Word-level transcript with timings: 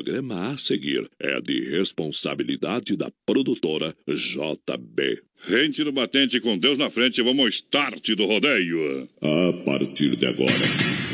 programa 0.00 0.52
a 0.52 0.56
seguir 0.56 1.06
é 1.18 1.42
de 1.42 1.76
responsabilidade 1.76 2.96
da 2.96 3.12
produtora 3.26 3.94
JB. 4.08 5.29
Rente 5.48 5.82
no 5.82 5.90
batente 5.90 6.38
com 6.38 6.58
Deus 6.58 6.78
na 6.78 6.90
frente, 6.90 7.22
vamos 7.22 7.40
ao 7.40 7.48
start 7.48 8.10
do 8.10 8.26
rodeio. 8.26 9.08
A 9.22 9.52
partir 9.64 10.14
de 10.16 10.26
agora, 10.26 10.68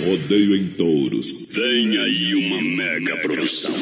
rodeio 0.05 0.57
em 0.57 0.69
touros. 0.71 1.47
Vem 1.51 1.97
aí 1.97 2.35
uma 2.35 2.61
mega 2.61 3.17
produção. 3.19 3.73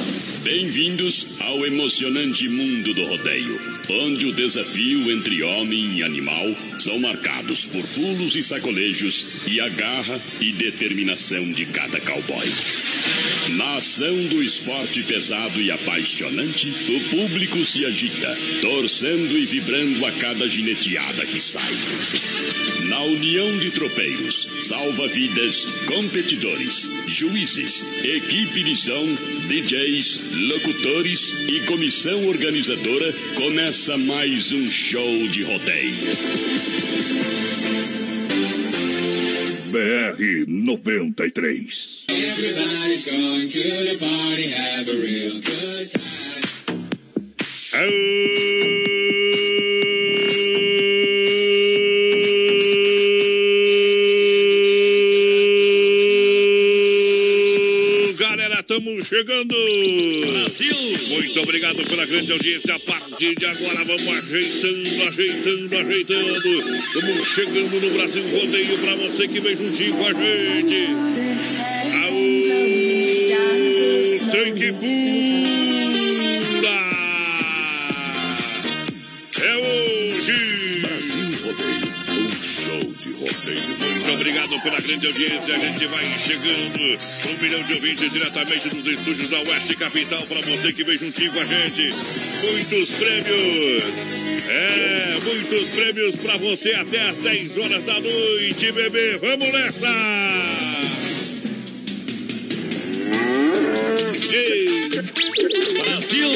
Bem-vindos 0.42 1.40
ao 1.40 1.64
emocionante 1.64 2.46
mundo 2.48 2.92
do 2.92 3.04
rodeio, 3.04 3.58
onde 3.88 4.26
o 4.26 4.32
desafio 4.32 5.10
entre 5.10 5.42
homem 5.42 5.98
e 5.98 6.02
animal 6.02 6.54
são 6.78 6.98
marcados 6.98 7.64
por 7.64 7.82
pulos 7.88 8.36
e 8.36 8.42
sacolejos 8.42 9.46
e 9.46 9.60
a 9.60 9.68
garra 9.70 10.20
e 10.40 10.52
determinação 10.52 11.50
de 11.52 11.64
cada 11.66 11.98
cowboy. 12.00 12.46
Na 13.56 13.76
ação 13.76 14.14
do 14.26 14.42
esporte 14.42 15.02
pesado 15.02 15.60
e 15.60 15.70
apaixonante, 15.70 16.68
o 16.70 17.00
público 17.10 17.64
se 17.64 17.84
agita, 17.84 18.36
torcendo 18.60 19.38
e 19.38 19.44
vibrando 19.44 20.04
a 20.04 20.12
cada 20.12 20.33
gineteada 20.48 21.24
que 21.24 21.40
sai. 21.40 21.74
Na 22.88 23.00
união 23.02 23.56
de 23.58 23.70
tropeiros, 23.70 24.48
salva-vidas, 24.62 25.64
competidores, 25.86 26.90
juízes, 27.06 27.84
equipe 28.04 28.62
de 28.62 28.76
som, 28.76 29.06
DJs, 29.48 30.20
locutores 30.48 31.48
e 31.48 31.60
comissão 31.60 32.26
organizadora, 32.26 33.12
começa 33.36 33.96
mais 33.96 34.52
um 34.52 34.68
show 34.70 35.28
de 35.28 35.44
rodeio. 35.44 35.94
BR 39.70 40.44
93. 40.46 42.06
Everybody's 42.10 43.06
going 43.06 43.48
to 43.48 43.62
the 43.62 43.96
party, 43.98 44.50
have 44.50 44.88
a 44.88 44.92
real 44.92 45.40
good 45.40 45.90
time. 45.90 46.34
Chegando! 59.04 59.54
Brasil! 60.32 60.74
Muito 61.08 61.40
obrigado 61.40 61.84
pela 61.84 62.06
grande 62.06 62.32
audiência. 62.32 62.74
A 62.74 62.80
partir 62.80 63.34
de 63.34 63.44
agora 63.44 63.84
vamos 63.84 64.08
ajeitando, 64.08 65.02
ajeitando, 65.08 65.76
ajeitando. 65.76 66.48
Estamos 66.78 67.28
chegando 67.28 67.80
no 67.80 67.90
Brasil 67.90 68.22
Rodeio 68.22 68.78
para 68.78 68.96
você 68.96 69.28
que 69.28 69.40
vem 69.40 69.56
juntinho 69.56 69.94
com 69.96 70.06
a 70.06 70.12
gente. 70.12 70.86
Aô, 72.02 72.22
tem 74.32 74.54
que 74.54 74.72
pula! 74.72 74.94
É 79.40 79.56
hoje! 79.56 80.80
Brasil 80.80 81.28
Rodeio, 81.44 81.88
um 82.10 82.42
show 82.42 82.84
de 83.00 83.10
rodeio. 83.12 83.83
Obrigado 84.24 84.58
pela 84.62 84.80
grande 84.80 85.06
audiência. 85.06 85.54
A 85.54 85.58
gente 85.58 85.86
vai 85.86 86.18
chegando. 86.18 86.80
Um 87.28 87.42
milhão 87.42 87.62
de 87.64 87.74
ouvintes 87.74 88.10
diretamente 88.10 88.70
dos 88.70 88.86
estúdios 88.86 89.28
da 89.28 89.38
Oeste 89.40 89.76
Capital 89.76 90.22
para 90.22 90.40
você 90.40 90.72
que 90.72 90.82
vem 90.82 90.96
juntinho 90.96 91.30
com 91.30 91.40
a 91.40 91.44
gente. 91.44 91.90
Muitos 92.40 92.92
prêmios. 92.92 93.84
É, 94.48 95.18
muitos 95.22 95.68
prêmios 95.68 96.16
para 96.16 96.38
você 96.38 96.72
até 96.72 97.02
as 97.02 97.18
10 97.18 97.58
horas 97.58 97.84
da 97.84 98.00
noite, 98.00 98.72
bebê. 98.72 99.18
Vamos 99.18 99.52
nessa! 99.52 99.88
Ei. 104.32 105.23
Brasil! 105.34 106.28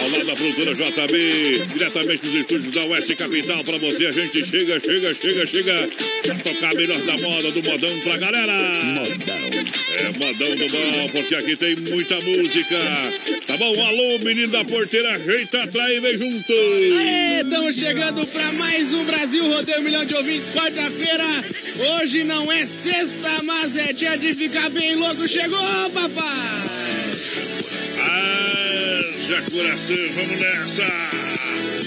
Ao 0.00 0.08
lado 0.08 0.24
da 0.24 0.34
produtora 0.34 0.74
JB, 0.74 1.66
diretamente 1.74 2.22
dos 2.22 2.34
estúdios 2.34 2.74
da 2.74 2.84
Oeste 2.84 3.14
Capital, 3.16 3.62
pra 3.64 3.76
você, 3.76 4.06
a 4.06 4.12
gente 4.12 4.46
chega, 4.46 4.80
chega, 4.80 5.12
chega, 5.12 5.46
chega, 5.46 5.88
pra 6.22 6.34
tocar 6.36 6.74
melhor 6.74 6.98
da 7.02 7.18
moda, 7.18 7.50
do 7.50 7.62
modão 7.62 7.98
pra 8.00 8.16
galera. 8.16 8.52
É, 9.98 10.04
modão 10.18 10.56
do 10.56 10.68
bom, 10.70 11.08
porque 11.12 11.34
aqui 11.34 11.56
tem 11.56 11.76
muita 11.76 12.18
música. 12.20 12.78
Tá 13.46 13.56
bom? 13.58 13.84
Alô, 13.84 14.18
menino 14.20 14.48
da 14.48 14.64
porteira, 14.64 15.12
ajeita 15.16 15.64
atrás 15.64 15.92
e 15.92 16.00
vem 16.00 16.16
junto. 16.16 16.52
Aê, 16.52 17.42
estamos 17.42 17.76
chegando 17.76 18.26
para 18.26 18.52
mais 18.52 18.94
um 18.94 19.04
Brasil 19.04 19.46
Rodeio 19.46 19.82
Milhão 19.82 20.04
de 20.06 20.14
Ouvintes, 20.14 20.50
quarta-feira. 20.50 21.24
Hoje 21.78 22.24
não 22.24 22.50
é 22.50 22.64
sexta, 22.66 23.42
mas 23.42 23.76
é 23.76 23.92
dia 23.92 24.16
de 24.16 24.34
ficar 24.34 24.70
bem 24.70 24.94
louco. 24.94 25.28
Chegou, 25.28 25.90
papai! 25.92 26.87
Haja 28.08 29.42
coração, 29.50 29.96
vamos 30.14 30.40
nessa! 30.40 31.77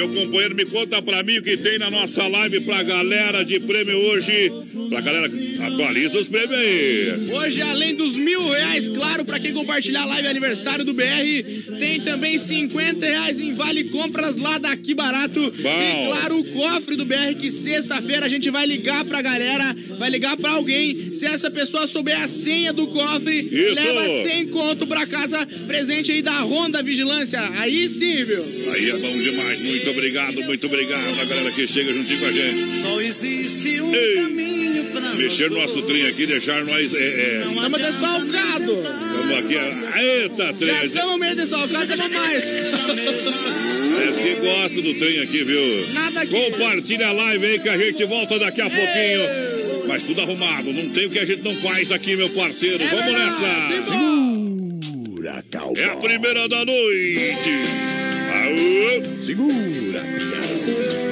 Meu 0.00 0.08
companheiro, 0.08 0.54
me 0.54 0.64
conta 0.64 1.02
pra 1.02 1.22
mim 1.22 1.36
o 1.36 1.42
que 1.42 1.58
tem 1.58 1.78
na 1.78 1.90
nossa 1.90 2.26
live 2.26 2.60
pra 2.60 2.82
galera 2.82 3.44
de 3.44 3.60
prêmio 3.60 3.98
hoje. 3.98 4.50
Pra 4.88 5.02
galera, 5.02 5.30
atualiza 5.66 6.18
os 6.18 6.26
prêmios 6.26 6.58
aí. 6.58 7.30
Hoje, 7.30 7.60
além 7.60 7.94
dos 7.94 8.14
mil 8.16 8.48
reais, 8.48 8.88
claro, 8.88 9.26
para 9.26 9.38
quem 9.38 9.52
compartilhar 9.52 10.04
a 10.04 10.06
live 10.06 10.28
aniversário 10.28 10.86
do 10.86 10.94
BR, 10.94 11.78
tem 11.78 12.00
também 12.00 12.38
50 12.38 13.04
reais 13.04 13.38
em 13.38 13.52
vale 13.52 13.84
compras 13.84 14.38
lá 14.38 14.56
daqui 14.56 14.94
barato. 14.94 15.52
E 15.58 16.06
claro, 16.06 16.38
o 16.38 16.44
cofre 16.44 16.96
do 16.96 17.04
BR, 17.04 17.34
que 17.38 17.50
sexta-feira 17.50 18.24
a 18.24 18.28
gente 18.28 18.48
vai 18.48 18.64
ligar 18.64 19.04
pra 19.04 19.20
galera, 19.20 19.76
vai 19.98 20.08
ligar 20.08 20.34
pra 20.38 20.52
alguém. 20.52 21.12
Se 21.12 21.26
essa 21.26 21.50
pessoa 21.50 21.86
souber 21.86 22.18
a 22.18 22.26
senha 22.26 22.72
do 22.72 22.86
cofre, 22.86 23.38
Isso. 23.38 23.74
leva 23.74 24.28
100 24.28 24.46
conto 24.46 24.86
pra 24.86 25.06
casa, 25.06 25.46
presente 25.66 26.10
aí 26.10 26.22
da 26.22 26.38
Ronda 26.38 26.82
Vigilância. 26.82 27.40
Aí 27.58 27.86
sim, 27.86 28.24
viu? 28.24 28.42
Aí 28.72 28.88
é 28.88 28.96
bom 28.96 29.18
demais. 29.18 29.60
Muito 29.60 29.89
obrigado, 29.90 30.42
muito 30.42 30.66
obrigado 30.66 31.20
a 31.20 31.24
galera 31.24 31.50
que 31.52 31.66
chega 31.66 31.92
juntinho 31.92 32.20
com 32.20 32.26
a 32.26 32.32
gente. 32.32 32.72
Só 32.80 33.00
existe 33.00 33.80
um 33.80 33.94
Ei. 33.94 34.14
caminho 34.16 34.84
pra 34.86 35.14
Mexer 35.14 35.50
no 35.50 35.60
nosso 35.60 35.82
trem 35.82 36.06
aqui, 36.06 36.26
deixar 36.26 36.64
nós. 36.64 36.94
É, 36.94 36.98
é, 36.98 37.38
Estamos 37.46 37.80
desfalcados. 37.80 38.80
vamos 38.80 39.36
aqui. 39.38 39.54
é, 39.56 40.22
Eita, 40.22 40.46
Já 40.46 40.52
trem. 40.54 40.84
estamos 40.84 41.18
meio 41.18 41.36
desfalcados, 41.36 41.90
estamos 41.90 42.10
mais. 42.16 42.44
Parece 43.94 44.22
que 44.22 44.34
gosta 44.36 44.82
do 44.82 44.94
trem 44.94 45.18
aqui, 45.20 45.42
viu? 45.44 45.88
Nada 45.92 46.20
aqui. 46.20 46.30
Compartilha 46.32 47.08
a 47.08 47.12
live 47.12 47.46
aí 47.46 47.58
que 47.58 47.68
a 47.68 47.78
gente 47.78 48.04
volta 48.04 48.38
daqui 48.38 48.60
a 48.60 48.70
pouquinho. 48.70 49.50
Mas 49.86 50.02
tudo 50.04 50.20
arrumado, 50.20 50.72
não 50.72 50.88
tem 50.90 51.06
o 51.06 51.10
que 51.10 51.18
a 51.18 51.24
gente 51.26 51.42
não 51.42 51.54
faz 51.56 51.90
aqui, 51.90 52.14
meu 52.16 52.30
parceiro. 52.30 52.78
Vamos 52.78 53.04
verdade, 53.04 53.74
nessa! 53.74 53.90
Segura, 54.86 55.44
cowboy. 55.50 55.82
É 55.82 55.84
a 55.86 55.96
primeira 55.96 56.48
da 56.48 56.64
noite. 56.64 57.99
Aô! 58.40 59.20
Segura, 59.20 60.00
pião. 60.00 61.09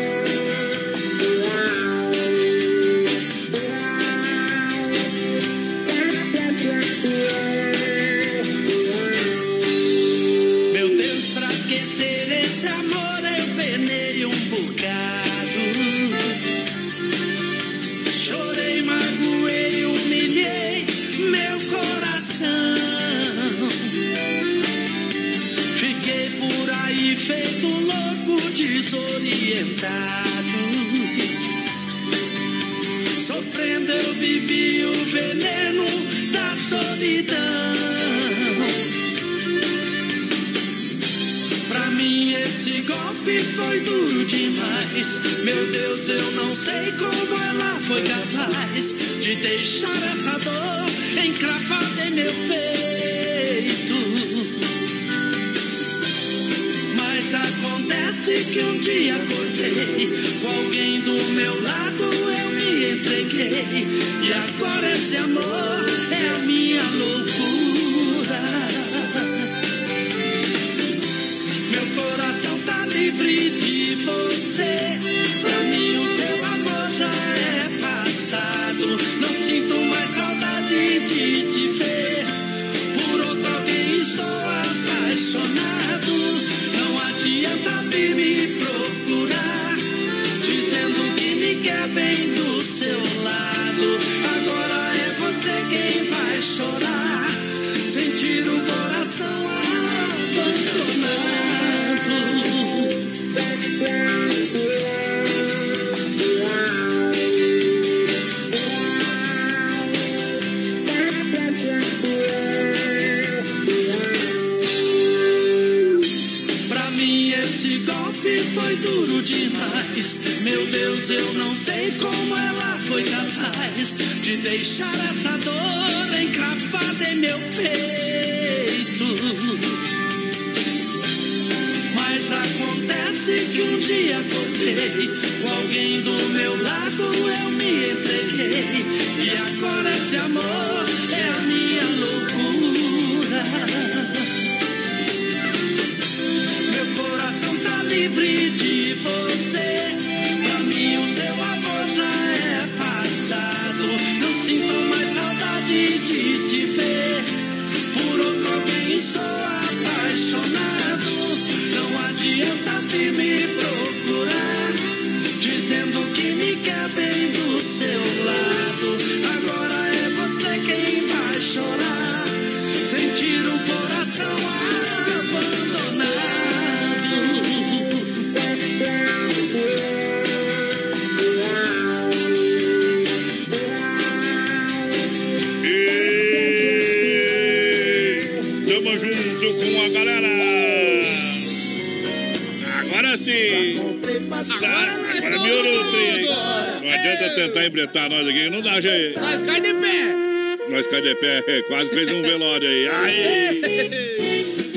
Tentar 197.89 198.07
embretar 198.07 198.11
nós 198.11 198.27
aqui, 198.29 198.51
não 198.51 198.61
dá 198.63 198.81
jeito. 198.81 199.21
Nós 199.21 199.43
cai 199.43 199.61
de 199.61 199.75
pé. 199.75 200.69
Nós 200.71 200.87
cai 200.87 201.01
de 201.03 201.15
pé, 201.15 201.63
quase 201.69 201.91
fez 201.91 202.09
um 202.13 202.23
velório 202.23 202.69
aí. 202.69 202.89
Aí! 202.89 203.89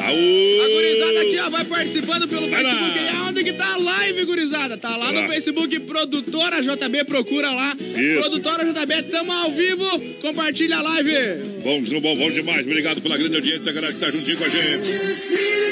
A 0.00 0.08
Aú! 0.08 0.72
gurizada 0.74 1.20
aqui, 1.20 1.38
ó, 1.38 1.50
vai 1.50 1.64
participando 1.64 2.26
pelo 2.26 2.48
Vai 2.48 2.62
lá. 2.62 2.70
Facebook. 2.70 2.98
E 3.04 3.08
aonde 3.16 3.44
que 3.44 3.52
tá 3.52 3.74
a 3.74 3.76
live, 3.76 4.24
gurizada? 4.24 4.76
Tá 4.78 4.96
lá 4.96 5.10
Lá. 5.10 5.22
no 5.22 5.28
Facebook, 5.28 5.78
Produtora 5.80 6.62
JB, 6.62 7.04
procura 7.04 7.50
lá. 7.50 7.76
Isso. 7.78 8.20
Produtora 8.20 8.64
JB, 8.64 9.02
tamo 9.10 9.30
ao 9.32 9.50
vivo. 9.52 9.86
Compartilha 10.22 10.78
a 10.78 10.82
live. 10.82 11.12
Bom, 11.62 11.82
bom, 12.00 12.16
bom 12.16 12.30
demais. 12.30 12.66
Obrigado 12.66 13.00
pela 13.02 13.18
grande 13.18 13.36
audiência, 13.36 13.70
a 13.70 13.74
galera 13.74 13.92
que 13.92 14.00
tá 14.00 14.10
juntinho 14.10 14.38
com 14.38 14.44
a 14.44 14.48
gente. 14.48 14.90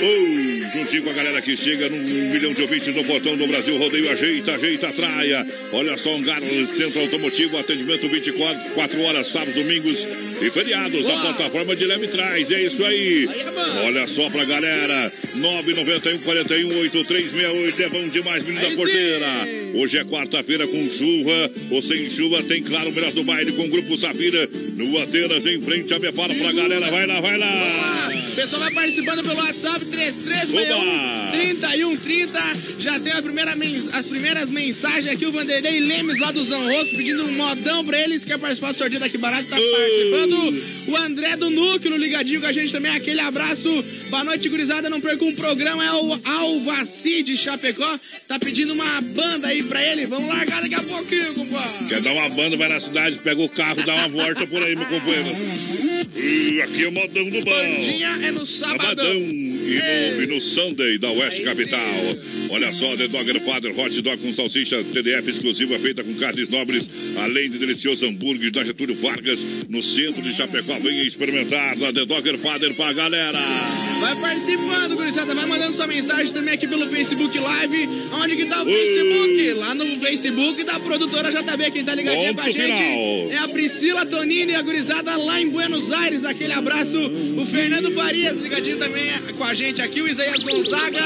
Oi, 0.01 0.63
juntinho 0.75 1.03
com 1.05 1.11
a 1.11 1.15
galera 1.15 1.41
que 1.41 1.57
chega 1.57 1.89
num 1.89 2.31
milhão 2.31 2.53
de 2.53 2.63
ouvintes 2.63 2.95
no 2.95 3.05
portão 3.05 3.35
do 3.37 3.47
Brasil. 3.47 3.79
Rodeio 3.79 4.11
ajeita, 4.13 4.53
ajeita, 4.55 4.93
traia. 4.93 5.47
Olha 5.73 5.97
só, 5.97 6.15
um 6.15 6.23
gar 6.23 6.41
centro 6.67 7.01
automotivo, 7.03 7.59
atendimento 7.59 8.09
24 8.09 8.71
quatro 8.73 9.03
horas, 9.03 9.27
sábados, 9.27 9.55
domingos 9.55 9.99
e 10.41 10.51
feriados. 10.51 11.05
A 11.07 11.11
Boa. 11.11 11.21
plataforma 11.21 11.77
de 11.77 11.85
leve 11.85 12.09
traz. 12.09 12.51
É 12.51 12.63
isso 12.63 12.85
aí. 12.85 13.29
Aí. 13.29 13.85
Olha 13.85 14.07
só 14.07 14.31
pra 14.31 14.45
galera. 14.45 15.13
991 15.35 16.19
41 16.19 16.69
8368. 16.79 17.83
É 17.83 17.89
bom 17.89 18.09
demais, 18.09 18.43
menino 18.43 18.61
Aí 18.65 18.71
da 18.71 18.77
porteira. 18.77 19.27
sim. 19.45 19.59
Hoje 19.79 19.99
é 19.99 20.05
quarta-feira 20.05 20.67
com 20.67 20.89
chuva 20.89 21.51
ou 21.71 21.83
sem 21.83 22.09
chuva. 22.09 22.43
Tem 22.43 22.63
claro 22.63 22.89
o 22.89 22.93
melhor 22.93 23.13
do 23.13 23.23
baile 23.23 23.53
com 23.53 23.65
o 23.65 23.69
Grupo 23.69 23.97
Safira 23.97 24.49
no 24.77 24.99
Atenas 24.99 25.45
em 25.45 25.61
frente 25.61 25.93
a 25.93 25.99
Befara 25.99 26.35
pra 26.35 26.53
galera. 26.53 26.91
Vai 26.91 27.07
lá, 27.07 27.21
vai 27.21 27.37
lá. 27.37 27.47
Ah, 27.47 27.99
pessoal 28.35 28.63
vai 28.63 28.73
participando 28.73 29.23
pelo 29.23 29.37
WhatsApp 29.37 29.85
Oba. 29.85 29.91
3361 29.91 31.31
3130. 31.31 32.41
Já 32.79 33.01
tem 33.01 33.13
a 33.13 33.23
primeira 33.23 33.57
as 33.93 34.07
primeiras 34.07 34.49
mensagens 34.49 35.13
aqui. 35.13 35.27
O 35.27 35.33
Vanderlei 35.33 35.58
Lemes 35.61 36.19
lá 36.19 36.31
do 36.31 36.45
Zanrosso 36.45 36.91
pedindo 36.97 37.25
um 37.25 37.33
modão 37.33 37.85
pra 37.85 38.01
eles. 38.01 38.25
Quer 38.25 38.39
participar 38.39 38.73
do 38.73 38.79
sorteio 38.79 39.01
daqui 39.01 39.19
barato? 39.19 39.49
Tá 39.49 39.57
participando. 39.57 40.89
O 40.89 40.97
André 40.97 41.37
do 41.37 41.51
Núcleo 41.51 41.97
ligadinho 41.97 42.41
com 42.41 42.47
a 42.47 42.53
gente 42.53 42.73
também. 42.73 42.93
Aquele 42.93 43.21
abraço. 43.21 43.85
Boa 44.11 44.25
noite, 44.25 44.49
gurizada. 44.49 44.89
Não 44.89 45.01
perca 45.01 45.25
um 45.25 45.35
programa. 45.35 45.85
É 45.85 45.93
o 45.93 46.19
Alvaci 46.25 47.23
de 47.23 47.37
Chapecó. 47.37 47.99
Tá 48.27 48.39
pedindo 48.39 48.73
uma 48.73 49.01
banda 49.01 49.49
aí 49.49 49.63
pra 49.63 49.85
ele. 49.85 50.07
Vamos 50.07 50.29
largar 50.29 50.63
daqui 50.63 50.75
a 50.75 50.83
pouquinho, 50.83 51.35
compadre. 51.35 51.89
Quer 51.89 52.01
dar 52.01 52.13
uma 52.13 52.29
banda, 52.29 52.57
vai 52.57 52.69
na 52.69 52.81
cidade, 52.81 53.19
pega 53.19 53.41
o 53.41 53.49
carro, 53.49 53.85
dá 53.85 53.95
uma 53.95 54.09
volta 54.09 54.47
por 54.47 54.63
aí, 54.63 54.77
meu 54.77 54.87
companheiro. 54.87 55.29
Uh, 55.29 56.63
aqui 56.63 56.85
é 56.85 56.89
o 56.89 56.93
modão 56.93 57.25
do 57.25 57.45
bom. 57.45 57.51
Bandinha 57.51 58.19
é 58.23 58.31
no 58.31 58.47
Sabadão 58.47 58.79
sabadão. 58.79 59.48
E 59.69 60.27
no, 60.27 60.35
no 60.35 60.41
Sunday 60.41 60.99
da 60.99 61.09
Aí 61.09 61.43
Capital. 61.43 61.81
Olha 62.51 62.73
só, 62.73 62.97
The 62.97 63.09
Dogger 63.09 63.41
Father 63.41 63.79
Hot 63.79 64.03
Dog 64.03 64.19
com 64.19 64.33
salsicha 64.33 64.83
TDF 64.83 65.31
exclusiva 65.31 65.79
feita 65.79 66.03
com 66.03 66.15
carnes 66.15 66.49
nobres, 66.49 66.91
além 67.17 67.51
de 67.51 67.59
delicioso 67.59 68.07
hambúrguer 68.07 68.51
da 68.51 68.65
Getúlio 68.65 68.95
Vargas, 68.97 69.41
no 69.69 69.83
centro 69.83 70.23
de 70.23 70.33
Chapecó. 70.33 70.79
Venha 70.79 71.03
experimentar 71.03 71.77
da 71.77 71.93
The 71.93 72.07
Dogger 72.07 72.39
Father 72.39 72.75
pra 72.75 72.93
galera. 72.93 73.39
Vai 74.01 74.15
participando, 74.17 74.97
gurizada. 74.97 75.35
Vai 75.35 75.45
mandando 75.45 75.75
sua 75.75 75.87
mensagem 75.87 76.33
também 76.33 76.55
aqui 76.55 76.67
pelo 76.67 76.89
Facebook 76.89 77.37
Live. 77.39 77.89
Onde 78.13 78.37
que 78.37 78.47
tá 78.47 78.63
o. 78.63 78.65
Facebook? 78.65 79.53
Lá 79.55 79.75
no 79.75 80.01
Facebook 80.01 80.65
da 80.65 80.79
produtora 80.79 81.31
JB. 81.31 81.71
Quem 81.73 81.85
tá 81.85 81.95
ligadinho 81.95 82.35
com 82.35 82.41
a 82.41 82.51
gente 82.51 82.77
final. 82.77 83.31
é 83.33 83.39
a 83.39 83.49
Priscila 83.49 84.07
Tonini 84.07 84.55
a 84.55 84.63
gurizada 84.63 85.17
lá 85.17 85.41
em 85.41 85.49
Buenos 85.49 85.93
Aires. 85.93 86.25
Aquele 86.25 86.53
abraço. 86.53 86.99
O 87.37 87.45
Fernando 87.45 87.91
Farias 87.91 88.39
ligadinho 88.39 88.79
também 88.79 89.11
com 89.37 89.45
a 89.45 89.53
gente 89.53 89.58
aqui. 89.65 90.01
O 90.01 90.09
Isaías 90.09 90.43
Gonzaga. 90.43 91.01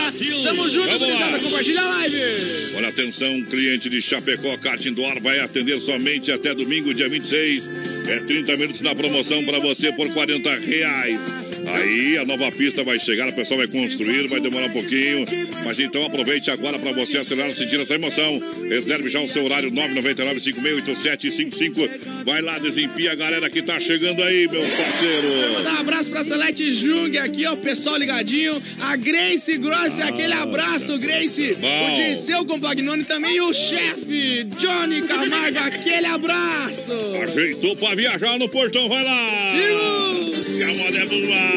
Tamo 0.44 0.68
junto, 0.68 0.99
gurizada. 0.99 1.38
Compartilha 1.38 1.80
a 1.80 1.88
live. 1.88 2.75
Olha, 2.76 2.88
atenção, 2.88 3.42
cliente 3.44 3.88
de 3.88 4.02
Chapecó 4.02 4.56
Kart 4.59 4.85
Indoor 4.85 5.21
vai 5.21 5.40
atender 5.40 5.80
somente 5.80 6.30
até 6.30 6.54
domingo, 6.54 6.92
dia 6.92 7.09
26. 7.09 7.71
É 8.06 8.21
30 8.21 8.56
minutos 8.56 8.80
na 8.82 8.94
promoção 8.94 9.44
para 9.44 9.59
você 9.59 9.90
por 9.92 10.12
40 10.12 10.50
reais. 10.59 11.21
Aí 11.66 12.16
a 12.19 12.25
nova 12.25 12.50
pista 12.50 12.83
vai 12.83 12.99
chegar, 12.99 13.28
o 13.28 13.33
pessoal 13.33 13.59
vai 13.59 13.69
construir, 13.69 14.26
vai 14.28 14.40
demorar 14.40 14.66
um 14.66 14.73
pouquinho. 14.73 15.25
Mas 15.64 15.78
então 15.78 16.04
aproveite 16.04 16.50
agora 16.50 16.76
para 16.78 16.92
você 16.92 17.19
acelerar 17.19 17.50
e 17.50 17.54
sentir 17.54 17.78
essa 17.81 17.95
emoção. 17.95 18.40
Reserve 18.69 19.09
já 19.09 19.21
o 19.21 19.28
seu 19.28 19.45
horário 19.45 19.71
999-568755. 19.71 22.25
Vai 22.25 22.42
lá, 22.42 22.59
desempia 22.59 23.12
a 23.12 23.14
galera 23.14 23.49
que 23.49 23.62
tá 23.62 23.78
chegando 23.81 24.23
aí, 24.23 24.49
meu 24.49 24.62
parceiro. 24.62 25.52
Mandar 25.54 25.75
um 25.75 25.78
abraço 25.78 26.11
pra 26.11 26.25
Celeste 26.25 26.73
Jung 26.73 27.16
aqui, 27.19 27.47
ó, 27.47 27.54
pessoal 27.57 27.97
ligadinho. 27.97 28.61
A 28.81 28.97
Grace 28.97 29.57
Grossi, 29.57 30.02
aquele 30.02 30.33
abraço, 30.33 30.99
Grace. 30.99 31.54
Bom. 31.54 31.92
O 31.92 31.97
Dirceu 31.97 32.45
Compagnoni 32.45 33.04
também. 33.04 33.37
E 33.37 33.40
o 33.40 33.52
chefe, 33.52 34.45
Johnny 34.59 35.02
Camargo, 35.02 35.59
aquele 35.59 36.07
abraço. 36.07 36.92
Ajeitou 37.23 37.76
para 37.76 37.95
viajar 37.95 38.37
no 38.38 38.49
portão, 38.49 38.88
vai 38.88 39.04
lá. 39.04 39.52
Sigo. 39.54 40.33
E 40.59 40.62
a 40.62 40.75
moda 40.75 40.99
é 40.99 41.07
boa. 41.07 41.51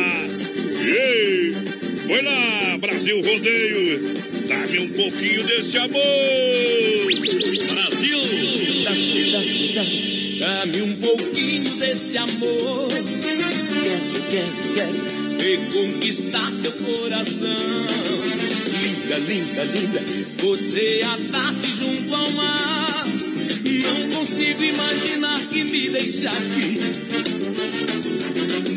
Ei, 0.85 1.53
foi 2.05 2.21
lá, 2.21 2.77
Brasil 2.79 3.21
Rodeio. 3.21 4.13
Dá-me 4.47 4.79
um 4.79 4.89
pouquinho 4.93 5.43
desse 5.43 5.77
amor. 5.77 6.01
Brasil! 7.73 8.19
Dá-me 10.39 10.81
um 10.81 10.95
pouquinho 10.97 11.75
deste 11.77 12.17
amor. 12.17 12.87
Quero, 12.89 14.23
quero, 14.29 14.73
quero 14.75 15.15
reconquistar 15.39 16.51
teu 16.61 16.71
coração. 16.71 17.85
Linda, 18.81 19.17
linda, 19.19 19.63
linda, 19.63 20.01
você 20.37 21.01
ataste 21.03 21.71
junto 21.71 22.15
ao 22.15 22.31
mar. 22.31 23.14
E 23.65 23.79
Não 23.79 24.09
consigo 24.19 24.63
imaginar 24.63 25.39
que 25.47 25.63
me 25.63 25.89
deixasse. 25.89 26.79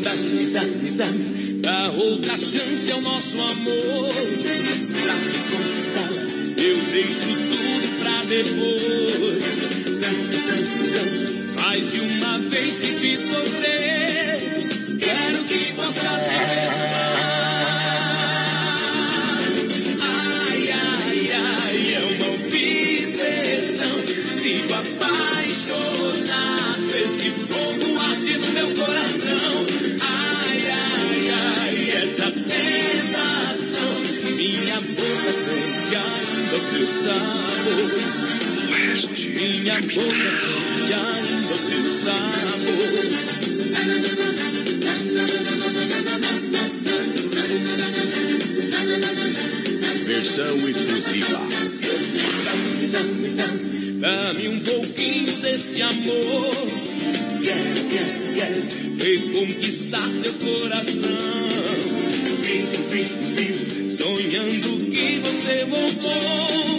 Dá-me, 0.03 0.45
dá-me, 0.47 0.91
dá-me, 0.91 1.53
dá 1.61 1.91
outra 1.91 2.35
chance 2.35 2.91
ao 2.91 3.01
nosso 3.01 3.39
amor. 3.39 4.09
Dá-me 5.05 5.39
como 5.51 6.59
eu 6.59 6.77
deixo 6.91 7.29
tudo 7.29 7.99
pra 7.99 8.23
depois. 8.25 9.59
Tanto, 10.01 10.37
tanto, 10.47 10.81
tanto, 10.93 11.61
mais 11.61 11.91
de 11.91 11.99
uma 11.99 12.39
vez 12.39 12.81
te 12.81 12.91
vi 12.95 13.15
sofrer. 13.15 14.39
Quero 14.99 15.43
que 15.45 15.73
possas 15.73 16.23
viver. 16.23 16.78
Sabor. 37.09 37.89
Minha 39.35 39.81
boca 39.81 40.95
ainda 40.95 41.55
teu. 41.67 42.15
Versão 50.05 50.69
exclusiva. 50.69 51.39
Dá-me 53.99 54.47
um 54.49 54.59
pouquinho 54.61 55.33
deste 55.41 55.81
amor. 55.81 56.51
Quero 57.41 58.79
reconquistar 58.97 60.09
teu 60.23 60.33
coração. 60.33 61.49
Vivo, 62.41 62.83
vivo, 62.89 63.15
vivo, 63.35 63.91
sonhando 63.91 64.91
que 64.91 65.19
você 65.19 65.65
voltou. 65.65 66.78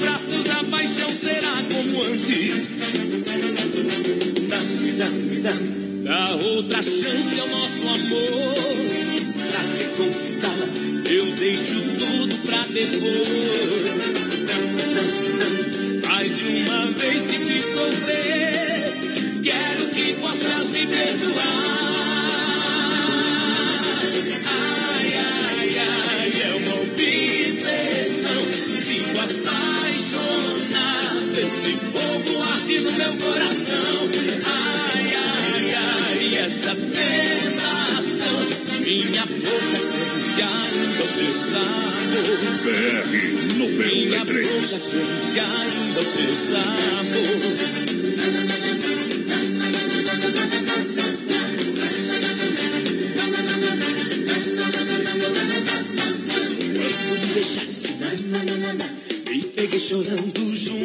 Braços 0.00 0.50
a 0.50 0.64
paixão 0.64 1.10
será 1.10 1.62
como 1.72 2.02
antes. 2.02 2.68
Dá-me, 4.48 4.92
dá-me, 4.92 5.40
dá-me. 5.40 6.04
Dá 6.04 6.36
outra 6.36 6.82
chance 6.82 7.40
ao 7.40 7.48
nosso 7.48 7.88
amor. 7.88 8.54
Pra 9.50 9.60
reconquistar, 9.78 10.56
eu 11.10 11.26
deixo 11.36 11.80
tudo 11.98 12.34
pra 12.46 12.62
depois. 12.66 14.14
Dá-me, 14.46 14.82
dá-me, 14.94 15.28
dá-me. 15.38 16.06
Mais 16.06 16.36
de 16.36 16.44
uma 16.44 16.86
vez 16.92 17.22
te 17.22 17.38
fiz 17.38 17.64
sofrer. 17.66 18.96
Quero 19.42 19.88
que 19.94 20.14
possas 20.20 20.70
me 20.70 20.86
perdoar. 20.86 21.37
Meu 32.98 33.14
coração. 33.16 34.10
Ai, 34.44 35.14
ai, 35.14 35.74
ai, 35.74 36.36
essa 36.36 36.74
tentação. 36.74 38.38
Minha 38.80 39.24
boca 39.24 39.78
sente 39.78 40.42
ainda 40.42 41.04
o 41.04 41.08
teu 41.16 41.34
sabor. 41.38 42.38
BR 42.64 43.14
Minha 43.56 44.24
boca 44.24 44.34
93. 44.34 44.66
sente 44.66 45.38
ainda 45.38 46.00
o 46.00 46.04
teu 46.04 46.34
sabor. 46.34 47.78
Me 59.30 59.42
peguei 59.54 59.78
chorando 59.78 60.56
junto 60.56 60.77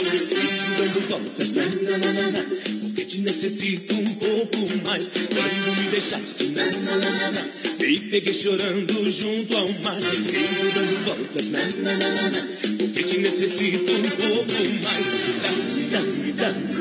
sempre 0.00 0.74
dando 0.78 1.00
voltas, 1.08 1.54
na, 1.54 1.64
na, 1.64 1.98
na, 1.98 2.12
na, 2.12 2.30
na, 2.30 2.42
porque 2.80 3.04
te 3.04 3.20
necessito 3.20 3.94
um 3.94 4.14
pouco 4.14 4.56
mais. 4.84 5.10
Quando 5.10 5.76
me 5.76 5.90
deixaste, 5.90 6.44
na, 6.48 6.64
na, 6.66 6.96
na, 6.96 7.10
na, 7.10 7.30
na, 7.32 7.42
me 7.78 7.98
peguei 7.98 8.32
chorando 8.32 9.10
junto 9.10 9.56
ao 9.56 9.68
mar, 9.80 10.00
sempre 10.24 10.70
dando 10.74 11.04
voltas, 11.04 11.50
na, 11.50 11.60
na, 11.60 11.96
na, 11.96 12.08
na, 12.08 12.30
na, 12.30 12.46
porque 12.78 13.02
te 13.02 13.18
necessito 13.18 13.92
um 13.92 14.10
pouco 14.10 14.64
mais. 14.82 15.06
Dá-me, 15.42 15.82
dá-me, 15.90 16.32
dá-me. 16.32 16.74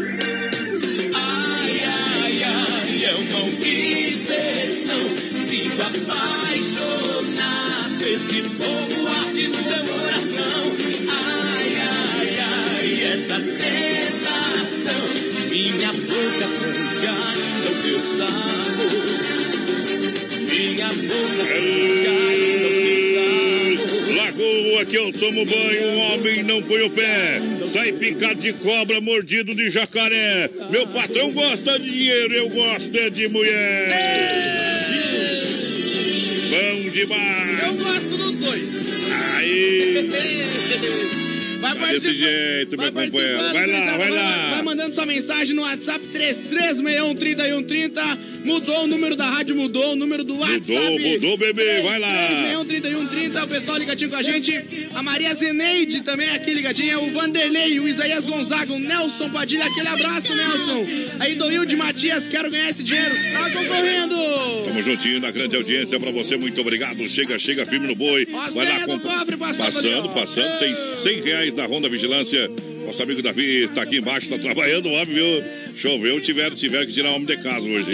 Ai, 1.13 1.83
ai, 1.85 2.43
ai, 2.43 3.05
é 3.05 3.15
uma 3.15 3.39
obsessão. 3.45 5.03
Sigo 5.37 5.81
apaixonado. 5.81 7.23
Esse 8.05 8.41
fogo 8.41 8.92
que 24.93 24.99
eu 24.99 25.11
tomo 25.11 25.43
banho, 25.43 25.87
o 25.87 25.97
homem 25.97 26.43
não 26.43 26.61
põe 26.61 26.83
o 26.83 26.89
pé. 26.91 27.41
Sai 27.71 27.93
picado 27.93 28.39
de 28.39 28.53
cobra, 28.53 29.01
mordido 29.01 29.55
de 29.55 29.71
jacaré. 29.71 30.47
Meu 30.69 30.85
patrão 30.85 31.31
gosta 31.31 31.79
de 31.79 31.89
dinheiro, 31.89 32.31
eu 32.35 32.47
gosto 32.49 32.95
é 32.95 33.09
de 33.09 33.27
mulher. 33.27 33.89
Bom 36.51 36.89
demais. 36.91 37.63
Eu 37.63 37.73
gosto 37.73 38.17
dos 38.17 38.35
dois. 38.35 38.63
Aí. 39.35 40.09
Vai 41.59 41.75
Tá 41.75 41.87
desse 41.87 42.13
jeito, 42.13 42.77
meu 42.77 42.91
companheiro. 42.91 43.51
Vai 43.51 43.65
lá, 43.65 43.97
vai 43.97 44.11
lá. 44.11 44.49
Vai 44.51 44.61
mandando 44.61 44.93
sua 44.93 45.07
mensagem 45.07 45.55
no 45.55 45.63
WhatsApp 45.63 46.05
33613130. 46.13 48.19
Mudou 48.43 48.83
o 48.83 48.87
número 48.87 49.15
da 49.15 49.29
rádio, 49.29 49.55
mudou 49.55 49.93
o 49.93 49.95
número 49.95 50.23
do 50.23 50.37
WhatsApp. 50.37 50.71
Mudou, 50.71 50.99
mudou, 51.11 51.37
bebê, 51.37 51.81
vai 51.81 51.99
lá. 51.99 52.07
33613130. 52.61 53.43
O 53.43 53.47
pessoal 53.47 53.77
ligadinho 53.77 54.09
com 54.09 54.15
a 54.15 54.23
gente. 54.23 54.63
A 54.93 55.01
Maria 55.03 55.33
Zeneide 55.33 56.01
também 56.01 56.29
aqui 56.29 56.53
ligadinha. 56.53 56.99
O 56.99 57.09
Vanderlei, 57.11 57.79
o 57.79 57.87
Isaías 57.87 58.25
Gonzaga, 58.25 58.73
o 58.73 58.79
Nelson 58.79 59.29
Padilha. 59.29 59.65
Aquele 59.65 59.87
abraço, 59.87 60.33
Nelson. 60.35 60.85
Aí 61.19 61.35
do 61.35 61.51
Hilde 61.51 61.75
Matias, 61.75 62.27
quero 62.27 62.49
ganhar 62.51 62.69
esse 62.69 62.83
dinheiro. 62.83 63.15
Tá 63.33 63.49
concorrendo. 63.51 64.15
Tamo 64.65 64.81
juntinho 64.81 65.19
na 65.19 65.31
grande 65.31 65.55
audiência 65.55 65.99
pra 65.99 66.11
você, 66.11 66.35
muito 66.37 66.59
obrigado. 66.61 67.07
Chega, 67.07 67.37
chega, 67.39 67.65
firme 67.65 67.87
no 67.87 67.95
boi. 67.95 68.27
Ó, 68.31 68.51
Vai 68.51 68.65
lá, 68.67 68.85
compra. 68.85 69.11
cofre 69.17 69.37
passando 69.37 69.63
Passando, 69.73 70.09
passando. 70.09 70.59
Tem 70.59 70.75
100 70.75 71.21
reais 71.21 71.53
da 71.53 71.65
Ronda 71.65 71.89
Vigilância. 71.89 72.49
Nosso 72.85 73.01
amigo 73.01 73.21
Davi 73.21 73.69
tá 73.73 73.81
aqui 73.83 73.97
embaixo, 73.97 74.27
tá 74.29 74.37
trabalhando, 74.37 74.87
o 74.89 74.91
homem, 74.91 75.05
viu? 75.15 75.43
Choveu, 75.75 76.19
tiveram, 76.21 76.55
tiveram 76.55 76.85
que 76.85 76.93
tirar 76.93 77.11
o 77.11 77.15
homem 77.15 77.25
de 77.27 77.37
casa 77.37 77.67
hoje. 77.67 77.89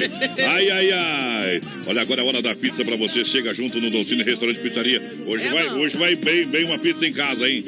Ai, 0.48 0.70
ai, 0.70 0.92
ai. 0.92 1.62
Olha, 1.88 2.02
agora 2.02 2.22
é 2.22 2.24
a 2.24 2.28
hora 2.28 2.42
da 2.42 2.54
pizza 2.56 2.84
pra 2.84 2.96
você. 2.96 3.24
Chega 3.24 3.54
junto 3.54 3.80
no 3.80 3.90
Doncini 3.90 4.24
Restaurante 4.24 4.60
Pizzaria. 4.60 5.02
Hoje 5.26 5.46
É, 5.46 5.50
vai, 5.50 5.70
hoje 5.70 5.98
vai 5.98 6.16
bem, 6.16 6.46
bem 6.46 6.66
uma 6.66 6.78
pizza 6.78 7.06
em 7.08 7.14
casa, 7.14 7.48
hein? 7.50 7.64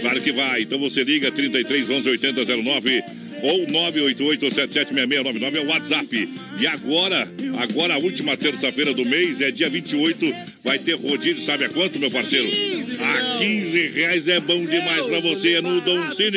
Claro 0.00 0.20
que 0.20 0.32
vai. 0.32 0.62
Então 0.62 0.78
você 0.78 1.02
liga 1.04 1.30
33 1.30 1.90
11 1.90 2.08
80 2.08 2.44
09 2.62 3.02
ou 3.42 3.66
988-776699 3.68 5.54
é 5.56 5.60
o 5.60 5.66
WhatsApp. 5.68 6.28
E 6.60 6.66
agora, 6.66 7.26
agora 7.58 7.94
a 7.94 7.98
última 7.98 8.36
terça-feira 8.36 8.92
do 8.92 9.04
mês, 9.04 9.40
é 9.40 9.50
dia 9.50 9.68
28, 9.70 10.34
vai 10.62 10.78
ter 10.78 10.94
rodízio, 10.94 11.42
sabe 11.42 11.64
a 11.64 11.68
quanto, 11.70 11.98
meu 11.98 12.10
parceiro? 12.10 12.46
15, 12.50 12.96
A 13.02 13.22
meu. 13.22 13.38
15 13.38 13.88
reais 13.88 14.28
é 14.28 14.40
bom 14.40 14.64
demais 14.66 15.06
pra 15.06 15.20
você, 15.20 15.54
é 15.54 15.62
no 15.62 15.80
Dom 15.80 16.10
Cine. 16.12 16.36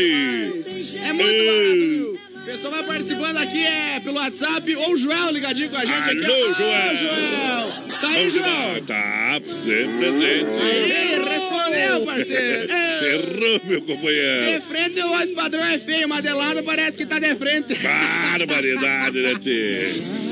É 1.04 1.12
muito 1.14 1.46
barato, 1.46 2.20
pessoal 2.46 2.72
vai 2.72 2.84
participando 2.84 3.38
aqui 3.38 3.66
é 3.66 4.00
pelo 4.04 4.16
WhatsApp 4.16 4.76
ou 4.76 4.94
o 4.94 4.98
Joel 4.98 5.32
ligadinho 5.32 5.70
com 5.70 5.78
a 5.78 5.86
gente 5.86 6.10
aqui. 6.10 6.26
Alô, 6.26 6.54
Joel. 6.54 6.98
Joel. 6.98 7.74
Tá 8.02 8.08
aí, 8.10 8.30
Joel. 8.30 8.84
Tá, 8.86 9.42
sempre 9.64 9.98
presente. 9.98 10.62
Aí, 10.62 11.24
respondeu, 11.24 12.06
parceiro. 12.06 12.74
Errou, 13.04 13.62
meu 13.66 13.82
companheiro. 13.82 14.46
de 14.52 14.62
frente 14.62 15.00
o 15.02 15.08
voz 15.10 15.32
padrão 15.32 15.64
é 15.64 15.80
feio, 15.80 16.08
mas 16.10 16.24
de 16.24 16.34
lado 16.34 16.64
parece 16.64 16.98
que 16.98 17.06
tá 17.06 17.20
de 17.20 17.36
frente. 17.36 17.76
Barbaridade, 17.76 19.22
né, 19.22 19.34
tio? 19.40 20.24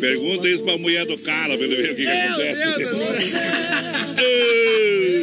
Pergunta 0.00 0.48
isso 0.48 0.64
pra 0.64 0.76
mulher 0.76 1.06
do 1.06 1.16
cara, 1.16 1.56
pra 1.56 1.66
ele 1.66 1.76
ver 1.76 1.92
o 1.92 1.96
que, 1.96 2.04
que 2.04 2.10
Meu 2.10 2.32
acontece. 2.32 2.78
Deus 2.78 2.90
do 2.90 3.30
céu. 3.30 3.40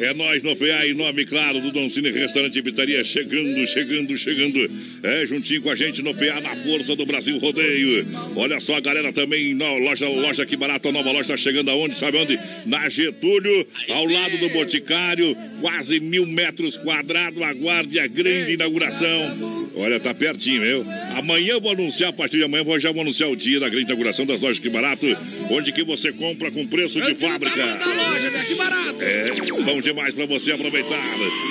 É 0.00 0.14
nós 0.14 0.42
no 0.42 0.54
PA, 0.54 0.86
em 0.86 0.94
nome, 0.94 1.24
claro, 1.24 1.60
do 1.60 1.72
Don 1.72 1.88
Cine 1.88 2.10
Restaurante 2.10 2.58
e 2.58 2.62
Pizzaria, 2.62 3.02
chegando, 3.02 3.66
chegando, 3.66 4.16
chegando. 4.16 4.70
É, 5.02 5.26
juntinho 5.26 5.60
com 5.60 5.70
a 5.70 5.74
gente 5.74 6.02
no 6.02 6.14
PA, 6.14 6.40
na 6.40 6.54
força 6.54 6.94
do 6.94 7.04
Brasil 7.04 7.36
Rodeio. 7.38 8.06
Olha 8.36 8.60
só, 8.60 8.76
a 8.76 8.80
galera 8.80 9.12
também, 9.12 9.54
na 9.54 9.72
loja, 9.72 10.08
loja 10.08 10.46
que 10.46 10.56
barato, 10.56 10.88
a 10.88 10.92
nova 10.92 11.10
loja 11.10 11.22
está 11.22 11.36
chegando 11.36 11.70
aonde? 11.70 11.96
Sabe 11.96 12.16
onde? 12.18 12.38
Na 12.64 12.88
Getúlio, 12.88 13.66
ao 13.88 14.04
lado 14.06 14.38
do 14.38 14.48
Boticário, 14.50 15.36
quase 15.60 15.98
mil 15.98 16.26
metros 16.26 16.76
quadrados. 16.76 17.42
Aguarde 17.42 17.98
a 17.98 18.06
grande 18.06 18.52
inauguração. 18.52 19.68
Olha, 19.74 19.98
tá 19.98 20.14
pertinho, 20.14 20.60
meu. 20.60 20.86
Amanhã 21.16 21.54
eu 21.54 21.60
vou 21.60 21.72
anunciar, 21.72 22.10
a 22.10 22.12
partir 22.12 22.36
de 22.36 22.44
amanhã, 22.44 22.62
vou 22.62 22.78
já 22.78 22.92
vou 22.92 23.02
anunciar 23.02 23.30
o 23.30 23.36
dia 23.36 23.58
da 23.58 23.68
grande 23.68 23.86
inauguração 23.86 24.24
das 24.24 24.40
lojas 24.40 24.58
que 24.58 24.68
barato, 24.68 25.06
onde 25.50 25.72
que 25.72 25.82
você 25.82 26.12
compra 26.12 26.50
com 26.50 26.66
preço 26.66 27.00
de 27.00 27.14
fábrica. 27.14 27.56
da 27.56 27.86
loja, 27.86 28.30
velho, 28.30 28.46
que 28.46 28.54
barato. 28.54 28.87
É, 29.00 29.62
bom 29.64 29.80
demais 29.80 30.14
pra 30.14 30.26
você 30.26 30.52
aproveitar. 30.52 31.02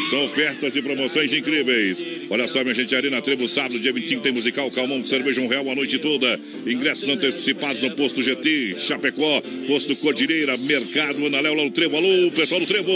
São 0.09 0.25
ofertas 0.25 0.75
e 0.75 0.81
promoções 0.81 1.31
incríveis. 1.33 2.03
Olha 2.29 2.45
só, 2.45 2.61
minha 2.61 2.75
gente, 2.75 2.93
Arena 2.93 3.21
Trevo, 3.21 3.47
sábado, 3.47 3.79
dia 3.79 3.93
25, 3.93 4.21
tem 4.21 4.33
musical 4.33 4.69
Calmão, 4.69 5.03
cerveja 5.05 5.39
um 5.39 5.47
real 5.47 5.69
a 5.71 5.75
noite 5.75 5.97
toda. 5.97 6.37
Ingressos 6.65 7.07
antecipados 7.07 7.81
no 7.81 7.91
posto 7.91 8.21
GT, 8.21 8.75
Chapecó, 8.79 9.41
posto 9.65 9.95
Cordilheira, 9.95 10.57
Mercado, 10.57 11.25
Analéu, 11.25 11.53
lá 11.53 11.63
no 11.63 11.71
Trevo. 11.71 11.95
Alô, 11.95 12.29
pessoal 12.31 12.59
do 12.59 12.67
Trevo. 12.67 12.91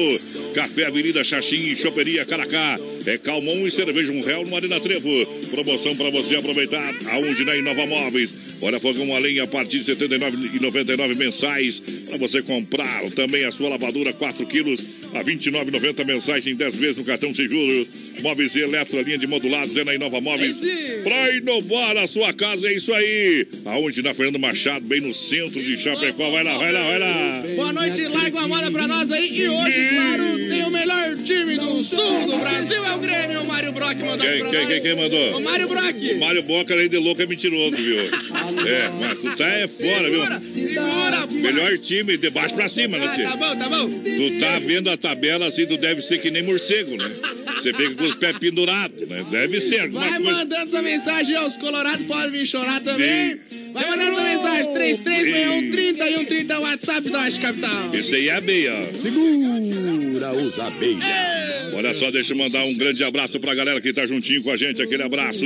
Café 0.53 0.85
Avenida 0.85 1.23
Xaxim, 1.23 1.73
Choperia 1.75 2.25
Caracá. 2.25 2.77
É 3.05 3.17
calmon 3.17 3.65
e 3.65 3.71
cerveja 3.71 4.11
um 4.11 4.21
real 4.21 4.43
no 4.43 4.53
Arena 4.53 4.81
Trevo. 4.81 5.25
Promoção 5.49 5.95
para 5.95 6.09
você 6.09 6.35
aproveitar. 6.35 6.93
Aonde 7.11 7.45
na 7.45 7.55
Inova 7.55 7.85
Móveis. 7.85 8.35
Olha, 8.61 8.81
fogão 8.81 9.15
a 9.15 9.19
lenha 9.19 9.43
a 9.43 9.47
partir 9.47 9.79
de 9.79 9.93
R$ 9.93 10.07
79,99 10.07 11.15
mensais. 11.15 11.79
Para 11.79 12.17
você 12.17 12.41
comprar 12.41 13.09
também 13.11 13.45
a 13.45 13.51
sua 13.51 13.69
lavadora 13.69 14.11
4 14.11 14.45
quilos 14.45 14.81
a 15.13 15.19
R$ 15.19 15.23
29,90 15.25 16.05
mensais 16.05 16.47
em 16.47 16.55
10 16.55 16.77
vezes 16.77 16.97
no 16.97 17.03
cartão 17.03 17.33
sem 17.33 17.47
juros. 17.47 17.87
Móveis 18.21 18.55
e 18.55 18.61
eletro, 18.61 19.01
linha 19.01 19.17
de 19.17 19.25
modulados 19.25 19.75
é 19.77 19.83
na 19.83 19.93
Inova 19.95 20.21
Móveis. 20.21 20.57
Para 21.03 21.35
inovar 21.35 21.97
a 21.97 22.05
sua 22.07 22.31
casa, 22.33 22.67
é 22.67 22.73
isso 22.73 22.93
aí. 22.93 23.47
Aonde 23.65 24.01
na 24.01 24.13
Fernando 24.13 24.37
Machado, 24.39 24.85
bem 24.85 25.01
no 25.01 25.13
centro 25.13 25.61
de 25.63 25.77
Chapecó. 25.77 26.29
Vai 26.29 26.43
lá, 26.43 26.57
vai 26.57 26.71
lá, 26.71 26.83
vai 26.83 26.99
lá. 26.99 27.43
Boa 27.55 27.73
noite, 27.73 28.01
larga 28.07 28.37
uma 28.37 28.47
moda 28.47 28.69
pra 28.71 28.87
nós 28.87 29.11
aí. 29.11 29.39
E 29.39 29.49
hoje, 29.49 29.89
claro, 29.89 30.37
tem 30.37 30.63
o 30.63 30.69
melhor 30.69 31.15
time 31.17 31.57
do 31.57 31.83
sul 31.83 32.27
do 32.27 32.37
Brasil, 32.37 32.85
é 32.85 32.95
o 32.95 32.99
Grêmio. 32.99 33.41
O 33.41 33.47
Mário 33.47 33.71
Brock 33.71 33.97
mandou 33.99 34.27
Quem, 34.27 34.39
pra 34.39 34.49
quem, 34.49 34.67
quem, 34.67 34.81
quem 34.81 34.95
mandou? 34.95 35.37
O 35.37 35.41
Mário 35.41 35.67
Brock. 35.67 36.17
Mário 36.19 36.43
Boca, 36.43 36.73
além 36.73 36.89
de 36.89 36.97
louco, 36.97 37.21
é 37.21 37.25
mentiroso, 37.25 37.75
viu? 37.77 37.97
É, 37.97 38.89
mas 38.99 39.19
tu 39.19 39.35
tá 39.35 39.47
é 39.47 39.67
fora, 39.67 40.03
Segura, 40.03 40.39
viu? 40.39 40.53
segura. 40.53 41.27
Melhor 41.27 41.77
time 41.79 42.17
de 42.17 42.29
baixo 42.29 42.53
pra 42.53 42.69
cima, 42.69 42.97
né, 42.97 43.07
tá 43.23 43.35
bom, 43.35 43.55
tá 43.57 43.69
bom. 43.69 43.89
Tu 43.89 44.39
tá 44.39 44.59
vendo 44.59 44.89
a 44.89 44.97
tabela 45.01 45.47
assim, 45.47 45.65
tu 45.65 45.77
deve 45.77 46.01
ser 46.01 46.19
que 46.19 46.29
nem 46.31 46.43
morcego, 46.43 46.95
né? 46.95 47.09
Você 47.55 47.73
fica 47.73 47.93
com 47.95 48.03
os 48.05 48.15
pés 48.15 48.37
pendurados, 48.37 49.07
né? 49.07 49.25
Deve 49.29 49.59
ser 49.59 49.89
Vai 49.89 50.09
coisa. 50.09 50.19
mandando 50.19 50.63
essa 50.67 50.81
mensagem, 50.81 51.35
ó, 51.37 51.47
os 51.47 51.57
colorados 51.57 52.05
podem 52.05 52.31
vir 52.31 52.45
chorar 52.45 52.79
também. 52.81 53.39
Vai 53.73 53.89
mandando 53.89 54.11
essa 54.11 54.23
mensagem, 54.23 54.73
336130 54.73 56.09
e 56.09 56.17
130 56.17 56.59
WhatsApp 56.59 57.09
da 57.09 57.19
Oeste 57.21 57.39
Capital. 57.39 57.95
Esse 57.95 58.15
aí 58.15 58.29
é 58.29 58.35
a 58.35 58.41
meia. 58.41 58.89
Segura 58.93 60.33
os 60.33 60.59
abelha. 60.59 61.41
Olha 61.73 61.93
só, 61.93 62.11
deixa 62.11 62.33
eu 62.33 62.37
mandar 62.37 62.63
um 62.65 62.75
grande 62.75 63.03
abraço 63.03 63.39
pra 63.39 63.55
galera 63.55 63.79
que 63.79 63.93
tá 63.93 64.05
juntinho 64.05 64.43
com 64.43 64.51
a 64.51 64.57
gente. 64.57 64.81
Aquele 64.81 65.03
abraço 65.03 65.45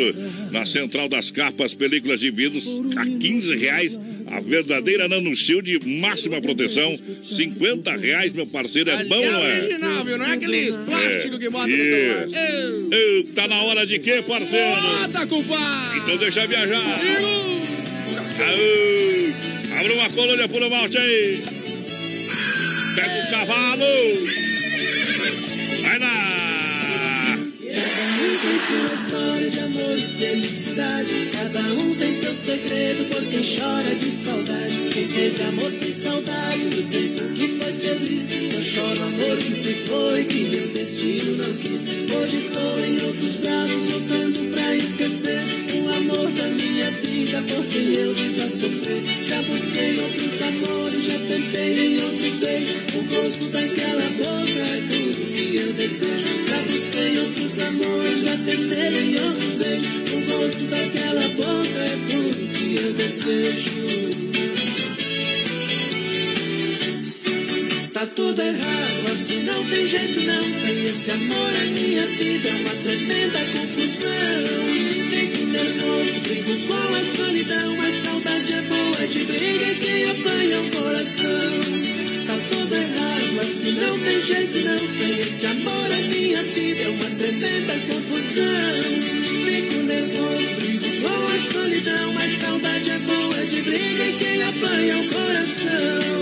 na 0.52 0.66
Central 0.66 1.08
das 1.08 1.30
Capas, 1.32 1.74
películas 1.74 2.20
de 2.20 2.32
vidros 2.32 2.66
a 2.98 3.06
15 3.06 3.56
reais. 3.56 4.00
A 4.28 4.40
verdadeira 4.40 5.08
Nano 5.08 5.36
Shield, 5.36 5.80
máxima 6.00 6.42
proteção, 6.42 6.98
50 7.22 7.96
reais, 7.96 8.34
meu 8.34 8.48
parceiro. 8.48 8.90
É 8.90 9.04
bom, 9.06 9.22
é 9.22 9.32
não 9.32 9.46
é? 9.46 9.60
original, 9.60 10.06
viu? 10.06 10.18
Não 10.18 10.26
é 10.26 10.34
aqueles 10.34 10.76
plásticos 10.76 11.40
que 11.40 11.50
bota 11.50 11.68
no 11.68 11.76
celular. 11.76 12.28
Tá 13.36 13.48
na 13.48 13.62
hora 13.64 13.86
de 13.86 14.00
quê, 14.00 14.24
parceiro? 14.28 14.82
Bota, 14.82 15.28
compadre! 15.28 16.00
Então 16.00 16.18
deixa 16.18 16.48
viajar. 16.48 17.02
Aô, 18.40 19.80
Abre 19.80 19.94
uma 19.94 20.10
colônia 20.10 20.48
por 20.48 20.70
malte 20.70 20.98
aí. 20.98 21.44
Pega 22.96 23.28
o 23.28 23.32
cavalo. 23.32 23.86
Vai 25.82 26.00
lá. 26.00 26.45
Um 28.26 28.38
tem 28.40 28.58
sua 28.58 28.96
história 28.96 29.50
de 29.52 29.60
amor 29.60 30.00
e 30.00 30.08
felicidade. 30.18 31.30
Cada 31.32 31.60
um 31.76 31.94
tem 31.94 32.20
seu 32.20 32.34
segredo 32.34 33.06
por 33.14 33.24
quem 33.28 33.44
chora 33.44 33.94
de 33.94 34.10
saudade. 34.10 34.90
Quem 34.92 35.08
teve 35.10 35.44
amor 35.44 35.72
tem 35.74 35.94
saudade 35.94 36.64
do 36.70 36.90
tempo 36.90 37.34
que 37.36 37.48
foi 37.50 37.74
feliz. 37.74 38.32
Eu 38.32 38.64
choro 38.64 39.04
amor 39.04 39.38
que 39.38 39.54
se 39.54 39.74
foi, 39.74 40.24
que 40.24 40.44
meu 40.46 40.68
destino 40.70 41.38
não 41.38 41.54
quis. 41.54 41.88
Hoje 41.88 42.38
estou 42.38 42.80
em 42.80 43.06
outros 43.06 43.36
braços, 43.36 43.94
lutando 43.94 44.40
pra 44.56 44.76
esquecer 44.76 45.44
o 45.76 45.94
amor 45.94 46.32
da 46.32 46.48
minha 46.48 46.90
vida, 46.90 47.44
por 47.44 47.66
quem 47.68 47.94
eu 47.94 48.12
vivo 48.16 48.42
a 48.42 48.50
sofrer. 48.50 49.04
Já 49.28 49.42
busquei 49.44 50.00
outros 50.00 50.42
amores, 50.42 51.04
já 51.06 51.20
tentei 51.20 51.96
em 51.96 52.04
outros 52.04 52.40
beijos. 52.40 52.76
O 52.96 53.04
gosto 53.04 53.46
daquela 53.50 54.10
boca 54.18 54.60
é 54.60 54.82
que 55.26 55.56
eu 55.58 55.74
desejo. 55.74 56.46
Já 56.48 56.62
busquei 56.62 57.20
outros 57.20 57.60
amores, 57.60 58.24
já 58.24 58.38
tentei 58.38 59.20
outros 59.20 59.54
beijos. 59.56 60.14
O 60.14 60.20
gosto 60.32 60.64
daquela 60.66 61.28
boca 61.30 61.80
é 61.80 61.98
tudo 62.10 62.48
que 62.54 62.76
eu 62.76 62.94
desejo. 62.94 63.86
Tá 67.96 68.06
tudo 68.08 68.42
errado, 68.42 69.08
assim 69.14 69.44
não 69.44 69.64
tem 69.70 69.88
jeito 69.88 70.20
não. 70.26 70.52
Sem 70.52 70.86
esse 70.86 71.12
amor 71.12 71.50
a 71.62 71.66
minha 71.72 72.06
vida 72.08 72.50
é 72.50 72.56
uma 72.56 72.76
tremenda 72.84 73.40
confusão. 73.54 74.66
Fico 75.12 75.46
nervoso, 75.46 76.20
brigo 76.24 76.68
com 76.68 76.74
a 76.74 77.16
solidão. 77.16 77.80
A 77.80 77.92
saudade 78.06 78.54
é 78.54 78.62
boa 78.64 79.08
de 79.08 79.24
briga 79.24 79.66
e 79.66 79.76
quem 79.76 80.12
apanha 80.12 80.60
o 80.60 80.72
coração. 80.72 81.96
Tá 82.28 82.36
tudo 82.50 82.76
errado, 82.76 83.25
assim 83.40 83.72
não 83.74 84.00
tem 84.00 84.22
jeito 84.22 84.60
não. 84.60 84.88
Sem 84.88 85.20
esse 85.20 85.46
amor 85.46 85.92
a 85.92 85.98
minha 86.08 86.42
vida 86.44 86.84
é 86.84 86.88
uma 86.88 87.10
tremenda 87.12 87.74
confusão. 87.88 89.02
Fico 89.46 89.76
nervoso, 89.84 90.56
brigo 90.56 90.90
com 91.02 91.26
a 91.26 91.38
solidão. 91.52 92.18
A 92.18 92.30
saudade 92.42 92.90
é 92.90 93.00
boa 93.00 93.46
de 93.46 93.62
briga 93.62 94.06
e 94.06 94.14
quem 94.18 94.42
apanha 94.44 94.98
o 95.00 95.10
coração. 95.10 96.22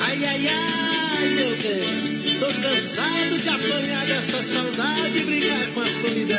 Ai, 0.00 0.24
ai, 0.24 0.48
ai, 0.48 1.28
meu 1.34 1.56
bem. 1.56 2.14
Tô 2.38 2.46
cansado 2.46 3.38
de 3.38 3.48
apanhar 3.48 4.06
desta 4.06 4.40
saudade 4.42 5.18
e 5.18 5.24
brigar 5.24 5.66
com 5.72 5.80
a 5.80 5.86
solidão. 5.86 6.38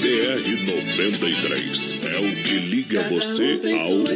BR-93 0.00 2.00
é 2.12 2.18
o 2.18 2.34
que 2.42 2.54
liga 2.54 3.02
você 3.04 3.58
tem 3.58 3.78
ao 3.78 3.88
sua 3.88 4.12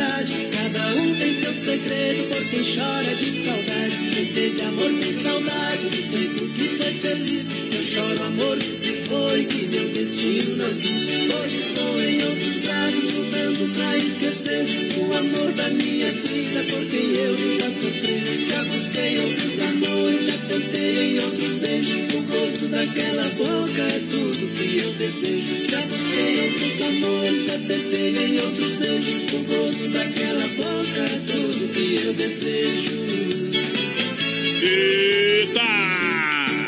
história 0.00 0.24
de 0.24 0.32
amor 0.32 0.40
rodeio. 0.40 0.40
e 0.40 0.40
felicidade. 0.40 0.48
Cada 0.52 0.94
um 0.94 1.14
tem 1.16 1.34
seu 1.34 1.52
segredo 1.52 2.28
por 2.28 2.44
quem 2.48 2.64
chora 2.64 3.14
de 3.14 3.30
saudade. 3.30 3.96
Quem 4.14 4.26
teve 4.26 4.62
amor 4.62 4.90
tem 5.00 5.12
saudade 5.12 5.88
do 5.88 6.02
tempo 6.10 6.48
que 6.54 6.68
foi 6.68 6.92
feliz. 6.94 7.46
Eu 7.72 7.82
choro 7.82 8.22
amor 8.24 8.56
que 8.58 8.74
se 8.74 8.92
foi, 9.08 9.44
que 9.44 9.66
meu 9.66 9.88
destino 9.90 10.56
não 10.56 10.74
quis. 10.74 11.02
Hoje 11.02 11.56
estou 11.56 12.00
em 12.02 12.22
outros 12.22 12.60
braços, 12.60 13.14
lutando 13.14 13.74
pra 13.74 13.96
esquecer 13.98 14.66
o 14.98 15.16
amor 15.16 15.52
da 15.52 15.68
minha 15.70 16.12
vida, 16.12 16.64
por 16.64 16.84
quem 16.86 17.14
eu 17.14 17.36
vim 17.36 17.62
a 17.62 17.70
sofrer. 17.70 18.48
Já 18.48 18.64
busquei 18.64 19.18
outros 19.18 19.60
amores, 19.60 20.26
já 20.26 20.38
tentei 20.48 21.16
em 21.16 21.18
outros 21.20 21.52
beijos. 21.58 22.14
O 22.14 22.22
gosto 22.22 22.68
daquela 22.68 23.24
boca 23.30 23.82
é 23.82 24.00
tudo 24.10 24.54
que 24.54 24.78
eu 24.78 24.92
desejo. 24.94 25.59
Amores, 26.90 27.46
já 27.46 27.52
tentei 27.52 28.16
em 28.16 28.40
outros 28.40 28.72
beijos. 28.72 29.32
O 29.32 29.38
gosto 29.44 29.88
daquela 29.90 30.46
boca 30.48 31.00
é 31.00 31.20
tudo 31.24 31.68
que 31.72 32.00
eu 32.04 32.12
desejo. 32.14 33.00
Eita! 34.60 35.60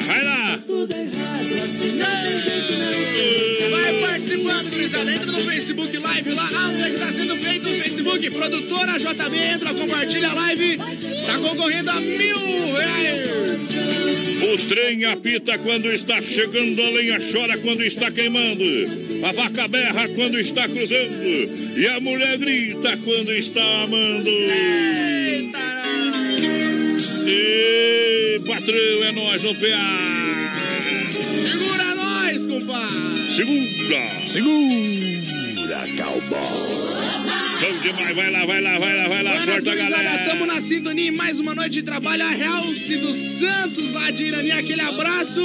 Vai 0.06 0.24
lá! 0.24 0.60
Tudo 0.64 0.92
errado, 0.92 1.64
assim 1.64 1.96
não 1.96 2.22
tem 2.22 2.40
jeito 2.40 2.72
não. 2.72 3.04
Sem 3.04 3.70
Vai 3.70 4.00
participando, 4.00 4.70
gurizada. 4.70 5.12
Entra 5.12 5.32
no 5.32 5.40
Facebook 5.40 5.98
Live 5.98 6.30
lá. 6.34 6.50
Ah, 6.54 6.68
onde 6.68 6.82
é 6.82 6.90
que 6.90 6.98
tá 6.98 7.12
sendo 7.12 7.36
feito 7.36 7.68
no 7.68 7.82
Facebook? 7.82 8.30
Produtora 8.30 8.98
JB, 9.00 9.36
entra, 9.36 9.74
compartilha 9.74 10.30
a 10.30 10.34
live. 10.34 10.76
Tá 11.26 11.38
concorrendo 11.38 11.90
a 11.90 12.00
mil 12.00 12.38
reais. 12.76 13.72
O 14.52 14.68
trem 14.68 15.04
apita 15.04 15.58
quando 15.58 15.90
está 15.92 16.22
chegando, 16.22 16.80
a 16.80 16.90
lenha 16.90 17.18
chora 17.32 17.58
quando 17.58 17.82
está 17.82 18.08
queimando. 18.10 18.62
A 19.22 19.32
vaca 19.32 19.68
berra 19.68 20.08
quando 20.08 20.38
está 20.38 20.68
cruzando. 20.68 21.78
E 21.78 21.86
a 21.86 22.00
mulher 22.00 22.38
grita 22.38 22.96
quando 23.04 23.32
está 23.32 23.82
amando. 23.82 24.28
Eita! 24.28 25.58
E 27.26 28.40
patrão, 28.46 29.04
é 29.04 29.12
nós 29.12 29.42
no 29.42 29.54
PA. 29.54 30.52
Segura 31.44 31.94
nós, 31.94 32.46
compadre. 32.46 33.32
Segura. 33.36 34.08
Segura, 34.26 35.88
cowboy. 35.96 36.82
Bom 37.62 37.78
demais, 37.80 38.16
vai 38.16 38.30
lá, 38.30 38.44
vai 38.44 38.60
lá, 38.60 38.78
vai 38.80 38.96
lá, 38.96 39.08
vai 39.08 39.22
lá. 39.22 39.30
Buenas, 39.36 39.54
Sorte 39.54 39.70
a 39.70 39.74
galera. 39.76 40.30
tamo 40.30 40.46
na 40.46 40.60
sintonia 40.60 41.08
em 41.08 41.12
mais 41.12 41.38
uma 41.38 41.54
noite 41.54 41.74
de 41.74 41.82
trabalho. 41.84 42.24
A 42.24 42.30
Realce 42.30 42.96
dos 42.96 43.16
Santos 43.16 43.92
lá 43.92 44.10
de 44.10 44.24
Irani, 44.24 44.50
aquele 44.50 44.80
abraço. 44.80 45.40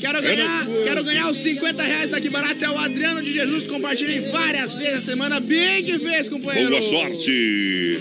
Quero 0.00 0.22
ganhar, 0.22 0.66
quero 0.84 1.04
ganhar 1.04 1.30
os 1.30 1.38
50 1.38 1.82
reais 1.82 2.10
daqui 2.10 2.30
barato. 2.30 2.64
É 2.64 2.70
o 2.70 2.78
Adriano 2.78 3.22
de 3.22 3.32
Jesus. 3.32 3.66
Compartilhei 3.66 4.20
várias 4.20 4.78
vezes 4.78 4.94
a 4.96 5.00
semana. 5.00 5.40
Bem 5.40 5.82
que 5.82 5.98
fez, 5.98 6.28
companheiro. 6.28 6.70
Boa 6.70 6.82
sorte. 6.82 7.98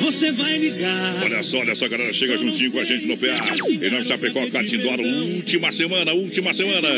Você 0.00 0.32
vai 0.32 0.58
ligar. 0.58 1.22
Olha 1.22 1.42
só, 1.42 1.58
olha 1.58 1.74
só, 1.74 1.88
galera, 1.88 2.12
chega 2.12 2.36
juntinho 2.36 2.72
com 2.72 2.80
a 2.80 2.84
gente 2.84 3.06
no 3.06 3.16
PA. 3.16 3.28
Em 3.68 3.90
nome 3.90 4.02
de 4.02 4.08
Chapecó, 4.08 4.46
Catindoro, 4.50 5.02
última 5.02 5.70
semana, 5.70 6.12
última 6.12 6.52
semana. 6.52 6.88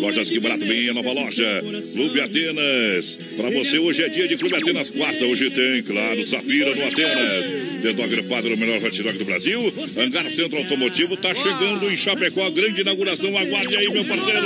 Lojas 0.00 0.28
que 0.28 0.40
barato 0.40 0.64
bem, 0.64 0.88
a 0.88 0.94
nova 0.94 1.12
loja. 1.12 1.62
Clube 1.92 2.20
Atenas. 2.20 3.18
Pra 3.36 3.50
você, 3.50 3.78
hoje 3.78 4.02
é 4.02 4.08
dia 4.08 4.26
de 4.26 4.36
Clube 4.36 4.56
Atenas 4.56 4.90
quarta. 4.90 5.24
Hoje 5.26 5.50
tem, 5.50 5.82
claro, 5.82 6.24
Safira 6.24 6.74
no 6.74 6.86
Atenas. 6.86 7.82
Dedo 7.82 8.02
agrupado 8.02 8.48
no 8.48 8.56
melhor 8.56 8.82
hot 8.82 9.02
dog 9.02 9.18
do 9.18 9.24
Brasil. 9.24 9.72
Hangar 9.98 10.30
Centro 10.30 10.56
Automotivo 10.56 11.16
tá 11.18 11.34
chegando 11.34 11.90
em 11.90 11.96
Chapecó. 11.96 12.50
Grande 12.50 12.80
inauguração. 12.80 13.36
Aguarde 13.36 13.76
aí, 13.76 13.88
meu 13.94 14.04
parceiro. 14.04 14.40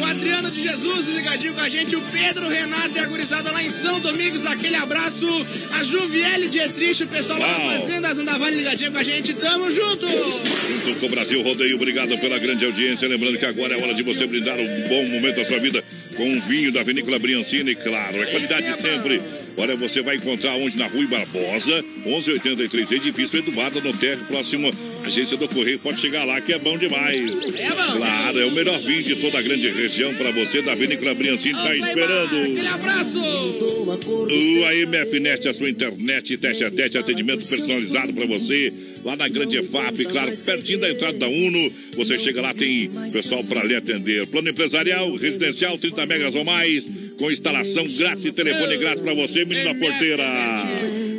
O 0.00 0.04
Adriano 0.04 0.50
de 0.50 0.60
Jesus 0.60 1.06
ligadinho 1.08 1.54
com 1.54 1.60
a 1.60 1.68
gente. 1.68 1.94
O 1.94 2.00
Pedro, 2.02 2.48
Renato 2.48 2.90
e 2.96 2.98
a 2.98 3.06
gurizada 3.06 3.52
lá 3.52 3.62
em 3.62 3.70
São 3.70 4.00
Domingos. 4.00 4.44
Aquele 4.44 4.74
abraço. 4.74 5.26
A 5.72 5.84
Juviele 5.84 6.48
Dietrich, 6.48 7.04
o 7.04 7.06
pessoal 7.06 7.38
lá 7.38 7.46
Uau. 7.46 7.70
da 7.70 7.80
Fazenda 7.80 8.14
Zandavale 8.14 8.56
ligadinho 8.56 8.92
com 8.92 8.98
a 8.98 9.02
gente. 9.02 9.34
Tamo 9.34 9.70
junto! 9.70 10.06
Junto 10.08 11.00
com 11.00 11.06
o 11.06 11.08
Brasil 11.08 11.42
Rodeio, 11.42 11.76
obrigado 11.76 12.18
pela 12.18 12.38
grande 12.38 12.64
audiência. 12.64 13.08
Lembrando 13.08 13.38
que 13.38 13.46
agora 13.46 13.74
é 13.74 13.82
hora 13.82 13.94
de 13.94 14.02
você 14.02 14.26
brindar 14.26 14.58
um 14.58 14.88
bom 14.88 15.06
momento 15.08 15.36
da 15.36 15.44
sua 15.44 15.60
vida 15.60 15.82
com 16.16 16.28
um 16.28 16.40
vinho 16.40 16.72
da 16.72 16.82
Vinícola 16.82 17.18
Briancini, 17.18 17.74
claro, 17.74 18.22
é 18.22 18.26
qualidade 18.26 18.76
sempre. 18.76 19.20
Olha, 19.56 19.74
você 19.74 20.02
vai 20.02 20.16
encontrar 20.16 20.54
onde? 20.56 20.76
Na 20.76 20.86
Rui 20.86 21.06
Barbosa, 21.06 21.82
1183, 22.04 22.92
edifício 22.92 23.38
Eduardo, 23.38 23.80
no 23.80 23.92
térreo, 23.96 24.24
próximo 24.26 24.70
à 25.02 25.06
agência 25.06 25.36
do 25.36 25.48
Correio. 25.48 25.78
Pode 25.78 25.98
chegar 25.98 26.24
lá 26.24 26.40
que 26.40 26.52
é 26.52 26.58
bom 26.58 26.76
demais. 26.76 27.42
É 27.54 27.70
bom. 27.70 27.96
Claro, 27.96 28.38
é 28.38 28.44
o 28.44 28.50
melhor 28.52 28.78
vinho 28.80 29.02
de 29.02 29.16
toda 29.16 29.38
a 29.38 29.42
grande 29.42 29.68
região 29.70 30.14
para 30.14 30.30
você 30.30 30.60
da 30.60 30.74
Vinícola 30.74 31.14
Briancini. 31.14 31.54
Tá 31.54 31.64
Aquele 31.64 31.78
esperando. 31.84 32.68
abraço! 32.74 33.18
O 33.18 34.64
AMFnet, 34.66 35.48
a 35.48 35.54
sua 35.54 35.70
internet, 35.70 36.36
teste 36.36 36.64
a 36.64 36.70
teste, 36.70 36.98
atendimento 36.98 37.46
personalizado 37.48 38.12
para 38.12 38.26
você. 38.26 38.72
Lá 39.06 39.14
na 39.14 39.28
Grande 39.28 39.56
EFAP, 39.56 40.04
claro, 40.06 40.36
pertinho 40.36 40.80
da 40.80 40.90
entrada 40.90 41.16
da 41.16 41.28
UNO. 41.28 41.72
Você 41.96 42.18
chega 42.18 42.42
lá, 42.42 42.52
tem 42.52 42.90
pessoal 43.12 43.44
para 43.44 43.62
lhe 43.62 43.76
atender. 43.76 44.26
Plano 44.26 44.48
empresarial, 44.48 45.14
residencial, 45.14 45.78
30 45.78 46.06
megas 46.06 46.34
ou 46.34 46.44
mais, 46.44 46.90
com 47.16 47.30
instalação 47.30 47.86
grátis 47.86 48.24
e 48.24 48.32
telefone 48.32 48.76
grátis 48.76 49.04
para 49.04 49.14
você, 49.14 49.44
menino 49.44 49.72
da 49.72 49.78
porteira. 49.78 50.24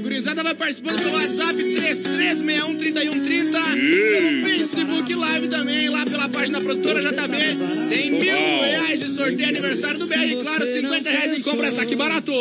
Gurizada 0.08 0.42
vai 0.42 0.56
participando 0.56 1.00
pelo 1.00 1.16
WhatsApp 1.16 1.54
3361-3130. 1.62 3.52
Pelo 3.52 4.46
Facebook 4.46 5.14
Live 5.14 5.50
também, 5.50 5.90
lá 5.90 6.06
pela 6.06 6.30
página 6.30 6.62
produtora 6.62 7.02
JB. 7.02 7.90
Tem 7.90 8.12
mil 8.12 8.22
reais 8.62 9.02
de 9.02 9.10
sorteio 9.10 9.50
aniversário 9.50 10.00
do 10.00 10.08
BR. 10.08 10.24
E 10.24 10.42
claro, 10.42 10.66
50 10.66 11.10
reais 11.10 11.38
em 11.38 11.42
compras. 11.42 11.76
Tá 11.76 11.86
que 11.86 11.98
barato. 11.98 12.32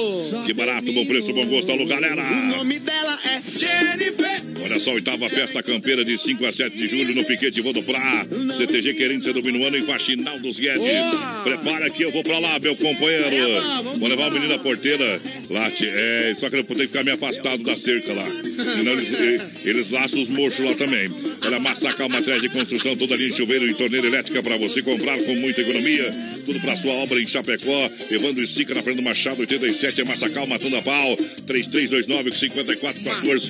Que 0.47 0.55
barato, 0.55 0.93
bom 0.93 1.05
preço, 1.07 1.33
bom 1.33 1.45
gosto, 1.47 1.73
alô, 1.73 1.85
galera. 1.87 2.23
nome 2.43 2.79
dela 2.79 3.19
é 3.25 3.43
Jennifer. 3.59 4.47
Olha 4.63 4.81
só, 4.81 4.93
oitava 4.93 5.29
festa 5.29 5.63
campeira 5.63 6.05
de 6.05 6.19
5 6.19 6.45
a 6.47 6.53
7 6.53 6.77
de 6.77 6.89
julho 6.89 7.15
no 7.15 7.25
Piquete 7.25 7.61
Vodoprá. 7.61 8.27
CTG 8.57 8.95
Querência 8.95 9.33
do 9.33 9.43
Minuano 9.43 9.77
em 9.77 9.83
Faxinal 9.83 10.39
dos 10.41 10.59
Guedes. 10.59 10.79
Boa! 10.79 11.43
Prepara 11.45 11.91
que 11.91 12.03
eu 12.03 12.11
vou 12.11 12.23
pra 12.25 12.39
lá, 12.39 12.59
meu 12.59 12.75
companheiro. 12.75 13.25
É, 13.25 13.83
vou 13.97 14.09
levar 14.09 14.29
o 14.29 14.33
menino 14.33 14.53
da 14.53 14.59
porteira 14.59 15.21
lá. 15.51 15.71
É, 15.81 16.35
só 16.37 16.51
que 16.51 16.57
eu 16.57 16.65
vou 16.65 16.77
ter 16.77 16.83
que 16.83 16.89
ficar 16.89 17.05
meio 17.05 17.17
afastado 17.17 17.56
da 17.65 17.77
cerca 17.77 18.13
lá. 18.13 18.25
Senão 18.25 18.93
eles, 18.93 19.41
eles 19.65 19.91
laçam 19.91 20.21
os 20.21 20.29
mochos 20.29 20.65
lá 20.65 20.75
também. 20.75 21.11
Olha, 21.43 21.59
Massacal 21.61 22.09
Materiais 22.09 22.43
de 22.43 22.49
Construção, 22.49 22.97
toda 22.97 23.17
linha 23.17 23.31
de 23.31 23.37
chuveiro 23.37 23.69
e 23.69 23.75
torneira 23.75 24.07
elétrica 24.07 24.43
pra 24.43 24.57
você 24.57 24.83
comprar 24.83 25.19
com 25.23 25.35
muita 25.37 25.61
economia. 25.61 26.11
Tudo 26.45 26.61
pra 26.61 26.77
sua 26.77 26.93
obra 26.93 27.21
em 27.21 27.27
Chapecó. 27.27 27.91
Evandro 28.11 28.43
e 28.43 28.47
Sica 28.47 28.75
na 28.75 28.83
Fernando 28.83 29.05
Machado, 29.05 29.41
87 29.41 30.01
é 30.01 30.05
Massacal, 30.05 30.47
matando 30.47 30.77
a 30.77 30.83
pau. 30.83 31.17
3329 31.47 32.33
5414. 32.33 33.49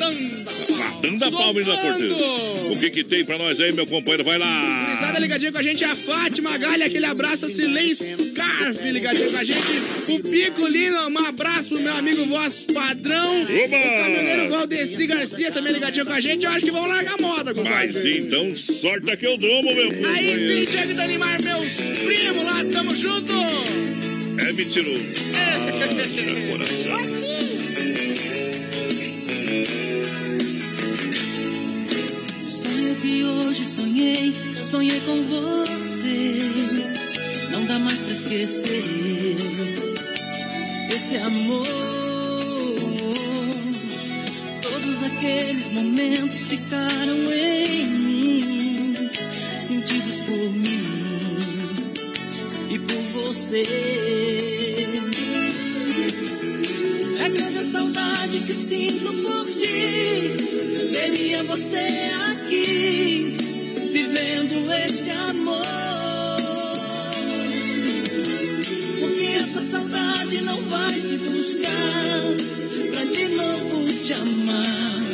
Matando 0.77 1.25
a 1.25 1.31
pau, 1.31 1.55
menino 1.55 1.73
da 1.73 1.79
porteira. 1.79 2.15
O 2.71 2.79
que 2.79 2.91
que 2.91 3.05
tem 3.05 3.25
pra 3.25 3.39
nós 3.39 3.61
aí, 3.61 3.73
meu 3.73 3.87
companheiro? 3.87 4.25
Vai 4.25 4.39
lá. 4.39 4.87
Gurizada 4.87 5.19
ligadinha 5.19 5.53
com 5.53 5.59
a 5.59 5.63
gente, 5.63 5.85
a 5.85 5.95
Fátima 5.95 6.59
Galha, 6.59 6.87
aquele 6.87 7.07
abraço, 7.07 7.47
a 7.47 7.49
Silei 7.49 7.95
Scarf 7.95 8.91
ligadinha 8.91 9.31
com 9.31 9.37
a 9.37 9.45
gente, 9.45 9.59
o 10.09 10.21
Pico 10.21 10.67
Lino, 10.67 11.09
um 11.09 11.19
abraço 11.19 11.69
pro 11.71 11.81
meu 11.81 11.95
amigo 11.95 12.25
voz 12.27 12.65
padrão, 12.73 13.43
Oba! 13.43 13.77
O 14.01 14.03
caminhoneiro 14.05 14.51
Valdeci 14.51 15.07
Garcia 15.07 15.53
também 15.53 15.73
ligadinho 15.73 16.07
com 16.07 16.13
a 16.13 16.21
gente, 16.21 16.45
eu 16.45 16.51
acho 16.51 16.65
que 16.65 16.71
vão 16.71 16.87
largar 16.87 17.15
a 17.19 17.23
moda, 17.23 17.55
compadre. 17.55 17.93
Mas 17.93 18.05
então, 18.05 18.57
sorte 18.57 19.17
que 19.17 19.27
eu 19.27 19.37
domo, 19.37 19.75
meu 19.75 19.91
Aí 19.91 19.97
companheiro. 19.97 20.67
sim, 20.67 20.77
chega 20.77 20.95
de 20.95 21.01
animar 21.01 21.41
meus 21.43 21.73
primos 22.05 22.45
lá, 22.45 22.65
tamo 22.73 22.95
junto! 22.95 23.33
É 24.39 24.53
mentiroso. 24.53 25.05
Sonho 32.49 32.95
que 32.97 33.25
hoje 33.25 33.65
sonhei, 33.65 34.33
sonhei 34.61 35.01
com 35.01 35.23
você. 35.23 36.39
Não 37.51 37.65
dá 37.65 37.79
mais 37.79 38.01
pra 38.01 38.13
esquecer 38.13 38.83
esse 40.95 41.17
amor. 41.17 41.96
Aqueles 45.27 45.73
momentos 45.73 46.37
ficaram 46.47 47.33
em 47.33 47.87
mim, 47.89 49.11
sentidos 49.59 50.21
por 50.21 50.53
mim 50.53 51.37
e 52.71 52.79
por 52.79 53.03
você. 53.13 53.67
É 57.19 57.29
grande 57.29 57.59
a 57.59 57.65
saudade 57.65 58.39
que 58.41 58.53
sinto 58.53 59.13
por 59.15 59.47
ti. 59.47 60.37
Queria 60.93 61.43
você 61.43 61.87
aqui, 62.31 63.37
vivendo 63.93 64.73
esse 64.85 65.11
amor. 65.11 65.67
Porque 69.01 69.27
essa 69.41 69.61
saudade 69.61 70.41
não 70.43 70.63
vai 70.63 70.93
te 70.93 71.17
buscar 71.19 72.23
pra 72.93 73.05
de 73.05 73.29
novo 73.35 73.93
te 74.05 74.13
amar 74.13 75.06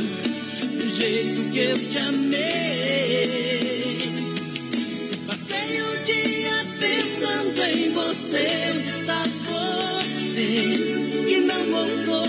jeito 0.93 1.51
que 1.51 1.59
eu 1.59 1.75
te 1.75 1.99
amei. 1.99 3.23
Passei 5.27 5.81
o 5.81 6.05
dia 6.05 6.67
pensando 6.79 7.63
em 7.63 7.91
você, 7.93 8.47
onde 8.77 8.89
está 8.89 9.23
você? 9.23 10.73
Que 11.29 11.41
não 11.41 11.65
voltou, 11.65 12.27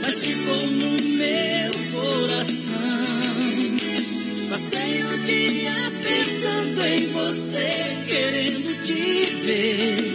mas 0.00 0.20
ficou 0.20 0.66
no 0.66 0.90
meu 1.18 1.72
coração. 1.92 2.76
Passei 4.48 5.02
o 5.04 5.18
dia 5.24 5.92
pensando 6.02 6.86
em 6.86 7.06
você, 7.08 7.68
querendo 8.08 8.82
te 8.82 9.26
ver, 9.44 10.05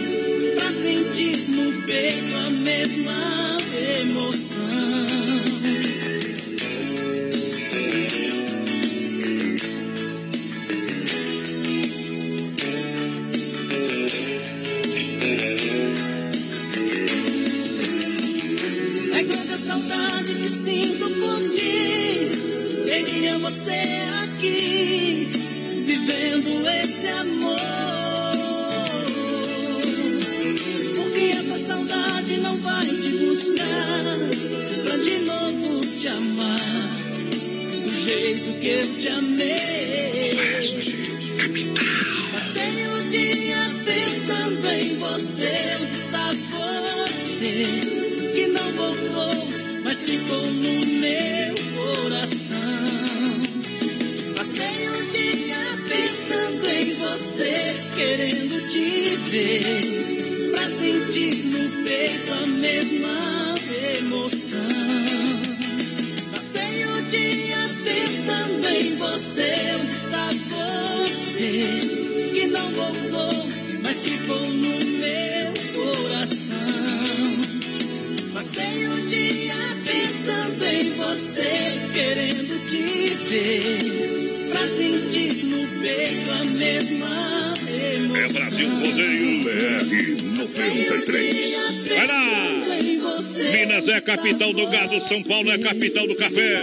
São 95.00 95.22
Paulo 95.22 95.50
é 95.50 95.58
capital 95.58 96.06
do 96.06 96.14
café, 96.14 96.58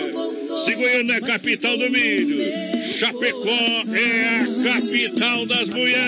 Goiânia 0.80 1.16
é 1.16 1.20
capital 1.20 1.78
do 1.78 1.90
milho, 1.92 2.54
Chapecó 2.98 3.84
é 3.94 4.38
a 4.38 4.46
capital 4.64 5.46
das 5.46 5.68
mulheres. 5.68 6.00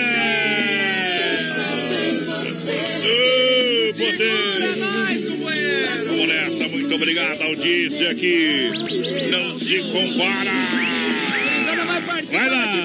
Ô, 3.04 3.94
poder! 3.94 4.42
Vamos 6.08 6.28
nessa, 6.28 6.68
muito 6.68 6.94
obrigado, 6.94 7.42
audiência 7.42 8.10
aqui. 8.10 8.70
Não 9.30 9.54
se 9.56 9.80
compara. 9.92 10.52
Vai 12.30 12.48
lá. 12.48 12.81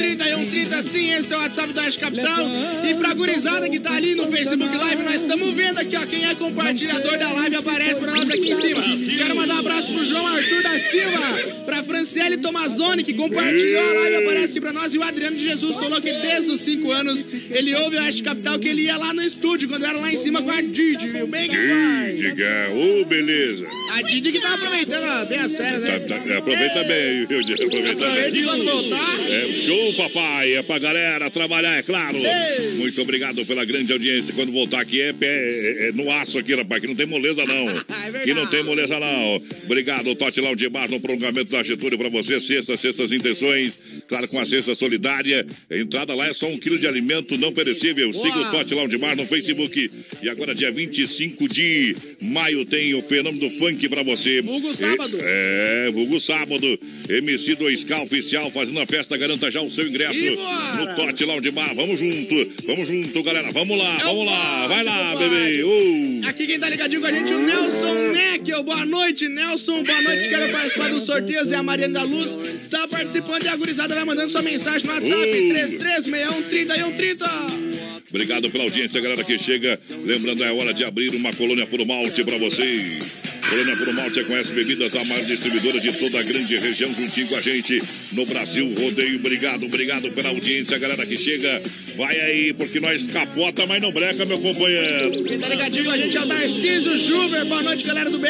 Aqui 0.00 0.16
pelo 0.16 0.40
WhatsApp 0.40 0.44
33613130. 0.44 0.82
Sim, 0.82 1.12
esse 1.12 1.32
é 1.32 1.36
o 1.36 1.40
WhatsApp 1.40 1.72
da 1.72 1.82
Oeste 1.82 2.00
Capital. 2.00 2.46
E 2.84 2.94
pra 2.94 3.14
gurizada 3.14 3.68
que 3.68 3.80
tá 3.80 3.94
ali 3.94 4.14
no 4.14 4.26
Facebook 4.26 4.76
Live, 4.76 5.02
nós 5.02 5.22
estamos 5.22 5.54
vendo 5.54 5.78
aqui, 5.78 5.96
ó. 5.96 6.06
Quem 6.06 6.26
é 6.26 6.34
compartilhador 6.34 7.18
da 7.18 7.32
live 7.32 7.56
aparece 7.56 8.00
pra 8.00 8.12
nós 8.12 8.30
aqui 8.30 8.50
em 8.50 8.54
cima. 8.54 8.82
Quero 9.18 9.36
mandar 9.36 9.56
um 9.56 9.58
abraço 9.58 9.92
pro 9.92 10.04
João 10.04 10.26
Arthur 10.26 10.62
da 10.62 10.78
Silva, 10.78 11.62
pra 11.64 11.82
Franciele 12.14 12.36
Tomazoni, 12.36 13.02
que 13.02 13.12
compartilhou 13.12 13.80
a 13.82 13.92
live, 13.92 14.16
aparece 14.18 14.44
aqui 14.52 14.60
pra 14.60 14.72
nós. 14.72 14.94
E 14.94 14.98
o 14.98 15.02
Adriano 15.02 15.36
de 15.36 15.44
Jesus 15.44 15.74
falou 15.76 16.00
que 16.00 16.12
desde 16.12 16.48
os 16.50 16.60
5 16.60 16.90
anos 16.92 17.26
ele 17.50 17.74
ouve 17.74 17.98
a 17.98 18.02
Oeste 18.04 18.22
Capital, 18.22 18.56
que 18.60 18.68
ele 18.68 18.82
ia 18.82 18.96
lá 18.96 19.12
no 19.12 19.20
estúdio, 19.22 19.68
quando 19.68 19.84
era 19.84 19.98
lá 19.98 20.12
em 20.12 20.16
cima 20.16 20.40
com 20.40 20.50
a 20.50 20.60
Didi, 20.60 21.08
viu? 21.08 21.26
Bem 21.26 21.48
capaz. 21.48 22.16
Diga, 22.18 22.70
ô, 22.72 23.04
beleza. 23.04 23.66
A 23.94 24.02
Didi 24.02 24.30
que 24.30 24.40
tá 24.40 24.54
aproveitando 24.54 25.04
ó, 25.04 25.24
bem 25.24 25.38
as 25.40 25.56
férias, 25.56 25.80
né? 25.82 25.98
Tá- 25.98 26.18
tá- 26.20 26.38
aproveita 26.38 26.84
bem, 26.84 27.26
viu? 27.26 27.40
Aproveita 27.40 27.90
Aproveita 27.92 28.30
bem. 28.30 28.44
quando 28.44 28.64
voltar. 28.64 29.30
É 29.30 29.52
show, 29.64 29.92
papai. 29.94 30.54
É 30.54 30.62
pra 30.62 30.78
galera 30.78 31.28
trabalhar, 31.30 31.76
é 31.76 31.82
claro. 31.82 32.16
Ei. 32.18 32.70
Muito 32.76 33.02
obrigado 33.02 33.44
pela 33.44 33.64
grande 33.64 33.92
audiência. 33.92 34.32
Quando 34.34 34.52
voltar 34.52 34.80
aqui 34.80 35.00
é, 35.00 35.12
pé- 35.12 35.26
é- 35.26 35.88
é 35.88 35.92
no 35.92 36.10
aço 36.12 36.38
aqui, 36.38 36.54
rapaz, 36.54 36.80
que 36.80 36.86
não 36.86 36.94
tem 36.94 37.06
moleza, 37.06 37.44
não. 37.44 37.64
É 38.14 38.20
que 38.24 38.34
não 38.34 38.46
tem 38.46 38.62
moleza, 38.62 38.98
não. 39.00 39.42
Obrigado, 39.64 40.14
Tote 40.14 40.40
Lounge 40.40 40.68
Bar, 40.68 40.88
no 40.90 41.00
prolongamento 41.00 41.50
da 41.50 41.62
Getúlio 41.62 41.98
pra 42.10 42.22
você. 42.22 42.40
Sexta, 42.40 42.76
sextas 42.76 43.12
intenções. 43.12 43.78
Claro, 44.08 44.28
com 44.28 44.38
a 44.38 44.46
cesta 44.46 44.74
solidária. 44.74 45.46
A 45.70 45.76
entrada 45.76 46.14
lá 46.14 46.28
é 46.28 46.32
só 46.32 46.46
um 46.46 46.58
quilo 46.58 46.78
de 46.78 46.86
alimento 46.86 47.36
não 47.38 47.52
perecível. 47.52 48.12
Siga 48.12 48.38
o. 48.38 48.50
Tote 48.50 48.74
Lounge 48.74 48.96
Bar 48.98 49.16
no 49.16 49.26
Facebook. 49.26 49.90
E 50.22 50.28
agora, 50.28 50.54
dia 50.54 50.70
25 50.70 51.48
de 51.48 51.96
maio, 52.24 52.64
tem 52.64 52.94
o 52.94 53.02
Fenômeno 53.02 53.48
do 53.48 53.58
Funk 53.58 53.88
pra 53.88 54.02
você. 54.02 54.40
Vulgo 54.40 54.74
sábado. 54.74 55.18
É, 55.20 55.90
vulgo 55.92 56.20
sábado. 56.20 56.78
MC2K 57.08 58.02
oficial 58.02 58.50
fazendo 58.50 58.80
a 58.80 58.86
festa. 58.86 59.16
Garanta 59.16 59.50
já 59.50 59.60
o 59.60 59.70
seu 59.70 59.86
ingresso 59.86 60.18
E 60.18 60.36
bora. 60.36 60.76
no 60.76 60.94
Tote 60.96 61.24
Lounge 61.24 61.50
Bar. 61.50 61.74
Vamos 61.74 61.98
junto, 61.98 62.52
vamos 62.66 62.88
junto, 62.88 63.22
galera. 63.22 63.50
Vamos 63.52 63.78
lá, 63.78 63.98
É 64.00 64.04
vamos 64.04 64.26
lá. 64.26 64.66
Vai 64.66 64.84
lá, 64.84 65.16
bebê. 65.16 65.62
Uh. 65.62 66.20
Aqui 66.26 66.46
quem 66.46 66.58
tá 66.58 66.68
ligadinho 66.68 67.00
com 67.00 67.06
a 67.06 67.12
gente 67.12 67.32
é 67.32 67.36
o 67.36 67.40
Nelson 67.40 67.94
Neckel. 68.12 68.62
Boa 68.62 68.84
noite, 68.86 69.28
Nelson. 69.28 69.82
Boa 69.84 70.02
noite. 70.02 70.28
Quero 70.28 70.50
participar 70.52 70.90
dos 70.90 71.04
sorteios. 71.04 71.52
É 71.52 71.56
a 71.56 71.62
Mariana 71.62 71.94
da 72.00 72.04
Luz. 72.04 72.34
Tá 72.70 72.88
participando 72.88 73.44
e 73.44 73.48
a 73.48 73.56
gurizada 73.56 73.94
vai 73.94 74.04
mandando 74.04 74.30
sua 74.30 74.42
mensagem 74.42 74.86
no 74.86 74.92
WhatsApp. 74.94 75.28
Uh. 75.28 75.54
3361 75.54 77.63
Obrigado 78.10 78.50
pela 78.50 78.64
audiência, 78.64 79.00
galera 79.00 79.24
que 79.24 79.38
chega. 79.38 79.80
Lembrando, 80.04 80.44
é 80.44 80.52
hora 80.52 80.72
de 80.72 80.84
abrir 80.84 81.14
uma 81.14 81.32
colônia 81.32 81.66
por 81.66 81.84
malte 81.86 82.22
pra 82.24 82.38
você. 82.38 82.98
Colônia 83.48 83.76
por 83.76 83.92
Malte 83.92 84.20
é 84.20 84.24
com 84.24 84.34
as 84.34 84.50
bebidas 84.50 84.96
a 84.96 85.04
maior 85.04 85.24
distribuidora 85.24 85.78
de 85.78 85.92
toda 85.92 86.18
a 86.18 86.22
grande 86.22 86.56
região, 86.58 86.92
juntinho 86.94 87.28
com 87.28 87.36
a 87.36 87.40
gente 87.40 87.82
no 88.12 88.24
Brasil 88.26 88.66
Rodeio. 88.74 89.16
Obrigado, 89.16 89.66
obrigado 89.66 90.10
pela 90.12 90.30
audiência, 90.30 90.78
galera 90.78 91.04
que 91.06 91.16
chega. 91.16 91.62
Vai 91.96 92.18
aí, 92.20 92.52
porque 92.52 92.80
nós 92.80 93.06
capota, 93.06 93.66
mas 93.66 93.80
não 93.80 93.92
breca, 93.92 94.24
meu 94.24 94.38
companheiro. 94.38 95.22
Quem 95.22 95.38
tá 95.38 95.48
ligadinho 95.48 95.84
com 95.84 95.90
a 95.90 95.96
gente 95.98 96.16
é 96.16 96.20
o 96.20 96.26
Narciso 96.26 96.98
Juver. 96.98 97.44
Boa 97.44 97.62
noite, 97.62 97.84
galera 97.84 98.10
do 98.10 98.18
BR. 98.18 98.28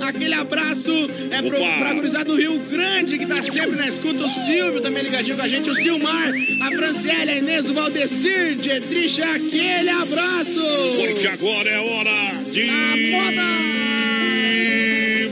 Aquele 0.00 0.34
abraço 0.34 0.92
é 1.30 1.40
pro, 1.40 1.56
Opa. 1.56 1.78
pra 1.78 1.94
gurizada 1.94 2.24
do 2.26 2.34
Rio 2.36 2.58
Grande, 2.70 3.16
que 3.16 3.26
tá 3.26 3.42
sempre 3.42 3.76
na 3.76 3.88
escuta. 3.88 4.24
O 4.24 4.28
Silvio 4.28 4.80
também 4.80 5.04
ligadinho 5.04 5.36
com 5.36 5.42
a 5.42 5.48
gente. 5.48 5.70
O 5.70 5.74
Silmar, 5.74 6.34
a 6.62 6.70
Franciele, 6.70 7.30
a 7.30 7.36
Inês, 7.36 7.66
o 7.66 7.72
Valdecir, 7.72 8.56
Dietrich. 8.56 9.22
Aquele 9.22 9.88
abraço. 9.88 10.60
Porque 10.96 11.26
agora 11.28 11.70
é 11.70 11.78
hora 11.78 12.42
de 12.52 12.68
A 12.68 13.97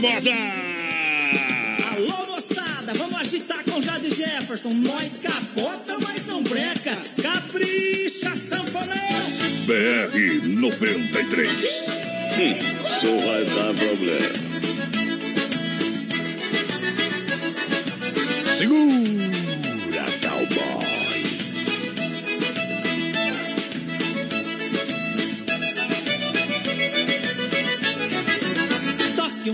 moda. 0.06 0.30
Alô, 1.96 2.26
moçada, 2.26 2.94
vamos 2.94 3.20
agitar 3.20 3.64
com 3.64 3.80
Jazzy 3.80 4.10
Jefferson. 4.10 4.70
Nós 4.70 5.18
capota, 5.18 5.98
mas 6.00 6.24
não 6.26 6.42
breca. 6.42 6.96
Capricha, 7.20 8.36
sanfoneiro. 8.36 9.26
BR 9.66 10.46
93. 10.46 11.50
Isso 12.38 13.18
vai 13.26 13.44
dar 13.44 13.74
problema. 13.74 14.46
Segura, 18.52 19.35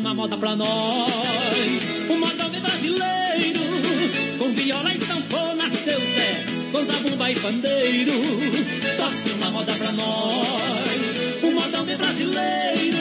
uma 0.02 0.14
moda 0.14 0.36
pra 0.36 0.56
nós. 0.56 0.68
O 2.10 2.16
modão 2.16 2.50
brasileiro. 2.50 3.60
Com 4.36 4.52
viola 4.52 4.92
e 4.92 4.98
sanfona, 4.98 5.70
seu 5.70 6.00
Zé. 6.00 6.44
Com 6.72 6.84
zabumba 6.84 7.30
e 7.30 7.36
pandeiro. 7.36 8.12
Toque 8.96 9.30
uma 9.36 9.50
moda 9.52 9.72
pra 9.74 9.92
nós. 9.92 11.42
O 11.44 11.52
modão 11.52 11.84
brasileiro. 11.84 12.98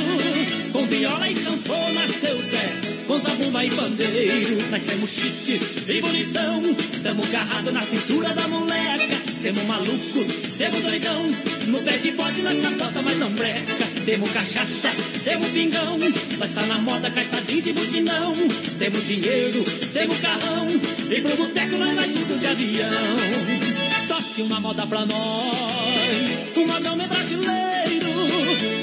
Com 0.71 0.85
viola 0.85 1.27
e 1.27 1.35
sanfona, 1.35 2.07
seu 2.07 2.37
Zé. 2.43 2.80
Com 3.11 3.19
zabumba 3.19 3.65
e 3.65 3.69
pandeiro. 3.69 4.71
Nós 4.71 4.81
somos 4.85 5.09
chique 5.09 5.59
e 5.85 5.99
bonitão. 5.99 6.61
Tamo 7.03 7.27
garrado 7.27 7.69
na 7.69 7.81
cintura 7.81 8.33
da 8.33 8.47
moleca. 8.47 9.17
Semos 9.37 9.63
maluco, 9.63 10.23
semos 10.55 10.81
doidão. 10.81 11.29
No 11.67 11.81
pé 11.81 11.97
de 11.97 12.11
bote 12.11 12.41
nós 12.41 12.57
capota, 12.61 13.01
mas 13.01 13.17
não 13.19 13.29
breca. 13.31 13.85
Temos 14.05 14.31
cachaça, 14.31 14.95
temos 15.25 15.49
pingão. 15.49 15.99
Nós 16.39 16.51
tá 16.51 16.61
na 16.67 16.77
moda, 16.77 17.11
calça 17.11 17.41
jeans 17.41 17.67
e 17.67 17.73
butinão. 17.73 18.33
Temos 18.79 19.05
dinheiro, 19.05 19.61
temos 19.91 20.17
carrão. 20.19 20.67
E 21.09 21.19
pro 21.19 21.35
boteco 21.35 21.77
nós 21.77 21.93
vai 21.93 22.07
tudo 22.07 22.39
de 22.39 22.47
avião. 22.47 24.07
Toque 24.07 24.41
uma 24.41 24.61
moda 24.61 24.87
pra 24.87 25.05
nós. 25.05 26.55
O 26.55 26.65
modão 26.65 27.01
é 27.01 27.07
brasileiro. 27.07 27.90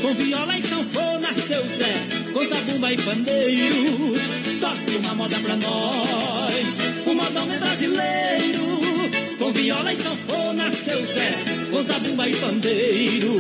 Com 0.03 0.15
viola 0.15 0.59
e 0.59 0.63
sanfona, 0.63 1.33
seu 1.35 1.63
Zé. 1.63 2.33
Com 2.33 2.47
zabumba 2.49 2.93
e 2.93 2.97
pandeiro. 2.97 4.15
Toque 4.61 4.97
uma 4.97 5.15
moda 5.15 5.37
pra 5.39 5.57
nós. 5.57 7.07
O 7.07 7.15
modão 7.15 7.53
é 7.53 7.59
brasileiro. 7.59 8.81
Com 9.39 9.53
viola 9.53 9.93
e 9.93 9.97
sanfona, 9.97 10.71
seu 10.71 11.05
Zé. 11.07 11.33
Com 11.71 11.83
zabumba 11.83 12.29
e 12.29 12.37
pandeiro. 12.37 13.35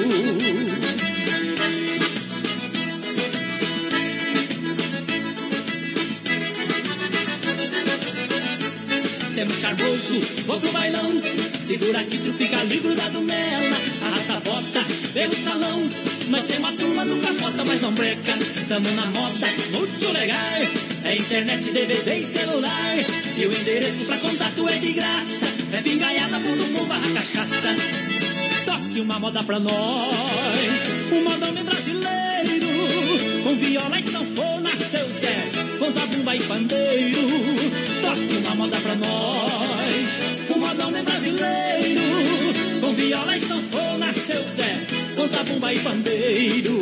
Semos 9.34 9.60
charmoso, 9.60 10.20
vou 10.46 10.60
pro 10.60 10.72
bailão. 10.72 11.22
Segura 11.64 12.00
aqui, 12.00 12.18
trupica 12.18 12.58
ali, 12.58 12.78
grudado 12.78 13.20
nela. 13.20 13.76
Arrasta 14.02 14.34
a 14.34 14.40
bota 14.40 14.84
pelo 15.12 15.34
salão. 15.44 15.88
Nós 16.28 16.44
temos 16.44 16.68
a 16.68 16.72
turma 16.72 17.06
do 17.06 17.16
capota, 17.16 17.64
mas 17.64 17.80
não 17.80 17.92
breca. 17.92 18.36
Tamo 18.68 18.90
na 18.90 19.06
moda, 19.06 19.46
muito 19.72 20.12
legal. 20.12 20.60
É 21.04 21.16
internet, 21.16 21.70
DVD 21.70 22.18
e 22.18 22.24
celular. 22.26 22.96
E 23.36 23.46
o 23.46 23.52
endereço 23.52 24.04
pra 24.04 24.18
contato 24.18 24.68
é 24.68 24.76
de 24.76 24.92
graça. 24.92 25.46
É 25.72 25.80
pingaiada.com 25.80 26.84
barra 26.84 27.08
cachaça. 27.14 27.74
Toque 28.66 29.00
uma 29.00 29.18
moda 29.18 29.42
pra 29.42 29.58
nós. 29.58 29.72
O 31.10 31.20
modão 31.22 31.48
é 31.56 31.62
brasileiro. 31.62 32.68
Com 33.44 33.56
viola 33.56 33.98
e 33.98 34.02
sanfona, 34.02 34.70
seu 34.76 35.08
Zé. 35.08 35.78
Com 35.78 35.92
zabumba 35.92 36.36
e 36.36 36.42
pandeiro. 36.42 37.20
Toque 38.02 38.36
uma 38.36 38.54
moda 38.54 38.76
pra 38.76 38.94
nós. 38.96 40.54
O 40.54 40.58
modão 40.58 40.94
é 40.94 41.02
brasileiro. 41.02 42.02
Com 42.82 42.92
viola 42.92 43.34
e 43.34 43.40
sanfona, 43.40 44.12
seu 44.12 44.42
Zé. 44.44 44.87
Com 45.18 45.26
zabumba 45.26 45.74
e 45.74 45.78
pandeiro. 45.80 46.78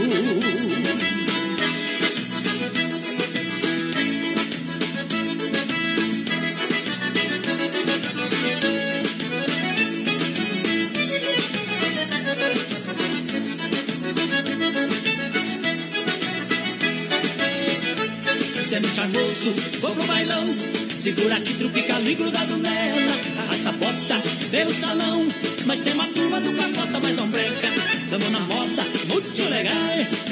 Sendo 18.69 18.89
charmoso, 18.89 19.55
vou 19.81 19.95
pro 19.95 20.05
bailão. 20.05 20.55
Segura 20.99 21.37
aqui, 21.37 21.55
trupica 21.55 21.97
ali, 21.97 22.15
grudado 22.15 22.59
nela. 22.59 23.36
Arrasta 23.67 23.71
a 23.71 23.73
bota 23.73 24.23
pelo 24.51 24.75
salão. 24.75 25.27
Nós 25.67 25.81
temos 25.81 26.05
a 26.05 26.09
turma 26.09 26.41
do 26.41 26.53
capota, 26.53 27.01
mas 27.01 27.17
não 27.17 27.29
breca. 27.29 27.69
Tamo 28.11 28.31
na 28.31 28.41
moda, 28.41 28.85
muito 29.09 29.51
legal. 29.51 29.75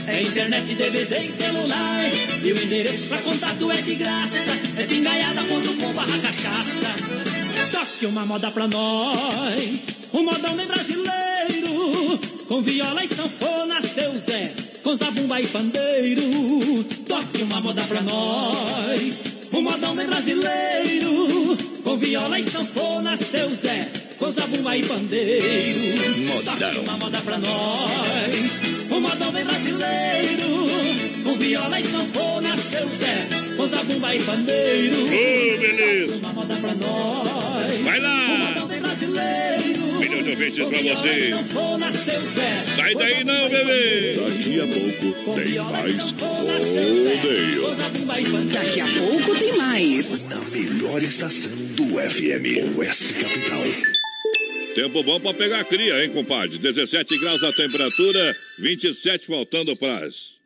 É 0.06 0.22
internet, 0.22 0.74
DVD 0.74 1.20
e 1.20 1.32
celular. 1.32 2.00
E 2.42 2.52
o 2.52 2.62
endereço 2.62 3.08
pra 3.08 3.18
contato 3.18 3.70
é 3.72 3.82
de 3.82 3.94
graça. 3.96 4.36
É 4.76 4.86
pingaiada.com 4.86 5.92
barra 5.92 6.18
cachaça. 6.18 6.94
Toque 7.72 8.06
uma 8.06 8.24
moda 8.24 8.50
pra 8.50 8.68
nós. 8.68 9.86
O 10.12 10.22
modão 10.22 10.60
é 10.60 10.66
brasileiro. 10.66 12.20
com 12.46 12.62
viola 12.62 13.04
e 13.04 13.08
sanfona, 13.08 13.80
seu 13.82 14.16
Zé, 14.16 14.52
com 14.82 14.94
zabumba 14.94 15.40
e 15.40 15.46
pandeiro. 15.46 16.84
Toque 17.08 17.42
uma 17.42 17.60
moda 17.60 17.82
pra 17.82 18.00
nós, 18.02 19.24
um 19.26 19.33
modão 19.64 19.96
bem 19.96 20.07
brasileiro, 20.07 21.57
com 21.83 21.96
viola 21.96 22.38
e 22.38 22.44
sanfona, 22.44 23.16
seu 23.16 23.50
Zé, 23.50 23.90
com 24.18 24.31
zabumba 24.31 24.77
e 24.77 24.85
pandeiro. 24.85 26.20
Modão. 26.27 26.57
Toque 26.57 26.79
uma 26.79 26.98
moda 26.98 27.20
pra 27.22 27.38
nós, 27.38 28.83
modão 29.04 29.30
bem 29.32 29.44
brasileiro, 29.44 30.48
com 31.24 31.36
viola 31.36 31.80
e 31.80 31.84
sanfona, 31.84 32.56
seu 32.56 32.88
Zé, 32.88 33.28
com 33.56 33.66
zabumba 33.68 34.14
e 34.14 34.22
pandeiro. 34.22 35.04
Ô, 35.04 35.58
beleza. 35.60 36.16
Uma 36.18 36.32
moda 36.32 36.56
pra 36.56 36.74
nós. 36.74 37.80
Vai 37.82 38.00
lá. 38.00 38.14
Um 38.14 38.38
modão 38.38 38.66
bem 38.66 38.80
brasileiro. 38.80 39.82
Milhões 40.00 40.54
de 40.54 40.62
ouvintes 40.62 40.68
pra 40.68 40.94
você. 40.94 41.30
Sanfona, 41.30 41.92
Zé. 41.92 42.64
Sai 42.74 42.94
daí 42.94 43.24
não, 43.24 43.48
bebê. 43.50 44.20
Daqui 44.24 44.60
a 44.60 44.66
pouco 44.66 45.40
tem 45.40 45.54
mais 45.54 46.10
rodeio. 46.12 47.74
Daqui 48.52 48.80
a 48.80 48.86
pouco 48.86 49.38
tem 49.38 49.56
mais. 49.56 50.28
Na 50.28 50.40
melhor 50.50 51.02
estação 51.02 51.52
do 51.52 51.98
FM, 51.98 52.78
Oeste 52.78 53.12
Capital. 53.14 54.03
Tempo 54.74 55.04
bom 55.04 55.20
pra 55.20 55.32
pegar 55.32 55.64
cria, 55.64 56.04
hein, 56.04 56.10
compadre? 56.10 56.58
17 56.58 57.18
graus 57.18 57.42
a 57.44 57.52
temperatura, 57.52 58.37
27 58.58 59.26
faltando 59.26 59.76
pras 59.76 60.42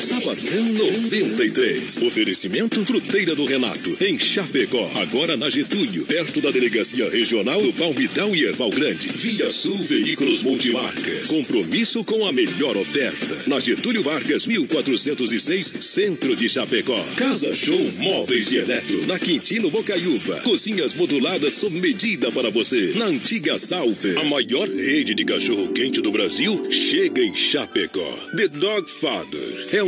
Sabadão 0.00 0.64
93. 0.64 2.02
Oferecimento 2.02 2.84
Fruteira 2.86 3.34
do 3.34 3.44
Renato, 3.44 3.96
em 4.00 4.16
Chapecó. 4.16 4.88
Agora 4.94 5.36
na 5.36 5.50
Getúlio, 5.50 6.06
perto 6.06 6.40
da 6.40 6.52
Delegacia 6.52 7.10
Regional 7.10 7.60
do 7.60 7.72
Palmitão 7.72 8.34
e 8.34 8.44
Erval 8.44 8.70
Grande. 8.70 9.08
Via 9.08 9.50
Sul 9.50 9.78
Veículos 9.78 10.42
Multimarcas. 10.44 11.26
Compromisso 11.26 12.04
com 12.04 12.24
a 12.26 12.32
melhor 12.32 12.76
oferta. 12.76 13.36
Na 13.48 13.58
Getúlio 13.58 14.02
Vargas, 14.04 14.46
1406, 14.46 15.74
Centro 15.80 16.36
de 16.36 16.48
Chapecó. 16.48 17.04
Casa 17.16 17.52
Show 17.52 17.92
Móveis 17.98 18.52
e 18.52 18.58
Eletro. 18.58 19.04
Na 19.06 19.18
Quintino 19.18 19.68
Bocaiúva. 19.68 20.40
Cozinhas 20.42 20.94
moduladas 20.94 21.54
sob 21.54 21.78
medida 21.80 22.30
para 22.30 22.50
você. 22.50 22.92
Na 22.94 23.06
antiga 23.06 23.58
Salve. 23.58 24.16
A 24.16 24.24
maior 24.24 24.68
rede 24.68 25.12
de 25.14 25.24
cachorro-quente 25.24 26.00
do 26.00 26.12
Brasil 26.12 26.70
chega 26.70 27.20
em 27.20 27.34
Chapecó. 27.34 28.16
The 28.36 28.46
Dog 28.46 28.88
Father 28.88 29.68
é 29.72 29.87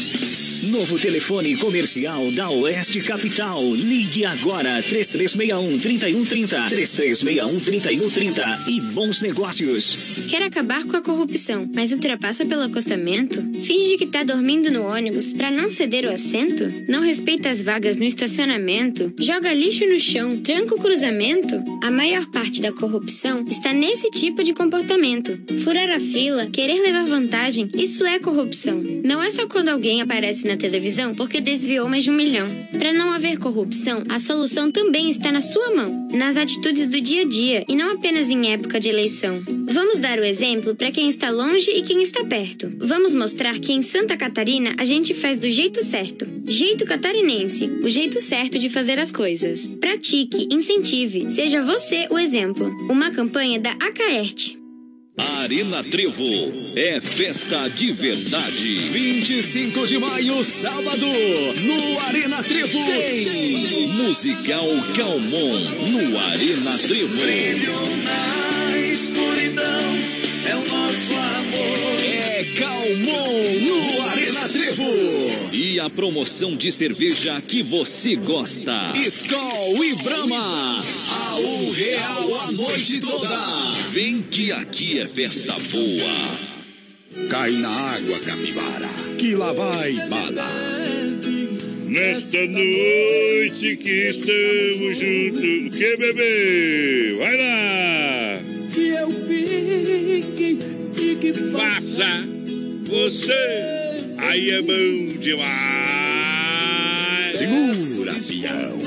Novo 0.69 0.99
telefone 0.99 1.57
comercial 1.57 2.31
da 2.31 2.47
Oeste 2.51 3.01
Capital. 3.01 3.73
Ligue 3.73 4.25
agora 4.25 4.83
3361-3130. 4.83 6.69
3361-3130 6.69 8.67
e 8.67 8.79
bons 8.79 9.21
negócios. 9.21 9.97
Quer 10.29 10.43
acabar 10.43 10.83
com 10.85 10.95
a 10.95 11.01
corrupção, 11.01 11.67
mas 11.73 11.91
ultrapassa 11.91 12.45
pelo 12.45 12.61
acostamento? 12.61 13.41
Finge 13.63 13.97
que 13.97 14.05
tá 14.05 14.23
dormindo 14.23 14.69
no 14.69 14.83
ônibus 14.83 15.33
para 15.33 15.49
não 15.49 15.67
ceder 15.67 16.05
o 16.05 16.11
assento? 16.11 16.71
Não 16.87 17.01
respeita 17.01 17.49
as 17.49 17.63
vagas 17.63 17.97
no 17.97 18.03
estacionamento? 18.03 19.11
Joga 19.19 19.51
lixo 19.51 19.87
no 19.87 19.99
chão, 19.99 20.37
tranca 20.37 20.75
o 20.75 20.79
cruzamento? 20.79 21.59
A 21.81 21.89
maior 21.89 22.27
parte 22.27 22.61
da 22.61 22.71
corrupção 22.71 23.43
está 23.49 23.73
nesse 23.73 24.11
tipo 24.11 24.43
de 24.43 24.53
comportamento. 24.53 25.39
Furar 25.63 25.89
a 25.89 25.99
fila, 25.99 26.45
querer 26.45 26.81
levar 26.81 27.07
vantagem, 27.07 27.67
isso 27.73 28.05
é 28.05 28.19
corrupção. 28.19 28.83
Não 29.03 29.23
é 29.23 29.31
só 29.31 29.47
quando 29.47 29.69
alguém 29.69 30.01
aparece 30.01 30.45
na 30.45 30.50
televisão 30.57 31.13
porque 31.13 31.41
desviou 31.41 31.87
mais 31.87 32.03
de 32.03 32.11
um 32.11 32.15
milhão. 32.15 32.47
Para 32.77 32.93
não 32.93 33.11
haver 33.11 33.37
corrupção, 33.37 34.03
a 34.09 34.19
solução 34.19 34.71
também 34.71 35.09
está 35.09 35.31
na 35.31 35.41
sua 35.41 35.73
mão, 35.75 36.07
nas 36.11 36.37
atitudes 36.37 36.87
do 36.87 36.99
dia 36.99 37.21
a 37.21 37.25
dia 37.25 37.65
e 37.67 37.75
não 37.75 37.91
apenas 37.91 38.29
em 38.29 38.51
época 38.51 38.79
de 38.79 38.89
eleição. 38.89 39.43
Vamos 39.65 39.99
dar 39.99 40.19
o 40.19 40.23
exemplo 40.23 40.75
para 40.75 40.91
quem 40.91 41.09
está 41.09 41.29
longe 41.29 41.71
e 41.71 41.81
quem 41.81 42.01
está 42.01 42.23
perto. 42.23 42.71
Vamos 42.77 43.15
mostrar 43.15 43.59
que 43.59 43.73
em 43.73 43.81
Santa 43.81 44.17
Catarina 44.17 44.73
a 44.77 44.85
gente 44.85 45.13
faz 45.13 45.37
do 45.37 45.49
jeito 45.49 45.83
certo. 45.83 46.27
Jeito 46.45 46.85
catarinense, 46.85 47.65
o 47.83 47.89
jeito 47.89 48.19
certo 48.19 48.59
de 48.59 48.69
fazer 48.69 48.99
as 48.99 49.11
coisas. 49.11 49.67
Pratique, 49.79 50.47
incentive, 50.51 51.29
seja 51.29 51.61
você 51.61 52.07
o 52.09 52.19
exemplo. 52.19 52.67
Uma 52.89 53.11
campanha 53.11 53.59
da 53.59 53.71
Acaerte. 53.71 54.60
Arena 55.17 55.83
Trevo 55.83 56.23
é 56.73 57.01
festa 57.01 57.67
de 57.69 57.91
verdade. 57.91 58.89
25 58.91 59.85
de 59.85 59.97
maio, 59.97 60.41
sábado, 60.41 61.05
no 61.05 61.99
Arena 61.99 62.41
Trevo. 62.41 62.79
Tem 62.85 63.87
Musical 63.89 64.65
Calmon 64.95 65.59
no 65.89 66.17
Arena 66.17 66.77
Trevo. 66.77 67.19
na 68.03 68.77
escuridão 68.77 69.99
é 70.49 70.55
o 70.55 70.67
nosso 70.67 71.13
amor. 71.13 71.99
É 72.03 72.43
Calmon 72.57 73.59
no 73.59 74.01
Arena 74.03 74.10
A 75.79 75.89
promoção 75.89 76.55
de 76.55 76.71
cerveja 76.71 77.41
que 77.41 77.63
você 77.63 78.15
gosta. 78.15 78.91
Skol 78.95 79.83
e 79.83 79.95
Brahma. 79.95 80.83
A 81.09 81.35
um 81.37 81.71
real 81.71 82.41
a 82.41 82.51
noite 82.51 82.99
toda. 82.99 83.75
Vem 83.91 84.21
que 84.21 84.51
aqui 84.51 84.99
é 84.99 85.07
festa 85.07 85.53
boa. 85.53 87.27
Cai 87.29 87.51
na 87.51 87.69
água, 87.69 88.19
capivara, 88.19 88.89
que 89.17 89.33
lá 89.33 89.53
vai 89.53 89.93
bala. 90.07 90.47
Nesta 91.85 92.45
noite 92.45 93.77
que 93.77 94.09
estamos 94.09 94.97
juntos. 94.97 95.67
O 95.67 95.77
que, 95.77 95.97
bebê? 95.97 97.15
Vai 97.17 97.37
lá! 97.37 98.39
Que 98.73 98.87
eu 98.89 99.09
fique 99.09 100.59
e 101.01 101.15
que 101.15 101.33
Faça 101.51 102.27
você. 102.83 103.90
Aí 104.21 104.51
é 104.51 104.61
bom 104.61 105.17
demais. 105.19 105.51
Segura, 107.37 108.13
peão. 108.13 108.81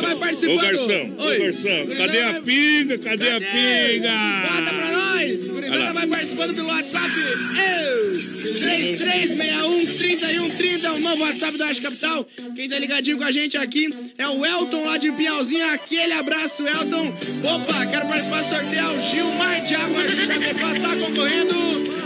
vai 0.00 0.12
Ô 0.12 0.16
participando. 0.18 0.60
garçom, 0.60 1.14
ô 1.18 1.22
Oi. 1.24 1.38
garçom, 1.38 1.86
cadê 1.96 2.22
a 2.22 2.40
pinga? 2.40 2.98
Cadê 2.98 3.30
a 3.30 3.40
pinga? 3.40 4.12
Bota 4.48 4.74
pra 4.74 4.91
Gurizada 5.72 5.92
vai 5.94 6.06
participando 6.06 6.54
pelo 6.54 6.68
WhatsApp. 6.68 7.10
Eu, 7.18 8.22
3361-3130 8.60 10.84
é 10.84 10.90
o 10.90 10.98
novo 10.98 11.22
WhatsApp 11.22 11.56
da 11.56 11.64
Oeste 11.66 11.80
Capital. 11.82 12.26
Quem 12.54 12.68
tá 12.68 12.78
ligadinho 12.78 13.16
com 13.18 13.24
a 13.24 13.32
gente 13.32 13.56
aqui 13.56 13.88
é 14.18 14.28
o 14.28 14.44
Elton 14.44 14.84
lá 14.84 14.98
de 14.98 15.10
Piauzinho. 15.12 15.66
Aquele 15.70 16.12
abraço, 16.12 16.66
Elton. 16.66 17.08
Opa, 17.42 17.86
quero 17.86 18.06
participar 18.06 18.42
do 18.42 18.48
sorteio. 18.48 19.00
Gilmar 19.00 19.64
Thiago 19.64 19.94
Chapecó 20.00 20.74
tá 20.80 20.94
concorrendo. 20.96 21.54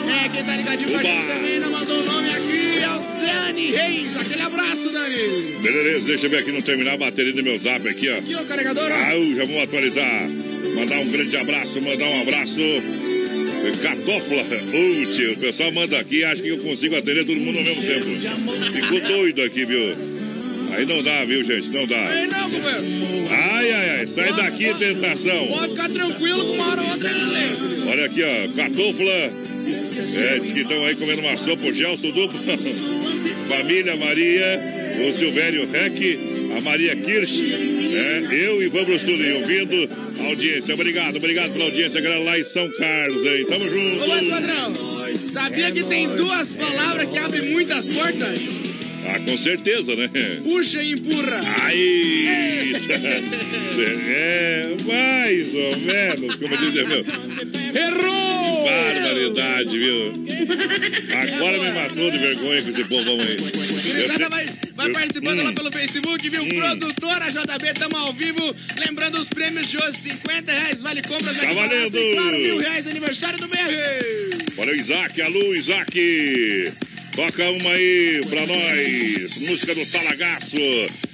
É, 0.09 0.29
quem 0.29 0.45
tá 0.45 0.57
ligadinho 0.57 0.91
com 0.91 0.99
a 0.99 1.03
gente 1.03 1.27
também 1.27 1.55
ainda 1.55 1.67
mandou 1.69 1.99
o 2.01 2.05
nome 2.05 2.31
aqui. 2.31 2.79
É 2.79 2.89
o 2.89 3.01
Dani 3.27 3.71
Reis. 3.73 4.17
Aquele 4.17 4.43
abraço, 4.43 4.89
Dani. 4.91 5.57
Beleza, 5.62 6.07
deixa 6.07 6.27
eu 6.27 6.31
ver 6.31 6.39
aqui 6.39 6.53
não 6.53 6.62
terminar 6.62 6.93
a 6.95 6.97
bateria 6.97 7.33
do 7.33 7.43
meu 7.43 7.59
zap 7.59 7.89
aqui, 7.89 8.09
ó. 8.11 8.19
Aqui, 8.19 8.35
ó, 8.35 8.45
carregador. 8.45 8.91
ó. 8.91 8.95
Ah, 8.95 9.14
eu 9.17 9.35
já 9.35 9.45
vou 9.45 9.61
atualizar. 9.61 10.29
Mandar 10.77 10.99
um 10.99 11.09
grande 11.11 11.37
abraço, 11.37 11.81
mandar 11.81 12.07
um 12.07 12.23
abraço. 12.23 12.61
Catófla, 13.83 14.43
Ute, 14.43 15.27
o 15.27 15.37
pessoal 15.39 15.73
manda 15.73 15.99
aqui, 15.99 16.25
acha 16.25 16.43
que 16.43 16.49
eu 16.49 16.59
consigo 16.59 16.97
atender 16.97 17.25
todo 17.25 17.37
mundo 17.37 17.59
ao 17.59 17.65
mesmo 17.65 17.83
tempo. 17.83 18.07
Ficou 18.73 19.01
doido 19.01 19.43
aqui, 19.43 19.65
viu? 19.65 19.95
Aí 20.73 20.85
não 20.85 21.03
dá, 21.03 21.25
viu, 21.25 21.43
gente? 21.45 21.69
Não 21.69 21.87
dá. 21.87 22.09
Aí 22.09 22.27
não, 22.27 22.51
companheiro. 22.51 22.85
Ai, 23.31 23.73
ai, 23.73 23.91
ai, 23.99 24.07
sai 24.07 24.33
daqui, 24.35 24.75
tentação. 24.75 25.47
Pode 25.49 25.71
ficar 25.71 25.89
tranquilo 25.89 26.45
que 26.45 26.51
uma 26.53 26.71
hora 26.71 26.83
ou 26.83 26.89
outra. 26.91 27.11
Olha 27.91 28.05
aqui, 28.05 28.23
ó, 28.23 28.49
Catofla. 28.55 29.47
É, 30.17 30.39
diz 30.39 30.53
que 30.53 30.61
estão 30.61 30.85
aí 30.85 30.95
comendo 30.95 31.23
uma 31.23 31.37
sopa, 31.37 31.67
o 31.67 31.73
Gelson 31.73 32.11
duplo. 32.11 32.39
Família 33.49 33.97
Maria, 33.97 34.61
o 35.09 35.13
Silvério 35.13 35.69
Rec, 35.71 36.36
a 36.57 36.61
Maria 36.61 36.97
Kirsch, 36.97 37.41
é, 37.41 38.47
eu 38.47 38.63
e 38.63 38.69
Vamos 38.69 39.03
Sully, 39.03 39.33
ouvindo 39.33 39.89
a 40.21 40.27
audiência. 40.27 40.75
Obrigado, 40.75 41.17
obrigado 41.17 41.53
pela 41.53 41.67
audiência, 41.67 42.01
galera, 42.01 42.23
lá 42.23 42.39
em 42.39 42.43
São 42.43 42.71
Carlos, 42.73 43.27
aí. 43.27 43.45
Tamo 43.45 43.69
junto. 43.69 44.05
Ô, 44.05 44.31
padrão, 44.31 44.75
sabia 45.33 45.71
que 45.71 45.85
tem 45.85 46.09
duas 46.09 46.49
palavras 46.51 47.11
que 47.11 47.19
abrem 47.19 47.53
muitas 47.53 47.85
portas? 47.87 48.66
Ah, 49.09 49.21
com 49.21 49.39
certeza, 49.39 49.95
né? 49.95 50.11
Puxa 50.43 50.83
e 50.83 50.93
empurra. 50.93 51.41
Aí! 51.65 52.27
É, 53.79 54.75
mais 54.87 55.55
ou 55.55 55.77
menos, 55.77 56.37
como 56.37 56.57
diz 56.57 56.73
meu. 56.73 57.05
Errou! 57.75 58.65
Barbaridade, 58.65 59.79
viu? 59.79 60.13
Agora 61.15 61.59
me 61.59 61.73
matou 61.73 62.11
de 62.11 62.19
vergonha 62.19 62.63
com 62.63 62.71
esse 62.71 62.85
povão 62.85 63.19
aí. 63.21 63.37
Vai, 64.75 64.91
participando 64.93 65.41
hum. 65.41 65.45
lá 65.45 65.53
pelo 65.53 65.73
Facebook, 65.73 66.29
viu? 66.31 66.47
Produtora 66.47 67.31
JB, 67.31 67.75
tamo 67.75 67.97
ao 67.97 68.13
vivo. 68.13 68.55
Lembrando 68.79 69.19
os 69.19 69.29
prêmios 69.29 69.69
de 69.69 69.77
hoje: 69.77 69.99
50 69.99 70.53
reais, 70.53 70.81
vale 70.81 71.03
compras 71.03 71.37
Tá 71.37 71.47
aqui 71.47 71.55
barato 71.55 71.75
valendo! 71.75 71.99
E 71.99 72.15
claro, 72.15 72.39
mil 72.39 72.59
reais, 72.59 72.87
aniversário 72.87 73.39
do. 73.39 73.47
Olha 74.59 74.73
o 74.73 74.77
Isaac, 74.77 75.21
alô, 75.21 75.55
Isaac. 75.55 76.73
Toca 77.17 77.51
uma 77.51 77.71
aí 77.71 78.21
pra 78.29 78.47
nós. 78.47 79.37
Música 79.49 79.75
do 79.75 79.87
Talagaço. 79.87 80.59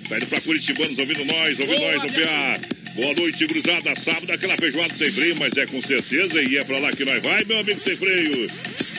Tá 0.09 0.17
indo 0.17 0.27
pra 0.27 0.41
Curitibanos 0.41 0.99
ouvindo 0.99 1.25
nós, 1.25 1.61
ouvindo 1.61 1.79
Boa, 1.79 1.93
nós 1.93 2.03
no 2.03 2.09
PA. 2.13 2.61
Boa 2.97 3.15
noite, 3.15 3.47
cruzada. 3.47 3.95
Sábado, 3.95 4.33
aquela 4.33 4.57
feijoada 4.57 4.93
sem 4.97 5.13
freio, 5.13 5.37
mas 5.37 5.57
é 5.57 5.65
com 5.65 5.81
certeza. 5.81 6.43
E 6.43 6.59
é 6.59 6.65
pra 6.65 6.81
lá 6.81 6.91
que 6.91 7.05
nós 7.05 7.23
vai, 7.23 7.45
meu 7.45 7.61
amigo 7.61 7.81
sem 7.81 7.95
freio. 7.95 8.51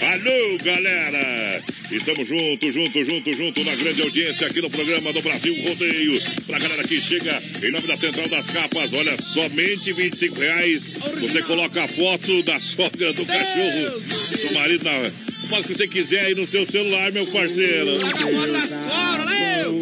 Alô, 0.02 0.58
galera. 0.64 1.62
Estamos 1.92 2.26
juntos, 2.26 2.74
juntos, 2.74 3.06
juntos, 3.06 3.36
juntos 3.36 3.66
na 3.66 3.76
grande 3.76 4.02
audiência 4.02 4.48
aqui 4.48 4.62
no 4.62 4.70
programa 4.70 5.12
do 5.12 5.22
Brasil 5.22 5.54
Rodeio. 5.62 6.22
Pra 6.48 6.58
galera 6.58 6.88
que 6.88 7.02
chega 7.02 7.44
em 7.62 7.70
nome 7.70 7.86
da 7.86 7.98
Central 7.98 8.30
das 8.30 8.48
Capas, 8.48 8.94
olha, 8.94 9.22
somente 9.22 9.92
25 9.92 10.40
reais. 10.40 10.84
Você 11.20 11.42
coloca 11.42 11.84
a 11.84 11.88
foto 11.88 12.42
da 12.44 12.62
sogra 12.62 13.12
do 13.12 13.26
cachorro, 13.26 14.00
do 14.48 14.54
marido 14.54 14.86
na. 14.86 15.33
Faz 15.50 15.66
o 15.66 15.68
que 15.68 15.74
você 15.76 15.88
quiser 15.88 16.26
aí 16.26 16.36
no 16.36 16.48
seu 16.48 16.66
celular, 16.66 17.12
meu 17.12 17.28
parceiro. 17.28 17.92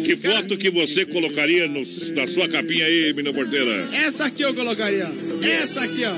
Que 0.04 0.16
foto 0.16 0.56
que 0.56 0.70
você 0.70 1.04
colocaria 1.06 1.66
no- 1.68 1.84
na 2.14 2.26
sua 2.26 2.48
capinha 2.48 2.84
aí, 2.86 3.12
menina 3.14 3.32
porteira? 3.32 3.88
Essa 3.92 4.26
aqui 4.26 4.42
eu 4.42 4.54
colocaria. 4.54 5.06
ó. 5.08 5.44
Essa 5.44 5.82
aqui, 5.82 6.04
ó. 6.04 6.14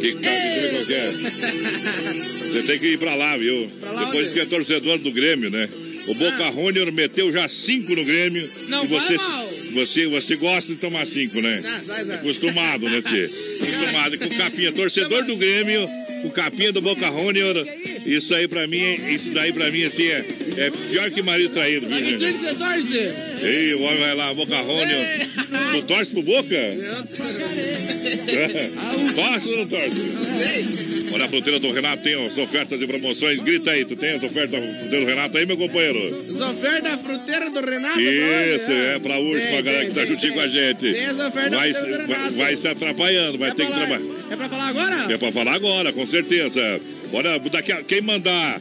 Que 0.00 0.12
tal 0.12 0.22
que 0.22 0.60
você 0.70 0.84
quer? 0.86 2.38
Você 2.48 2.62
tem 2.62 2.78
que 2.78 2.86
ir 2.86 2.98
pra 2.98 3.14
lá, 3.14 3.36
viu? 3.36 3.70
lá 3.82 4.04
Depois 4.06 4.26
onde? 4.28 4.34
que 4.34 4.40
é 4.40 4.46
torcedor 4.46 4.96
do 4.98 5.12
Grêmio, 5.12 5.50
né? 5.50 5.68
O 6.06 6.14
Boca 6.14 6.50
Junior 6.50 6.90
meteu 6.90 7.30
já 7.30 7.46
cinco 7.46 7.94
no 7.94 8.02
Grêmio. 8.06 8.50
Não 8.68 8.84
e 8.84 8.88
você, 8.88 9.16
mal. 9.16 9.46
você, 9.74 10.06
você 10.06 10.34
gosta 10.36 10.72
de 10.72 10.78
tomar 10.78 11.06
cinco, 11.06 11.42
né? 11.42 11.60
Ah, 11.62 11.80
sai, 11.84 12.06
sai. 12.06 12.16
Acostumado, 12.16 12.88
né, 12.88 13.02
Tchê? 13.02 13.28
Acostumado 13.62 14.16
com 14.18 14.28
capinha. 14.30 14.72
Torcedor 14.72 15.26
do 15.26 15.36
Grêmio, 15.36 15.86
com 16.22 16.30
capinha 16.30 16.72
do 16.72 16.80
Boca 16.80 17.06
Junior. 17.06 17.64
Isso 18.06 18.34
aí 18.34 18.48
pra 18.48 18.66
mim, 18.66 18.94
isso 19.12 19.30
daí 19.32 19.52
pra 19.52 19.70
mim, 19.70 19.84
assim, 19.84 20.06
é, 20.06 20.24
é 20.56 20.70
pior 20.90 21.10
que 21.10 21.20
marido 21.22 21.52
traído, 21.52 21.86
viu, 21.86 21.98
que 21.98 22.16
time 22.16 22.32
você 22.32 22.54
torce? 22.54 23.12
Ei, 23.42 23.74
o 23.74 23.82
homem 23.82 23.98
vai 23.98 24.14
lá, 24.14 24.32
Boca 24.34 24.56
Junior. 24.56 25.04
Tu 25.72 25.82
torce 25.82 26.12
pro 26.12 26.22
Boca? 26.22 26.48
Torce 29.14 29.48
ou 29.48 29.56
não 29.58 29.66
torce? 29.68 30.00
Não 30.14 30.26
sei. 30.26 30.87
Olha, 31.12 31.24
a 31.24 31.28
fruteira 31.28 31.58
do 31.58 31.70
Renato 31.72 32.02
tem 32.02 32.26
as 32.26 32.36
ofertas 32.38 32.80
e 32.80 32.86
promoções. 32.86 33.40
Grita 33.40 33.70
aí, 33.70 33.84
tu 33.84 33.96
tem 33.96 34.10
as 34.14 34.22
ofertas 34.22 34.50
da 34.50 34.58
fruteira 34.60 35.00
do 35.00 35.06
Renato 35.06 35.38
aí, 35.38 35.46
meu 35.46 35.56
companheiro? 35.56 36.26
As 36.28 36.40
ofertas 36.40 36.82
da 36.82 36.98
fruteira 36.98 37.50
do 37.50 37.60
Renato. 37.60 38.00
Isso, 38.00 38.70
é 38.72 38.98
pra 38.98 39.18
hoje, 39.18 39.40
Tem, 39.42 39.52
pra 39.52 39.60
galera 39.62 39.84
tem, 39.84 39.88
que 39.88 39.94
tá 40.00 40.06
juntinho 40.06 40.34
com 40.34 40.40
a 40.40 40.48
gente. 40.48 40.92
Tem 40.92 41.06
as 41.06 41.18
ofertas 41.18 41.50
Vai, 41.52 41.72
do 41.72 41.80
vai, 41.80 42.06
Renato. 42.06 42.34
vai 42.34 42.56
se 42.56 42.68
atrapalhando, 42.68 43.38
vai 43.38 43.50
É 43.50 43.54
ter 43.54 43.66
que 43.66 43.72
trabalhar. 43.72 44.00
É 44.30 44.36
pra 44.36 44.48
falar 44.48 44.68
agora? 44.68 45.12
É 45.12 45.18
pra 45.18 45.32
falar 45.32 45.52
agora, 45.54 45.92
com 45.92 46.06
certeza. 46.06 46.80
Olha, 47.12 47.38
daqui 47.38 47.72
a, 47.72 47.82
quem 47.82 48.00
mandar 48.02 48.60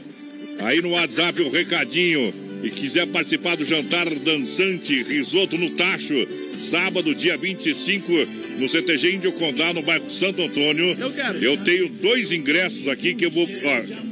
aí 0.60 0.82
no 0.82 0.92
WhatsApp 0.92 1.42
o 1.42 1.50
recadinho 1.50 2.34
e 2.64 2.70
quiser 2.70 3.06
participar 3.08 3.56
do 3.58 3.64
jantar 3.66 4.10
dançante 4.10 5.04
risoto 5.04 5.58
no 5.58 5.70
Tacho, 5.72 6.28
sábado, 6.60 7.14
dia 7.16 7.38
25, 7.38 8.12
no 8.60 8.68
CTG 8.68 9.16
Índio 9.16 9.32
Condá, 9.34 9.74
no 9.74 9.82
bairro 9.82 10.10
Santo 10.10 10.42
Antônio. 10.42 10.96
Eu 11.00 11.12
quero. 11.12 11.44
Eu 11.44 11.58
tenho 11.58 11.90
dois 11.90 12.32
ingressos 12.32 12.88
aqui 12.88 13.16
que 13.16 13.26
eu 13.26 13.32
vou. 13.32 13.48
ó, 13.48 14.08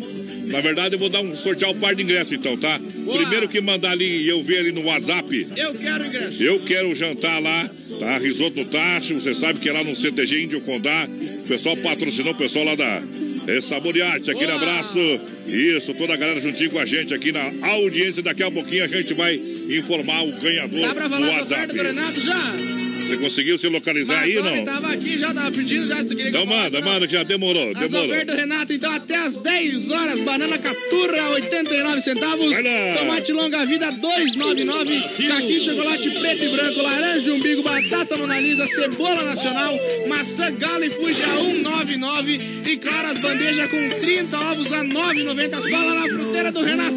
na 0.45 0.61
verdade, 0.61 0.95
eu 0.95 0.99
vou 0.99 1.09
dar 1.09 1.21
um 1.21 1.35
sortear 1.35 1.71
um 1.71 1.79
par 1.79 1.95
de 1.95 2.03
ingressos, 2.03 2.33
então, 2.33 2.55
tá? 2.55 2.77
Boa. 2.77 3.17
Primeiro 3.17 3.47
que 3.47 3.59
mandar 3.59 3.91
ali 3.91 4.23
e 4.23 4.29
eu 4.29 4.43
ver 4.43 4.59
ali 4.59 4.71
no 4.71 4.83
WhatsApp. 4.83 5.47
Eu 5.55 5.73
quero 5.73 6.05
ingresso. 6.05 6.41
Eu 6.41 6.59
quero 6.59 6.93
jantar 6.95 7.41
lá, 7.41 7.69
tá? 7.99 8.17
Risoto 8.19 8.57
no 8.57 8.65
Tacho, 8.65 9.15
você 9.15 9.33
sabe 9.33 9.59
que 9.59 9.67
é 9.67 9.73
lá 9.73 9.83
no 9.83 9.95
CTG 9.95 10.43
Índio 10.43 10.61
Condá. 10.61 11.07
O 11.39 11.47
pessoal 11.47 11.75
patrocinou 11.77 12.33
o 12.33 12.37
pessoal 12.37 12.65
lá 12.65 12.75
da 12.75 13.01
é, 13.47 13.61
Saboriate. 13.61 14.31
Aquele 14.31 14.51
Boa. 14.51 14.57
abraço. 14.57 14.99
Isso, 15.47 15.93
toda 15.93 16.13
a 16.13 16.17
galera 16.17 16.39
juntinho 16.39 16.71
com 16.71 16.79
a 16.79 16.85
gente 16.85 17.13
aqui 17.13 17.31
na 17.31 17.51
audiência. 17.61 18.21
Daqui 18.21 18.43
a 18.43 18.51
pouquinho 18.51 18.83
a 18.83 18.87
gente 18.87 19.13
vai 19.13 19.39
informar 19.69 20.23
o 20.23 20.31
ganhador 20.33 20.81
Dá 20.81 20.95
pra 20.95 21.09
falar 21.09 21.43
do. 21.43 21.83
Renato 21.83 22.19
já? 22.19 22.74
Você 23.07 23.17
conseguiu 23.17 23.57
se 23.57 23.67
localizar 23.67 24.19
aí, 24.21 24.35
Mas, 24.35 24.45
ele 24.47 24.57
não? 24.57 24.65
tava 24.65 24.93
aqui, 24.93 25.17
já 25.17 25.33
tava 25.33 25.51
pedindo, 25.51 25.87
já 25.87 25.97
se 25.97 26.05
tu 26.05 26.15
queria 26.15 26.31
que 26.31 26.37
Então 26.37 26.45
manda, 26.45 26.81
manda, 26.81 27.07
que 27.07 27.13
já 27.13 27.23
demorou, 27.23 27.71
As 27.75 27.79
demorou. 27.89 28.09
ofertas 28.09 28.35
do 28.35 28.39
Renato, 28.41 28.73
então, 28.73 28.91
até 28.93 29.15
às 29.15 29.37
10 29.37 29.91
horas. 29.91 30.21
Banana 30.21 30.57
caturra, 30.57 31.29
89 31.31 32.01
centavos. 32.01 32.55
Tomate 32.97 33.31
longa 33.31 33.65
vida, 33.65 33.91
2,99. 33.91 35.27
Caqui, 35.27 35.59
chocolate 35.59 36.09
preto 36.09 36.43
e 36.43 36.49
branco, 36.49 36.81
laranja, 36.81 37.31
umbigo, 37.33 37.61
batata 37.63 38.17
monalisa, 38.17 38.65
cebola 38.67 39.23
nacional, 39.23 39.77
maçã 40.07 40.51
galo 40.51 40.83
e 40.83 40.89
fuja, 40.89 41.25
1,99. 41.27 42.41
E 42.67 42.77
claro, 42.77 43.07
as 43.09 43.19
bandejas 43.19 43.69
com 43.69 43.89
30 43.89 44.37
ovos 44.39 44.73
a 44.73 44.83
9,90. 44.83 45.61
Só 45.61 45.77
lá 45.77 45.93
na 45.95 46.07
fruteira 46.07 46.51
do 46.51 46.61
Renato. 46.61 46.95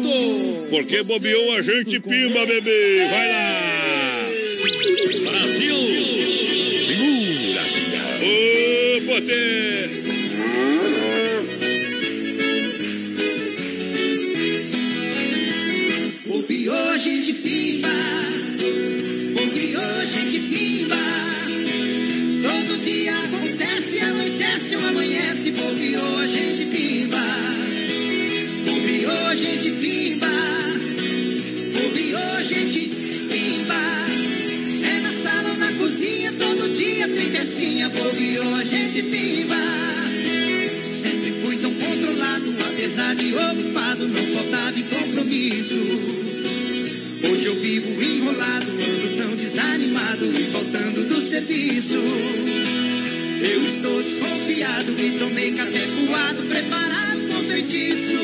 Porque 0.69 1.03
bobeou 1.03 1.53
a 1.55 1.61
gente 1.61 1.99
pimba, 1.99 2.45
bebê. 2.45 3.07
Vai 3.09 3.29
lá. 3.29 4.29
Brasil! 5.23 5.98
Ô, 8.99 9.01
potê. 9.01 9.87
O 16.25 16.43
pior 16.43 16.97
gente 16.99 17.33
pimba, 17.33 17.87
o 19.35 19.51
pior 19.51 20.05
gente 20.05 20.39
pimba. 20.39 20.95
Todo 22.41 22.81
dia 22.81 23.13
acontece, 23.19 23.99
anoitece 23.99 24.75
ou 24.75 24.87
amanhece, 24.87 25.51
o 25.51 25.75
pior 25.75 26.27
gente 26.27 26.65
pimba. 26.65 27.25
O 28.67 28.81
pior 28.81 29.35
gente 29.37 29.71
pimba, 29.71 30.27
o 31.85 31.89
pior 31.93 32.43
gente 32.43 32.79
pimba. 33.29 33.81
É 34.93 34.99
na 34.99 35.11
sala 35.11 35.51
ou 35.51 35.57
na 35.57 35.71
cozinha, 35.73 36.33
todo 36.33 36.73
dia 36.73 37.07
tem 37.07 37.29
festinha, 37.31 37.87
o 37.87 38.15
pior 38.15 38.58
apesar 42.89 43.15
de 43.15 43.35
ocupado, 43.35 44.07
não 44.07 44.25
faltava 44.33 44.79
em 44.79 44.83
compromisso. 44.83 45.77
Hoje 47.23 47.45
eu 47.45 47.55
vivo 47.61 48.01
enrolado, 48.01 48.65
ando 48.65 49.15
tão 49.15 49.35
desanimado 49.35 50.25
e 50.25 50.43
faltando 50.51 51.03
do 51.03 51.21
serviço. 51.21 51.97
Eu 53.41 53.63
estou 53.63 54.01
desconfiado 54.01 54.91
que 54.93 55.19
tomei 55.19 55.51
café 55.51 55.85
coado, 56.07 56.41
preparado 56.49 57.19
com 57.27 57.43
feitiço. 57.43 58.17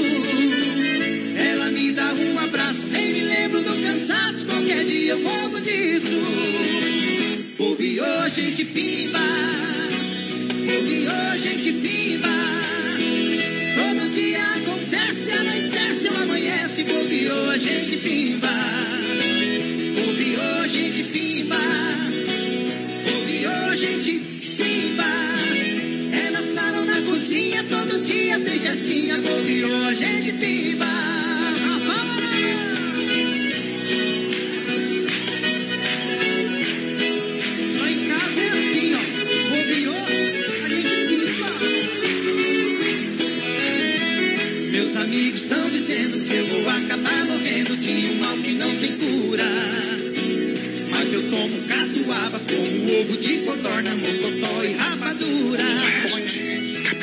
Ela 1.38 1.70
me 1.70 1.92
dá 1.92 2.12
um 2.16 2.40
abraço, 2.40 2.88
nem 2.88 3.14
me 3.14 3.22
lembro 3.22 3.62
do 3.62 3.82
cansaço. 3.84 4.48
Qualquer 4.48 4.84
dia 4.84 5.12
eu 5.12 5.20
morro 5.20 5.62
disso. 5.62 6.20
Bobeou, 7.56 8.30
gente 8.36 8.66
pimba. 8.66 9.20
Bobeou, 10.50 11.38
gente 11.38 11.55
amanhece. 16.76 16.84
Bobeou, 16.84 17.50
a 17.50 17.58
gente 17.58 17.98
pimba. 17.98 18.50
Bobeou, 19.96 20.68
gente 20.68 21.04
pimba. 21.04 21.56
Bobeou, 23.06 23.78
gente 23.78 24.20
pimba. 24.58 25.04
É 26.12 26.30
na 26.32 26.42
sala 26.44 26.80
ou 26.80 26.86
na 26.86 27.02
cozinha, 27.02 27.64
todo 27.64 28.02
dia 28.02 28.40
tem 28.40 28.60
festinha. 28.60 29.18
Bobeou, 29.18 29.45
tomo 51.30 51.62
catuaba 51.68 52.40
como 52.40 53.02
ovo 53.02 53.18
de 53.18 53.38
codorna, 53.46 53.96
mocotó 53.96 54.64
e 54.64 54.74
rapadura. 54.74 55.64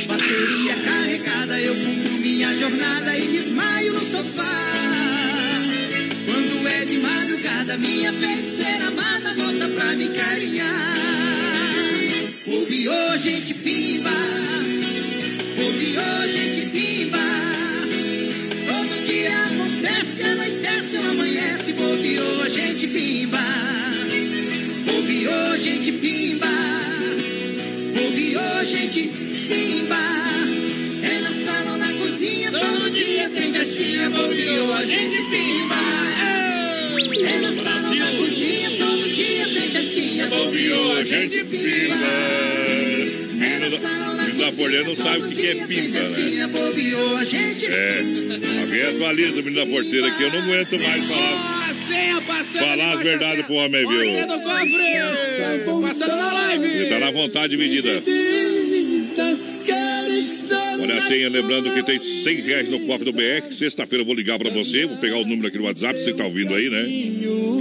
Bateria 0.06 0.76
carregada, 0.76 1.60
eu 1.60 1.74
cumpro 1.74 2.12
minha 2.12 2.54
jornada 2.56 3.16
e 3.16 3.28
desmaio 3.28 3.92
no 3.94 4.00
sofá. 4.00 4.70
Quando 6.26 6.68
é 6.68 6.84
de 6.84 6.98
madrugada, 6.98 7.76
minha 7.78 8.12
ser 8.40 8.82
amada 8.82 9.34
volta 9.34 9.68
pra 9.68 9.96
me 9.96 10.08
carinhar. 10.08 10.96
Bobeou, 12.46 13.18
gente 13.18 13.54
pimba. 13.54 14.51
Dia 33.72 34.10
tem 34.10 34.10
festinha. 34.10 34.10
Bobeou, 34.10 34.74
a 34.74 34.84
gente 34.84 35.24
pimba. 35.24 35.74
É 37.24 37.40
na 37.40 37.52
sala 37.52 37.88
ou 37.88 37.94
na 37.94 38.06
cozinha, 38.18 38.70
todo 38.78 39.08
dia 39.10 39.44
tem 39.44 39.70
festinha. 39.70 40.26
Bobeou, 40.26 40.92
a 40.92 41.04
gente 41.04 41.44
pimba. 41.44 41.94
É 43.44 43.58
na 43.58 43.70
sala 43.70 44.10
ou 44.10 44.16
na 44.16 44.22
Menino 44.24 44.44
da 44.44 44.52
porteira 44.52 44.84
não 44.84 44.96
sabe 44.96 45.22
o 45.22 45.28
que 45.30 45.34
que 45.34 45.46
é 45.46 45.66
pimba, 45.66 46.00
né? 46.00 46.46
bobeou, 46.48 47.16
a 47.16 47.24
gente 47.24 47.66
É. 47.66 47.98
Alguém 48.60 48.82
atualiza 48.82 49.40
o 49.40 49.44
menino 49.44 49.64
da 49.64 49.66
porteira 49.66 50.06
aqui, 50.08 50.22
eu 50.22 50.32
não 50.32 50.38
aguento 50.40 50.80
mais 50.80 51.04
falar. 51.06 51.62
Passando. 52.26 52.64
Falar 52.64 52.92
as 52.92 53.02
verdades 53.02 53.46
pro 53.46 53.54
homem, 53.56 53.86
viu? 53.86 54.00
Passando 55.82 56.16
na 56.16 56.32
live. 56.32 56.88
Tá 56.88 56.98
na 57.00 57.10
vontade 57.10 57.56
dividida. 57.56 58.00
Olha 60.82 60.96
a 60.96 61.00
senha, 61.00 61.28
lembrando 61.28 61.72
que 61.72 61.82
tem 61.84 61.98
100 61.98 62.40
reais 62.40 62.68
no 62.68 62.80
cofre 62.80 63.04
do 63.04 63.12
BR. 63.12 63.52
Sexta-feira 63.52 64.02
eu 64.02 64.06
vou 64.06 64.14
ligar 64.14 64.38
pra 64.38 64.50
você, 64.50 64.84
vou 64.84 64.96
pegar 64.96 65.16
o 65.16 65.24
número 65.24 65.46
aqui 65.46 65.56
no 65.56 65.64
WhatsApp, 65.64 65.98
você 65.98 66.12
tá 66.12 66.24
ouvindo 66.24 66.52
aí, 66.54 66.68
né? 66.68 66.88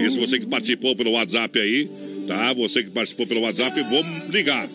Isso, 0.06 0.20
você 0.20 0.40
que 0.40 0.48
participou 0.48 0.96
pelo 0.96 1.12
WhatsApp 1.12 1.60
aí, 1.60 1.88
tá? 2.28 2.52
Você 2.54 2.84
que 2.84 2.90
participou 2.90 3.28
pelo 3.28 3.42
WhatsApp, 3.42 3.80
vou 3.84 4.04
ligar. 4.30 4.68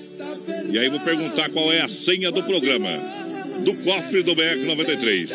E 0.71 0.79
aí 0.79 0.89
vou 0.89 1.01
perguntar 1.01 1.49
qual 1.51 1.73
é 1.73 1.83
a 1.83 1.89
senha 1.89 2.31
do 2.31 2.43
programa. 2.45 2.91
Do 3.65 3.75
cofre 3.75 4.23
do 4.23 4.35
BR 4.35 4.65
93. 4.65 5.33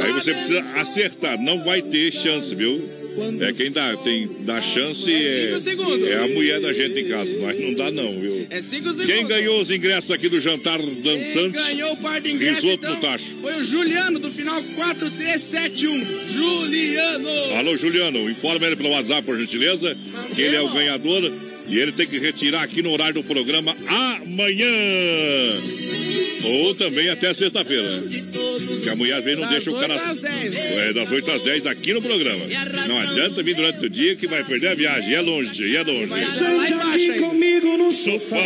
Aí 0.00 0.12
você 0.12 0.34
precisa 0.34 0.60
acertar, 0.76 1.40
não 1.40 1.64
vai 1.64 1.80
ter 1.80 2.12
chance, 2.12 2.54
viu? 2.54 2.99
É 3.40 3.52
quem 3.52 3.70
dá, 3.70 3.96
tem, 3.96 4.28
dá 4.40 4.60
chance 4.60 5.12
é, 5.12 5.48
cinco 5.48 5.60
segundos. 5.60 6.08
é 6.08 6.16
a 6.16 6.28
mulher 6.28 6.60
da 6.60 6.72
gente 6.72 7.00
em 7.00 7.08
casa, 7.08 7.36
mas 7.40 7.58
não 7.60 7.74
dá 7.74 7.90
não, 7.90 8.18
viu? 8.18 8.46
É 8.48 8.60
5 8.60 8.70
segundos. 8.70 9.06
Quem 9.06 9.26
ganhou 9.26 9.60
os 9.60 9.70
ingressos 9.70 10.10
aqui 10.10 10.28
do 10.28 10.40
jantar 10.40 10.78
dançante? 10.80 11.52
Ganhou 11.52 11.92
o 11.92 11.96
par 11.96 12.20
de 12.20 12.32
ingressos. 12.32 12.64
Então, 12.64 12.96
tacho. 13.00 13.24
Foi 13.40 13.60
o 13.60 13.64
Juliano 13.64 14.18
do 14.18 14.30
final 14.30 14.62
4371. 14.62 16.32
Juliano. 16.32 17.28
Alô, 17.56 17.76
Juliano, 17.76 18.30
informa 18.30 18.66
ele 18.66 18.76
pelo 18.76 18.90
WhatsApp, 18.90 19.22
por 19.22 19.38
gentileza, 19.38 19.96
que 20.34 20.40
ele 20.40 20.56
é 20.56 20.60
o 20.60 20.72
ganhador 20.72 21.32
e 21.68 21.78
ele 21.78 21.92
tem 21.92 22.06
que 22.06 22.18
retirar 22.18 22.62
aqui 22.62 22.82
no 22.82 22.90
horário 22.90 23.14
do 23.14 23.24
programa 23.24 23.76
amanhã. 23.86 24.66
Ou 26.44 26.74
também 26.74 27.08
até 27.08 27.32
sexta-feira. 27.34 28.02
Que 28.82 28.88
a 28.88 28.96
mulher 28.96 29.20
vem 29.22 29.34
e 29.34 29.36
não 29.36 29.42
Das 29.42 29.50
deixa 29.50 29.70
o 29.70 29.74
cara. 29.78 29.94
oito 29.94 30.04
às 30.10 30.18
dez. 30.20 30.56
É, 30.58 30.92
das 30.92 31.10
8 31.10 31.30
às 31.30 31.42
10 31.42 31.66
aqui 31.66 31.92
no 31.92 32.00
programa. 32.00 32.44
Não 32.88 32.98
adianta 33.00 33.42
vir 33.42 33.54
durante 33.54 33.84
o 33.84 33.88
dia 33.90 34.16
que 34.16 34.26
vai 34.26 34.42
perder 34.44 34.68
a 34.68 34.74
viagem. 34.74 35.14
É 35.14 35.20
longe, 35.20 35.62
e 35.62 35.76
é 35.76 35.82
longe. 35.82 36.08
Sente 36.24 36.72
aqui 36.72 37.18
comigo 37.20 37.76
no 37.76 37.92
Sofá. 37.92 38.36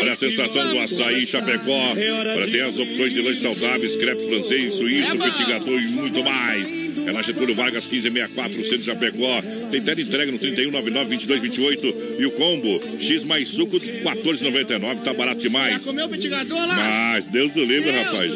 Olha 0.00 0.12
a 0.12 0.16
sensação 0.16 0.72
do 0.72 0.78
açaí 0.80 1.22
em 1.22 1.26
Chapecó. 1.26 1.92
Olha, 1.92 2.50
tem 2.50 2.62
as 2.62 2.78
opções 2.78 3.12
de 3.12 3.20
lanches 3.20 3.42
saudáveis, 3.42 3.96
crepes 3.96 4.26
francês, 4.26 4.72
suíço, 4.72 5.18
petit 5.18 5.44
gâteau 5.44 5.78
e 5.78 5.86
muito 5.88 6.24
mais. 6.24 6.85
É 7.06 7.12
na 7.12 7.22
Getúlio 7.22 7.54
Vargas 7.54 7.86
1564, 7.86 8.62
centro 8.64 8.78
de 8.78 8.84
Chapecó. 8.84 9.42
Tem 9.70 9.80
tela 9.80 10.00
entrega 10.00 10.32
no 10.32 10.38
3199-2228. 10.38 11.94
E 12.18 12.26
o 12.26 12.30
combo 12.32 12.80
X 13.00 13.24
mais 13.24 13.48
suco 13.48 13.78
14,99. 13.78 15.02
Tá 15.02 15.14
barato 15.14 15.40
Já 15.40 15.46
demais. 15.48 15.84
comeu 15.84 16.06
o 16.06 16.08
gâteau 16.08 16.58
lá? 16.58 16.74
Mas 16.74 17.26
Deus 17.26 17.52
do 17.52 17.60
livre, 17.64 17.92
Deus 17.92 18.04
rapaz. 18.06 18.32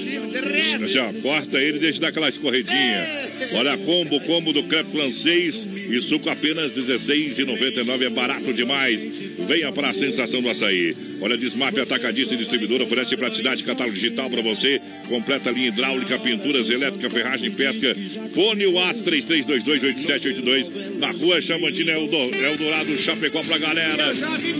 Assim, 0.85 0.99
ó, 0.99 1.13
corta 1.21 1.59
ele 1.59 1.79
e 1.79 1.81
deixa 1.81 2.01
dar 2.01 2.09
aquela 2.09 2.29
escorredinha. 2.29 3.29
Olha, 3.55 3.77
combo, 3.79 4.21
combo 4.21 4.53
do 4.53 4.63
crepe 4.65 4.91
francês 4.91 5.67
e 5.91 6.01
suco 6.01 6.29
apenas 6.31 6.75
R$16,99. 6.77 8.03
É 8.03 8.09
barato 8.11 8.53
demais. 8.53 9.03
Venha 9.49 9.73
para 9.73 9.91
a 9.91 9.93
sensação 9.93 10.41
do 10.41 10.49
açaí. 10.49 10.95
Olha, 11.21 11.37
Desmap 11.37 11.77
Atacadista 11.79 12.35
e 12.35 12.39
Distribuidora 12.39 12.85
oferece 12.85 13.17
praticidade 13.17 13.63
catálogo 13.65 13.95
digital 13.95 14.31
para 14.31 14.41
você. 14.43 14.81
Completa 15.09 15.51
linha 15.51 15.69
hidráulica, 15.69 16.19
pinturas, 16.19 16.71
elétrica, 16.71 17.11
ferragem, 17.11 17.51
pesca. 17.51 17.95
Fone 18.35 18.67
Whats 18.67 19.03
33228782. 19.03 20.97
Na 20.99 21.11
rua 21.11 21.41
Chamantina 21.43 21.93
Eldo- 21.93 22.35
Eldorado, 22.35 22.97
Chapecó 22.99 23.43
pra 23.43 23.59
galera. 23.59 24.13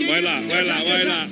Vai 0.07 0.21
lá, 0.21 0.41
vai 0.41 0.63
lá, 0.65 0.83
vai 0.83 1.05
lá. 1.05 1.29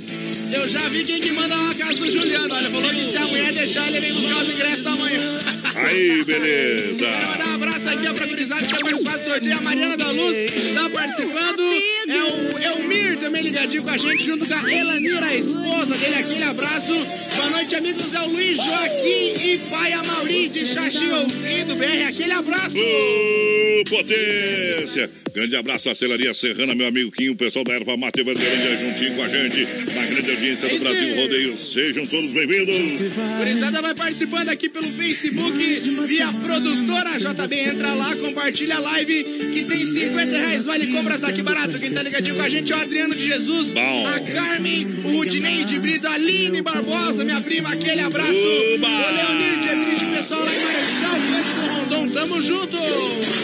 Eu 0.51 0.67
já 0.67 0.87
vi 0.89 1.03
quem 1.03 1.21
que 1.21 1.31
manda 1.31 1.55
lá 1.55 1.63
na 1.63 1.75
casa 1.75 1.93
do 1.93 2.09
Juliano. 2.09 2.53
Olha, 2.53 2.69
falou 2.69 2.89
que 2.89 3.05
se 3.11 3.17
a 3.17 3.27
mulher 3.27 3.53
deixar, 3.53 3.87
ele 3.87 3.99
vem 3.99 4.13
buscar 4.13 4.43
os 4.43 4.51
ingressos 4.51 4.85
amanhã. 4.85 5.39
Aí, 5.75 6.23
beleza. 6.23 7.05
Quero 7.05 7.27
mandar 7.27 7.47
um 7.47 7.53
abraço 7.53 7.89
aqui 7.89 8.07
ó, 8.07 8.13
pra 8.13 8.25
gurizada 8.25 8.61
que 8.61 8.71
tá 8.71 8.79
participando 8.79 9.17
do 9.17 9.23
sorteio. 9.23 9.57
A 9.57 9.61
Mariana 9.61 9.97
da 9.97 10.11
Luz 10.11 10.35
tá 10.73 10.89
participando. 10.89 11.61
É 12.09 12.23
o 12.23 12.57
Elmir 12.57 13.17
também 13.19 13.43
ligadinho 13.43 13.83
com 13.83 13.89
a 13.91 13.97
gente, 13.97 14.23
junto 14.23 14.43
com 14.43 14.51
a 14.51 14.73
Elanira, 14.73 15.27
a 15.27 15.35
esposa 15.35 15.95
dele. 15.95 16.15
Aquele 16.15 16.43
abraço. 16.43 16.91
Boa 17.35 17.49
noite, 17.51 17.75
amigos. 17.75 18.11
É 18.15 18.21
o 18.21 18.29
Luiz 18.29 18.57
Joaquim 18.57 19.45
e 19.45 19.61
pai 19.69 19.93
Amauri 19.93 20.49
de 20.49 20.65
Xaxi 20.65 21.07
ouvindo 21.07 21.75
BR. 21.75 22.07
Aquele 22.07 22.33
abraço. 22.33 22.77
Ô, 22.79 23.83
potência! 23.87 25.07
Grande 25.33 25.55
abraço 25.55 25.89
à 25.89 25.93
Celaria 25.93 26.33
Serrana, 26.33 26.73
meu 26.73 26.87
amigo 26.87 27.11
Quinho, 27.11 27.33
o 27.33 27.35
pessoal 27.35 27.63
da 27.63 27.73
Erva 27.73 27.95
Mate 27.95 28.23
Verdelândia 28.23 28.77
juntinho 28.77 29.15
com 29.15 29.21
a 29.21 29.27
gente, 29.27 29.67
na 29.93 30.05
grande 30.07 30.31
audiência 30.31 30.67
do 30.67 30.79
Brasil 30.79 31.15
Rodeio. 31.15 31.57
Sejam 31.57 32.07
todos 32.07 32.31
bem-vindos. 32.31 33.01
Gurizada 33.37 33.81
vai 33.81 33.93
participando 33.93 34.49
aqui 34.49 34.67
pelo 34.67 34.91
Facebook, 34.91 35.75
via 36.07 36.33
produtora 36.33 37.11
JB. 37.19 37.55
Entra 37.55 37.93
lá, 37.93 38.15
compartilha 38.15 38.77
a 38.77 38.79
live, 38.79 39.23
que 39.53 39.63
tem 39.63 39.85
50 39.85 40.37
reais, 40.37 40.65
vale 40.65 40.87
compras 40.87 41.21
daqui 41.21 41.43
barato. 41.43 41.77
Quem 41.77 41.91
tá 41.91 41.98
ligadinho 42.03 42.35
com 42.35 42.41
a 42.41 42.49
gente 42.49 42.71
é 42.71 42.75
o 42.75 42.79
Adriano 42.79 43.15
de 43.15 43.25
Jesus, 43.25 43.73
Bom. 43.73 44.07
a 44.07 44.19
Carmen, 44.19 44.85
o 45.03 45.17
Rudinei 45.17 45.63
de 45.63 45.79
Brito, 45.79 46.07
a 46.07 46.13
Aline 46.13 46.61
Barbosa, 46.61 47.23
minha 47.23 47.41
prima, 47.41 47.69
aquele 47.69 48.01
abraço. 48.01 48.31
Uba. 48.75 48.87
O 48.87 49.15
Leonir 49.15 49.59
de 49.59 49.69
Ebrich, 49.69 50.05
o 50.05 50.11
pessoal 50.11 50.43
lá 50.43 50.55
em 50.55 50.63
Marechal, 50.63 51.15
Franco 51.21 51.89
do 51.89 51.95
Rondon, 51.95 52.09
Tamo 52.13 52.41
junto! 52.41 52.77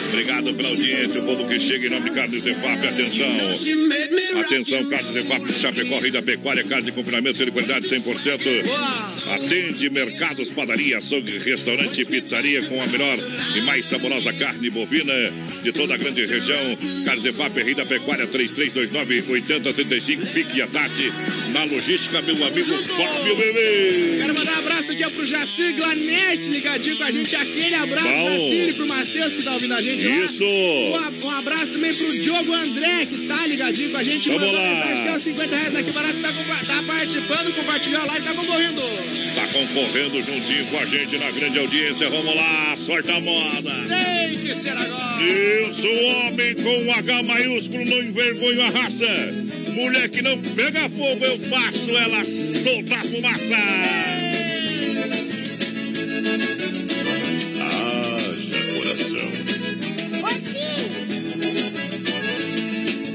Obrigado 0.10 0.54
pela 0.54 0.70
audiência, 0.70 1.22
o 1.22 1.26
povo 1.26 1.48
que 1.48 1.60
chega 1.60 1.88
em 1.88 1.90
nome 1.90 2.10
de 2.10 2.16
Carnes 2.16 2.44
Zefap, 2.44 2.88
atenção. 2.88 3.28
Atenção, 4.42 4.90
Carnes 4.90 5.14
Zefap, 5.14 5.54
Chapecó, 5.54 6.00
Rei 6.00 6.12
da 6.12 6.22
Pecuária, 6.22 6.64
carne 6.64 6.86
de 6.86 6.92
confinamento, 6.92 7.44
de 7.44 7.52
qualidade 7.52 7.88
100%. 7.88 8.42
Atende 9.34 9.90
mercados, 9.90 10.50
padaria, 10.50 10.98
açougue, 10.98 11.38
restaurante, 11.38 12.06
pizzaria 12.06 12.64
com 12.64 12.82
a 12.82 12.88
melhor 12.88 13.18
e 13.56 13.62
mais 13.62 13.86
saborosa 13.86 14.32
carne 14.34 14.70
bovina 14.70 15.14
de 15.64 15.72
toda 15.72 15.94
a 15.94 15.98
grande 15.98 16.26
região. 16.26 16.78
Carnes 17.06 17.24
Zefap, 17.24 17.62
Rei 17.62 17.74
da 17.74 17.86
Pecuária, 17.86 18.28
3329-8035, 18.54 20.26
fique 20.26 20.62
à 20.62 20.68
tarde 20.68 21.12
na 21.52 21.64
logística, 21.64 22.22
meu 22.22 22.36
amigo 22.46 22.74
Fábio 22.84 23.36
Bebê. 23.36 24.18
Quero 24.18 24.34
mandar 24.34 24.56
um 24.56 24.60
abraço 24.60 24.92
aqui 24.92 25.06
ó, 25.06 25.10
pro 25.10 25.26
Jacir 25.26 25.76
Glanete, 25.76 26.50
ligadinho 26.50 26.98
com 26.98 27.04
a 27.04 27.12
gente. 27.12 27.36
Aquele 27.36 27.76
abraço, 27.76 28.08
Bom. 28.08 28.30
Jacir, 28.30 28.70
e 28.70 28.74
pro 28.74 28.88
Matheus 28.88 29.36
que 29.36 29.44
tá 29.44 29.54
ouvindo 29.54 29.74
a 29.74 29.82
gente 29.82 30.08
lá. 30.08 30.16
Isso. 30.16 30.44
Um, 30.44 31.26
um 31.26 31.32
abraço 31.32 31.74
também 31.74 31.94
pro 31.94 32.20
Diogo 32.20 32.54
André, 32.54 33.06
que 33.06 33.28
tá 33.28 33.46
ligadinho 33.48 33.92
com 33.92 33.98
a 33.98 34.04
gente. 34.04 34.30
Vamos 34.30 34.46
Mandou 34.46 34.62
lá. 34.62 34.76
mensagem 34.76 35.04
que 35.04 35.10
é 35.10 35.18
os 35.18 35.24
50 35.24 35.56
reais 35.56 35.76
aqui 35.76 35.92
barato, 35.92 36.22
tá, 36.22 36.34
tá 36.66 36.84
participando, 36.84 37.56
compartilhou 37.56 38.02
a 38.02 38.06
live, 38.06 38.26
tá 38.26 38.34
concorrendo. 38.34 38.82
Tá 39.36 39.48
concorrendo 39.48 40.22
juntinho 40.22 40.66
com 40.68 40.78
a 40.78 40.86
gente 40.86 41.18
na 41.18 41.32
grande 41.32 41.60
audiência. 41.60 42.10
Vamos 42.10 42.36
lá, 42.36 42.76
sorte 42.78 43.12
a 43.12 43.20
moda. 43.20 43.72
Tem 43.88 44.40
que 44.40 44.56
ser 44.56 44.70
agora. 44.70 45.74
Sou 45.74 46.04
homem 46.06 46.56
com 46.56 46.92
H 46.94 47.24
maiúsculo, 47.24 47.86
não 47.86 48.02
envergonho 48.26 48.62
a 48.62 48.70
raça. 48.70 49.06
Mulher 49.74 50.10
que 50.10 50.22
não 50.22 50.40
pega 50.42 50.90
fogo, 50.90 51.26
eu 51.26 51.40
faço 51.42 51.92
ela 51.92 52.26
soltar 52.26 53.04
fumaça. 53.04 53.56
Haja 57.62 58.74
coração. 58.74 59.32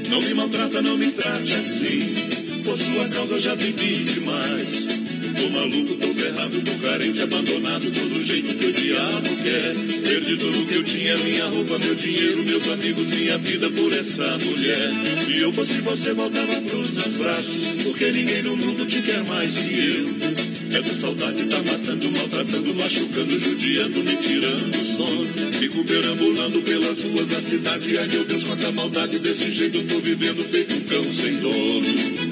Não 0.09 0.21
me 0.21 0.33
maltrata, 0.33 0.81
não 0.81 0.97
me 0.97 1.11
trate 1.11 1.53
assim. 1.53 2.61
Por 2.63 2.77
sua 2.77 3.09
causa 3.09 3.39
já 3.39 3.55
bebi 3.55 4.03
demais. 4.03 5.00
Tô 5.41 5.49
maluco, 5.49 5.95
tô 5.95 6.13
ferrado, 6.13 6.61
tô 6.61 6.71
carente, 6.87 7.19
abandonado, 7.19 7.89
tô 7.89 8.05
do 8.09 8.21
jeito 8.21 8.53
que 8.53 8.65
o 8.67 8.73
diabo 8.73 9.29
quer. 9.41 9.73
Perdi 10.07 10.37
tudo 10.37 10.67
que 10.67 10.75
eu 10.75 10.83
tinha, 10.83 11.17
minha 11.17 11.45
roupa, 11.45 11.79
meu 11.79 11.95
dinheiro, 11.95 12.45
meus 12.45 12.67
amigos, 12.67 13.09
minha 13.09 13.39
vida 13.39 13.67
por 13.71 13.91
essa 13.91 14.37
mulher. 14.37 14.91
Se 15.25 15.39
eu 15.39 15.51
fosse 15.51 15.81
você, 15.81 16.13
voltava 16.13 16.61
pros 16.61 16.91
seus 16.91 17.17
braços, 17.17 17.81
porque 17.81 18.11
ninguém 18.11 18.43
no 18.43 18.55
mundo 18.55 18.85
te 18.85 19.01
quer 19.01 19.23
mais 19.23 19.57
que 19.57 19.79
eu. 19.79 20.77
Essa 20.77 20.93
saudade 20.93 21.43
tá 21.45 21.57
matando, 21.57 22.11
maltratando, 22.11 22.75
machucando, 22.75 23.39
judiando, 23.39 24.03
me 24.03 24.15
tirando 24.17 24.75
o 24.75 24.83
sono. 24.83 25.27
Fico 25.53 25.83
perambulando 25.83 26.61
pelas 26.61 27.01
ruas 27.01 27.27
da 27.29 27.41
cidade. 27.41 27.97
Ai 27.97 28.07
meu 28.07 28.23
Deus, 28.25 28.43
quanta 28.43 28.71
maldade 28.71 29.17
desse 29.17 29.51
jeito 29.51 29.83
tô 29.85 29.97
vivendo, 30.01 30.47
feito 30.47 30.75
um 30.75 30.81
cão 30.81 31.11
sem 31.11 31.37
dono. 31.37 32.30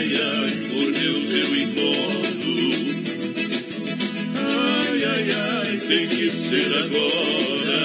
Ai, 0.00 0.12
ai, 0.14 0.50
por 0.70 0.92
Deus 0.92 1.30
eu 1.30 1.56
imploro. 1.60 2.54
Ai, 4.34 5.04
ai, 5.04 5.30
ai, 5.30 5.76
tem 5.76 6.08
que 6.08 6.30
ser 6.30 6.72
agora. 6.72 7.82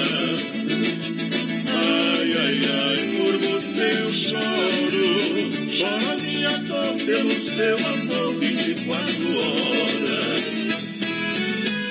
Ai, 1.74 2.32
ai, 2.38 2.60
ai, 2.72 2.98
por 3.18 3.36
você 3.50 3.82
eu 4.02 4.10
choro. 4.10 5.68
Choro 5.68 6.10
a 6.10 6.16
minha 6.16 6.56
dor 6.60 6.94
pelo 7.04 7.38
seu 7.38 7.76
amor 7.86 8.34
24 8.40 9.38
horas. 9.38 10.40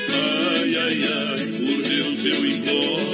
Ai, 0.10 0.76
ai, 0.76 1.02
ai, 1.04 1.46
por 1.46 1.84
Deus 1.88 2.26
eu 2.26 2.46
imploro. 2.48 3.06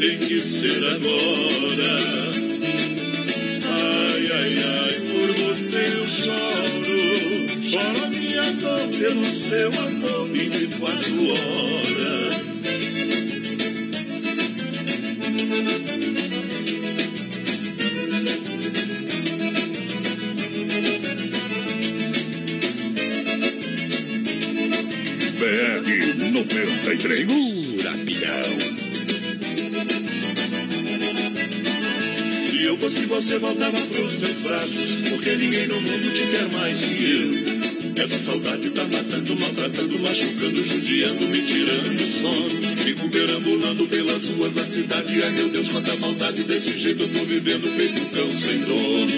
Tem 0.00 0.18
que 0.18 0.40
ser 0.40 0.84
agora. 0.84 2.45
Ai, 4.46 4.52
ai, 4.52 4.64
ai, 4.64 5.00
por 5.00 5.34
você 5.34 5.76
eu 5.76 6.06
choro. 6.06 7.60
Choro 7.60 8.08
minha 8.10 8.52
dor 8.52 8.86
pelo 8.96 9.24
seu 9.24 9.72
amor 9.80 10.28
24 10.28 11.30
horas. 11.30 12.36
BR 25.40 26.30
93. 26.30 27.16
Segura, 27.16 27.90
pilhão. 28.04 28.65
Eu 32.76 32.90
fosse 32.90 33.06
você, 33.06 33.38
voltava 33.38 33.80
pros 33.80 34.18
seus 34.18 34.40
braços. 34.42 35.08
Porque 35.08 35.34
ninguém 35.36 35.66
no 35.66 35.80
mundo 35.80 36.12
te 36.12 36.26
quer 36.26 36.48
mais 36.52 36.84
que 36.84 37.10
eu. 37.10 38.02
Essa 38.02 38.18
saudade 38.18 38.70
tá 38.70 38.84
matando, 38.84 39.40
maltratando, 39.40 39.98
machucando, 39.98 40.62
judiando, 40.62 41.26
me 41.28 41.40
tirando 41.42 41.94
o 41.94 42.06
sono. 42.06 42.76
Fico 42.76 43.08
perambulando 43.08 43.86
pelas 43.86 44.24
ruas 44.26 44.52
da 44.52 44.64
cidade. 44.64 45.22
Ai 45.22 45.30
meu 45.30 45.48
Deus, 45.48 45.68
quanta 45.70 45.96
maldade 45.96 46.44
desse 46.44 46.78
jeito 46.78 47.02
eu 47.02 47.08
tô 47.08 47.24
vivendo, 47.24 47.68
feito 47.74 48.00
um 48.00 48.04
cão 48.06 48.36
sem 48.36 48.58
dono. 48.60 49.12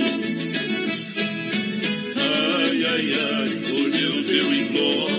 Ai, 2.16 2.84
ai, 2.84 3.12
ai, 3.32 3.48
por 3.48 3.90
Deus 3.90 4.30
eu 4.30 4.54
imploro. 4.54 5.18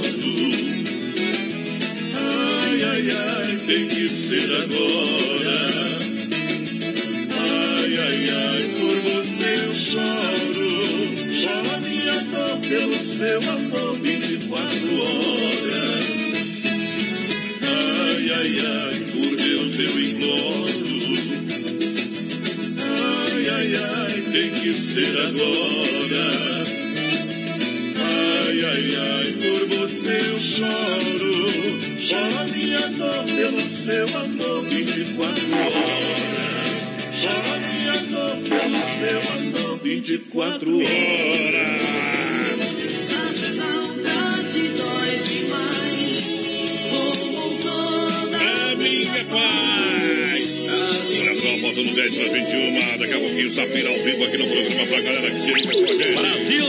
Ai, 2.16 2.84
ai, 2.84 3.12
ai, 3.12 3.58
tem 3.68 3.88
que 3.88 4.10
ser 4.10 4.52
agora. 4.64 5.69
Choro. 9.90 11.32
Choro 11.34 11.70
a 11.74 11.80
minha 11.80 12.20
dor 12.32 12.58
pelo 12.60 12.96
seu 13.02 13.40
amor 13.50 13.96
24 13.96 15.02
horas. 15.02 16.04
Ai, 17.64 18.32
ai, 18.38 18.54
ai, 18.60 19.00
por 19.12 19.36
Deus 19.36 19.80
eu 19.80 20.00
imploro. 20.00 20.80
Ai, 22.78 23.50
ai, 23.50 23.76
ai, 23.76 24.22
tem 24.32 24.50
que 24.52 24.74
ser 24.74 25.18
agora. 25.28 26.28
Ai, 27.98 28.58
ai, 28.72 28.96
ai, 28.96 29.28
por 29.42 29.62
você 29.78 30.16
eu 30.30 30.40
choro. 30.40 31.40
Choro 31.98 32.38
a 32.38 32.44
minha 32.56 32.88
dor 32.90 33.24
pelo 33.24 33.62
seu 33.68 34.06
amor 34.18 34.66
24 34.66 35.44
horas. 35.52 36.90
Choro 37.12 37.54
a 37.54 37.60
minha 37.60 37.98
dor 38.12 38.38
pelo 38.38 38.80
seu 38.98 39.20
amor 39.34 39.39
24 40.00 40.78
horas. 40.78 40.88
A 43.12 43.34
saudade 43.34 44.62
dói 44.78 45.14
demais. 45.28 46.24
Como 46.90 47.60
toda 47.62 48.38
É 48.42 48.76
minha 48.76 49.26
paz. 49.26 50.32
Olha 51.20 51.36
só, 51.36 51.50
faltando 51.60 51.92
10 51.96 52.16
para 52.16 52.28
21. 52.32 52.98
Daqui 52.98 53.14
a 53.14 53.20
pouquinho, 53.20 53.52
Safira 53.52 53.90
ao 53.90 54.00
vivo 54.02 54.24
aqui 54.24 54.38
no 54.38 54.48
programa 54.48 54.88
pra 54.88 55.02
galera 55.02 55.32
que 55.32 55.52
liga 55.52 55.74
com 55.74 55.84
a 55.84 55.88
gente. 55.88 56.14
Brasil! 56.14 56.66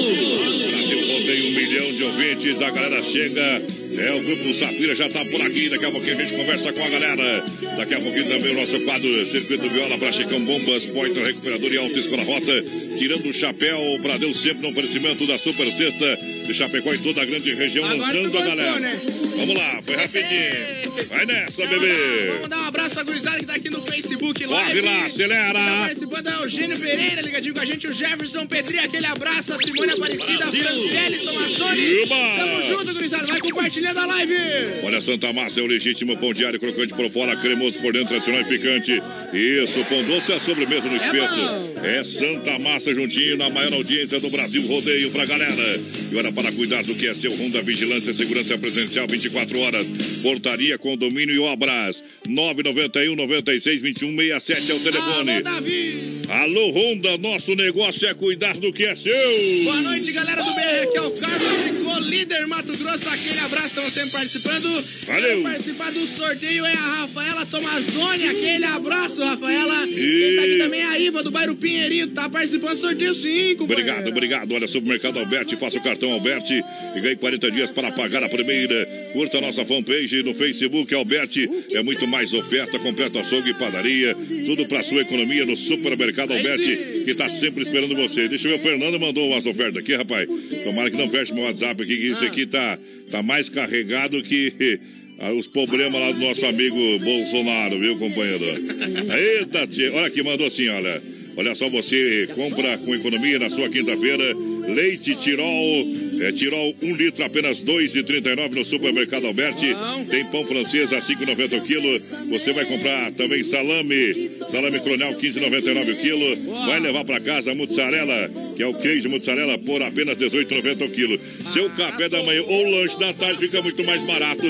Brasil 0.70 1.00
rodeia 1.12 1.44
um 1.44 1.50
milhão 1.54 1.92
de 1.92 2.02
ouvintes. 2.02 2.60
A 2.60 2.70
galera 2.70 3.00
chega. 3.00 3.62
É, 4.00 4.14
o 4.14 4.20
grupo 4.20 4.54
Safira 4.54 4.94
já 4.94 5.10
tá 5.10 5.22
por 5.26 5.42
aqui. 5.42 5.68
Daqui 5.68 5.84
a 5.84 5.90
pouquinho 5.90 6.16
a 6.16 6.22
gente 6.22 6.34
conversa 6.34 6.72
com 6.72 6.82
a 6.82 6.88
galera. 6.88 7.44
Daqui 7.76 7.94
a 7.94 8.00
pouquinho 8.00 8.28
também 8.28 8.52
o 8.52 8.60
nosso 8.60 8.80
quadro 8.80 9.26
Circuito 9.26 9.68
Viola 9.68 9.98
pra 9.98 10.10
Chicão 10.10 10.42
Bombas, 10.42 10.86
Pointer 10.86 11.22
Recuperador 11.22 11.70
e 11.70 11.76
Alta 11.76 11.98
Escola 11.98 12.22
Rota. 12.22 12.64
Tirando 12.96 13.28
o 13.28 13.32
chapéu 13.32 13.78
pra 14.00 14.16
Deus 14.16 14.40
sempre 14.40 14.62
no 14.62 14.70
oferecimento 14.70 15.26
da 15.26 15.36
Super 15.36 15.70
Sexta 15.70 16.18
de 16.52 16.58
Chapecó 16.58 16.92
e 16.92 16.98
toda 16.98 17.22
a 17.22 17.24
grande 17.24 17.54
região, 17.54 17.84
Agora 17.84 17.98
lançando 18.00 18.26
a 18.26 18.28
gostou, 18.28 18.44
galera. 18.56 18.80
né? 18.80 19.00
Vamos 19.36 19.56
lá, 19.56 19.80
foi 19.82 19.96
rapidinho. 19.96 20.80
Vai 21.08 21.26
nessa, 21.26 21.64
Vamos 21.66 21.80
bebê. 21.80 22.48
dar 22.48 22.58
um 22.58 22.64
abraço 22.66 22.94
pra 22.94 23.02
gurizada 23.04 23.38
que 23.38 23.46
tá 23.46 23.54
aqui 23.54 23.70
no 23.70 23.80
Facebook 23.82 24.44
Corre 24.44 24.62
Live. 24.64 24.80
lá, 24.82 25.06
acelera. 25.06 25.52
Tá 25.54 25.76
participando 25.80 26.28
é 26.28 26.36
o 26.38 26.42
Eugênio 26.42 26.78
Pereira, 26.78 27.20
ligadinho 27.22 27.54
com 27.54 27.60
a 27.60 27.64
gente, 27.64 27.86
o 27.86 27.92
Jefferson 27.92 28.46
Petri, 28.46 28.78
aquele 28.78 29.06
abraço, 29.06 29.52
a 29.54 29.58
Simone 29.58 29.92
Aparecida, 29.92 30.32
a 30.34 30.50
Brasil. 30.50 30.64
Franciele 30.64 31.18
Tomassoni. 31.18 32.06
Tamo 32.38 32.62
junto, 32.62 32.92
gurizada, 32.94 33.26
vai 33.26 33.40
compartilhando 33.40 33.98
a 33.98 34.06
live. 34.06 34.34
Olha, 34.82 35.00
Santa 35.00 35.32
Massa 35.32 35.60
é 35.60 35.62
o 35.62 35.66
legítimo 35.66 36.16
pão 36.16 36.32
diário, 36.34 36.58
crocante 36.60 36.92
por 36.94 37.08
fora, 37.10 37.36
cremoso 37.36 37.78
por 37.78 37.92
dentro, 37.92 38.08
tradicional 38.08 38.42
e 38.42 38.44
picante. 38.44 39.02
Isso, 39.32 39.84
pão 39.84 40.02
doce 40.04 40.32
é 40.32 40.36
a 40.36 40.40
sobremesa 40.40 40.88
no 40.88 40.96
espeto. 40.96 41.14
É 41.16 41.69
Santa 42.04 42.58
Massa 42.58 42.92
juntinho 42.94 43.36
na 43.36 43.48
maior 43.48 43.72
audiência 43.72 44.20
do 44.20 44.28
Brasil, 44.28 44.66
rodeio 44.66 45.10
pra 45.10 45.24
galera. 45.24 45.80
E 46.10 46.16
olha, 46.16 46.32
para 46.32 46.50
cuidar 46.52 46.82
do 46.84 46.94
que 46.94 47.06
é 47.06 47.14
seu 47.14 47.32
Honda 47.32 47.62
Vigilância 47.62 48.10
e 48.10 48.14
Segurança 48.14 48.58
Presencial 48.58 49.06
24 49.08 49.58
horas. 49.60 49.86
Portaria, 50.22 50.76
condomínio 50.76 51.34
e 51.34 51.38
obras. 51.38 52.04
991 52.28 53.16
96 53.16 53.80
21 53.80 54.16
67 54.16 54.70
é 54.70 54.74
o 54.74 54.80
telefone. 54.80 55.30
Alô, 55.32 55.42
Davi. 55.42 56.20
Alô, 56.28 56.70
Honda, 56.70 57.16
nosso 57.16 57.54
negócio 57.54 58.06
é 58.08 58.14
cuidar 58.14 58.56
do 58.58 58.72
que 58.72 58.84
é 58.84 58.94
seu. 58.94 59.64
Boa 59.64 59.80
noite, 59.80 60.12
galera 60.12 60.42
do 60.42 60.52
BR. 60.52 60.60
Aqui 60.82 60.96
é 60.96 61.02
o 61.02 61.10
Carlos 61.12 61.52
Ficou 61.62 61.98
líder 62.00 62.46
Mato 62.46 62.76
Grosso. 62.76 63.08
Aquele 63.08 63.38
abraço, 63.38 63.66
estão 63.68 63.90
sempre 63.90 64.10
participando. 64.10 64.84
Valeu. 65.06 65.34
Quem 65.34 65.42
participar 65.42 65.92
do 65.92 66.06
sorteio 66.06 66.64
é 66.64 66.72
a 66.72 67.00
Rafaela 67.00 67.46
Tomazoni. 67.46 68.28
Aquele 68.28 68.64
abraço, 68.64 69.22
Rafaela. 69.22 69.86
Quem 69.86 70.36
tá 70.36 70.42
aqui 70.42 70.58
também 70.58 70.80
é 70.80 70.86
a 70.86 70.98
Iva 70.98 71.22
do 71.22 71.30
bairro 71.30 71.54
Pinheirinho. 71.70 72.08
Tá 72.08 72.28
participando 72.28 72.74
do 72.74 72.80
sorteio 72.80 73.14
sim, 73.14 73.54
companheiro. 73.56 73.90
Obrigado, 73.90 74.08
obrigado. 74.08 74.52
Olha, 74.52 74.66
Supermercado 74.66 75.18
Alberti, 75.20 75.54
faça 75.56 75.78
o 75.78 75.82
cartão 75.82 76.10
Alberti 76.12 76.62
e 76.96 77.00
ganhe 77.00 77.14
40 77.14 77.50
dias 77.50 77.70
para 77.70 77.92
pagar 77.92 78.24
a 78.24 78.28
primeira. 78.28 78.86
Curta 79.12 79.38
a 79.38 79.40
nossa 79.40 79.64
fanpage 79.64 80.22
no 80.24 80.34
Facebook 80.34 80.92
Alberti. 80.92 81.48
É 81.72 81.82
muito 81.82 82.06
mais 82.08 82.32
oferta, 82.32 82.78
completo 82.78 83.18
açougue 83.18 83.50
e 83.50 83.54
padaria. 83.54 84.16
Tudo 84.46 84.66
para 84.66 84.82
sua 84.82 85.02
economia 85.02 85.46
no 85.46 85.54
Supermercado 85.54 86.32
Alberti, 86.32 87.04
que 87.04 87.14
tá 87.14 87.28
sempre 87.28 87.62
esperando 87.62 87.94
você. 87.94 88.26
Deixa 88.26 88.48
eu 88.48 88.58
ver, 88.58 88.60
o 88.60 88.62
Fernando 88.62 88.98
mandou 88.98 89.28
umas 89.28 89.46
ofertas 89.46 89.76
aqui, 89.76 89.94
rapaz. 89.94 90.28
Tomara 90.64 90.90
que 90.90 90.96
não 90.96 91.08
feche 91.08 91.32
meu 91.32 91.44
WhatsApp 91.44 91.82
aqui, 91.82 91.96
que 91.96 92.06
isso 92.08 92.24
aqui 92.24 92.46
tá, 92.46 92.78
tá 93.10 93.22
mais 93.22 93.48
carregado 93.48 94.20
que 94.24 94.80
ah, 95.20 95.32
os 95.32 95.46
problemas 95.46 96.00
lá 96.00 96.10
do 96.10 96.18
nosso 96.18 96.44
amigo 96.46 96.76
Bolsonaro, 96.98 97.78
viu, 97.78 97.96
companheiro? 97.96 98.44
Eita, 99.38 99.68
tia. 99.68 99.92
Olha 99.92 100.08
aqui, 100.08 100.20
mandou 100.20 100.48
assim, 100.48 100.68
olha. 100.68 101.19
Olha 101.40 101.54
só, 101.54 101.70
você 101.70 102.28
compra 102.34 102.76
com 102.76 102.94
economia 102.94 103.38
na 103.38 103.48
sua 103.48 103.66
quinta-feira. 103.70 104.22
Leite 104.68 105.14
Tirol, 105.14 105.86
é 106.20 106.30
Tirol, 106.32 106.76
um 106.82 106.94
litro, 106.94 107.24
apenas 107.24 107.60
R$ 107.60 107.64
2,39 107.64 108.56
no 108.56 108.62
supermercado 108.62 109.26
Alberti. 109.26 109.74
Tem 110.10 110.22
pão 110.26 110.44
francês 110.44 110.92
a 110.92 110.96
R$ 110.96 111.02
5,90 111.02 111.58
o 111.58 111.62
quilo. 111.62 111.98
Você 112.28 112.52
vai 112.52 112.66
comprar 112.66 113.10
também 113.12 113.42
salame, 113.42 114.32
salame 114.50 114.80
coronel, 114.80 115.12
R$ 115.12 115.16
15,99 115.16 115.92
o 115.94 115.96
quilo. 115.96 116.66
Vai 116.66 116.78
levar 116.78 117.06
para 117.06 117.18
casa 117.18 117.54
mussarela, 117.54 118.30
que 118.54 118.62
é 118.62 118.66
o 118.66 118.74
queijo 118.74 119.08
mussarela, 119.08 119.56
por 119.56 119.82
apenas 119.82 120.18
R$ 120.18 120.28
18,90 120.28 120.84
o 120.84 120.90
quilo. 120.90 121.18
Seu 121.54 121.70
café 121.70 122.10
da 122.10 122.22
manhã 122.22 122.42
ou 122.42 122.68
lanche 122.68 123.00
da 123.00 123.14
tarde 123.14 123.38
fica 123.38 123.62
muito 123.62 123.82
mais 123.82 124.02
barato. 124.02 124.44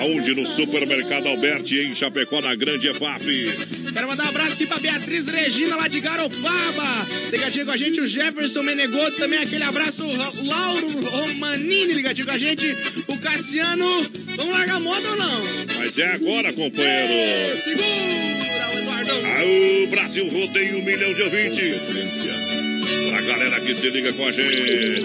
Aonde? 0.00 0.34
No 0.34 0.44
supermercado 0.44 1.28
Alberti, 1.28 1.78
em 1.78 1.94
Chapecó, 1.94 2.40
na 2.40 2.56
Grande 2.56 2.88
EFAP. 2.88 3.24
Quero 3.92 4.08
mandar 4.08 4.24
um 4.24 4.28
abraço 4.30 4.43
aqui 4.54 4.66
pra 4.66 4.78
Beatriz 4.78 5.26
Regina, 5.26 5.76
lá 5.76 5.88
de 5.88 6.00
Garopaba. 6.00 7.06
Ligadinho 7.30 7.66
com 7.66 7.72
a 7.72 7.76
gente, 7.76 8.00
o 8.00 8.06
Jefferson 8.06 8.62
Menegoto. 8.62 9.16
Também 9.16 9.40
aquele 9.40 9.64
abraço, 9.64 10.04
o 10.04 10.46
Lauro 10.46 10.86
Romanini, 11.10 11.92
ligadinho 11.92 12.26
com 12.26 12.32
a 12.32 12.38
gente. 12.38 12.74
O 13.08 13.18
Cassiano. 13.18 13.84
Vamos 14.36 14.54
largar 14.54 14.76
a 14.76 14.80
moda 14.80 15.08
ou 15.10 15.16
não? 15.16 15.42
Mas 15.78 15.98
é 15.98 16.06
agora, 16.12 16.52
companheiro. 16.52 17.12
É, 17.12 17.56
segura, 17.56 18.70
o 18.74 18.78
Eduardão. 18.78 19.20
O 19.82 19.86
Brasil 19.88 20.28
rodeia 20.28 20.76
um 20.76 20.84
milhão 20.84 21.12
de 21.12 21.22
ouvintes. 21.22 21.82
Pra 23.10 23.20
galera 23.20 23.60
que 23.60 23.74
se 23.74 23.90
liga 23.90 24.12
com 24.12 24.26
a 24.26 24.32
gente. 24.32 25.04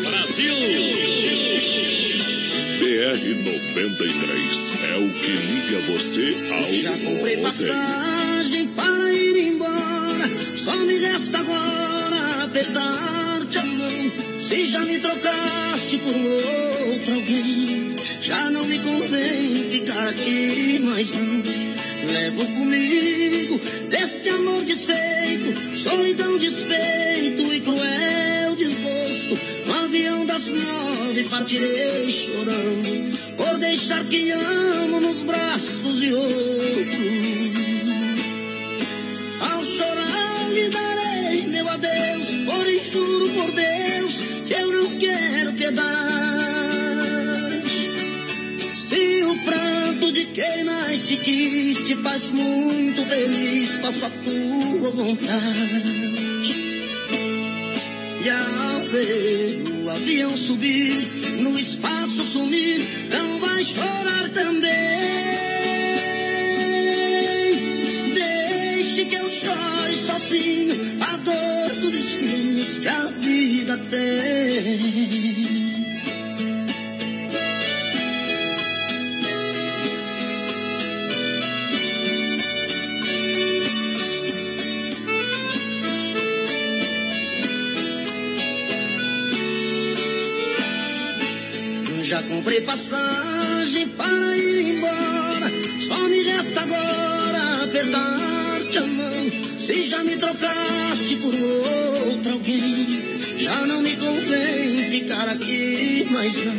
BR-93 2.80 4.70
é 4.90 4.98
o 4.98 5.10
que 5.10 5.32
liga 5.32 5.80
você 5.92 6.36
ao 6.54 6.74
Já 6.74 6.92
comprei 6.92 7.36
rodeio. 7.36 8.29
Passagem 8.50 8.68
para 8.70 9.14
ir 9.14 9.54
embora. 9.54 10.30
Só 10.58 10.76
me 10.78 10.98
resta 10.98 11.38
agora 11.38 12.44
apertar-te 12.46 13.58
a 13.58 13.64
mão. 13.64 14.12
Se 14.40 14.66
já 14.66 14.80
me 14.80 15.00
trocaste 15.00 15.98
por 15.98 16.16
outro 16.16 17.14
alguém, 17.16 17.96
já 18.22 18.50
não 18.50 18.66
me 18.66 18.80
convém 18.80 19.70
ficar 19.70 20.08
aqui 20.10 20.80
mais 20.80 21.12
não. 21.14 21.44
Levo 22.12 22.46
comigo 22.46 23.62
deste 23.90 24.30
amor 24.30 24.64
desfeito, 24.64 25.78
solidão, 25.78 26.38
despeito 26.38 27.54
e 27.54 27.60
cruel 27.62 28.56
desgosto. 28.56 29.40
No 29.68 29.86
avião 29.86 30.26
das 30.26 30.48
nove 30.48 31.24
partirei 31.30 32.12
chorando, 32.12 33.36
por 33.38 33.58
deixar 33.60 34.04
quem 34.06 34.32
amo 34.32 35.00
nos 35.00 35.22
braços 35.24 36.00
de 36.00 36.14
outro. 36.14 37.59
Lhe 40.54 40.70
darei 40.70 41.48
meu 41.48 41.70
adeus, 41.70 42.28
porém 42.46 42.84
juro 42.92 43.30
por 43.30 43.52
Deus 43.52 44.14
que 44.48 44.54
eu 44.54 44.72
não 44.72 44.98
quero 44.98 45.54
piedade. 45.54 45.90
Se 48.74 49.24
o 49.24 49.36
pranto 49.46 50.12
de 50.12 50.26
quem 50.26 50.64
mais 50.64 51.08
te 51.08 51.18
quis 51.18 51.88
te 51.88 51.96
faz 51.98 52.26
muito 52.32 53.04
feliz, 53.04 53.80
faço 53.80 54.06
a 54.06 54.10
tua 54.10 54.90
vontade. 54.90 56.00
E 58.26 58.30
ao 58.30 58.82
ver 58.88 59.64
o 59.84 59.90
avião 59.90 60.36
subir, 60.36 61.08
no 61.40 61.58
espaço 61.58 62.24
sumir, 62.24 62.82
não 63.12 63.40
vai 63.40 63.64
chorar 63.64 64.30
também. 64.34 65.19
A 70.32 71.18
dor 71.18 71.76
dos 71.82 71.94
espinhos 71.96 72.78
que 72.80 72.88
a 72.88 73.06
vida 73.06 73.78
tem. 73.90 75.10
Já 92.04 92.22
comprei 92.24 92.62
passagem 92.62 93.88
para 93.90 94.38
ir 94.38 94.76
embora. 94.76 95.52
Só 95.80 96.08
me 96.08 96.24
resta 96.24 96.62
agora 96.62 97.64
apertar-te 97.64 98.78
a 98.78 98.88
mão. 98.88 99.49
Se 99.70 99.84
já 99.84 100.04
me 100.04 100.18
trocaste 100.18 101.16
por 101.18 101.32
outro 101.32 102.34
alguém, 102.34 102.88
já 103.38 103.68
não 103.68 103.84
me 103.84 103.96
convém 103.98 104.90
ficar 104.90 105.30
aqui 105.30 106.08
mais 106.10 106.34
não. 106.44 106.56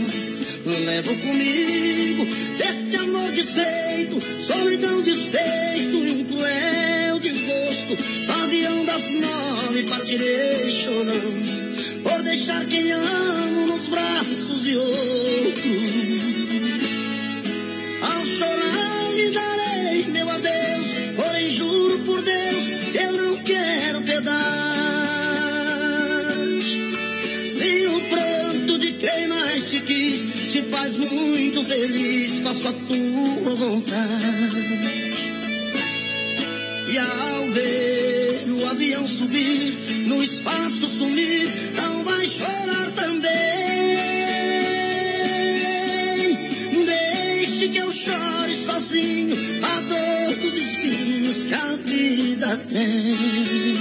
Levo 0.84 1.16
comigo 1.16 2.24
deste 2.56 2.94
amor 2.98 3.32
desfeito, 3.32 4.22
solidão, 4.40 5.02
despeito 5.02 5.96
e 5.96 6.22
um 6.22 6.24
cruel 6.24 7.18
desgosto. 7.18 7.98
Avião 8.44 8.84
das 8.84 9.08
nove 9.08 9.82
partirei 9.88 10.70
chorando 10.70 12.02
por 12.04 12.22
deixar 12.22 12.64
quem 12.66 12.92
amo 12.92 13.66
nos 13.66 13.88
braços 13.88 14.62
de 14.62 14.76
outro. 14.76 15.70
Ao 18.02 18.24
chorar 18.24 18.79
quis 29.90 30.52
te 30.52 30.62
faz 30.62 30.96
muito 30.96 31.64
feliz, 31.64 32.38
faço 32.38 32.68
a 32.68 32.72
tua 32.72 33.54
vontade. 33.56 34.56
E 36.92 36.98
ao 36.98 37.46
ver 37.50 38.44
o 38.50 38.68
avião 38.68 39.06
subir, 39.08 39.74
no 40.06 40.22
espaço 40.22 40.86
sumir, 40.98 41.50
não 41.74 42.04
vai 42.04 42.24
chorar 42.24 42.92
também. 42.92 43.30
Deixe 46.86 47.68
que 47.68 47.78
eu 47.78 47.90
chore 47.90 48.52
sozinho 48.64 49.36
a 49.64 49.80
dor 49.80 50.36
dos 50.36 50.54
espinhos 50.54 51.44
que 51.46 51.54
a 51.54 51.76
vida 51.84 52.56
tem. 52.68 53.79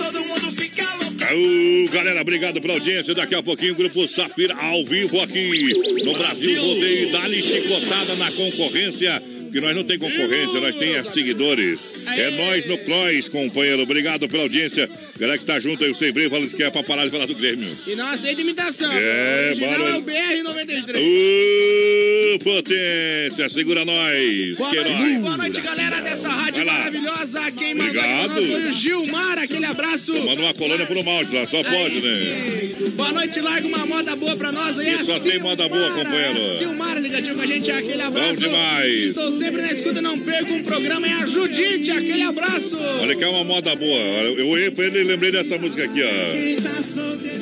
Todo 0.00 0.24
mundo 0.24 0.52
fica 0.52 0.82
louco. 0.94 1.22
Aô, 1.22 1.88
galera, 1.92 2.22
obrigado 2.22 2.60
pela 2.60 2.74
audiência. 2.74 3.14
Daqui 3.14 3.34
a 3.34 3.42
pouquinho, 3.42 3.74
Grupo 3.74 4.08
Safira 4.08 4.54
ao 4.54 4.84
vivo 4.84 5.20
aqui 5.20 5.74
no 6.04 6.14
Brasil 6.14 6.60
Rodeio. 6.60 7.12
Dá-lhe 7.12 7.42
chicotada 7.42 8.16
na 8.16 8.32
concorrência. 8.32 9.22
Porque 9.50 9.60
nós 9.60 9.74
não 9.74 9.82
tem 9.82 9.98
concorrência, 9.98 10.60
nós 10.60 10.76
tem 10.76 11.02
seguidores. 11.02 11.80
É 12.06 12.30
nós 12.30 12.64
no 12.66 12.78
Clóis, 12.78 13.28
companheiro. 13.28 13.82
Obrigado 13.82 14.28
pela 14.28 14.44
audiência. 14.44 14.88
Galera 15.18 15.38
que 15.38 15.44
tá 15.44 15.58
junto 15.58 15.82
aí, 15.82 15.90
o 15.90 15.94
Sem 15.94 16.12
Freio, 16.12 16.30
fala 16.30 16.46
que 16.46 16.62
é 16.62 16.70
pra 16.70 16.84
parar 16.84 17.04
de 17.04 17.10
falar 17.10 17.26
do 17.26 17.34
Grêmio. 17.34 17.76
E 17.84 17.96
não 17.96 18.06
aceita 18.06 18.40
imitação. 18.40 18.92
É, 18.92 19.42
o 19.42 19.46
original 19.48 19.78
bora. 19.78 19.90
é 19.90 19.94
o 19.96 20.02
BR-93. 20.02 22.36
Ô, 22.36 22.38
potência, 22.38 23.48
segura 23.48 23.84
nós. 23.84 24.56
Boa 24.56 24.70
que 24.70 24.76
noite, 24.76 24.90
nós. 24.90 25.20
boa 25.20 25.36
noite, 25.36 25.60
galera 25.60 26.00
dessa 26.00 26.28
rádio 26.28 26.64
maravilhosa. 26.64 27.50
Quem 27.50 27.72
Obrigado. 27.72 28.28
nós 28.28 28.46
foi 28.46 28.68
o 28.68 28.72
Gilmar, 28.72 29.38
aquele 29.38 29.66
abraço. 29.66 30.12
Manda 30.24 30.42
uma 30.42 30.54
colônia 30.54 30.86
pro 30.86 31.04
malte 31.04 31.34
lá, 31.34 31.44
só 31.44 31.60
pode, 31.64 32.00
né? 32.00 32.70
Boa 32.94 33.12
noite, 33.12 33.40
larga 33.40 33.66
uma 33.66 33.84
moda 33.84 34.14
boa 34.14 34.36
pra 34.36 34.52
nós 34.52 34.78
aí. 34.78 34.94
E 34.94 34.98
só 35.04 35.18
tem 35.18 35.40
moda 35.40 35.68
boa, 35.68 35.90
companheiro. 35.90 36.54
a 36.54 36.58
Silmara 36.58 37.00
ligadinho 37.00 37.34
com 37.34 37.40
a 37.42 37.46
gente, 37.46 37.68
aquele 37.70 38.02
abraço. 38.02 38.34
Bom 38.34 38.40
demais. 38.46 39.08
Estou 39.08 39.39
sempre 39.40 39.62
na 39.62 39.72
escuta, 39.72 40.02
não 40.02 40.18
perco 40.18 40.52
um 40.52 40.62
programa, 40.62 41.06
é 41.06 41.12
a 41.14 41.26
Judite, 41.26 41.90
aquele 41.90 42.22
abraço. 42.22 42.76
Olha 42.78 43.16
que 43.16 43.24
é 43.24 43.28
uma 43.28 43.42
moda 43.42 43.74
boa. 43.74 43.98
Eu 43.98 44.46
olhei 44.48 44.70
pra 44.70 44.84
ele 44.84 45.00
e 45.00 45.04
lembrei 45.04 45.32
dessa 45.32 45.56
música 45.56 45.82
aqui, 45.82 46.02
ó. 46.02 46.32
Quem 46.32 46.56
tá 46.56 46.82
solteiro, 46.82 47.40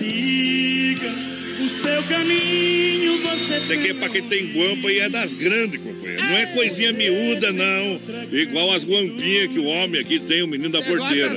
seu 1.68 2.02
caminho, 2.04 3.20
você 3.22 3.56
Isso 3.56 3.72
aqui 3.72 3.88
é 3.90 3.94
pra 3.94 4.08
quem 4.08 4.22
tem 4.22 4.52
guampa 4.52 4.90
e 4.90 4.98
é 4.98 5.08
das 5.08 5.32
grandes, 5.32 5.80
companheiro. 5.80 6.22
Não 6.22 6.36
é 6.36 6.46
coisinha 6.46 6.92
miúda, 6.92 7.52
não. 7.52 8.00
Igual 8.32 8.72
as 8.72 8.84
guampinhas 8.84 9.48
que 9.48 9.58
o 9.58 9.64
homem 9.64 10.00
aqui 10.00 10.18
tem, 10.18 10.42
o 10.42 10.46
menino 10.46 10.70
da 10.70 10.82
porteira. 10.82 11.32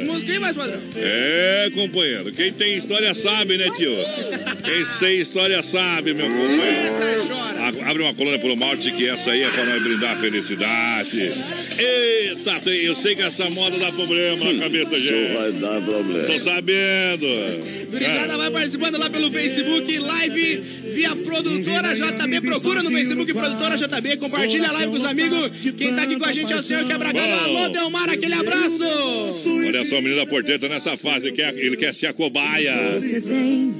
É, 0.97 1.71
companheiro. 1.73 2.31
Quem 2.31 2.51
tem 2.53 2.75
história 2.75 3.13
sabe, 3.13 3.57
né, 3.57 3.69
tio? 3.75 3.91
Quem 4.63 4.83
tem 4.99 5.19
história 5.19 5.61
sabe, 5.63 6.13
meu 6.13 6.27
companheiro. 6.27 7.81
Abre 7.85 8.03
uma 8.03 8.13
coluna 8.13 8.39
pro 8.39 8.55
malte 8.55 8.91
que 8.91 9.07
essa 9.07 9.31
aí 9.31 9.43
é 9.43 9.49
pra 9.49 9.65
nós 9.65 9.83
brindar 9.83 10.17
a 10.17 10.19
felicidade. 10.19 11.31
Eita, 11.77 12.69
eu 12.69 12.95
sei 12.95 13.15
que 13.15 13.21
essa 13.21 13.49
moda 13.49 13.77
dá 13.77 13.91
problema 13.91 14.51
na 14.51 14.63
cabeça, 14.63 14.99
gente. 14.99 15.13
Isso 15.13 15.33
vai 15.37 15.51
dar 15.51 15.81
problema. 15.81 16.27
Tô 16.27 16.39
sabendo. 16.39 17.27
Gurizada 17.91 18.37
vai 18.37 18.51
participando 18.51 18.97
lá 18.97 19.09
pelo 19.09 19.31
Facebook, 19.31 19.99
live 20.21 20.57
via 20.93 21.15
produtora 21.15 21.95
JB. 21.95 22.41
Procura 22.41 22.83
no 22.83 22.91
Facebook 22.91 23.33
produtora 23.33 23.75
JB, 23.75 24.17
compartilha 24.17 24.69
a 24.69 24.71
live 24.73 24.91
com 24.91 24.97
os 24.97 25.05
amigos. 25.05 25.51
Quem 25.75 25.95
tá 25.95 26.03
aqui 26.03 26.17
com 26.17 26.25
a 26.25 26.31
gente 26.31 26.53
é 26.53 26.55
o 26.55 26.61
senhor 26.61 26.85
Quebra-Galho. 26.85 27.33
Bom. 27.33 27.57
Alô, 27.57 27.69
Delmar, 27.69 28.09
aquele 28.09 28.33
abraço. 28.33 28.83
Olha 28.83 29.85
só, 29.85 29.97
o 29.97 30.01
menino 30.01 30.25
da 30.25 30.59
tá 30.59 30.69
nessa 30.69 30.97
fase, 30.97 31.27
ele 31.27 31.35
quer, 31.35 31.57
ele 31.57 31.77
quer 31.77 31.93
ser 31.93 32.07
a 32.07 32.13
cobaia. 32.13 32.99
Você 32.99 33.21
tem 33.21 33.73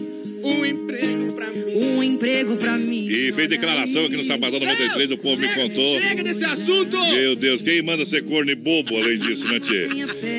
um 0.43 0.65
emprego. 0.65 1.30
Um 1.75 2.03
emprego 2.03 2.55
pra 2.57 2.77
mim. 2.77 3.07
E 3.07 3.31
fez 3.33 3.49
declaração 3.49 4.05
aqui 4.05 4.17
no 4.17 4.23
Sabadão 4.23 4.59
93, 4.59 5.11
o 5.11 5.17
povo 5.17 5.41
me 5.41 5.47
contou. 5.49 5.99
Chega 6.01 6.23
desse 6.23 6.43
assunto. 6.45 6.97
Meu 7.11 7.35
Deus, 7.35 7.61
quem 7.61 7.81
manda 7.81 8.05
ser 8.05 8.23
corno 8.23 8.51
e 8.51 8.55
bobo 8.55 8.95
além 8.97 9.17
disso, 9.17 9.47
né, 9.47 9.59
Tchê? 9.59 9.87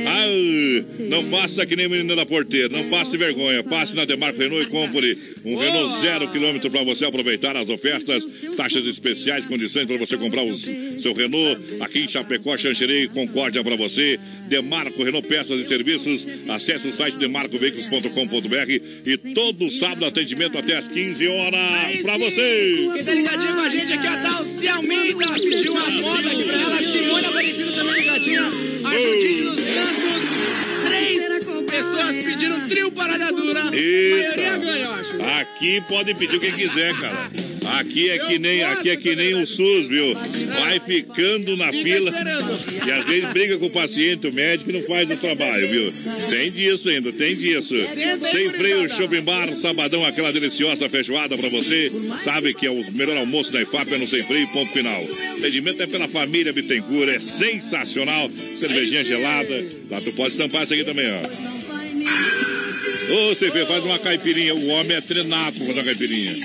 Ah, 0.06 1.02
não 1.08 1.24
faça 1.30 1.66
que 1.66 1.76
nem 1.76 1.86
o 1.86 1.90
menino 1.90 2.14
da 2.14 2.26
porteira, 2.26 2.68
não 2.68 2.88
passe 2.88 3.16
vergonha. 3.16 3.62
Passe 3.62 3.94
na 3.94 4.04
Demarco 4.04 4.38
Renault 4.38 4.66
e 4.66 4.70
compre 4.70 5.18
um 5.44 5.56
Renault 5.56 6.00
zero 6.00 6.30
quilômetro 6.30 6.70
para 6.70 6.82
você 6.82 7.04
aproveitar 7.04 7.56
as 7.56 7.68
ofertas, 7.68 8.24
taxas 8.56 8.86
especiais, 8.86 9.46
condições 9.46 9.86
para 9.86 9.96
você 9.96 10.16
comprar 10.16 10.42
o 10.42 10.56
seu 10.56 11.12
Renault. 11.12 11.60
Aqui 11.80 12.00
em 12.00 12.08
Chapecó, 12.08 12.56
Xanxerei, 12.56 13.08
Concórdia 13.08 13.62
para 13.62 13.76
você. 13.76 14.18
Demarco 14.48 15.02
Renault 15.02 15.26
Peças 15.26 15.60
e 15.60 15.64
Serviços. 15.64 16.26
Acesse 16.48 16.88
o 16.88 16.92
site 16.92 17.18
demarcoveículos.com.br 17.18 18.70
e 19.06 19.16
todo 19.34 19.70
sábado 19.70 20.04
atendimento 20.04 20.58
até 20.58 20.76
às 20.76 20.88
15 20.92 21.28
horas 21.28 21.96
para 22.02 22.18
você. 22.18 22.90
Quem 22.92 23.04
tá 23.04 23.14
ligadinho 23.14 23.54
com 23.54 23.60
a 23.60 23.68
gente 23.68 23.92
aqui, 23.92 24.06
a 24.06 24.16
Dalci 24.16 24.68
Almeida 24.68 25.26
pediu 25.34 25.72
uma 25.72 25.90
moda 25.90 26.28
aqui 26.28 26.44
pra 26.44 26.60
ela. 26.60 26.82
Simone 26.82 27.26
Aparecida 27.26 27.72
também 27.72 27.94
ligadinha. 27.94 28.42
A 28.42 28.94
Judite 28.98 29.42
dos 29.42 29.60
Santos. 29.60 30.22
Três 30.86 31.44
pessoas 31.66 32.16
pedindo 32.22 32.68
trio 32.68 32.92
parada 32.92 33.32
dura. 33.32 33.60
A 33.60 33.64
maioria 33.64 34.56
ganha, 34.58 34.84
eu 34.84 34.92
acho. 34.92 35.22
Aqui 35.40 35.80
pode 35.88 36.14
pedir 36.14 36.36
o 36.36 36.40
que 36.40 36.52
quiser, 36.52 36.94
cara. 37.00 37.30
Aqui 37.72 38.10
é 38.10 38.18
que 38.18 38.38
nem, 38.38 38.62
aqui 38.62 38.90
é 38.90 38.96
que 38.96 39.16
nem 39.16 39.34
o 39.34 39.46
SUS, 39.46 39.86
viu? 39.86 40.14
Vai 40.14 40.80
ficando 40.80 41.56
na 41.56 41.72
fila 41.72 42.12
e 42.86 42.90
às 42.90 43.04
vezes 43.04 43.30
briga 43.30 43.58
com 43.58 43.66
o 43.66 43.70
paciente, 43.70 44.26
o 44.26 44.32
médico 44.32 44.70
e 44.70 44.74
não 44.74 44.82
faz 44.82 45.10
o 45.10 45.16
trabalho, 45.16 45.68
viu? 45.68 45.92
Tem 46.28 46.50
disso 46.50 46.88
ainda, 46.88 47.12
tem 47.12 47.34
disso. 47.34 47.74
Sem 48.30 48.50
freio, 48.50 48.88
shopping 48.88 49.22
bar, 49.22 49.52
sabadão, 49.54 50.04
aquela 50.04 50.32
deliciosa 50.32 50.88
feijoada 50.88 51.36
pra 51.36 51.48
você. 51.48 51.90
Sabe 52.22 52.54
que 52.54 52.66
é 52.66 52.70
o 52.70 52.92
melhor 52.92 53.16
almoço 53.16 53.52
da 53.52 53.62
IFAP 53.62 53.94
é 53.94 53.98
no 53.98 54.06
Sem 54.06 54.22
Freio, 54.22 54.48
ponto 54.48 54.72
final. 54.72 55.02
Atendimento 55.38 55.82
é 55.82 55.86
pela 55.86 56.08
família 56.08 56.52
Bittencourt, 56.52 57.08
é 57.08 57.18
sensacional. 57.18 58.30
Cervejinha 58.58 59.04
gelada. 59.04 59.64
Lá 59.90 60.00
tu 60.00 60.12
pode 60.12 60.30
estampar 60.32 60.64
isso 60.64 60.74
aqui 60.74 60.84
também, 60.84 61.06
ó. 61.10 62.41
Ô, 63.12 63.34
você 63.34 63.50
vê, 63.50 63.66
faz 63.66 63.84
uma 63.84 63.98
caipirinha. 63.98 64.54
O 64.54 64.68
homem 64.68 64.96
é 64.96 65.00
treinado 65.00 65.56
pra 65.56 65.66
fazer 65.66 65.78
uma 65.80 65.84
caipirinha. 65.84 66.36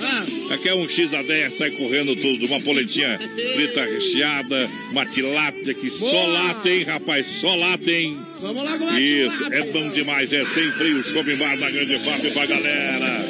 Aqui 0.51 0.69
é 0.69 0.75
um 0.75 0.87
X 0.87 1.13
a 1.13 1.21
10, 1.21 1.53
sai 1.53 1.71
correndo 1.71 2.15
tudo. 2.15 2.45
Uma 2.45 2.59
polentinha 2.61 3.17
frita 3.53 3.85
recheada, 3.85 4.69
uma 4.91 5.05
tilápia 5.05 5.73
que 5.73 5.89
só 5.89 6.09
Boa. 6.11 6.27
lá 6.27 6.53
tem, 6.55 6.83
rapaz. 6.83 7.25
Só 7.39 7.55
lá 7.55 7.77
tem. 7.77 8.17
Vamos 8.41 8.63
lá 8.65 8.77
com 8.77 8.97
Isso, 8.97 9.37
tilápia. 9.37 9.57
é 9.57 9.63
bom 9.71 9.89
demais. 9.89 10.33
É 10.33 10.43
sem 10.45 10.71
freio, 10.71 11.03
shopping 11.03 11.35
bar 11.37 11.57
da 11.57 11.69
Grande 11.69 11.97
FAP 11.99 12.31
pra 12.33 12.45
galera. 12.45 13.25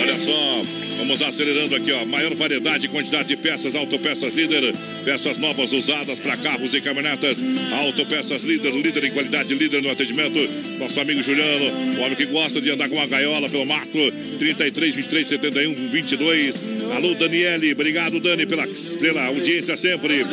Olha 0.00 0.18
só, 0.18 0.62
vamos 1.00 1.22
acelerando 1.22 1.74
aqui, 1.74 1.92
ó. 1.92 2.04
Maior 2.04 2.34
variedade 2.34 2.86
e 2.86 2.88
quantidade 2.88 3.28
de 3.28 3.36
peças, 3.36 3.74
Autopeças 3.74 4.34
Líder. 4.34 4.74
Peças 5.04 5.38
novas 5.38 5.72
usadas 5.72 6.18
para 6.18 6.36
carros 6.36 6.74
e 6.74 6.80
caminhonetas. 6.80 7.38
Autopeças 7.72 8.42
Líder, 8.42 8.72
líder 8.72 9.04
em 9.04 9.10
qualidade, 9.10 9.54
líder 9.54 9.82
no 9.82 9.90
atendimento. 9.90 10.38
Nosso 10.78 11.00
amigo 11.00 11.22
Juliano, 11.22 11.98
o 11.98 12.02
homem 12.02 12.14
que 12.14 12.26
gosta 12.26 12.60
de 12.60 12.70
andar 12.70 12.88
com 12.88 12.96
uma 12.96 13.06
gaiola 13.06 13.48
pelo 13.48 13.64
mato. 13.64 13.98
33, 14.38 14.94
23, 14.94 15.26
71, 15.26 15.88
22. 15.90 16.79
Alô, 16.94 17.14
Daniele. 17.14 17.72
Obrigado, 17.72 18.20
Dani, 18.20 18.46
pela, 18.46 18.66
pela 19.00 19.26
audiência 19.26 19.76
sempre. 19.76 20.24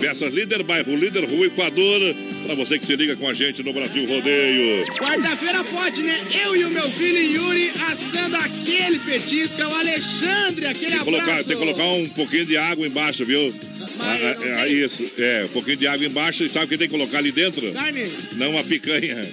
Peças 0.00 0.32
Líder, 0.32 0.62
bairro 0.62 0.96
Líder, 0.96 1.24
Rua 1.24 1.46
Equador. 1.46 2.00
Para 2.44 2.54
você 2.54 2.78
que 2.78 2.86
se 2.86 2.96
liga 2.96 3.16
com 3.16 3.28
a 3.28 3.34
gente 3.34 3.62
no 3.62 3.72
Brasil 3.72 4.06
Rodeio. 4.06 4.84
Quarta-feira 4.98 5.62
pode, 5.64 6.02
né? 6.02 6.18
Eu 6.44 6.56
e 6.56 6.64
o 6.64 6.70
meu 6.70 6.88
filho 6.90 7.18
Yuri 7.20 7.70
assando 7.90 8.36
aquele 8.36 8.98
petisca, 8.98 9.68
o 9.68 9.74
Alexandre, 9.74 10.66
aquele 10.66 10.90
Tem 10.90 10.90
que, 10.90 10.96
abraço. 10.96 11.04
colocar, 11.04 11.36
tem 11.44 11.56
que 11.56 11.56
colocar 11.56 11.84
um 11.84 12.08
pouquinho 12.08 12.46
de 12.46 12.56
água 12.56 12.86
embaixo, 12.86 13.24
viu? 13.24 13.54
Ah, 14.02 14.16
ah, 14.16 14.60
ah, 14.62 14.68
isso, 14.68 15.04
é, 15.18 15.44
um 15.44 15.48
pouquinho 15.48 15.76
de 15.76 15.86
água 15.86 16.06
embaixo 16.06 16.42
e 16.44 16.48
sabe 16.48 16.64
o 16.64 16.68
que 16.68 16.78
tem 16.78 16.88
que 16.88 16.92
colocar 16.92 17.18
ali 17.18 17.30
dentro? 17.30 17.70
Carne. 17.72 18.10
Não 18.36 18.50
uma 18.52 18.64
picanha. 18.64 19.16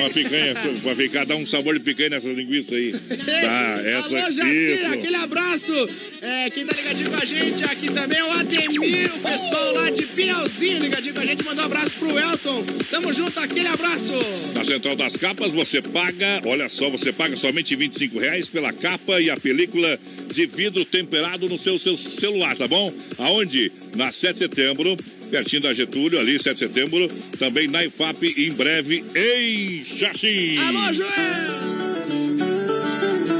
Uma 0.00 0.08
picanha, 0.10 0.54
pra 0.82 0.94
ficar, 0.94 1.26
dar 1.26 1.36
um 1.36 1.44
sabor 1.44 1.74
de 1.74 1.80
picanha 1.80 2.10
nessa 2.10 2.28
linguiça 2.28 2.74
aí. 2.74 2.92
Tá, 2.92 3.80
essa, 3.84 4.16
Alô, 4.18 4.30
Jacir, 4.30 4.74
isso. 4.78 4.86
aquele 4.86 5.16
abraço. 5.16 5.88
É, 6.22 6.50
quem 6.50 6.66
tá 6.66 6.76
ligadinho 6.76 7.10
com 7.10 7.16
a 7.16 7.24
gente 7.24 7.64
aqui 7.64 7.86
também 7.92 8.18
é 8.18 8.24
o 8.24 8.32
Ademir, 8.32 9.10
o 9.14 9.18
pessoal 9.20 9.72
lá 9.72 9.90
de 9.90 10.04
Pinhalzinho 10.04 10.78
ligadinho 10.78 11.14
com 11.14 11.20
a 11.20 11.26
gente. 11.26 11.44
Mandou 11.44 11.62
um 11.62 11.66
abraço 11.66 11.92
pro 11.98 12.18
Elton. 12.18 12.64
Tamo 12.90 13.12
junto, 13.12 13.40
aquele 13.40 13.68
abraço. 13.68 14.12
Na 14.54 14.64
Central 14.64 14.96
das 14.96 15.16
Capas 15.16 15.50
você 15.50 15.80
paga, 15.80 16.42
olha 16.44 16.68
só, 16.68 16.90
você 16.90 17.12
paga 17.12 17.36
somente 17.36 17.74
25 17.74 18.18
reais 18.18 18.50
pela 18.50 18.72
capa 18.72 19.20
e 19.20 19.30
a 19.30 19.36
película 19.36 19.98
de 20.32 20.46
vidro 20.46 20.84
temperado 20.84 21.48
no 21.48 21.56
seu, 21.56 21.78
seu 21.78 21.96
celular, 21.96 22.56
tá 22.56 22.68
bom? 22.68 22.92
Aonde? 23.18 23.72
Na 23.94 24.12
7 24.12 24.32
de 24.32 24.38
setembro, 24.38 24.96
pertinho 25.30 25.62
da 25.62 25.72
Getúlio, 25.72 26.20
ali 26.20 26.38
7 26.38 26.52
de 26.52 26.58
setembro, 26.58 27.08
também 27.38 27.66
na 27.66 27.84
IFAP 27.84 28.34
em 28.36 28.52
breve 28.52 29.04
em 29.14 29.84
Xaxim. 29.84 30.58
Alô, 30.58 30.92
Joel! 30.92 31.60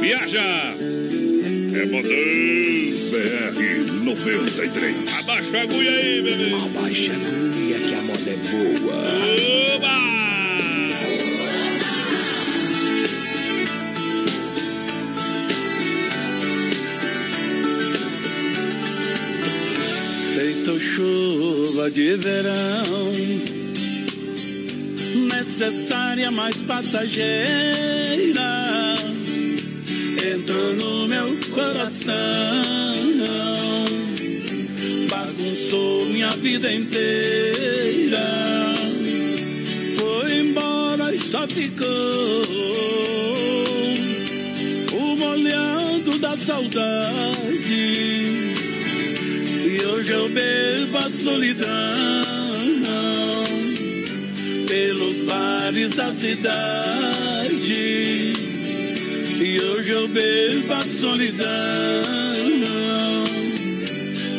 Viaja! 0.01 1.10
É 1.73 1.87
modão! 1.87 2.11
BR 3.11 4.05
93. 4.05 4.97
Abaixa 5.21 5.57
a 5.57 5.63
agulha 5.63 5.91
aí, 5.93 6.23
bebê! 6.23 6.53
Abaixa 6.53 7.13
a 7.13 7.17
agulha 7.17 7.79
que 7.79 7.95
a 7.95 8.03
moda 8.03 8.31
é 8.31 8.37
boa. 8.51 8.95
Oba! 9.77 10.11
Feito 20.35 20.81
chuva 20.81 21.91
de 21.91 22.17
verão, 22.17 23.13
necessária, 25.29 26.31
mas 26.33 26.57
passageira, 26.63 27.31
entrou 30.23 30.75
no 30.75 31.09
meu 31.09 31.35
coração, 31.53 32.13
bagunçou 35.09 36.07
minha 36.07 36.31
vida 36.31 36.73
inteira, 36.73 38.25
foi 39.97 40.39
embora 40.39 41.15
e 41.15 41.19
só 41.19 41.47
ficou 41.49 41.87
o 44.93 45.17
molhado 45.17 46.19
da 46.19 46.37
saudade. 46.37 47.73
E 49.67 49.83
hoje 49.87 50.11
eu 50.11 50.29
bebo 50.29 50.99
a 50.99 51.09
solidão 51.09 51.67
pelos 54.67 55.23
bares 55.23 55.97
da 55.97 56.13
cidade. 56.15 58.30
E 59.53 59.61
hoje 59.61 59.91
eu 59.91 60.07
bebo 60.07 60.73
a 60.73 60.83
solidão 60.85 61.45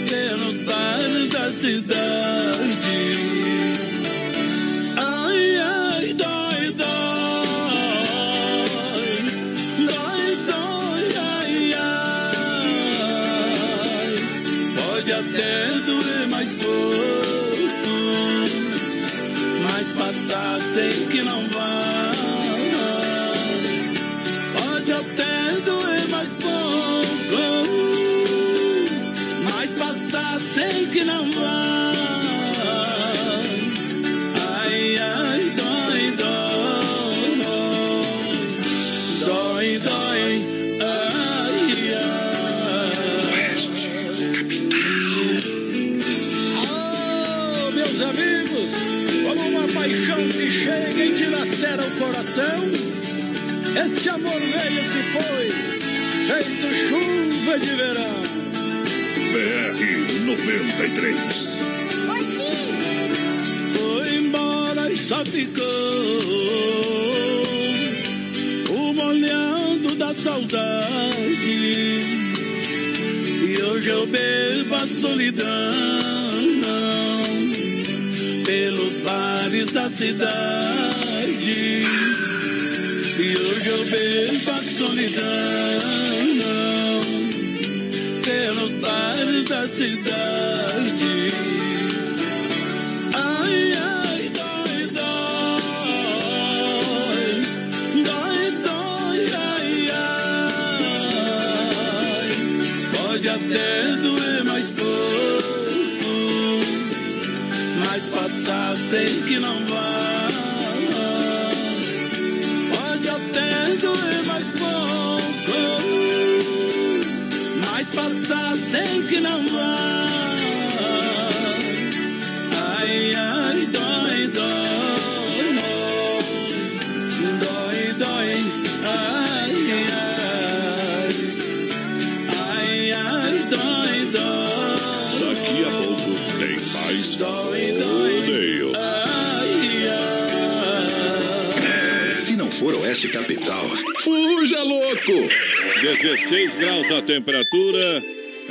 pelos 0.07 0.55
bares 0.63 1.27
da 1.27 1.51
cidade. 1.51 3.30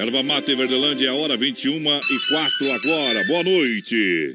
Erva 0.00 0.22
Mata 0.22 0.50
e 0.50 0.54
Verdelândia, 0.54 1.08
é 1.08 1.12
hora 1.12 1.36
21 1.36 1.76
e 1.76 2.28
4 2.30 2.72
agora. 2.72 3.22
Boa 3.26 3.44
noite. 3.44 4.34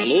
Alô, 0.00 0.20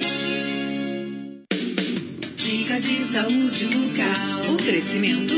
De 2.81 2.99
saúde 2.99 3.65
bucal. 3.65 4.55
Oferecimento. 4.55 5.35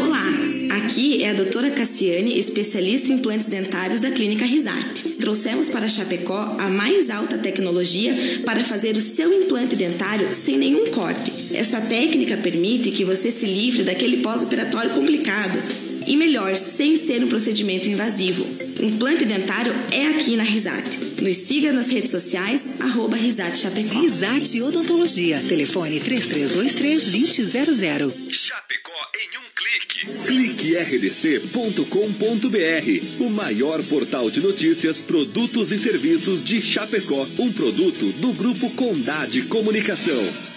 Olá, 0.00 0.78
aqui 0.82 1.22
é 1.22 1.28
a 1.28 1.34
doutora 1.34 1.70
Cassiane, 1.70 2.38
especialista 2.38 3.12
em 3.12 3.16
implantes 3.16 3.48
dentários 3.48 4.00
da 4.00 4.10
Clínica 4.10 4.46
Risate. 4.46 5.10
Trouxemos 5.20 5.68
para 5.68 5.90
Chapecó 5.90 6.56
a 6.58 6.70
mais 6.70 7.10
alta 7.10 7.36
tecnologia 7.36 8.40
para 8.46 8.64
fazer 8.64 8.96
o 8.96 9.00
seu 9.02 9.30
implante 9.30 9.76
dentário 9.76 10.32
sem 10.32 10.56
nenhum 10.56 10.86
corte. 10.86 11.30
Essa 11.52 11.82
técnica 11.82 12.38
permite 12.38 12.92
que 12.92 13.04
você 13.04 13.30
se 13.30 13.44
livre 13.44 13.82
daquele 13.82 14.22
pós-operatório 14.22 14.92
complicado. 14.92 15.87
E 16.08 16.16
melhor, 16.16 16.56
sem 16.56 16.96
ser 16.96 17.22
um 17.22 17.28
procedimento 17.28 17.90
invasivo. 17.90 18.46
Implante 18.80 19.26
dentário 19.26 19.74
é 19.92 20.06
aqui 20.06 20.36
na 20.36 20.42
Risate. 20.42 20.98
Nos 21.20 21.36
siga 21.36 21.70
nas 21.70 21.90
redes 21.90 22.10
sociais, 22.10 22.64
arroba 22.80 23.14
Risate 23.14 23.58
Chapecó. 23.58 24.00
Risate 24.00 24.62
Odontologia. 24.62 25.44
Telefone 25.46 26.00
3323-2000. 26.00 28.30
Chapecó 28.30 28.90
em 29.20 29.28
um 29.36 29.42
clique. 29.54 30.06
CliqueRDC.com.br, 30.24 33.22
o 33.22 33.28
maior 33.28 33.82
portal 33.82 34.30
de 34.30 34.40
notícias, 34.40 35.02
produtos 35.02 35.72
e 35.72 35.78
serviços 35.78 36.42
de 36.42 36.62
Chapecó. 36.62 37.26
Um 37.38 37.52
produto 37.52 38.12
do 38.12 38.32
Grupo 38.32 38.70
Condade 38.70 39.42
Comunicação. 39.42 40.47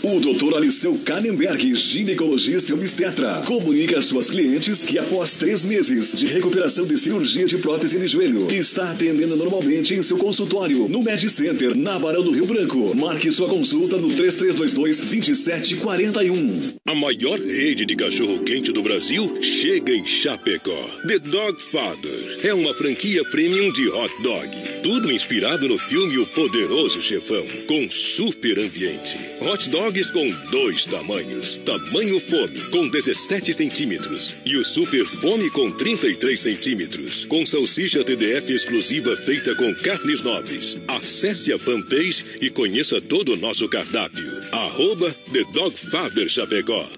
O 0.00 0.20
Dr. 0.20 0.54
Aliceu 0.54 0.94
Kannenberg, 1.04 1.74
ginecologista 1.74 2.70
e 2.70 2.74
obstetra, 2.74 3.42
comunica 3.44 3.98
às 3.98 4.04
suas 4.04 4.30
clientes 4.30 4.84
que 4.84 4.96
após 4.96 5.32
três 5.32 5.64
meses 5.64 6.16
de 6.16 6.26
recuperação 6.26 6.86
de 6.86 6.96
cirurgia 6.96 7.46
de 7.46 7.58
prótese 7.58 7.98
de 7.98 8.06
joelho, 8.06 8.46
está 8.52 8.92
atendendo 8.92 9.34
normalmente 9.34 9.94
em 9.94 10.02
seu 10.02 10.16
consultório 10.16 10.88
no 10.88 11.02
Med 11.02 11.28
Center, 11.28 11.76
na 11.76 11.98
Barão 11.98 12.22
do 12.22 12.30
Rio 12.30 12.46
Branco. 12.46 12.94
Marque 12.94 13.32
sua 13.32 13.48
consulta 13.48 13.96
no 13.96 14.06
3322-2741. 14.10 16.74
A 16.86 16.94
maior 16.94 17.40
rede 17.40 17.84
de 17.84 17.96
cachorro-quente 17.96 18.70
do 18.70 18.84
Brasil 18.84 19.36
chega 19.42 19.92
em 19.92 20.06
Chapecó. 20.06 20.80
The 21.08 21.18
Dog 21.18 21.60
Father 21.60 22.38
é 22.44 22.54
uma 22.54 22.72
franquia 22.72 23.24
premium 23.30 23.72
de 23.72 23.88
hot 23.88 24.14
dog. 24.22 24.48
Tudo 24.80 25.10
inspirado 25.10 25.66
no 25.66 25.76
filme 25.76 26.18
O 26.18 26.26
Poderoso 26.26 27.02
Chefão, 27.02 27.44
com 27.66 27.90
super 27.90 28.60
ambiente. 28.60 29.18
Hot 29.40 29.68
dogs 29.88 30.10
com 30.10 30.30
dois 30.50 30.86
tamanhos. 30.86 31.56
Tamanho 31.64 32.20
fome, 32.20 32.60
com 32.70 32.88
17 32.88 33.54
centímetros. 33.54 34.36
E 34.44 34.56
o 34.56 34.64
super 34.64 35.04
fome 35.04 35.50
com 35.50 35.70
33 35.70 36.38
centímetros. 36.38 37.24
Com 37.24 37.46
salsicha 37.46 38.04
TDF 38.04 38.52
exclusiva 38.52 39.16
feita 39.16 39.54
com 39.54 39.74
carnes 39.76 40.22
nobres. 40.22 40.78
Acesse 40.86 41.52
a 41.52 41.58
fanpage 41.58 42.24
e 42.40 42.50
conheça 42.50 43.00
todo 43.00 43.32
o 43.32 43.36
nosso 43.36 43.66
cardápio. 43.68 44.28
Arroba 44.52 45.10
The 45.32 45.44
Dog 45.52 45.78
Father 45.78 46.28
Chapecó. 46.28 46.97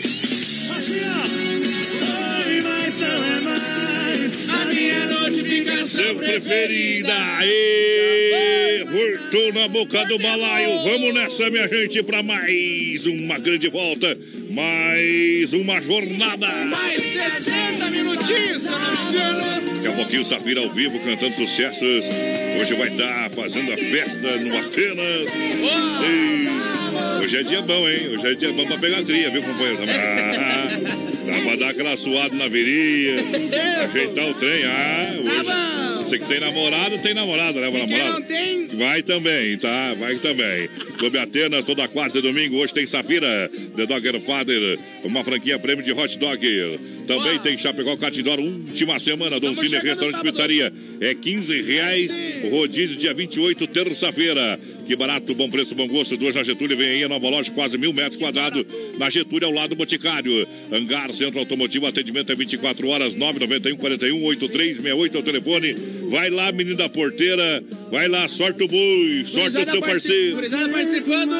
Oi, 0.31 0.39
mas 2.63 2.97
não 2.97 3.23
é 3.25 3.39
mais 3.41 4.49
a 4.49 4.65
minha 4.65 5.05
notificação 5.05 5.87
Seu 5.87 6.15
preferida, 6.15 7.13
aê! 7.37 8.83
Voltou 8.85 9.53
na 9.53 9.67
boca 9.67 10.05
do 10.05 10.17
balaio. 10.19 10.81
Vamos 10.83 11.13
nessa, 11.13 11.49
minha 11.49 11.67
gente, 11.67 12.01
pra 12.03 12.23
mais 12.23 13.05
uma 13.05 13.37
grande 13.37 13.67
volta. 13.69 14.17
Mais 14.51 15.53
uma 15.53 15.81
jornada. 15.81 16.47
Mais 16.65 17.01
60 17.01 17.89
minutinhos, 17.89 18.61
se 18.63 18.67
eu 18.67 18.79
não 18.79 19.05
me 19.05 19.09
engano. 19.09 19.61
Daqui 19.75 19.87
a 19.87 19.91
pouquinho, 19.93 20.25
Safira 20.25 20.59
ao 20.59 20.69
vivo, 20.69 20.99
cantando 20.99 21.35
sucessos. 21.35 22.05
Hoje 22.59 22.73
vai 22.75 22.89
estar 22.89 23.29
fazendo 23.29 23.71
a 23.71 23.77
festa 23.77 24.37
no 24.37 24.57
Atenas. 24.57 25.25
E 26.03 27.23
hoje 27.23 27.37
é 27.37 27.43
dia 27.43 27.61
bom, 27.61 27.87
hein? 27.87 28.09
Hoje 28.09 28.27
é 28.27 28.33
dia 28.33 28.51
bom 28.51 28.65
pra 28.67 28.77
pegar 28.77 29.03
cria, 29.03 29.29
viu, 29.29 29.41
companheiro? 29.41 29.79
Ah, 29.87 30.67
dá 31.31 31.41
pra 31.45 31.55
dar 31.55 31.69
aquela 31.69 31.95
suada 31.95 32.35
na 32.35 32.49
virilha, 32.49 33.23
ajeitar 33.85 34.25
o 34.29 34.33
trem. 34.33 34.65
Ah, 34.65 35.15
hoje. 35.17 36.00
Você 36.11 36.19
que 36.19 36.27
tem 36.27 36.41
namorado, 36.41 36.97
tem 36.97 37.13
namorado, 37.13 37.57
leva 37.57 37.71
Quem 37.71 37.87
namorado. 37.87 38.19
não 38.19 38.27
tem, 38.27 38.67
Vai 38.67 39.01
também, 39.01 39.57
tá? 39.57 39.93
Vai 39.93 40.17
também. 40.17 40.67
Clube 40.97 41.17
Atenas, 41.17 41.65
toda 41.65 41.87
quarta 41.87 42.17
e 42.17 42.21
domingo. 42.21 42.57
Hoje 42.57 42.73
tem 42.73 42.85
Safira, 42.85 43.49
The 43.77 43.85
Dogger 43.85 44.19
Father, 44.19 44.77
uma 45.05 45.23
franquia 45.23 45.57
prêmio 45.57 45.81
de 45.81 45.93
hot 45.93 46.19
dog. 46.19 46.79
Também 47.07 47.39
tem 47.39 47.57
Chapecó 47.57 47.95
Catidoro, 47.95 48.43
última 48.43 48.99
semana. 48.99 49.39
Dom 49.39 49.55
Cine 49.55 49.77
Restaurante 49.77 50.21
Pizzaria. 50.21 50.73
É 50.99 51.15
15 51.15 51.61
reais, 51.61 52.11
o 52.43 52.49
rodízio 52.49 52.97
dia 52.97 53.13
28, 53.13 53.65
terça-feira. 53.67 54.59
Que 54.91 54.95
barato, 54.97 55.33
bom 55.33 55.49
preço, 55.49 55.73
bom 55.73 55.87
gosto. 55.87 56.17
Duas 56.17 56.35
na 56.35 56.43
Getúlio, 56.43 56.75
vem 56.75 56.89
aí 56.89 57.03
a 57.05 57.07
nova 57.07 57.29
loja, 57.29 57.49
quase 57.51 57.77
mil 57.77 57.93
metros 57.93 58.17
quadrados. 58.17 58.65
Na 58.97 59.09
Getúlio, 59.09 59.47
ao 59.47 59.53
lado 59.53 59.69
do 59.69 59.75
Boticário. 59.77 60.45
Hangar 60.69 61.13
Centro 61.13 61.39
Automotivo, 61.39 61.87
atendimento 61.87 62.29
é 62.29 62.35
24 62.35 62.85
horas, 62.89 63.15
991 63.15 63.77
41 63.77 64.21
8368 64.21 65.15
é 65.15 65.19
o 65.21 65.23
telefone. 65.23 65.73
Vai 66.09 66.29
lá, 66.29 66.51
menino 66.51 66.75
da 66.75 66.89
porteira. 66.89 67.63
Vai 67.89 68.09
lá, 68.09 68.27
sorte 68.27 68.63
o 68.63 68.67
boi, 68.67 69.23
sorte 69.25 69.57
o 69.57 69.71
seu 69.71 69.79
parceiro. 69.79 70.35
gurizada 70.35 70.67
participando 70.67 71.35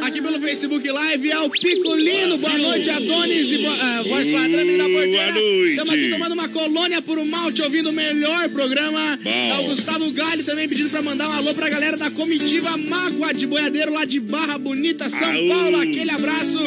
aqui 0.00 0.22
pelo 0.22 0.40
Facebook 0.40 0.90
Live 0.90 1.30
é 1.30 1.38
o 1.40 1.50
Picolino. 1.50 2.38
Boa 2.38 2.58
noite, 2.58 2.90
Adonis 2.90 3.52
e 3.52 3.58
boa, 3.58 3.76
ah, 3.80 4.02
voz 4.02 4.30
padrão, 4.30 4.64
menino 4.64 4.78
da 4.78 4.84
porteira. 4.84 5.32
Boa 5.32 5.42
noite. 5.42 5.70
Estamos 5.70 5.92
aqui 5.92 6.10
tomando 6.10 6.32
uma 6.32 6.48
colônia 6.48 7.02
por 7.02 7.18
um 7.18 7.24
malte, 7.24 7.60
ouvindo 7.60 7.90
o 7.90 7.92
melhor 7.92 8.48
programa. 8.48 9.18
Bom. 9.22 9.30
É 9.30 9.58
o 9.60 9.64
Gustavo 9.64 10.10
Galho 10.10 10.44
também 10.44 10.66
pedindo 10.66 10.88
pra 10.88 11.02
mandar 11.02 11.28
um 11.28 11.32
alô 11.32 11.54
pra 11.54 11.68
galera 11.68 11.96
da 11.96 12.10
comitiva 12.10 12.76
Mágoa 12.94 13.34
de 13.34 13.44
Boiadeiro 13.46 13.92
lá 13.92 14.04
de 14.04 14.20
Barra 14.20 14.56
Bonita, 14.56 15.08
São 15.08 15.28
Aô. 15.28 15.48
Paulo. 15.48 15.76
Aquele 15.78 16.10
abraço. 16.10 16.58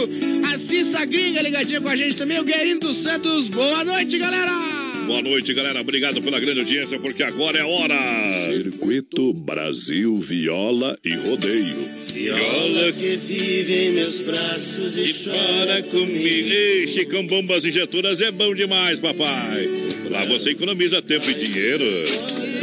A 0.51 0.57
Cissa 0.57 1.05
Gringa 1.05 1.41
ligadinha 1.41 1.79
com 1.79 1.87
a 1.87 1.95
gente 1.95 2.15
também. 2.15 2.37
O 2.39 2.43
Guerino 2.43 2.81
dos 2.81 2.97
Santos. 2.97 3.47
Boa 3.47 3.85
noite, 3.85 4.17
galera. 4.17 4.51
Boa 5.07 5.21
noite, 5.21 5.53
galera. 5.53 5.79
Obrigado 5.79 6.21
pela 6.21 6.37
grande 6.37 6.59
audiência, 6.59 6.99
porque 6.99 7.23
agora 7.23 7.57
é 7.57 7.63
hora. 7.63 7.95
Circuito 8.45 9.33
Brasil 9.33 10.19
Viola 10.19 10.97
e 11.03 11.15
Rodeio. 11.15 11.87
Viola 12.13 12.91
que 12.91 13.15
vive 13.15 13.85
em 13.85 13.91
meus 13.93 14.19
braços 14.19 14.97
e 14.97 15.13
chora 15.23 15.81
comigo. 15.83 16.19
Ei, 16.49 16.87
Chicão 16.87 17.25
Bombas 17.25 17.63
Injetoras 17.63 18.19
é 18.19 18.31
bom 18.31 18.53
demais, 18.53 18.99
papai. 18.99 19.69
Lá 20.11 20.25
você 20.25 20.49
economiza 20.49 21.01
tempo 21.01 21.29
e 21.31 21.33
dinheiro. 21.35 21.85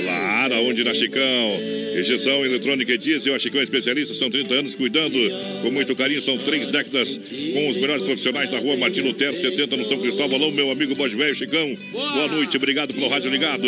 Claro, 0.05 0.55
onde 0.67 0.85
na 0.85 0.93
Chicão? 0.93 1.84
Injeção 1.97 2.45
eletrônica 2.45 2.93
e 2.93 2.99
diesel, 2.99 3.35
a 3.35 3.39
Chicão 3.39 3.61
é 3.61 3.65
especialista, 3.65 4.15
são 4.15 4.29
30 4.29 4.55
anos 4.55 4.75
cuidando 4.75 5.17
com 5.63 5.71
muito 5.71 5.95
carinho, 5.95 6.21
são 6.21 6.37
três 6.37 6.67
décadas 6.67 7.21
com 7.53 7.69
os 7.69 7.77
melhores 7.77 8.03
profissionais 8.03 8.51
na 8.51 8.59
rua 8.59 8.77
Martino 8.77 9.09
Lutero, 9.09 9.39
70 9.41 9.77
no 9.77 9.85
São 9.85 9.99
Cristóvão. 9.99 10.37
Alô, 10.37 10.51
meu 10.51 10.71
amigo 10.73 10.95
Bode 10.97 11.15
Velho 11.15 11.35
Chicão. 11.35 11.73
Boa 11.93 12.29
noite, 12.29 12.57
obrigado 12.57 12.93
pelo 12.93 13.09
rádio 13.09 13.31
ligado. 13.31 13.63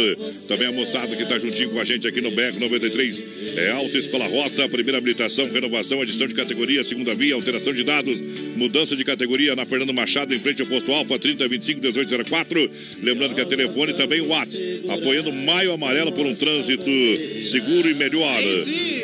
Também 0.49 0.67
a 0.67 0.73
moçada 0.73 1.15
que 1.15 1.23
está 1.23 1.39
juntinho 1.39 1.71
com 1.71 1.79
a 1.79 1.85
gente 1.85 2.07
aqui 2.07 2.21
no 2.21 2.33
BEC 2.33 2.59
93. 2.59 3.25
É 3.57 3.71
Alta 3.71 3.97
Escola 3.97 4.27
Rota, 4.27 4.69
primeira 4.69 4.99
habilitação, 4.99 5.49
renovação, 5.49 6.03
adição 6.03 6.27
de 6.27 6.35
categoria, 6.35 6.83
segunda 6.83 7.15
via, 7.15 7.35
alteração 7.35 7.73
de 7.73 7.85
dados, 7.85 8.21
mudança 8.57 8.97
de 8.97 9.05
categoria 9.05 9.55
na 9.55 9.65
Fernando 9.65 9.95
Machado, 9.95 10.35
em 10.35 10.39
frente 10.41 10.63
ao 10.63 10.69
posto 10.69 10.93
Alfa 10.93 11.17
3025 11.17 11.81
1804. 11.81 12.71
Lembrando 13.03 13.35
que 13.37 13.41
é 13.41 13.45
telefone 13.45 13.95
também 13.95 14.21
o 14.21 14.29
WhatsApp, 14.29 14.83
apoiando 14.89 15.33
Maio 15.33 15.73
Amarelo 15.73 16.11
por 16.11 16.27
um 16.27 16.35
trânsito 16.35 16.91
seguro 17.49 17.89
e 17.89 17.95
melhor. 17.95 18.16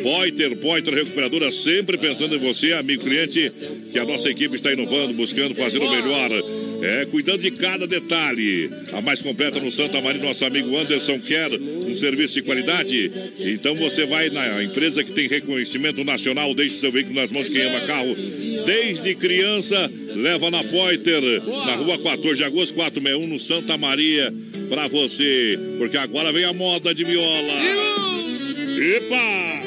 Poiter, 0.02 0.56
Poiter 0.56 0.94
Recuperadora, 0.94 1.50
sempre 1.52 1.98
pensando 1.98 2.36
em 2.36 2.38
você, 2.38 2.72
amigo 2.72 3.04
cliente, 3.04 3.52
que 3.90 3.98
a 3.98 4.04
nossa 4.04 4.28
equipe 4.30 4.56
está 4.56 4.72
inovando, 4.72 5.14
buscando 5.14 5.54
fazer 5.54 5.78
o 5.78 5.90
melhor. 5.90 6.30
É, 6.82 7.06
cuidando 7.06 7.42
de 7.42 7.50
cada 7.52 7.86
detalhe. 7.86 8.68
A 8.92 9.00
mais 9.00 9.22
completa 9.22 9.60
no 9.60 9.70
Santa 9.70 10.00
Maria, 10.00 10.20
nosso 10.20 10.44
amigo 10.44 10.76
Anderson 10.76 11.20
quer 11.20 11.52
um 11.52 11.94
serviço 11.94 12.34
de 12.34 12.42
qualidade. 12.42 13.10
Então 13.38 13.74
você 13.76 14.04
vai 14.04 14.30
na 14.30 14.64
empresa 14.64 15.04
que 15.04 15.12
tem 15.12 15.28
reconhecimento 15.28 16.02
nacional, 16.02 16.52
deixe 16.54 16.80
seu 16.80 16.90
veículo 16.90 17.14
nas 17.14 17.30
mãos 17.30 17.46
de 17.46 17.52
quem 17.52 17.62
ama 17.62 17.86
carro. 17.86 18.16
Desde 18.66 19.14
criança, 19.14 19.90
leva 20.16 20.50
na 20.50 20.64
Poiter, 20.64 21.22
na 21.66 21.76
rua 21.76 21.98
14 21.98 22.36
de 22.36 22.44
agosto, 22.44 22.74
461, 22.74 23.28
no 23.28 23.38
Santa 23.38 23.78
Maria, 23.78 24.34
pra 24.68 24.88
você. 24.88 25.56
Porque 25.78 25.96
agora 25.96 26.32
vem 26.32 26.44
a 26.44 26.52
moda 26.52 26.92
de 26.92 27.04
viola. 27.04 28.01
Epa! 28.78 29.62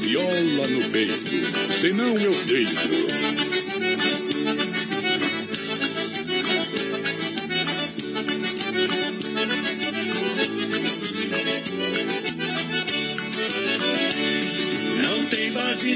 Viola 0.00 0.66
no 0.68 0.90
peito, 0.90 1.72
senão 1.72 2.16
eu 2.18 2.32
deito. 2.44 3.28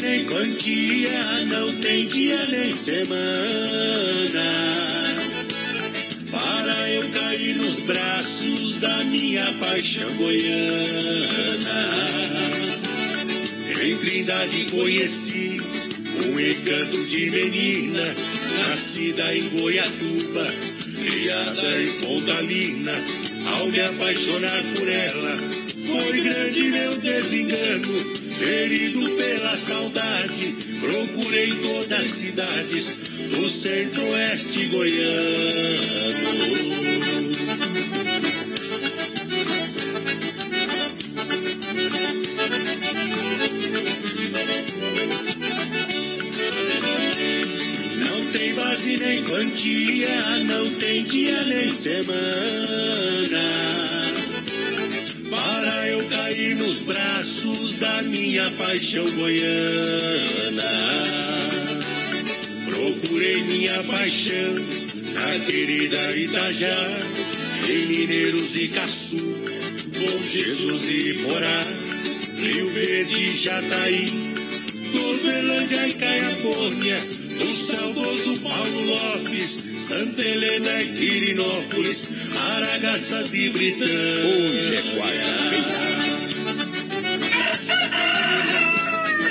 Nem 0.00 0.24
quantia, 0.24 1.44
não 1.46 1.74
tem 1.80 2.06
dia 2.08 2.46
nem 2.46 2.72
semana. 2.72 3.12
Eu 7.02 7.10
cair 7.10 7.56
nos 7.56 7.80
braços 7.80 8.76
da 8.76 9.02
minha 9.04 9.44
paixão 9.54 10.08
goiana. 10.14 10.60
Em 13.82 13.96
Trindade 13.96 14.64
conheci 14.66 15.60
um 16.24 16.38
encanto 16.38 17.04
de 17.06 17.28
menina, 17.28 18.14
nascida 18.68 19.36
em 19.36 19.48
Goiatuba, 19.48 20.54
criada 21.02 21.82
em 21.82 21.92
Pontalina. 22.02 22.92
Ao 23.46 23.66
me 23.66 23.80
apaixonar 23.80 24.62
por 24.76 24.88
ela, 24.88 25.36
foi 25.84 26.20
grande 26.20 26.62
meu 26.62 26.96
desengano. 26.98 28.22
Ferido 28.38 29.10
pela 29.16 29.58
saudade, 29.58 30.54
procurei 30.80 31.52
todas 31.62 32.00
as 32.00 32.10
cidades 32.12 32.92
do 33.34 33.50
centro-oeste 33.50 34.66
goiano. 34.66 36.81
Nem 49.12 49.22
quantia, 49.24 50.38
não 50.44 50.70
tem 50.76 51.04
dia 51.04 51.42
nem 51.44 51.70
semana. 51.70 52.16
Para 55.28 55.88
eu 55.88 56.04
cair 56.06 56.56
nos 56.56 56.82
braços 56.82 57.74
da 57.74 58.00
minha 58.02 58.50
paixão 58.52 59.04
goiana. 59.10 60.62
Procurei 62.64 63.42
minha 63.42 63.82
paixão 63.84 64.54
na 65.12 65.44
querida 65.44 66.16
Itajá, 66.16 67.00
em 67.68 67.86
Mineiros 67.86 68.56
e 68.56 68.68
Caçu, 68.68 69.16
Bom 69.18 70.24
Jesus 70.24 70.88
e 70.88 71.14
Porá, 71.22 71.66
Rio 72.36 72.70
Verde 72.70 73.14
e 73.14 73.36
Jataí, 73.36 74.34
Goverlândia 74.90 75.86
e 75.88 75.94
Caiapônia, 75.94 77.21
do 77.42 77.52
saudoso 77.52 78.38
Paulo 78.40 78.84
Lopes, 78.84 79.58
Santa 79.78 80.22
Helena 80.22 80.82
e 80.82 80.92
Quirinópolis, 80.92 82.06
Aragaças 82.54 83.34
e 83.34 83.48
Britânia. 83.50 83.92
Hoje 84.26 84.76
é 84.76 84.82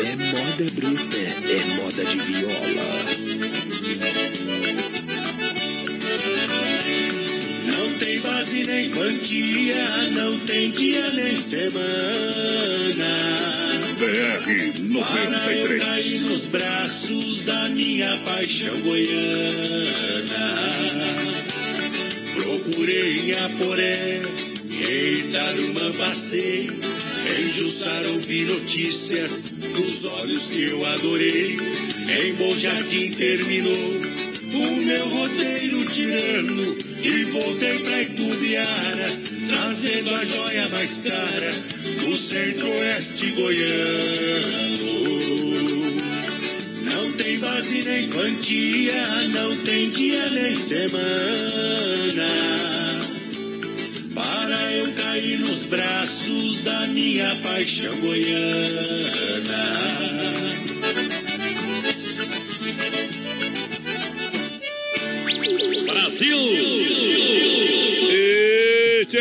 É 0.01 0.15
moda 0.15 0.65
bruta, 0.73 1.17
é 1.17 1.65
moda 1.75 2.03
de 2.03 2.17
viola. 2.17 3.05
Não 7.65 7.93
tem 7.99 8.19
base 8.19 8.63
nem 8.65 8.89
quantia, 8.91 10.09
não 10.11 10.39
tem 10.39 10.71
dia 10.71 11.09
nem 11.11 11.35
semana. 11.37 11.81
BR 14.01 14.07
Para 14.41 14.51
eu 14.51 14.83
93. 14.89 16.21
nos 16.21 16.47
braços 16.47 17.41
da 17.41 17.69
minha 17.69 18.17
paixão 18.25 18.75
goiana. 18.79 20.55
Procurei 22.33 23.19
em 23.19 23.33
Aporé, 23.33 24.21
em 24.71 25.31
Tarumã 25.31 25.91
passei, 25.99 26.71
em 27.37 27.51
Jussara 27.51 28.09
ouvi 28.09 28.45
notícias 28.45 29.43
dos 29.75 30.05
olhos 30.05 30.49
que 30.49 30.63
eu 30.63 30.83
adorei. 30.83 31.59
Em 32.23 32.33
Bom 32.33 32.57
Jardim 32.57 33.11
terminou 33.11 34.01
o 34.51 34.75
meu 34.77 35.09
roteiro 35.09 35.85
tirano 35.85 36.77
e 37.03 37.23
voltei 37.25 37.79
pra 37.79 38.01
Itubiara, 38.01 39.19
trazendo 39.51 40.15
a 40.15 40.23
joia 40.23 40.69
mais 40.69 41.01
cara 41.03 41.53
do 41.99 42.17
centro-oeste 42.17 43.31
goiano. 43.31 44.81
Não 46.85 47.11
tem 47.13 47.37
base 47.39 47.81
nem 47.81 48.07
quantia, 48.09 49.27
não 49.27 49.57
tem 49.57 49.89
dia 49.89 50.29
nem 50.29 50.55
semana. 50.55 51.01
Para 54.15 54.71
eu 54.73 54.93
cair 54.93 55.39
nos 55.39 55.65
braços 55.65 56.61
da 56.61 56.87
minha 56.87 57.35
paixão 57.43 57.95
goiana. 57.97 58.41
Brasil! 65.85 66.90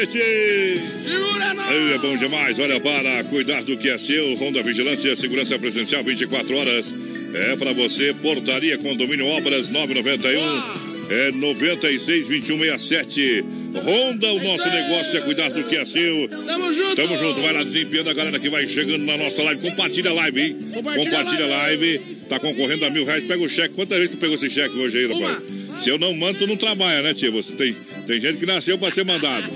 Segura 0.06 1.44
É 1.70 1.98
bom 1.98 2.16
demais, 2.16 2.59
olha 2.59 2.81
para 2.81 3.22
cuidar 3.24 3.62
do 3.62 3.77
que 3.77 3.90
é 3.90 3.98
seu. 3.98 4.35
Ronda 4.35 4.62
Vigilância, 4.62 5.14
segurança 5.14 5.59
presencial 5.59 6.02
24 6.02 6.56
horas. 6.56 6.94
É 7.35 7.55
para 7.56 7.72
você, 7.74 8.14
portaria, 8.14 8.78
condomínio, 8.78 9.27
obras 9.27 9.68
991. 9.68 10.90
É 11.10 11.31
96 11.32 12.28
21 12.28 12.59
67. 12.59 13.44
Ronda, 13.74 14.32
o 14.32 14.43
nosso 14.43 14.68
negócio 14.68 15.18
é 15.18 15.20
cuidar 15.20 15.51
do 15.51 15.64
que 15.64 15.77
é 15.77 15.85
seu. 15.85 16.28
Tamo 16.28 16.72
junto! 16.72 16.97
Tamo 16.97 17.18
junto, 17.18 17.40
vai 17.43 17.52
lá 17.52 17.62
desempenhando 17.62 18.10
a 18.10 18.14
galera 18.14 18.39
que 18.39 18.48
vai 18.48 18.66
chegando 18.66 19.05
na 19.05 19.16
nossa 19.18 19.43
live. 19.43 19.60
Compartilha 19.60 20.10
a 20.10 20.14
live, 20.14 20.40
hein? 20.40 20.56
Compartilha 20.72 21.44
a 21.44 21.44
a 21.44 21.59
live. 21.64 21.98
Tá 22.28 22.40
concorrendo 22.40 22.86
a 22.86 22.90
mil 22.90 23.05
reais. 23.05 23.22
Pega 23.24 23.43
o 23.43 23.48
cheque. 23.48 23.74
Quantas 23.74 23.98
vezes 23.98 24.14
tu 24.14 24.18
pegou 24.18 24.35
esse 24.36 24.48
cheque 24.48 24.77
hoje 24.77 24.98
aí, 24.98 25.06
rapaz? 25.06 25.60
Se 25.82 25.89
eu 25.89 25.98
não 25.98 26.14
mando, 26.14 26.39
tu 26.40 26.47
não 26.47 26.56
trabalha, 26.56 27.02
né, 27.02 27.14
tia? 27.14 27.31
Você 27.31 27.55
tem, 27.55 27.77
tem 28.06 28.20
gente 28.20 28.39
que 28.39 28.47
nasceu 28.47 28.77
pra 28.77 28.90
ser 28.90 29.05
mandado. 29.05 29.48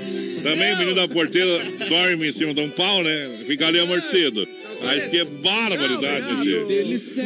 Também 0.45 0.75
o 0.75 0.79
menino 0.79 0.95
da 0.95 1.09
porteira 1.09 1.65
dorme 1.89 2.29
em 2.29 2.33
cima 2.33 2.53
de 2.53 2.61
um 2.61 2.69
pau, 2.69 3.03
né? 3.03 3.41
Fica 3.47 3.67
ali 3.67 3.81
amortecido. 3.81 4.47
Mas 4.83 5.07
que 5.07 5.25
barbaridade, 5.25 6.43
tia. 6.43 6.61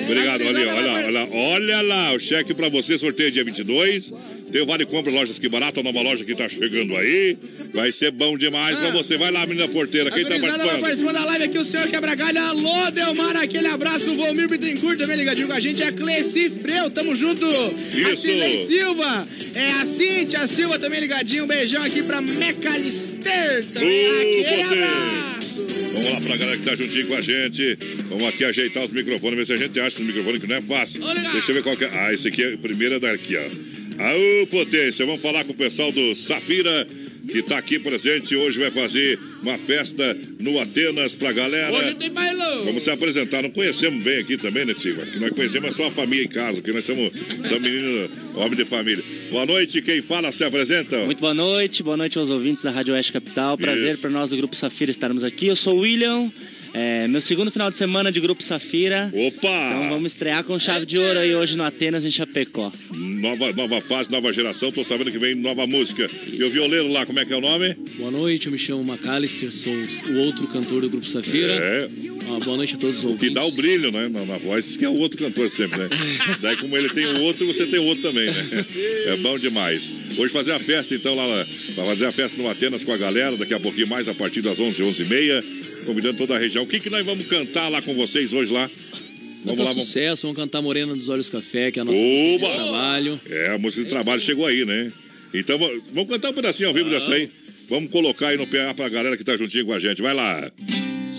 Obrigado, 0.05 0.45
olha, 0.45 0.74
olha, 0.74 1.07
olha, 1.07 1.28
olha 1.32 1.82
lá, 1.82 2.12
o 2.15 2.20
cheque 2.20 2.55
pra 2.55 2.69
você, 2.69 2.97
sorteio 2.97 3.32
dia 3.32 3.43
22. 3.43 4.12
O 4.61 4.66
Vale 4.66 4.87
Compra 4.87 5.12
Lojas 5.12 5.39
Que 5.39 5.49
Barato, 5.49 5.81
a 5.81 5.83
nova 5.83 6.01
loja 6.01 6.25
que 6.25 6.35
tá 6.35 6.49
chegando 6.49 6.97
aí. 6.97 7.37
Vai 7.73 7.93
ser 7.93 8.11
bom 8.11 8.37
demais 8.37 8.79
pra 8.79 8.91
você. 8.91 9.16
Vai 9.16 9.31
lá, 9.31 9.47
menina 9.47 9.69
porteira, 9.69 10.11
quem 10.11 10.25
tá 10.25 10.31
Gurizada, 10.31 10.65
vai 10.65 10.79
participando? 10.81 10.81
participando 10.81 11.15
da 11.15 11.25
live 11.27 11.45
aqui, 11.45 11.59
o 11.59 11.65
senhor 11.65 11.89
Quebra-Galho. 11.89 12.41
Alô, 12.41 12.91
Delmar, 12.91 13.37
aquele 13.37 13.66
abraço. 13.66 14.11
O 14.11 14.16
Volmir 14.16 14.49
Bittencourt 14.49 14.99
também 14.99 15.16
ligadinho 15.16 15.47
com 15.47 15.53
a 15.53 15.61
gente. 15.61 15.83
É 15.83 15.93
Cleci 15.93 16.51
Freu, 16.51 16.91
tamo 16.91 17.15
junto. 17.15 17.45
A 17.45 18.12
Isso. 18.12 18.23
Cirlei 18.23 18.66
Silva. 18.66 19.29
É 19.55 19.70
a 19.73 19.85
Cíntia 19.85 20.47
Silva 20.47 20.79
também 20.79 21.01
ligadinho. 21.01 21.45
Um 21.45 21.47
beijão 21.47 21.83
aqui 21.83 22.03
pra 22.03 22.20
Mecalister 22.20 23.65
também. 23.73 24.07
Aquele 24.20 24.62
abraço. 24.62 25.49
Vamos 25.93 26.12
lá 26.12 26.20
pra 26.20 26.37
galera 26.37 26.57
que 26.59 26.65
tá 26.65 26.75
juntinho 26.75 27.07
com 27.09 27.15
a 27.15 27.20
gente. 27.20 27.79
Vamos 28.09 28.29
aqui 28.29 28.45
ajeitar 28.45 28.85
os 28.85 28.93
microfones, 28.93 29.37
ver 29.39 29.47
se 29.47 29.53
a 29.53 29.57
gente 29.57 29.79
acha 29.81 29.89
esse 29.97 30.05
microfone 30.05 30.39
que 30.41 30.47
não 30.47 30.57
é 30.57 30.61
fácil. 30.62 31.01
Deixa 31.33 31.51
eu 31.51 31.55
ver 31.57 31.62
qual 31.62 31.77
que 31.77 31.85
é. 31.85 31.91
Ah, 31.93 32.12
esse 32.12 32.29
aqui 32.29 32.43
é 32.43 32.55
o 32.55 32.59
primeiro 32.59 32.99
daqui, 33.01 33.37
ó. 33.37 33.77
Aô, 33.99 34.47
potência, 34.47 35.05
vamos 35.05 35.20
falar 35.20 35.43
com 35.45 35.51
o 35.51 35.57
pessoal 35.57 35.91
do 35.91 36.15
Safira, 36.15 36.87
que 37.27 37.43
tá 37.43 37.59
aqui 37.59 37.81
presente. 37.81 38.37
Hoje 38.37 38.61
vai 38.61 38.70
fazer 38.70 39.19
uma 39.43 39.59
festa 39.59 40.16
no 40.39 40.61
Atenas 40.61 41.16
pra 41.16 41.33
galera. 41.33 41.73
Hoje 41.73 41.97
tem 41.97 42.09
bailão. 42.12 42.65
Vamos 42.65 42.85
se 42.85 42.91
apresentar. 42.91 43.43
Não 43.43 43.51
conhecemos 43.51 44.01
bem 44.01 44.20
aqui 44.20 44.37
também, 44.37 44.65
né, 44.65 44.73
Tigre? 44.73 45.05
Que 45.11 45.19
nós 45.19 45.31
conhecemos 45.31 45.75
só 45.75 45.89
a 45.89 45.91
família 45.91 46.25
em 46.25 46.29
casa, 46.29 46.62
que 46.62 46.70
nós 46.70 46.85
somos, 46.85 47.12
somos 47.49 47.61
meninos, 47.61 48.11
homem 48.37 48.57
de 48.57 48.65
família. 48.65 49.05
Boa 49.33 49.45
noite, 49.45 49.83
quem 49.83 50.01
fala 50.01 50.31
se 50.31 50.45
apresenta. 50.45 51.05
Muito 51.05 51.19
boa 51.19 51.35
noite, 51.35 51.83
boa 51.83 51.97
noite 51.97 52.16
aos 52.19 52.31
ouvintes 52.31 52.62
da 52.62 52.70
Rádio 52.70 52.95
Oeste 52.95 53.12
Capital. 53.12 53.59
Prazer 53.59 53.95
Isso. 53.95 54.01
para 54.01 54.11
nós 54.11 54.31
do 54.31 54.37
Grupo 54.37 54.55
Safira 54.55 54.93
estarmos 54.93 55.25
aqui. 55.25 55.49
Eu 55.49 55.57
sou 55.57 55.77
o 55.77 55.81
William, 55.81 56.33
é, 56.80 57.09
meu 57.09 57.20
segundo 57.20 57.50
final 57.50 57.70
de 57.70 57.76
semana 57.76 58.12
de 58.12 58.20
Grupo 58.20 58.40
Safira. 58.42 59.10
Opa! 59.12 59.48
Então 59.48 59.88
vamos 59.88 60.12
estrear 60.12 60.44
com 60.44 60.56
chave 60.59 60.86
de 60.86 60.96
ouro 60.96 61.18
aí 61.18 61.34
hoje 61.34 61.56
no 61.56 61.64
Atenas, 61.64 62.05
em 62.06 62.10
Chapecó. 62.10 62.70
Nova, 62.92 63.52
nova 63.52 63.80
fase, 63.80 64.10
nova 64.10 64.32
geração. 64.32 64.70
Tô 64.70 64.84
sabendo 64.84 65.10
que 65.10 65.18
vem 65.18 65.34
nova 65.34 65.66
música. 65.66 66.09
E 66.32 66.42
o 66.44 66.50
violeiro 66.50 66.86
lá, 66.92 67.05
como 67.05 67.18
é 67.18 67.24
que 67.24 67.32
é 67.32 67.36
o 67.36 67.40
nome? 67.40 67.74
Boa 67.96 68.10
noite, 68.12 68.46
eu 68.46 68.52
me 68.52 68.59
chamo 68.59 68.84
Macalister, 68.84 69.50
sou 69.52 69.72
o 69.72 70.18
outro 70.18 70.46
cantor 70.46 70.82
do 70.82 70.90
Grupo 70.90 71.06
Safira. 71.06 71.52
É. 71.55 71.88
Ah, 72.30 72.38
boa 72.44 72.56
noite 72.59 72.74
a 72.74 72.78
todos 72.78 72.98
os 72.98 73.05
O 73.05 73.06
que 73.09 73.12
ouvintes. 73.28 73.34
dá 73.34 73.44
o 73.44 73.52
brilho, 73.52 73.90
né? 73.90 74.09
Na, 74.09 74.24
na 74.24 74.38
voz, 74.38 74.66
isso 74.68 74.78
que 74.78 74.84
é 74.84 74.88
o 74.88 74.98
outro 74.98 75.18
cantor 75.18 75.48
sempre, 75.48 75.78
né? 75.78 75.88
Daí, 76.40 76.56
como 76.59 76.76
ele 76.76 76.90
tem 76.90 77.06
o 77.06 77.22
outro, 77.22 77.46
você 77.46 77.66
tem 77.66 77.80
o 77.80 77.84
outro 77.84 78.02
também, 78.02 78.26
né? 78.26 78.66
É 79.06 79.16
bom 79.16 79.38
demais. 79.38 79.92
Hoje 80.16 80.32
fazer 80.32 80.52
a 80.52 80.59
festa, 80.60 80.94
então, 80.94 81.14
lá, 81.16 81.26
vai 81.74 81.86
fazer 81.86 82.06
a 82.06 82.12
festa 82.12 82.40
no 82.40 82.48
Atenas 82.48 82.84
com 82.84 82.92
a 82.92 82.96
galera, 82.98 83.36
daqui 83.36 83.55
a 83.55 83.59
pouquinho 83.60 83.86
mais, 83.88 84.09
a 84.09 84.14
partir 84.14 84.42
das 84.42 84.60
11, 84.60 84.82
11 84.82 85.02
e 85.02 85.06
meia, 85.06 85.44
convidando 85.89 86.19
toda 86.19 86.36
a 86.36 86.39
região. 86.39 86.65
O 86.65 86.66
que, 86.66 86.78
que 86.78 86.90
nós 86.90 87.05
vamos 87.05 87.24
cantar 87.27 87.69
lá 87.69 87.81
com 87.81 87.94
vocês 87.94 88.32
hoje 88.32 88.52
lá? 88.52 88.66
Vamos 88.69 89.44
Vamos 89.44 89.59
lá, 89.60 89.65
vamos. 89.73 89.85
sucesso, 89.86 90.23
vamos 90.27 90.36
cantar 90.36 90.60
Morena 90.60 90.94
dos 90.94 91.09
Olhos 91.09 91.31
Café, 91.31 91.70
que 91.70 91.78
é 91.78 91.82
a 91.82 91.85
nossa 91.85 91.98
música 91.98 92.39
de 92.39 92.44
Oba! 92.44 92.55
trabalho. 92.55 93.20
É, 93.28 93.51
a 93.55 93.59
música 93.59 93.85
de 93.85 93.89
trabalho 93.89 94.20
chegou 94.20 94.44
aí, 94.47 94.65
né? 94.66 94.93
Então, 95.32 95.56
va- 95.59 95.70
vamos 95.93 96.10
cantar 96.10 96.31
um 96.31 96.35
pedacinho 96.35 96.69
ao 96.69 96.74
vivo 96.74 96.90
dessa 96.90 97.12
aí. 97.12 97.31
Vamos 97.69 97.90
colocar 97.90 98.28
aí 98.28 98.36
no 98.36 98.47
PA 98.47 98.74
pra 98.74 98.89
galera 98.89 99.16
que 99.16 99.24
tá 99.24 99.36
juntinho 99.36 99.65
com 99.66 99.73
a 99.73 99.78
gente. 99.78 100.02
Vai 100.02 100.12
lá. 100.15 100.51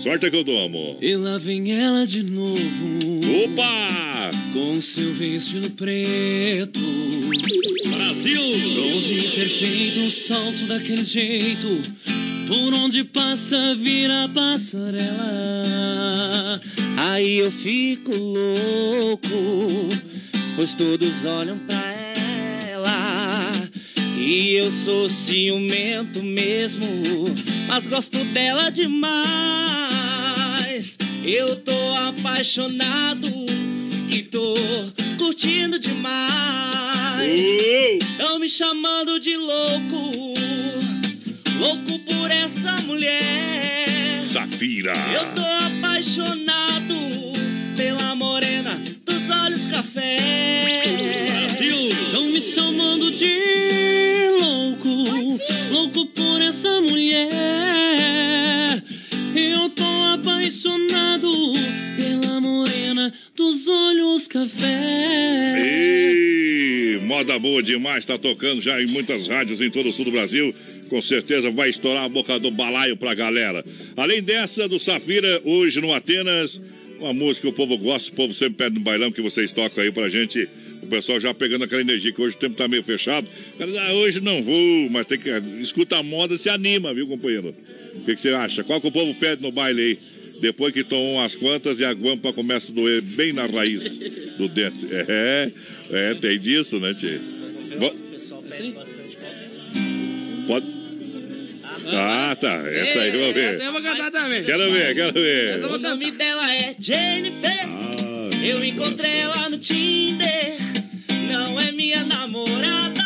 Sorte 0.02 0.30
que 0.30 0.36
eu 0.36 0.44
domo. 0.44 0.98
E 1.00 1.14
lá 1.16 1.38
vem 1.38 1.72
ela 1.72 2.06
de 2.06 2.22
novo. 2.24 3.20
Opa! 3.44 4.30
Com 4.52 4.80
seu 4.80 5.12
vestido 5.12 5.70
preto. 5.70 6.80
Brasil! 7.88 8.40
Bronze 8.74 9.14
perfeito, 9.34 10.00
um 10.00 10.10
salto 10.10 10.64
daquele 10.66 11.02
jeito. 11.04 11.80
Por 12.50 12.74
onde 12.74 13.04
passa, 13.04 13.76
vira 13.76 14.28
passarela. 14.34 15.20
Aí 16.96 17.38
eu 17.38 17.52
fico 17.52 18.12
louco, 18.12 19.88
pois 20.56 20.74
todos 20.74 21.24
olham 21.24 21.56
pra 21.60 21.80
ela. 22.66 23.52
E 24.18 24.54
eu 24.54 24.72
sou 24.72 25.08
ciumento 25.08 26.24
mesmo, 26.24 26.88
mas 27.68 27.86
gosto 27.86 28.18
dela 28.24 28.68
demais. 28.68 28.98
Eu 31.24 31.54
tô 31.54 31.94
apaixonado 31.94 33.28
e 34.12 34.24
tô 34.24 34.56
curtindo 35.16 35.78
demais. 35.78 36.18
Tão 38.18 38.40
me 38.40 38.48
chamando 38.48 39.20
de 39.20 39.36
louco, 39.36 40.34
louco 41.60 41.98
por 42.00 42.30
essa 42.30 42.72
mulher. 42.86 44.16
Safira. 44.16 44.94
Eu 45.12 45.26
tô 45.34 45.42
apaixonado 45.42 46.94
pela 47.76 48.14
morena 48.14 48.82
dos 49.04 49.28
olhos 49.28 49.66
café. 49.70 50.16
Brasil! 50.64 51.76
Tão 52.10 52.24
me 52.24 52.40
chamando 52.40 53.12
de 53.12 54.30
louco, 54.40 54.88
louco 55.70 56.06
por 56.06 56.40
essa 56.40 56.80
mulher. 56.80 57.30
Eu 59.34 59.68
tô 59.68 59.84
apaixonado 60.14 61.52
pela 61.94 62.40
morena 62.40 63.12
dos 63.36 63.68
olhos 63.68 64.26
café. 64.26 65.62
Ei, 65.62 67.00
moda 67.00 67.38
boa 67.38 67.62
demais, 67.62 68.06
tá 68.06 68.16
tocando 68.16 68.62
já 68.62 68.80
em 68.80 68.86
muitas 68.86 69.28
rádios 69.28 69.60
em 69.60 69.70
todo 69.70 69.90
o 69.90 69.92
sul 69.92 70.06
do 70.06 70.10
Brasil. 70.10 70.54
Com 70.90 71.00
certeza 71.00 71.50
vai 71.52 71.70
estourar 71.70 72.02
a 72.02 72.08
boca 72.08 72.36
do 72.40 72.50
balaio 72.50 72.96
pra 72.96 73.14
galera. 73.14 73.64
Além 73.96 74.20
dessa, 74.20 74.68
do 74.68 74.76
Safira, 74.76 75.40
hoje 75.44 75.80
no 75.80 75.92
Atenas, 75.92 76.60
uma 76.98 77.12
música 77.12 77.46
que 77.46 77.54
o 77.54 77.56
povo 77.56 77.78
gosta, 77.78 78.10
o 78.10 78.14
povo 78.16 78.34
sempre 78.34 78.64
pede 78.64 78.74
no 78.74 78.80
bailão 78.80 79.12
que 79.12 79.22
vocês 79.22 79.52
tocam 79.52 79.84
aí 79.84 79.92
pra 79.92 80.08
gente. 80.08 80.48
O 80.82 80.88
pessoal 80.88 81.20
já 81.20 81.32
pegando 81.32 81.62
aquela 81.62 81.80
energia, 81.80 82.12
que 82.12 82.20
hoje 82.20 82.34
o 82.34 82.38
tempo 82.40 82.56
tá 82.56 82.66
meio 82.66 82.82
fechado. 82.82 83.24
Cara, 83.56 83.70
ah, 83.82 83.92
hoje 83.92 84.20
não 84.20 84.42
vou, 84.42 84.90
mas 84.90 85.06
tem 85.06 85.16
que. 85.16 85.30
Escuta 85.60 85.96
a 85.96 86.02
moda, 86.02 86.36
se 86.36 86.48
anima, 86.48 86.92
viu, 86.92 87.06
companheiro? 87.06 87.54
O 87.94 88.04
que, 88.04 88.16
que 88.16 88.20
você 88.20 88.30
acha? 88.30 88.64
Qual 88.64 88.80
que 88.80 88.88
o 88.88 88.92
povo 88.92 89.14
pede 89.14 89.42
no 89.42 89.52
baile 89.52 89.80
aí? 89.82 89.98
Depois 90.40 90.74
que 90.74 90.82
tomam 90.82 91.14
umas 91.14 91.36
quantas 91.36 91.78
e 91.78 91.84
a 91.84 91.92
guampa 91.92 92.32
começa 92.32 92.72
a 92.72 92.74
doer 92.74 93.00
bem 93.00 93.32
na 93.32 93.46
raiz 93.46 94.00
do 94.36 94.48
dente. 94.48 94.88
É, 94.90 95.52
é, 95.90 96.14
tem 96.14 96.36
disso, 96.36 96.80
né, 96.80 96.94
Tio? 96.94 97.20
Pode. 100.48 100.79
Ah, 101.92 102.36
tá. 102.40 102.62
Essa 102.70 103.00
aí, 103.00 103.10
vamos 103.10 103.34
ver. 103.34 103.54
Essa 103.54 103.64
eu 103.64 103.72
vou 103.72 103.82
cantar 103.82 104.10
também. 104.10 104.44
Quero 104.44 104.70
ver, 104.70 104.94
quero 104.94 105.12
ver. 105.12 105.64
O 105.64 105.78
nome 105.78 106.10
dela 106.12 106.54
é 106.54 106.74
Jennifer. 106.78 107.68
Eu 108.42 108.64
encontrei 108.64 109.18
ela 109.18 109.48
no 109.50 109.58
Tinder. 109.58 110.56
Não 111.30 111.60
é 111.60 111.70
minha 111.72 112.04
namorada, 112.04 113.02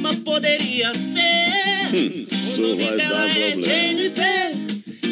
mas 0.00 0.18
poderia 0.18 0.92
ser. 0.94 1.88
o 1.92 2.34
Isso 2.34 2.60
nome 2.60 2.84
dela 2.96 3.28
é 3.30 3.52
problema. 3.52 3.62
Jennifer. 3.62 4.56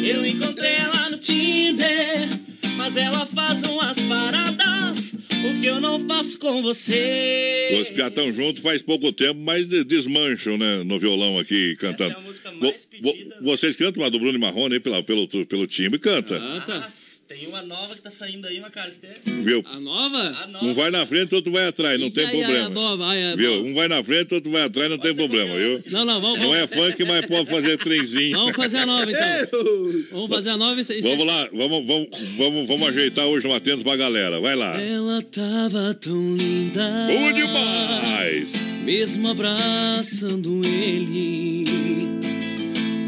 Eu 0.03 0.25
encontrei 0.25 0.75
ela 0.75 1.09
no 1.09 1.17
Tinder. 1.17 2.29
Mas 2.75 2.95
ela 2.95 3.25
faz 3.25 3.63
umas 3.63 3.97
paradas. 4.01 5.15
O 5.45 5.59
que 5.59 5.65
eu 5.65 5.79
não 5.79 5.99
faço 6.07 6.37
com 6.39 6.61
você. 6.61 7.77
Os 7.79 7.89
piatão 7.89 8.31
junto 8.33 8.61
faz 8.61 8.81
pouco 8.81 9.11
tempo, 9.11 9.39
mas 9.39 9.67
de- 9.67 9.83
desmancham, 9.83 10.57
né, 10.57 10.83
no 10.83 10.97
violão 10.99 11.37
aqui, 11.37 11.75
cantando. 11.77 12.11
Essa 12.11 12.19
é 12.19 12.21
a 12.21 12.25
música 12.25 12.51
Vo- 12.51 12.59
mais 12.61 12.87
vo- 13.01 13.15
vocês 13.41 13.75
cantam 13.75 14.03
uma 14.03 14.09
do 14.09 14.19
Bruno 14.19 14.37
e 14.37 14.41
Marrone 14.41 14.75
aí 14.75 14.79
pela, 14.79 15.03
pelo, 15.03 15.27
pelo 15.27 15.67
timbre, 15.67 15.99
canta. 15.99 16.39
Nossa, 16.39 17.16
tem 17.27 17.45
uma 17.45 17.61
nova 17.61 17.93
que 17.93 18.01
tá 18.01 18.09
saindo 18.09 18.47
aí, 18.47 18.57
Macalister. 18.61 19.17
Viu? 19.25 19.61
A 19.65 19.77
nova? 19.81 20.17
A 20.17 20.47
nova. 20.47 20.65
Um 20.65 20.73
vai 20.73 20.89
na 20.89 21.05
frente, 21.05 21.35
outro 21.35 21.51
vai 21.51 21.65
atrás, 21.67 21.99
não 21.99 22.09
tem 22.09 22.23
Ai, 22.25 22.31
ai, 22.31 22.39
problema. 22.41 22.65
a 22.65 22.69
nova, 22.69 23.05
ai, 23.07 23.35
viu? 23.35 23.51
nova. 23.57 23.67
Um 23.69 23.73
vai 23.73 23.87
na 23.89 24.01
frente, 24.03 24.33
outro 24.33 24.49
vai 24.49 24.61
atrás, 24.63 24.89
não 24.89 24.97
tem 24.97 25.13
problema, 25.13 25.57
viu? 25.57 25.83
Não, 25.91 26.05
não, 26.05 26.21
vamos. 26.21 26.39
Não 26.39 26.55
é 26.55 26.65
funk, 26.65 27.03
mas 27.03 27.25
pode 27.25 27.49
fazer 27.49 27.77
trenzinho. 27.79 28.37
Vamos 28.37 28.55
fazer 28.55 28.77
a 28.77 28.85
nova, 28.85 29.11
então. 29.11 29.27
Vamos 30.11 30.29
fazer 30.29 30.49
a 30.51 30.57
nova 30.57 30.79
e 30.79 30.83
e- 30.83 31.01
Vamos 31.01 31.25
lá, 31.25 31.49
vamos, 31.51 31.85
vamos, 31.85 32.07
vamos, 32.37 32.67
vamos 32.67 32.87
ajeitar 32.89 33.25
hoje 33.25 33.45
um 33.45 33.53
atento 33.53 33.83
pra 33.83 33.97
galera. 33.97 34.39
Vai 34.39 34.55
lá. 34.55 34.79
Ela 34.81 35.21
tava 35.23 35.93
tão 35.95 36.35
linda. 36.35 37.07
Bom 37.07 37.31
demais! 37.33 38.53
Mesmo 38.85 39.27
abraçando 39.27 40.65
ele. 40.65 41.65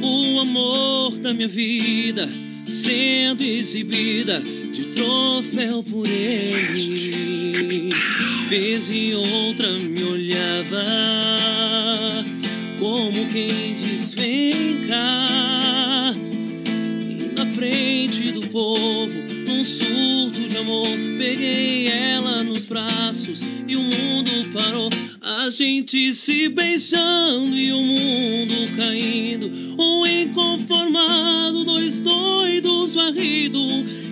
O 0.04 0.40
amor 0.42 1.18
da 1.20 1.34
minha 1.34 1.48
vida 1.48 2.28
sendo 2.70 3.44
exibida 3.44 4.40
de 4.40 4.86
troféu 4.88 5.84
por 5.84 6.08
ele. 6.08 7.90
Vez 8.48 8.90
e 8.92 9.14
outra 9.14 9.68
me 9.74 10.04
olhava 10.04 10.86
como 12.80 13.28
quem 13.32 13.76
diz: 13.76 14.14
vem 14.14 14.82
cá. 14.88 16.14
E 16.16 17.34
na 17.36 17.46
frente 17.48 18.32
do 18.32 18.48
povo, 18.48 19.39
num 19.50 19.64
surto 19.64 20.48
de 20.48 20.58
amor, 20.58 20.88
peguei 21.18 21.88
ela 21.88 22.44
nos 22.44 22.66
braços 22.66 23.44
e 23.68 23.76
o 23.76 23.82
mundo 23.82 24.48
parou. 24.54 24.90
A 25.22 25.50
gente 25.50 26.14
se 26.14 26.48
beijando 26.50 27.56
e 27.56 27.74
o 27.74 27.82
mundo 27.82 28.76
caindo. 28.78 29.50
Um 29.82 30.06
inconformado, 30.06 31.64
dois 31.64 31.98
doidos 31.98 32.94
varrido. 32.94 33.60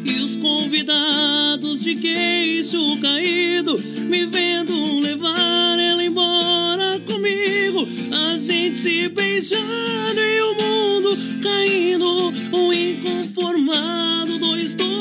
E 0.03 0.19
os 0.23 0.35
convidados 0.37 1.81
de 1.81 1.95
queixo 1.95 2.97
caído, 2.99 3.79
me 3.79 4.25
vendo 4.25 4.99
levar 4.99 5.77
ela 5.79 6.03
embora 6.03 6.99
comigo. 7.01 7.87
A 8.11 8.37
gente 8.37 8.77
se 8.77 9.07
beijando 9.09 10.19
e 10.19 10.41
o 10.41 10.55
mundo 10.55 11.17
caindo. 11.43 12.33
Um 12.51 12.73
inconformado, 12.73 14.39
dois 14.39 14.73
doidos 14.73 14.97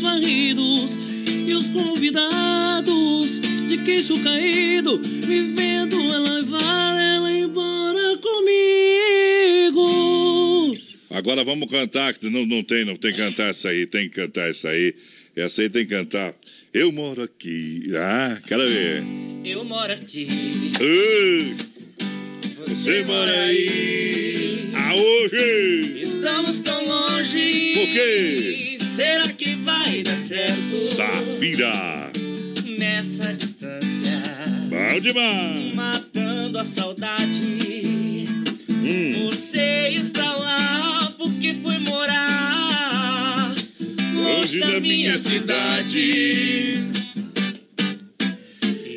varridos. 0.00 0.90
E 1.26 1.54
os 1.54 1.68
convidados 1.68 3.40
de 3.40 3.78
queixo 3.84 4.22
caído, 4.22 4.98
me 4.98 5.42
vendo 5.52 6.00
ela 6.00 6.18
levar 6.18 7.00
ela 7.00 7.30
embora 7.30 8.18
comigo. 8.18 9.84
Agora 11.10 11.44
vamos 11.44 11.70
cantar, 11.70 12.12
que 12.14 12.28
não, 12.28 12.44
não 12.46 12.62
tem, 12.62 12.84
não 12.84 12.96
tem 12.96 13.12
que 13.12 13.18
cantar 13.18 13.50
essa 13.50 13.68
aí, 13.68 13.86
tem 13.86 14.08
que 14.08 14.16
cantar 14.16 14.50
essa 14.50 14.68
aí. 14.68 14.94
Essa 15.36 15.62
aí 15.62 15.70
tem 15.70 15.84
que 15.84 15.90
cantar. 15.90 16.34
Eu 16.72 16.92
moro 16.92 17.22
aqui. 17.22 17.90
Ah, 17.96 18.38
quero 18.46 18.66
ver. 18.68 19.02
Eu 19.44 19.64
moro 19.64 19.92
aqui. 19.92 20.28
Ei, 20.80 21.56
você 22.66 23.04
mora 23.04 23.32
aí. 23.32 24.70
Aonde? 24.74 26.02
Estamos 26.02 26.60
tão 26.60 26.86
longe. 26.86 27.74
Por 27.74 27.86
quê? 27.92 28.83
Será 28.94 29.26
que 29.32 29.56
vai 29.56 30.04
dar 30.04 30.16
certo? 30.16 30.80
Safira. 30.80 32.12
Nessa 32.78 33.34
distância. 33.34 34.22
Bom 34.68 35.00
demais. 35.00 35.74
Matando 35.74 36.60
a 36.60 36.64
saudade. 36.64 38.28
Hum. 38.70 39.26
Você 39.26 39.88
está 39.88 40.36
lá 40.36 41.12
porque 41.18 41.54
foi 41.54 41.78
morar 41.80 43.52
longe 44.14 44.60
da 44.60 44.78
minha 44.78 45.18
cidade. 45.18 46.84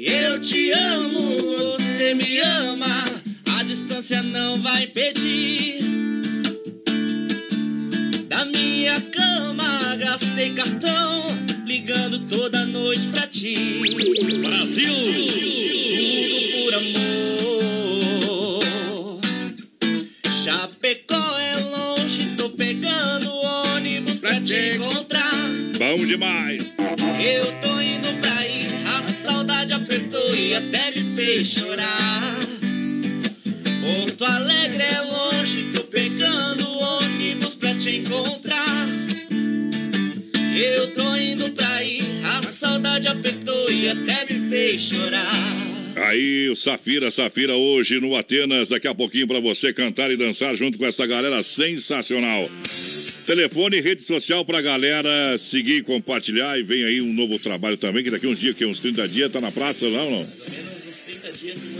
Eu 0.03 0.39
te 0.39 0.71
amo, 0.73 1.37
você 1.57 2.13
me 2.13 2.37
ama. 2.37 3.03
A 3.57 3.63
distância 3.63 4.21
não 4.21 4.61
vai 4.61 4.85
pedir. 4.85 6.26
Da 8.37 8.45
minha 8.45 9.01
cama 9.01 9.95
gastei 9.95 10.53
cartão, 10.53 11.25
ligando 11.65 12.19
toda 12.27 12.67
noite 12.67 13.07
pra 13.07 13.25
ti. 13.25 13.81
Brasil! 14.39 14.93
Tudo 15.95 16.63
por 16.63 16.73
amor. 16.75 18.61
Chapecó 20.43 21.39
é 21.39 21.55
longe, 21.57 22.35
tô 22.37 22.51
pegando 22.51 23.27
ônibus 23.73 24.19
pra 24.19 24.39
te 24.39 24.75
encontrar. 24.75 25.33
Bom 25.79 26.05
demais. 26.05 26.61
Eu 27.19 27.51
tô 27.59 27.81
indo 27.81 28.21
pra 28.21 28.37
aí, 28.37 28.67
a 28.85 29.01
saudade 29.01 29.73
apertou 29.73 30.35
e 30.35 30.53
até 30.53 30.91
me 30.91 31.15
fez 31.15 31.47
chorar. 31.47 32.37
Porto 33.87 34.25
Alegre 34.25 34.83
é 34.83 34.99
longe, 34.99 35.71
tô 35.71 35.79
pegando 35.85 36.69
ônibus 36.69 37.55
pra 37.55 37.73
te 37.73 37.95
encontrar. 37.95 38.85
Eu 40.53 40.93
tô 40.93 41.15
indo 41.15 41.49
pra 41.51 41.75
aí, 41.75 42.01
a 42.25 42.43
saudade 42.43 43.07
apertou 43.07 43.71
e 43.71 43.87
até 43.87 44.25
me 44.25 44.49
fez 44.49 44.81
chorar. 44.81 45.31
Aí, 45.95 46.49
o 46.49 46.55
Safira, 46.55 47.09
Safira, 47.09 47.55
hoje 47.55 48.01
no 48.01 48.17
Atenas, 48.17 48.67
daqui 48.67 48.89
a 48.89 48.93
pouquinho 48.93 49.25
pra 49.25 49.39
você 49.39 49.71
cantar 49.71 50.11
e 50.11 50.17
dançar 50.17 50.53
junto 50.53 50.77
com 50.77 50.85
essa 50.85 51.07
galera 51.07 51.41
sensacional. 51.41 52.49
Telefone 53.25 53.77
e 53.77 53.81
rede 53.81 54.03
social 54.03 54.43
pra 54.43 54.61
galera 54.61 55.37
seguir 55.37 55.83
compartilhar. 55.83 56.59
E 56.59 56.63
vem 56.63 56.83
aí 56.83 57.01
um 57.01 57.13
novo 57.13 57.39
trabalho 57.39 57.77
também, 57.77 58.03
que 58.03 58.11
daqui 58.11 58.27
uns 58.27 58.39
dias, 58.39 58.55
que 58.55 58.65
uns 58.65 58.79
30 58.79 59.07
dias, 59.07 59.31
tá 59.31 59.39
na 59.39 59.51
praça 59.51 59.85
ou 59.85 59.91
não? 59.91 60.27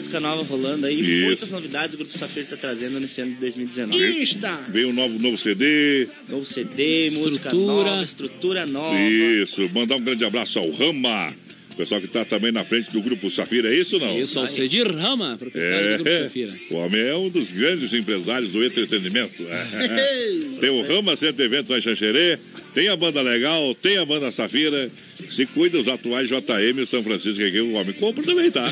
Música 0.08 0.20
nova 0.22 0.44
rolando 0.44 0.86
aí. 0.86 1.00
Isso. 1.02 1.26
Muitas 1.26 1.52
novidades 1.52 1.96
o 1.96 1.98
Grupo 1.98 2.18
Safira 2.18 2.46
tá 2.48 2.56
trazendo 2.58 3.00
nesse 3.00 3.20
ano 3.22 3.34
de 3.34 3.40
2019. 3.42 4.22
Insta! 4.22 4.58
Veio 4.70 4.90
um 4.90 4.94
novo, 4.94 5.20
novo 5.20 5.38
CD. 5.38 6.08
Novo 6.30 6.46
CD, 6.46 7.10
música 7.12 7.50
Estrutura. 7.50 7.66
nova, 7.92 8.04
estrutura 8.04 8.66
nova. 8.66 8.98
Isso, 9.00 9.70
mandar 9.74 9.98
um 9.98 10.02
grande 10.02 10.24
abraço 10.24 10.60
ao 10.60 10.70
Rama. 10.72 11.34
O 11.72 11.76
pessoal 11.78 12.02
que 12.02 12.08
tá 12.08 12.26
também 12.26 12.52
na 12.52 12.64
frente 12.64 12.90
do 12.90 13.00
Grupo 13.02 13.30
Safira, 13.30 13.72
é 13.72 13.76
isso 13.78 13.98
ou 13.98 14.02
não? 14.02 14.18
Isso, 14.18 14.40
Alcedir 14.40 14.88
Rama, 14.92 15.36
proprietário 15.38 15.90
do 15.90 16.04
Grupo 16.04 16.10
É, 16.10 16.24
Safira. 16.24 16.54
o 16.72 16.76
homem 16.76 17.02
é 17.02 17.16
um 17.16 17.30
dos 17.30 17.52
grandes 17.52 17.94
empresários 17.94 18.50
do 18.52 18.64
entretenimento. 18.66 19.44
É. 19.44 20.58
Tem 20.60 20.70
o 20.72 20.82
Rama 20.82 21.16
Centro 21.16 21.44
Eventos 21.44 21.70
lá 21.70 21.78
em 21.78 21.82
Xanxerê, 21.82 22.40
tem 22.74 22.88
a 22.88 22.96
banda 22.96 23.22
legal, 23.22 23.76
tem 23.76 23.98
a 23.98 24.06
banda 24.06 24.32
Safira. 24.32 24.90
Se 25.30 25.46
cuida 25.46 25.78
os 25.80 25.88
atuais 25.88 26.30
JM 26.30 26.80
e 26.82 26.86
São 26.86 27.04
Francisco 27.04 27.44
aqui, 27.44 27.60
o 27.60 27.74
homem 27.74 27.94
compra 27.94 28.24
também, 28.24 28.50
tá? 28.52 28.68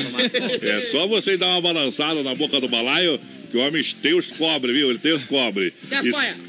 É 0.62 0.80
só 0.80 1.06
você 1.06 1.36
dar 1.36 1.48
uma 1.48 1.60
balançada 1.60 2.22
na 2.22 2.34
boca 2.34 2.60
do 2.60 2.68
balaio, 2.68 3.20
que 3.50 3.56
o 3.56 3.60
homem 3.60 3.82
tem 4.02 4.14
os 4.14 4.32
cobre, 4.32 4.72
viu? 4.72 4.90
Ele 4.90 4.98
tem 4.98 5.12
os 5.12 5.24
cobre. 5.24 5.72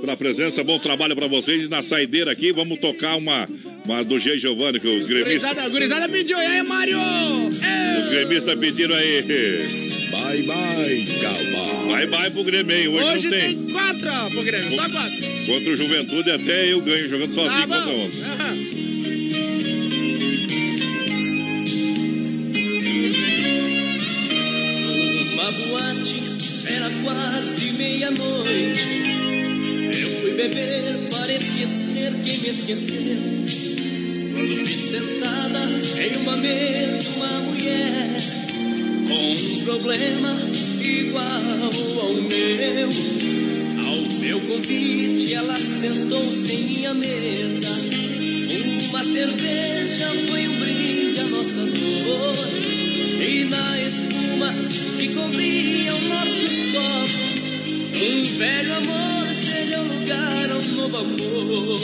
pela 0.00 0.16
presença, 0.16 0.62
bom 0.62 0.78
trabalho 0.78 1.16
pra 1.16 1.26
vocês. 1.26 1.64
E 1.64 1.68
na 1.68 1.82
saideira 1.82 2.30
aqui, 2.30 2.52
vamos 2.52 2.78
tocar 2.78 3.16
uma, 3.16 3.48
uma 3.84 4.04
do 4.04 4.18
G. 4.18 4.38
Giovanni, 4.38 4.78
que 4.78 4.86
os 4.86 5.06
gremistas, 5.06 5.42
Gurizada, 5.50 5.68
gurizada 5.68 6.08
pediu. 6.08 6.38
E 6.38 6.46
aí, 6.46 6.62
Mário? 6.62 6.98
É. 6.98 8.00
os 8.00 8.08
gremistas 8.08 8.54
pediram 8.58 8.94
aí. 8.94 9.22
Bye, 10.10 10.42
bye, 10.42 11.04
cowboy. 11.20 11.88
Bye, 11.92 12.06
bye 12.06 12.30
pro 12.30 12.44
Grêmio, 12.44 12.76
hein? 12.76 12.88
Hoje, 12.88 13.04
Hoje 13.08 13.24
não 13.24 13.38
tem. 13.38 13.56
tem 13.56 13.72
quatro, 13.72 14.08
ó, 14.08 14.30
pro 14.30 14.42
Grêmio. 14.44 14.70
Só 14.76 14.88
quatro. 14.88 15.18
Contra 15.46 15.72
o 15.72 15.76
Juventude, 15.76 16.30
até 16.30 16.72
eu 16.72 16.80
ganho, 16.80 17.08
jogando 17.08 17.32
sozinho 17.32 17.66
Tá 17.68 17.76
contra 17.78 17.92
bom. 17.92 18.04
onze. 18.04 18.22
Era 26.68 26.90
quase 27.02 27.72
meia-noite. 27.72 28.80
Eu 30.00 30.10
fui 30.20 30.32
beber 30.32 31.08
para 31.10 31.32
esquecer 31.32 32.12
quem 32.22 32.38
me 32.38 32.48
esqueceu. 32.48 33.16
Quando 34.34 34.64
vi 34.64 34.74
sentada 34.74 35.60
em 36.02 36.16
uma 36.18 36.36
mesa 36.36 37.10
uma 37.16 37.40
mulher 37.40 38.16
com 39.08 39.32
um 39.32 39.64
problema 39.64 40.38
igual 40.80 41.24
ao 41.24 42.14
meu. 42.14 42.88
Ao 43.86 44.20
meu 44.20 44.40
convite, 44.40 45.34
ela 45.34 45.58
sentou-se 45.58 46.54
em 46.54 46.62
minha 46.64 46.94
mesa. 46.94 47.68
Uma 48.90 49.04
cerveja 49.04 50.06
foi 50.28 50.48
um 50.48 50.60
brinde 50.60 51.20
à 51.20 51.24
nossa 51.24 51.64
dor. 51.64 52.67
E 53.28 53.44
na 53.44 53.78
espuma 53.82 54.54
que 54.96 55.08
cobriam 55.08 56.00
nossos 56.08 56.72
copos, 56.72 57.42
um 57.94 58.24
velho 58.24 58.74
amor 58.74 59.34
cedeu 59.34 59.82
lugar 59.82 60.50
a 60.50 60.56
um 60.56 60.62
novo 60.76 60.96
amor. 60.96 61.78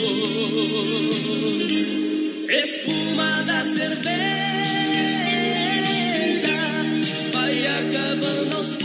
Espuma 2.49 3.43
da 3.43 3.63
cerveja 3.63 4.15
vai 7.31 7.67
acabando 7.67 8.55
aos 8.55 8.69
poucos. 8.69 8.84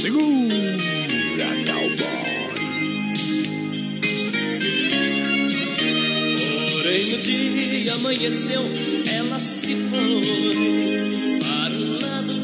Segura, 0.00 0.24
cowboy. 1.66 2.60
Porém 6.72 7.14
o 7.14 7.18
dia 7.18 7.92
amanheceu, 7.96 8.62
ela 9.14 9.38
se 9.38 9.76
foi. 9.90 10.22
Para 11.38 11.74
um 11.74 12.00
lado, 12.00 12.34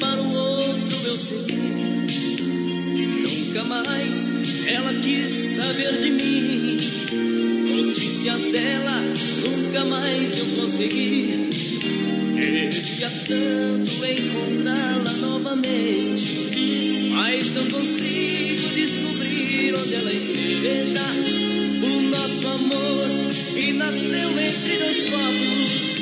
para 0.00 0.22
o 0.22 0.32
outro 0.32 0.96
eu 1.04 1.18
segui. 1.18 2.06
Nunca 3.20 3.64
mais 3.64 4.66
ela 4.68 4.94
quis 4.94 5.30
saber 5.56 5.92
de 6.02 6.10
mim. 6.12 6.78
Notícias 7.76 8.52
dela, 8.52 9.02
nunca 9.44 9.84
mais 9.84 10.38
eu 10.38 10.46
consegui. 10.62 11.50
Queria 12.34 13.10
tanto 13.28 14.02
encontrá-la 14.06 15.12
novamente 15.18 16.51
Mas 17.12 17.54
não 17.54 17.66
consigo 17.66 18.68
descobrir 18.74 19.74
onde 19.74 19.94
ela 19.94 20.12
esteja 20.12 21.00
o 21.82 22.00
nosso 22.00 22.48
amor 22.48 23.08
e 23.56 23.72
nasceu 23.74 24.30
entre 24.40 24.78
dois 24.78 25.02
copos. 25.04 25.98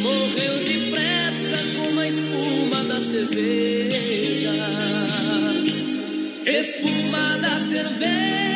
Morreu 0.00 0.64
depressa 0.64 1.76
como 1.76 2.00
a 2.00 2.08
espuma 2.08 2.84
da 2.84 3.00
cerveja. 3.00 4.52
Espuma 6.46 7.38
da 7.38 7.58
cerveja 7.58 8.53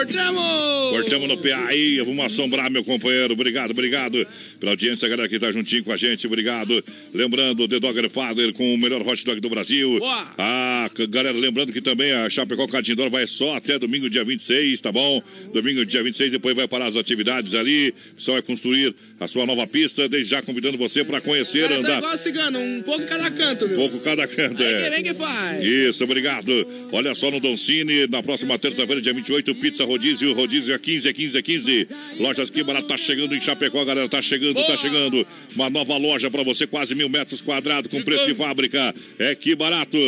Cortamos! 0.00 0.90
Cortamos 0.92 1.28
no 1.28 1.36
pé 1.36 1.52
aí, 1.52 2.00
vamos 2.00 2.24
assombrar, 2.24 2.70
meu 2.70 2.82
companheiro. 2.82 3.34
Obrigado, 3.34 3.72
obrigado 3.72 4.26
pela 4.58 4.72
audiência, 4.72 5.06
galera 5.06 5.28
que 5.28 5.38
tá 5.38 5.52
juntinho 5.52 5.84
com 5.84 5.92
a 5.92 5.96
gente. 5.96 6.26
Obrigado. 6.26 6.82
Lembrando, 7.12 7.68
The 7.68 7.78
Dogger 7.78 8.08
Father 8.08 8.50
com 8.54 8.74
o 8.74 8.78
melhor 8.78 9.06
hot 9.06 9.22
dog 9.26 9.38
do 9.40 9.50
Brasil. 9.50 9.98
Boa. 9.98 10.34
Ah, 10.38 10.90
galera, 11.10 11.36
lembrando 11.36 11.70
que 11.70 11.82
também 11.82 12.12
a 12.12 12.30
Chapecó 12.30 12.66
Catindor 12.66 13.10
vai 13.10 13.26
só 13.26 13.56
até 13.56 13.78
domingo, 13.78 14.08
dia 14.08 14.24
26, 14.24 14.80
tá 14.80 14.90
bom? 14.90 15.22
Domingo, 15.52 15.84
dia 15.84 16.02
26, 16.02 16.32
depois 16.32 16.56
vai 16.56 16.66
parar 16.66 16.86
as 16.86 16.96
atividades 16.96 17.54
ali. 17.54 17.94
Só 18.16 18.32
vai 18.32 18.42
construir 18.42 18.94
a 19.20 19.28
sua 19.28 19.44
nova 19.44 19.66
pista. 19.66 20.08
Desde 20.08 20.30
já 20.30 20.42
convidando 20.42 20.78
você 20.78 21.04
para 21.04 21.20
conhecer, 21.20 21.70
é 21.70 21.76
andar. 21.76 21.98
igual 21.98 22.18
cigano, 22.18 22.58
um 22.58 22.82
pouco 22.82 23.06
cada 23.06 23.30
canto, 23.30 23.68
viu? 23.68 23.76
Pouco 23.76 24.00
cada 24.00 24.26
canto, 24.26 24.56
Vem 24.56 24.66
que 24.66 24.82
é. 24.82 24.90
vem 24.90 25.02
que 25.02 25.14
faz. 25.14 25.62
Isso, 25.62 26.02
obrigado. 26.02 26.50
Olha 26.90 27.14
só 27.14 27.30
no 27.30 27.38
Doncini, 27.38 28.06
na 28.08 28.22
próxima 28.22 28.58
terça-feira, 28.58 29.00
dia 29.00 29.12
28, 29.12 29.54
pizza 29.56 29.84
rodízio, 29.84 30.32
rodízio 30.32 30.74
é 30.74 30.78
15, 30.78 31.08
é 31.08 31.12
15, 31.12 31.38
é 31.38 31.42
15. 31.42 31.88
Lojas 32.18 32.50
que 32.50 32.62
barato 32.62 32.88
tá 32.88 32.96
chegando 32.96 33.34
em 33.34 33.40
Chapecó, 33.40 33.84
galera, 33.84 34.08
tá 34.08 34.22
chegando, 34.22 34.54
tá 34.64 34.76
chegando. 34.76 35.26
Uma 35.54 35.68
nova 35.68 35.96
loja 35.98 36.30
para 36.30 36.42
você, 36.42 36.66
quase 36.66 36.94
mil 36.94 37.08
metros 37.08 37.42
quadrados, 37.42 37.90
com 37.90 38.02
preço 38.02 38.26
de 38.26 38.34
fábrica. 38.34 38.94
É 39.18 39.34
que 39.34 39.54
barato. 39.54 39.98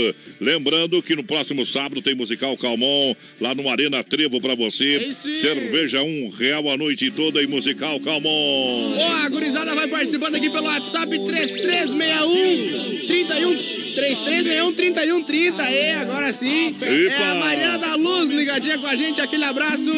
Lembrando 0.41 1.03
que 1.03 1.15
no 1.15 1.23
próximo 1.23 1.67
sábado 1.67 2.01
tem 2.01 2.15
musical 2.15 2.57
Calmon, 2.57 3.15
lá 3.41 3.55
no 3.55 3.69
Arena 3.69 4.03
Trevo 4.03 4.41
para 4.41 4.55
você. 4.55 5.13
Cerveja 5.13 6.03
um 6.03 6.31
real 6.31 6.71
a 6.71 6.77
noite 6.77 7.11
toda 7.11 7.43
e 7.43 7.47
musical 7.47 8.01
Calmon. 8.01 9.02
Ó, 9.03 9.13
a 9.25 9.29
gurizada 9.29 9.75
vai 9.75 9.89
participando 9.89 10.37
aqui 10.37 10.49
pelo 10.49 10.67
WhatsApp 10.67 11.19
3361 11.19 13.07
31 13.07 13.92
3361 13.93 14.73
3130. 14.73 15.71
E 15.71 15.91
agora 15.93 16.33
sim. 16.33 16.75
É 16.83 17.25
a 17.25 17.35
Mariana 17.35 17.79
da 17.79 17.95
Luz 17.95 18.31
ligadinha 18.31 18.79
com 18.79 18.87
a 18.87 18.97
gente. 18.97 19.21
Aquele 19.21 19.45
abraço. 19.45 19.91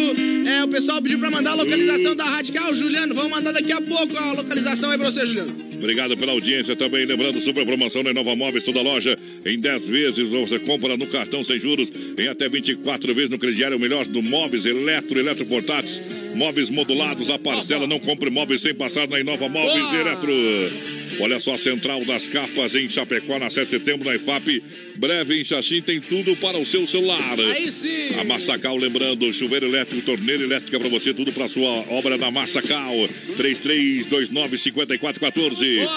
É, 0.46 0.64
o 0.64 0.68
pessoal 0.68 1.00
pediu 1.00 1.18
pra 1.18 1.30
mandar 1.30 1.52
a 1.52 1.54
localização 1.54 2.14
da 2.14 2.24
Radical. 2.24 2.74
Juliano, 2.74 3.14
vamos 3.14 3.30
mandar 3.30 3.52
daqui 3.52 3.72
a 3.72 3.80
pouco 3.80 4.16
a 4.16 4.32
localização 4.32 4.90
aí 4.90 4.98
pra 4.98 5.10
você, 5.10 5.26
Juliano. 5.26 5.64
Obrigado 5.74 6.16
pela 6.16 6.32
audiência 6.32 6.74
também. 6.74 7.04
Lembrando, 7.04 7.40
super 7.40 7.64
promoção 7.66 8.02
na 8.02 8.12
Nova 8.12 8.34
Móveis, 8.34 8.64
toda 8.64 8.80
loja 8.80 9.16
em 9.44 9.58
10 9.58 9.88
vezes. 9.88 10.30
Você 10.30 10.58
compra 10.58 10.96
no 10.96 11.06
cartão 11.06 11.44
sem 11.44 11.58
juros 11.58 11.92
em 12.18 12.26
até 12.28 12.48
24 12.48 13.14
vezes 13.14 13.30
no 13.30 13.38
crediário. 13.38 13.76
O 13.76 13.80
melhor 13.80 14.06
do 14.06 14.22
móveis, 14.22 14.64
eletro, 14.66 15.18
eletroportáteis, 15.18 16.00
móveis 16.34 16.70
modulados. 16.70 17.30
A 17.30 17.38
parcela 17.38 17.86
não 17.86 17.98
compre 17.98 18.30
móveis 18.30 18.62
sem 18.62 18.74
passar 18.74 19.08
na 19.08 19.20
Inova 19.20 19.48
Móveis 19.48 19.92
Eletro. 19.92 21.03
Olha 21.20 21.38
só 21.38 21.54
a 21.54 21.58
Central 21.58 22.04
das 22.04 22.28
Capas 22.28 22.74
em 22.74 22.88
Chapecó, 22.88 23.38
na 23.38 23.48
7 23.48 23.64
de 23.64 23.70
setembro, 23.70 24.08
na 24.08 24.16
IFAP. 24.16 24.62
Breve 24.96 25.40
em 25.40 25.44
Xaxim 25.44 25.82
tem 25.82 26.00
tudo 26.00 26.36
para 26.36 26.56
o 26.58 26.64
seu 26.64 26.86
celular. 26.86 27.38
Aí 27.38 27.70
sim. 27.70 28.18
A 28.18 28.24
Massacal, 28.24 28.76
lembrando, 28.76 29.30
chuveiro 29.32 29.66
elétrico, 29.66 30.02
torneira 30.02 30.42
elétrica 30.42 30.78
para 30.78 30.88
você, 30.88 31.12
tudo 31.12 31.32
para 31.32 31.48
sua 31.48 31.70
obra 31.90 32.16
da 32.16 32.30
Massacal. 32.30 33.08
3329-5414. 33.36 35.88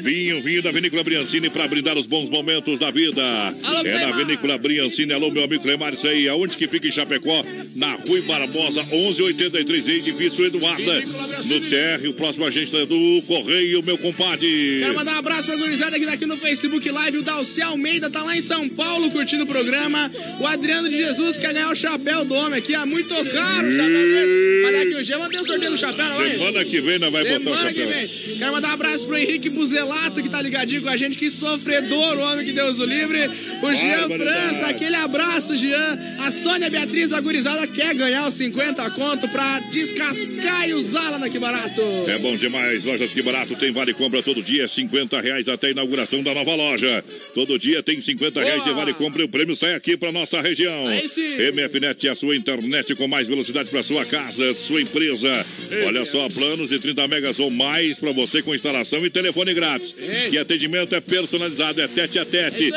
Vinho, 0.00 0.40
vinho 0.40 0.62
da 0.62 0.70
Vinícola 0.70 1.04
Briancini 1.04 1.50
para 1.50 1.68
brindar 1.68 1.98
os 1.98 2.06
bons 2.06 2.30
momentos 2.30 2.78
da 2.78 2.90
vida. 2.90 3.22
Alô, 3.62 3.86
é 3.86 4.06
na. 4.06 4.16
Vinícola 4.16 4.56
Briancini. 4.56 5.12
Alô, 5.12 5.30
meu 5.30 5.44
amigo 5.44 5.62
Clemar, 5.62 5.92
isso 5.94 6.08
aí. 6.08 6.28
Aonde 6.28 6.56
que 6.56 6.66
fica 6.66 6.88
em 6.88 6.92
Chapecó? 6.92 7.44
Na 7.74 7.94
Rui 7.94 8.22
Barbosa, 8.22 8.82
1183, 8.84 9.88
edifício 9.88 10.46
Eduarda. 10.46 11.02
No 11.44 11.60
térreo, 11.68 12.14
próximo 12.14 12.46
agência 12.46 12.86
do 12.86 13.22
Correio, 13.26 13.82
meu 13.82 13.98
compadre. 13.98 14.78
Quero 14.80 14.94
mandar 14.94 15.16
um 15.16 15.18
abraço 15.18 15.46
pra 15.46 15.56
gurizada 15.56 15.98
que 15.98 16.06
tá 16.06 16.12
aqui 16.12 16.24
no 16.26 16.36
Facebook 16.36 16.88
Live. 16.90 17.18
O 17.18 17.22
Dalci 17.22 17.60
Almeida 17.60 18.08
tá 18.08 18.22
lá 18.22 18.36
em 18.36 18.37
São 18.42 18.68
Paulo 18.68 19.10
curtindo 19.10 19.44
o 19.44 19.46
programa. 19.46 20.10
O 20.40 20.46
Adriano 20.46 20.88
de 20.88 20.96
Jesus 20.96 21.36
quer 21.36 21.52
ganhar 21.52 21.70
o 21.70 21.76
chapéu 21.76 22.24
do 22.24 22.34
homem 22.34 22.58
aqui. 22.58 22.74
É 22.74 22.84
muito 22.84 23.14
caro 23.30 23.68
o 23.68 23.72
chapéu 23.72 23.88
desse. 23.88 24.62
Mas 24.62 24.72
daqui 24.72 24.94
o 24.94 25.04
dia 25.04 25.16
vamos 25.18 25.32
ter 25.32 25.40
um 25.40 25.44
sorteio 25.44 25.70
do 25.70 25.78
chapéu, 25.78 26.06
não 26.06 26.22
é? 26.24 26.30
Semana 26.30 26.64
que 26.64 26.80
vem 26.80 26.98
nós 26.98 27.12
vai 27.12 27.24
botar 27.24 27.38
o 27.38 27.56
Semana 27.56 27.72
que 27.72 27.80
chapéu. 27.80 27.98
vem. 27.98 28.38
Quero 28.38 28.52
mandar 28.52 28.68
um 28.68 28.72
abraço 28.72 29.06
pro 29.06 29.16
Henrique 29.16 29.48
Buzelato, 29.50 30.22
que 30.22 30.28
tá 30.28 30.40
ligadinho 30.42 30.82
com 30.82 30.88
a 30.88 30.96
gente. 30.96 31.18
Que 31.18 31.28
sofredor, 31.30 32.16
o 32.18 32.20
homem 32.20 32.44
que 32.44 32.52
Deus 32.52 32.78
o 32.78 32.84
livre. 32.84 33.28
O 33.62 33.74
Jean. 33.74 34.08
França, 34.08 34.66
aquele 34.66 34.96
abraço, 34.96 35.56
Jean. 35.56 35.98
A 36.20 36.30
Sônia 36.30 36.70
Beatriz 36.70 37.12
Agurizada 37.12 37.66
quer 37.66 37.94
ganhar 37.94 38.26
os 38.28 38.34
50 38.34 38.90
conto 38.90 39.28
pra 39.28 39.60
descascar 39.70 40.68
e 40.68 40.74
usar 40.74 41.10
lá 41.10 41.18
na 41.18 41.28
Que 41.28 41.38
Barato. 41.38 41.80
É 42.06 42.18
bom 42.18 42.36
demais. 42.36 42.84
Lojas 42.84 43.12
Que 43.12 43.22
Barato 43.22 43.54
tem 43.56 43.72
vale 43.72 43.92
compra 43.94 44.22
todo 44.22 44.42
dia, 44.42 44.66
50 44.68 45.20
reais 45.20 45.48
até 45.48 45.68
a 45.68 45.70
inauguração 45.70 46.22
da 46.22 46.34
nova 46.34 46.54
loja. 46.54 47.04
Todo 47.34 47.58
dia 47.58 47.82
tem 47.82 48.00
50 48.00 48.27
reais 48.34 48.64
de 48.64 48.72
vale 48.72 48.94
compra 48.94 49.22
e 49.22 49.24
o 49.24 49.28
prêmio 49.28 49.54
sai 49.54 49.74
aqui 49.74 49.96
para 49.96 50.12
nossa 50.12 50.40
região. 50.40 50.88
Aí 50.88 51.08
sim. 51.08 51.28
MFNet, 51.52 52.08
a 52.08 52.14
sua 52.14 52.36
internet 52.36 52.94
com 52.94 53.08
mais 53.08 53.26
velocidade 53.26 53.68
para 53.68 53.82
sua 53.82 54.04
casa, 54.04 54.54
sua 54.54 54.80
empresa. 54.80 55.46
Olha 55.86 56.04
só, 56.04 56.28
planos 56.28 56.70
de 56.70 56.78
30 56.78 57.08
megas 57.08 57.38
ou 57.38 57.50
mais 57.50 57.98
para 57.98 58.12
você 58.12 58.42
com 58.42 58.54
instalação 58.54 59.04
e 59.04 59.10
telefone 59.10 59.54
grátis. 59.54 59.94
E 60.30 60.38
atendimento 60.38 60.94
é 60.94 61.00
personalizado, 61.00 61.80
é 61.80 61.88
tete 61.88 62.18
a 62.18 62.24
tete. 62.24 62.70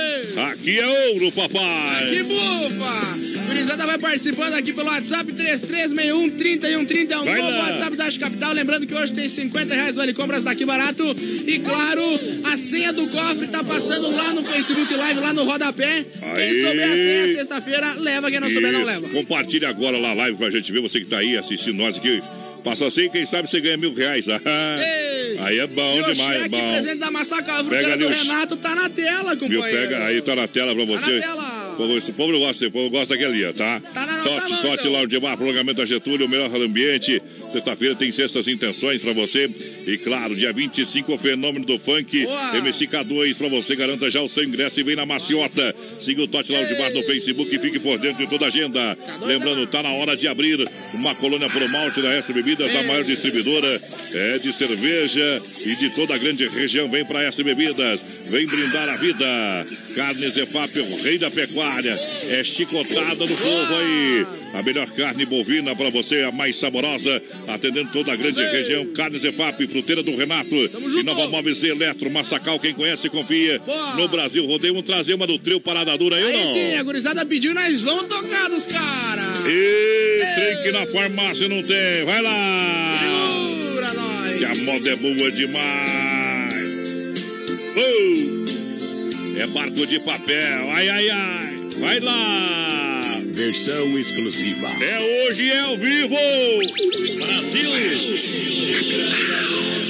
Aqui 0.52 0.80
é 0.80 1.10
ouro, 1.10 1.32
papai. 1.32 2.10
Que 2.10 2.24
bufa! 2.24 3.32
Gurizada 3.48 3.86
vai 3.86 3.98
participando 3.98 4.54
aqui 4.54 4.72
pelo 4.72 4.88
WhatsApp 4.88 5.32
3361 5.34 6.30
3130 6.38 7.14
é 7.14 7.20
um 7.20 7.26
novo. 7.26 7.58
WhatsApp 7.58 7.98
da 7.98 8.06
Arte 8.06 8.20
Capital. 8.20 8.54
Lembrando 8.54 8.88
que 8.88 8.94
hoje 8.94 9.14
tem 9.14 9.28
50 9.28 9.74
reais 9.74 9.96
vale 9.96 10.14
compras 10.14 10.44
daqui 10.44 10.66
barato. 10.66 11.04
E 11.46 11.60
claro, 11.60 12.02
a 12.46 12.58
senha 12.58 12.94
do 12.94 13.08
cofre 13.08 13.48
tá 13.48 13.64
passando 13.64 14.10
lá 14.16 14.34
no 14.34 14.44
Facebook 14.44 14.94
Live, 14.94 15.20
lá 15.20 15.34
no 15.34 15.41
rodapé. 15.44 16.06
Aí. 16.22 16.36
Quem 16.54 16.62
souber 16.66 16.92
a 16.92 16.96
senha 16.96 17.34
sexta-feira, 17.34 17.94
leva. 17.94 18.30
Quem 18.32 18.40
não 18.40 18.50
souber, 18.50 18.72
não 18.72 18.80
Isso. 18.82 18.88
leva. 18.90 19.10
Compartilhe 19.10 19.66
agora 19.66 19.98
lá 19.98 20.10
a 20.12 20.14
live 20.14 20.38
pra 20.38 20.50
gente 20.50 20.72
ver, 20.72 20.82
você 20.82 21.00
que 21.00 21.06
tá 21.08 21.18
aí 21.20 21.38
assistindo 21.38 21.78
nós 21.78 21.98
aqui. 21.98 22.22
Passa 22.64 22.86
assim, 22.86 23.10
quem 23.10 23.26
sabe 23.26 23.50
você 23.50 23.60
ganha 23.60 23.76
mil 23.76 23.92
reais. 23.92 24.26
Ei. 24.78 25.38
aí 25.40 25.58
é 25.60 25.66
bom 25.66 26.00
o 26.00 26.04
demais, 26.04 26.38
cheque 26.44 26.50
bom. 26.50 26.72
presente 26.72 27.00
da 27.00 27.10
Massacre 27.10 27.70
Pega 27.70 27.98
do 27.98 28.06
o 28.06 28.10
Renato 28.10 28.56
tá 28.58 28.76
na 28.76 28.88
tela, 28.88 29.36
Viu? 29.36 29.40
companheiro. 29.50 29.90
Pega 29.90 30.06
aí, 30.06 30.22
tá 30.22 30.36
na 30.36 30.48
tela 30.48 30.76
pra 30.76 30.86
você. 30.86 31.16
na 31.16 31.22
tela. 31.22 31.72
O 31.74 31.78
povo- 31.78 31.98
Esse 31.98 32.12
povo 32.14 32.32
não 32.32 32.40
gosta, 32.40 32.64
esse 32.64 32.72
povo 32.72 32.90
gosta 32.92 33.16
daquele 33.16 33.44
ali, 33.46 33.54
tá? 33.54 33.82
Tá 33.94 34.06
Tote, 34.24 34.88
Tote 34.90 35.20
bar, 35.20 35.38
prolongamento 35.38 35.80
da 35.80 35.86
Getúlio, 35.86 36.26
o 36.26 36.30
melhor 36.30 36.50
ambiente. 36.56 37.22
Sexta-feira 37.52 37.96
tem 37.96 38.12
sextas 38.12 38.48
intenções 38.48 39.02
pra 39.02 39.14
você. 39.14 39.50
E 39.86 39.98
claro, 39.98 40.36
dia 40.36 40.54
25, 40.54 41.14
o 41.14 41.18
fenômeno 41.18 41.66
do 41.66 41.78
funk. 41.80 42.24
Boa. 42.24 42.54
MCK2 42.54 43.38
pra 43.38 43.48
você. 43.48 43.76
Garanta 43.76 44.10
já 44.10 44.22
o 44.22 44.30
seu 44.30 44.44
ingresso 44.44 44.80
e 44.80 44.84
vem 44.84 44.96
na 44.96 45.06
maciota. 45.06 45.76
Siga 46.00 46.24
o 46.24 46.28
Tote 46.28 46.52
Bar 46.52 46.94
no 46.94 47.04
Facebook 47.04 47.54
e 47.54 47.60
fique 47.60 47.80
por 47.80 47.98
dentro 47.98 48.24
de 48.24 48.30
toda 48.30 48.46
a 48.46 48.48
agenda. 48.48 48.98
Lembrando, 49.22 49.66
tá 49.68 49.84
na 49.84 49.92
hora 49.92 50.16
de 50.16 50.28
abrir 50.28 50.68
uma 50.94 51.16
colônia 51.16 51.50
pro 51.50 51.68
malte 51.70 52.02
da 52.02 52.14
S 52.14 52.32
Bebidas, 52.34 52.76
a 52.76 52.84
maior 52.84 53.04
distribuidora 53.04 53.82
é 54.14 54.38
de 54.38 54.52
cerveja 54.52 55.42
e 55.66 55.76
de 55.76 55.90
toda 55.92 56.16
a 56.16 56.18
grande 56.18 56.48
região. 56.48 56.90
Vem 56.90 57.06
pra 57.06 57.24
S 57.24 57.42
Bebidas, 57.44 58.02
vem 58.26 58.46
brindar 58.46 58.90
a 58.90 58.96
vida. 58.96 59.26
Carnes 59.96 60.38
EFAP, 60.38 60.80
o 60.80 61.02
rei 61.02 61.18
da 61.18 61.30
pecuária. 61.30 61.94
É 62.30 62.44
chicotada 62.44 63.26
no 63.26 63.36
povo 63.36 63.76
aí. 63.76 64.11
A 64.54 64.62
melhor 64.62 64.88
carne 64.92 65.26
bovina 65.26 65.76
pra 65.76 65.90
você, 65.90 66.24
a 66.24 66.32
mais 66.32 66.56
saborosa, 66.58 67.22
atendendo 67.48 67.92
toda 67.92 68.12
a 68.12 68.16
grande 68.16 68.42
região. 68.44 68.86
Carnes 68.88 69.24
EFAP, 69.24 69.68
fruteira 69.68 70.04
do 70.04 70.16
Renato. 70.16 70.54
E 70.56 71.04
Nova 71.04 71.28
Móveis 71.28 71.64
Eletro, 71.64 72.10
Massacal, 72.12 72.60
quem 72.60 72.74
conhece, 72.74 73.10
confia. 73.10 73.62
No 73.96 74.08
Brasil, 74.08 74.46
rodeio, 74.46 74.74
vamos 74.74 74.88
trazer 74.88 75.14
uma 75.14 75.26
do 75.26 75.40
trio 75.40 75.60
Parada 75.62 75.98
Dura 75.98 76.16
aí 76.16 76.34
não? 76.34 76.54
sim, 76.54 76.74
a 76.76 76.84
gurizada 76.84 77.26
pediu, 77.26 77.54
nós 77.54 77.82
vamos 77.82 78.08
tocar 78.08 78.50
dos 78.50 78.66
caras. 78.66 79.46
E 79.48 80.22
trem 80.36 80.64
que 80.64 80.72
na 80.72 80.86
farmácia 80.88 81.48
não 81.48 81.62
tem. 81.64 82.04
Vai 82.06 82.22
lá! 82.22 83.00
Segura 83.58 83.94
nós. 83.94 84.38
Que 84.38 84.46
a 84.46 84.56
moda 84.56 84.90
é 84.90 84.96
boa 84.96 85.32
demais. 85.32 86.62
Uh! 87.78 88.42
É 89.40 89.48
barco 89.48 89.86
de 89.88 90.00
papel. 90.00 90.70
Ai, 90.72 90.90
ai, 90.90 91.10
ai. 91.10 91.60
Vai 91.80 92.00
lá. 92.00 93.01
Versão 93.32 93.98
exclusiva. 93.98 94.68
É 94.68 95.30
hoje, 95.30 95.50
é 95.50 95.60
ao 95.62 95.78
vivo. 95.78 96.16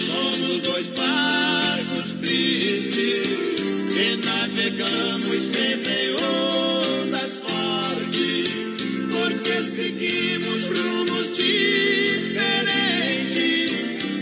Somos 0.05 0.61
dois 0.61 0.87
barcos 0.89 2.11
tristes 2.21 3.55
que 3.91 4.15
navegamos 4.23 5.43
sempre 5.43 5.91
em 5.91 6.15
ondas 6.15 7.37
fortes, 7.37 8.49
porque 9.11 9.63
seguimos 9.63 10.77
rumos 10.77 11.35
diferentes. 11.35 12.45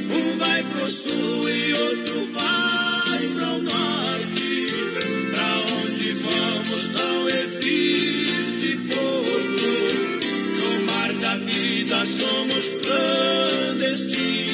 Um 0.09 0.37
vai 0.37 0.63
pro 0.63 0.87
sul 0.87 1.49
e 1.49 1.73
outro 1.73 2.25
vai 2.31 3.27
pro 3.35 3.61
norte. 3.63 4.08
Jesus. 14.07 14.48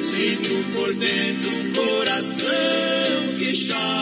Sinto 0.00 0.64
por 0.74 0.94
dentro 0.94 1.50
um 1.50 1.72
coração 1.72 3.38
que 3.38 3.52
chora. 3.52 3.93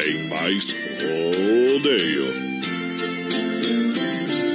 Tem 0.00 0.28
mais 0.28 0.74
rodeio. 1.02 2.26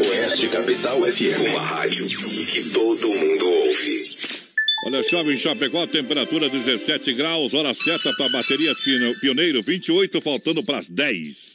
Oeste 0.10 0.48
Capital 0.48 1.02
FM. 1.02 1.52
Uma 1.52 1.62
rádio 1.62 2.08
que 2.08 2.64
todo 2.72 3.08
mundo 3.08 3.48
ouve. 3.48 4.15
Chove 5.04 5.34
em 5.34 5.38
Chapecó, 5.38 5.86
temperatura 5.88 6.50
17 6.50 7.14
graus, 7.14 7.54
hora 7.54 7.74
certa 7.74 8.14
para 8.16 8.30
baterias 8.30 8.78
Pioneiro, 9.20 9.62
28, 9.62 10.22
faltando 10.22 10.64
para 10.64 10.78
as 10.78 10.90
10. 10.90 11.55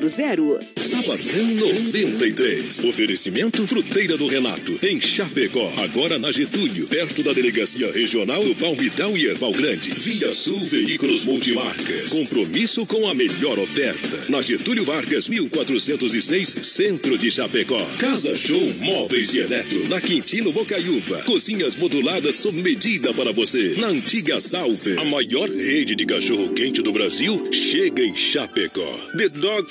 3328-3100. 0.00 0.76
Sabadão 0.76 1.46
93. 1.46 2.84
Oferecimento 2.84 3.66
Fruteira 3.66 4.16
do 4.16 4.26
Renato, 4.26 4.78
em 4.82 5.00
Chapecó. 5.00 5.72
Agora 5.78 6.18
na 6.18 6.30
Getúlio, 6.30 6.86
perto 6.86 7.22
da 7.22 7.32
Delegacia 7.32 7.90
Regional 7.90 8.42
do 8.44 8.54
Palmitão 8.54 9.16
e 9.16 9.26
Erval 9.26 9.52
Grande. 9.52 9.90
Via 9.90 10.32
Sul 10.32 10.64
Veículos 10.64 11.24
Multimarcas. 11.24 12.10
Compromisso 12.10 12.86
com 12.86 13.08
a 13.08 13.14
melhor 13.14 13.58
oferta. 13.58 14.30
Na 14.30 14.42
Getúlio 14.42 14.84
Vargas, 14.84 15.28
1406, 15.28 16.48
Centro 16.62 17.18
de 17.18 17.30
Chapecó. 17.30 17.84
Casa 17.98 18.34
Show 18.36 18.74
Móveis 18.80 19.34
e 19.34 19.40
Eletro. 19.40 19.88
Na 19.88 20.00
Quintino 20.00 20.52
Bocaiúva. 20.52 21.22
Cozinhas 21.22 21.76
moduladas 21.76 22.36
sob 22.36 22.60
medida 22.62 23.12
para 23.14 23.32
você. 23.32 23.74
Na 23.78 23.88
antiga 23.88 24.40
Salve. 24.40 24.98
A 24.98 25.04
maior 25.04 25.48
rede 25.48 25.94
de 25.94 26.06
cachorro-quente 26.06 26.82
do 26.82 26.92
Brasil 26.92 27.48
chega 27.52 28.02
em 28.02 28.14
Chapecó. 28.14 28.96
The 29.16 29.28
Dog 29.28 29.70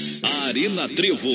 Arena 0.23 0.87
Trevo 0.87 1.29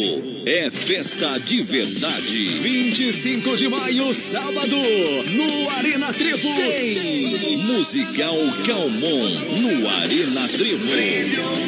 é 0.46 0.70
festa 0.70 1.38
de 1.38 1.60
verdade. 1.62 2.48
25 2.60 3.56
de 3.56 3.68
maio, 3.68 4.14
sábado, 4.14 4.76
no 4.76 5.70
Arena 5.70 6.12
Trevo. 6.12 6.54
Tem 6.54 7.56
Musical 7.58 8.36
Calmon 8.64 9.28
no 9.60 9.88
Arena 9.88 10.46
Trevo. 10.48 10.86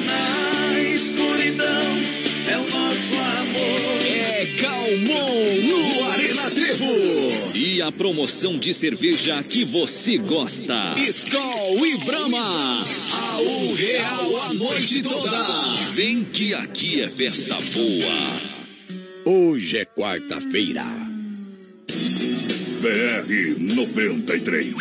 Na 0.07 0.81
escuridão 0.81 1.67
é 2.51 2.59
o 2.59 2.71
nosso. 2.71 3.18
É 4.05 4.47
Calmon 4.61 5.55
no 5.63 6.05
Arena 6.11 6.51
Trevo. 6.51 7.55
E 7.55 7.83
a 7.83 7.91
promoção 7.93 8.59
de 8.59 8.73
cerveja 8.73 9.43
que 9.43 9.65
você 9.65 10.19
gosta. 10.19 10.95
Skol 10.97 11.87
e 11.87 11.97
Brahma. 12.05 12.85
A 13.13 13.41
um 13.41 13.75
real 13.75 14.43
a 14.43 14.55
noite 14.55 15.03
toda. 15.03 15.77
Vem 15.93 16.25
que 16.25 16.55
aqui 16.55 17.01
é 17.01 17.09
festa 17.09 17.55
boa. 17.55 18.49
Hoje 19.25 19.79
é 19.79 19.85
quarta-feira. 19.85 20.85
BR 22.81 23.59
93. 23.59 24.73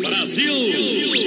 Brasil! 0.00 1.21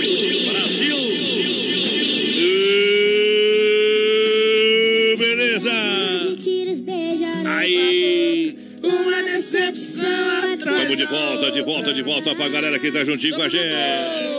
De 11.05 11.11
volta, 11.11 11.51
de 11.51 11.61
volta, 11.61 11.93
de 11.93 12.01
volta 12.01 12.35
pra 12.35 12.49
galera 12.49 12.79
que 12.79 12.91
tá 12.91 13.03
juntinho 13.03 13.35
com 13.35 13.43
a 13.43 13.49
gente. 13.49 14.35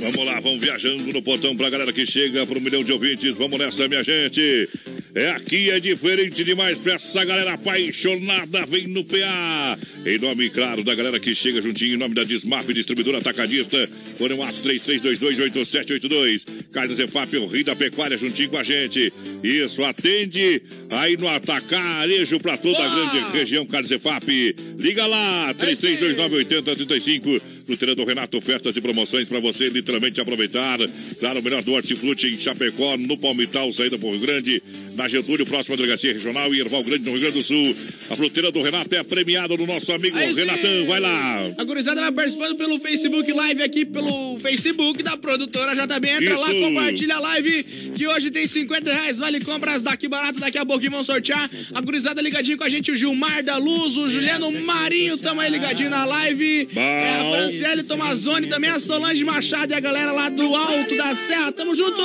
Vamos 0.00 0.26
lá, 0.26 0.38
vamos 0.38 0.62
viajando 0.62 1.12
no 1.12 1.22
portão 1.22 1.56
pra 1.56 1.70
galera 1.70 1.92
que 1.92 2.06
chega 2.06 2.46
pro 2.46 2.60
milhão 2.60 2.84
de 2.84 2.92
ouvintes. 2.92 3.36
Vamos 3.36 3.58
nessa, 3.58 3.88
minha 3.88 4.02
gente. 4.04 4.68
É 5.14 5.30
aqui, 5.30 5.70
é 5.70 5.78
diferente 5.78 6.42
demais 6.42 6.76
pra 6.76 6.94
essa 6.94 7.24
galera 7.24 7.52
apaixonada. 7.52 8.66
Vem 8.66 8.88
no 8.88 9.04
PA. 9.04 9.78
Em 10.04 10.18
nome, 10.18 10.50
claro, 10.50 10.82
da 10.82 10.92
galera 10.92 11.20
que 11.20 11.32
chega 11.36 11.62
juntinho, 11.62 11.94
em 11.94 11.96
nome 11.96 12.16
da 12.16 12.24
Desmaf, 12.24 12.66
distribuidora 12.74 13.18
atacadista. 13.18 13.88
Foram 14.18 14.42
as 14.42 14.60
33228782. 14.62 16.44
Carlos 16.72 16.98
Efap, 16.98 17.36
o 17.36 17.46
Rio 17.46 17.64
da 17.64 17.76
Pecuária, 17.76 18.18
juntinho 18.18 18.50
com 18.50 18.58
a 18.58 18.64
gente. 18.64 19.12
Isso, 19.42 19.84
atende 19.84 20.60
aí 20.90 21.16
no 21.16 21.28
Atacarejo 21.28 22.40
pra 22.40 22.56
toda 22.56 22.82
a 22.84 22.88
grande 22.88 23.38
região, 23.38 23.64
Carlos 23.64 23.92
Efap. 23.92 24.26
Liga 24.76 25.06
lá, 25.06 25.54
33298035. 25.54 27.40
Fruteirando 27.66 28.04
Renato, 28.04 28.36
ofertas 28.36 28.76
e 28.76 28.80
promoções 28.80 29.26
para 29.26 29.40
você 29.40 29.68
literalmente 29.68 30.20
aproveitar. 30.20 30.78
Claro, 31.18 31.40
o 31.40 31.42
melhor 31.42 31.62
do 31.62 31.72
hortifruti 31.72 32.26
em 32.26 32.38
Chapecó, 32.38 32.96
no 32.96 33.16
Palmital, 33.16 33.72
saída 33.72 33.96
o 33.96 34.10
Rio 34.10 34.20
Grande, 34.20 34.62
na 34.94 35.08
Getúlio, 35.08 35.46
próxima 35.46 35.76
delegacia 35.76 36.12
regional 36.12 36.54
e 36.54 36.60
Erval 36.60 36.84
Grande, 36.84 37.04
no 37.04 37.12
Rio 37.12 37.20
Grande 37.20 37.38
do 37.38 37.42
Sul. 37.42 37.74
A 38.10 38.16
fruteira 38.16 38.52
do 38.52 38.60
Renato 38.60 38.94
é 38.94 39.02
premiada 39.02 39.56
no 39.56 39.66
nosso 39.66 39.92
amigo 39.92 40.16
Aí. 40.16 40.34
Renatão. 40.34 40.86
Vai 40.86 41.00
lá. 41.00 41.52
A 41.56 41.64
gurizada 41.64 42.00
vai 42.00 42.12
participando 42.12 42.56
pelo 42.56 42.78
Facebook 42.78 43.32
Live 43.32 43.62
aqui, 43.62 43.84
pelo 43.84 44.38
Facebook 44.40 45.02
da 45.02 45.16
produtora 45.16 45.74
JB. 45.74 46.08
Entra 46.08 46.38
lá, 46.38 46.52
Isso. 46.52 46.60
compartilha 46.60 47.16
a 47.16 47.20
live, 47.20 47.64
que 47.94 48.06
hoje 48.06 48.30
tem 48.30 48.46
50 48.46 48.92
reais, 48.92 49.18
vale 49.18 49.40
compras 49.40 49.82
daqui 49.82 50.06
barato, 50.06 50.38
daqui 50.38 50.58
a 50.58 50.66
pouquinho 50.66 50.92
vão 50.92 51.04
sortear. 51.04 51.50
A 51.74 51.80
gurizada 51.80 52.20
ligadinho 52.20 52.58
com 52.58 52.64
a 52.64 52.68
gente, 52.68 52.90
o 52.90 52.96
Gilmar 52.96 53.42
da 53.42 53.56
Luz, 53.56 53.96
o 53.96 54.08
Juliano 54.08 54.50
Marinho, 54.52 55.16
tamo 55.16 55.40
aí 55.40 55.50
ligadinho 55.50 55.90
na 55.90 56.04
live. 56.04 56.68
É, 56.74 57.14
a 57.20 57.24
Franciele 57.54 57.84
Tomazoni, 57.84 58.48
também 58.48 58.70
a 58.70 58.80
Solange 58.80 59.24
Machado 59.24 59.72
e 59.72 59.74
a 59.74 59.80
galera 59.80 60.12
lá 60.12 60.28
do 60.28 60.54
Alto 60.54 60.96
da 60.96 61.14
Serra, 61.14 61.52
tamo 61.52 61.74
junto! 61.74 62.02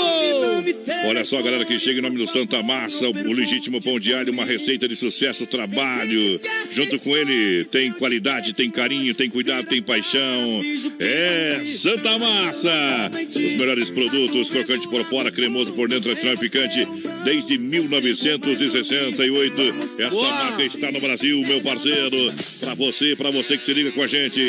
Olha 1.07 1.25
só, 1.25 1.41
galera 1.41 1.65
que 1.65 1.79
chega 1.79 1.99
em 1.99 2.01
nome 2.01 2.17
do 2.17 2.27
Santa 2.27 2.61
Massa, 2.61 3.09
o, 3.09 3.11
o 3.11 3.33
legítimo 3.33 3.81
pão 3.81 3.99
diário, 3.99 4.31
uma 4.31 4.45
receita 4.45 4.87
de 4.87 4.95
sucesso, 4.95 5.47
trabalho. 5.47 6.39
Junto 6.71 6.99
com 6.99 7.17
ele 7.17 7.65
tem 7.65 7.91
qualidade, 7.91 8.53
tem 8.53 8.69
carinho, 8.69 9.13
tem 9.15 9.29
cuidado, 9.29 9.65
tem 9.65 9.81
paixão. 9.81 10.61
É 10.99 11.61
Santa 11.65 12.17
Massa. 12.19 13.09
Os 13.27 13.35
melhores 13.35 13.89
produtos, 13.89 14.49
crocante 14.49 14.87
por 14.87 15.03
fora, 15.05 15.31
cremoso 15.31 15.73
por 15.73 15.89
dentro, 15.89 16.03
tradicional 16.03 16.35
e 16.35 16.37
picante, 16.37 16.87
desde 17.23 17.57
1968. 17.57 19.61
Essa 19.99 20.09
Boa. 20.09 20.29
marca 20.29 20.63
está 20.63 20.91
no 20.91 20.99
Brasil, 20.99 21.39
meu 21.39 21.61
parceiro. 21.61 22.33
Pra 22.59 22.73
você, 22.75 23.15
pra 23.15 23.31
você 23.31 23.57
que 23.57 23.63
se 23.63 23.73
liga 23.73 23.91
com 23.91 24.03
a 24.03 24.07
gente. 24.07 24.39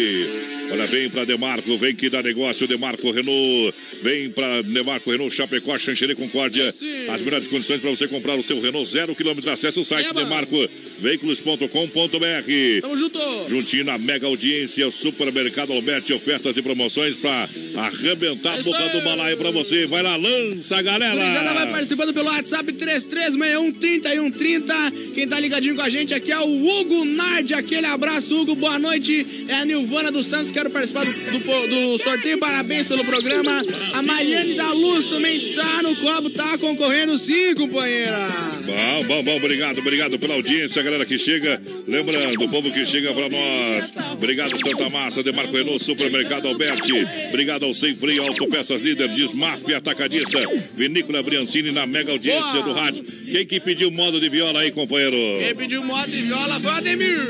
Olha, 0.73 0.87
vem 0.91 1.09
pra 1.09 1.25
Demarco, 1.25 1.79
vem 1.79 1.95
que 1.95 2.11
dá 2.11 2.23
negócio, 2.23 2.67
Demarco 2.67 3.11
Renault. 3.11 3.75
Vem 4.03 4.31
pra 4.31 4.63
Demarco 4.63 5.11
Renault, 5.11 5.35
Chapecó, 5.35 5.77
Xanxerê, 5.79 6.15
Concórdia. 6.15 6.75
As 7.09 7.21
melhores 7.21 7.47
condições 7.47 7.81
para 7.81 7.91
você 7.91 8.09
comprar 8.09 8.35
o 8.37 8.43
seu 8.43 8.61
Renault 8.61 8.91
zero 8.91 9.15
quilômetro. 9.15 9.51
Acesse 9.51 9.79
o 9.79 9.85
site 9.85 10.13
demarcoveículos.com.br. 10.15 12.81
Tamo 12.81 12.97
junto! 12.97 13.19
Juntinho 13.49 13.85
na 13.85 13.99
mega 13.99 14.27
audiência, 14.27 14.89
o 14.89 14.93
Supermercado 14.93 15.73
Alberti, 15.73 16.13
ofertas 16.13 16.57
e 16.57 16.63
promoções 16.63 17.17
pra 17.17 17.49
arrebentar 17.77 18.59
a 18.59 18.63
boca 18.63 18.89
do 18.89 19.01
balaio 19.03 19.37
pra 19.37 19.51
você. 19.51 19.87
Vai 19.87 20.03
lá, 20.03 20.17
lança, 20.17 20.81
Gurizada 20.83 21.01
vai 21.01 21.45
galera! 21.55 21.71
participando 21.71 22.13
pelo 22.13 22.29
WhatsApp 22.29 22.73
33613130. 22.73 25.15
Quem 25.15 25.29
tá 25.29 25.39
ligadinho 25.39 25.75
com 25.75 25.83
a 25.83 25.89
gente 25.89 26.15
aqui 26.15 26.33
é 26.33 26.39
o 26.39 26.67
Hugo 26.67 27.05
Nardi. 27.05 27.55
Aquele 27.55 27.87
abraço, 27.87 28.35
Hugo. 28.35 28.55
Boa 28.55 28.79
noite. 28.79 29.45
É 29.49 29.55
a 29.55 29.65
Nilvana 29.65 30.11
dos 30.11 30.27
Santos. 30.27 30.51
Quero 30.51 30.71
participar 30.71 30.80
do, 30.87 31.39
do- 31.39 31.67
do 31.97 31.99
sorteio. 31.99 32.39
Parabéns 32.39 32.87
pelo 32.87 33.05
programa. 33.05 33.65
A 33.93 34.03
Mariane 34.03 34.55
da 34.55 34.73
Luz 34.73 35.07
também 35.07 35.53
tá 35.55 35.83
no 35.83 35.95
copo, 35.97 36.31
tá 36.31 36.57
concorrendo 36.59 37.17
sim, 37.19 37.55
companheira. 37.55 38.27
Bom, 38.65 39.05
bom, 39.07 39.23
bom, 39.25 39.37
obrigado, 39.37 39.79
obrigado 39.79 40.19
pela 40.19 40.35
audiência, 40.35 40.83
galera 40.83 41.05
que 41.05 41.19
chega. 41.19 41.61
Lembrando, 41.87 42.43
o 42.45 42.49
povo 42.49 42.71
que 42.71 42.85
chega 42.85 43.13
pra 43.13 43.29
nós. 43.29 43.93
Obrigado, 44.13 44.57
Santa 44.57 44.89
Massa, 44.89 45.23
Demarco 45.23 45.53
Renault, 45.57 45.83
Supermercado 45.85 46.49
Alberti. 46.49 46.93
Obrigado 47.29 47.65
ao 47.65 47.75
Sem 47.75 47.95
Freio, 47.95 48.23
Autopeças 48.23 48.81
Líder, 48.81 49.09
Desmaf 49.09 49.73
Atacadista, 49.75 50.39
Vinícola 50.77 51.23
Briancini 51.23 51.71
na 51.73 51.87
mega 51.87 52.13
audiência 52.13 52.63
do 52.63 52.73
rádio. 52.73 53.05
Quem 53.05 53.47
que 53.47 53.61
pediu 53.61 53.91
modo 53.91 54.21
de 54.21 54.29
viola 54.29 54.61
aí, 54.61 54.71
companheiro? 54.71 55.17
Quem 55.39 55.55
pediu 55.55 55.83
moto 55.85 56.09
e 56.09 56.21
viola 56.23 56.61
foi 56.61 56.71
o 56.71 56.75
Ademir. 56.75 57.21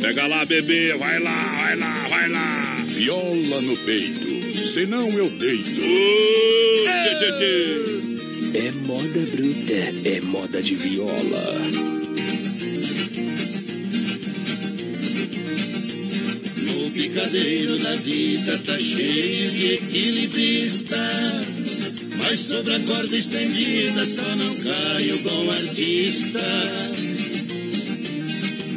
Pega 0.00 0.26
lá, 0.26 0.44
bebê, 0.44 0.94
vai 0.94 1.20
lá, 1.20 1.56
vai 1.60 1.76
lá, 1.76 1.94
vai 2.08 2.28
lá. 2.28 2.69
Viola 2.94 3.60
no 3.62 3.76
peito, 3.78 4.68
senão 4.68 5.08
eu 5.10 5.30
deito. 5.30 5.80
Tchê, 6.84 7.14
tchê, 7.18 7.32
tchê. 7.38 8.58
É 8.58 8.72
moda 8.86 9.20
bruta, 9.32 10.08
é 10.08 10.20
moda 10.22 10.62
de 10.62 10.74
viola. 10.74 11.54
No 16.56 16.90
picadeiro 16.90 17.78
da 17.78 17.94
vida 17.96 18.58
tá 18.66 18.78
cheio 18.78 19.50
de 19.52 19.74
equilibrista. 19.74 20.96
Mas 22.18 22.40
sobre 22.40 22.74
a 22.74 22.80
corda 22.80 23.16
estendida 23.16 24.04
só 24.04 24.36
não 24.36 24.54
cai 24.56 25.10
o 25.12 25.18
bom 25.18 25.50
artista. 25.50 26.40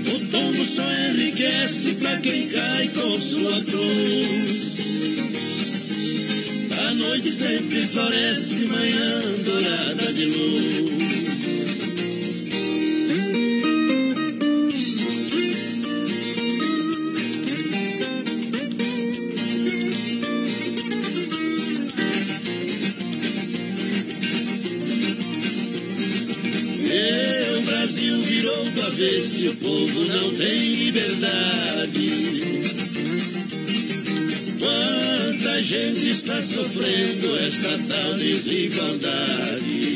O 0.05 0.19
tombo 0.31 0.65
só 0.65 0.83
enriquece 1.09 1.95
pra 1.95 2.17
quem 2.17 2.47
cai 2.49 2.87
com 2.89 3.21
sua 3.21 3.61
cruz. 3.63 4.79
A 6.77 6.93
noite 6.93 7.29
sempre 7.29 7.81
floresce, 7.81 8.65
manhã 8.65 9.21
dourada 9.45 10.13
de 10.13 10.25
luz. 10.25 11.22
Virou 28.93 28.99
do 28.99 29.03
avesso 29.03 29.39
e 29.39 29.49
o 29.49 29.55
povo 29.55 30.05
não 30.05 30.33
tem 30.35 30.75
liberdade. 30.75 32.11
Quanta 34.59 35.63
gente 35.63 36.09
está 36.09 36.41
sofrendo 36.41 37.37
esta 37.39 37.79
tal 37.89 38.13
desigualdade. 38.15 39.93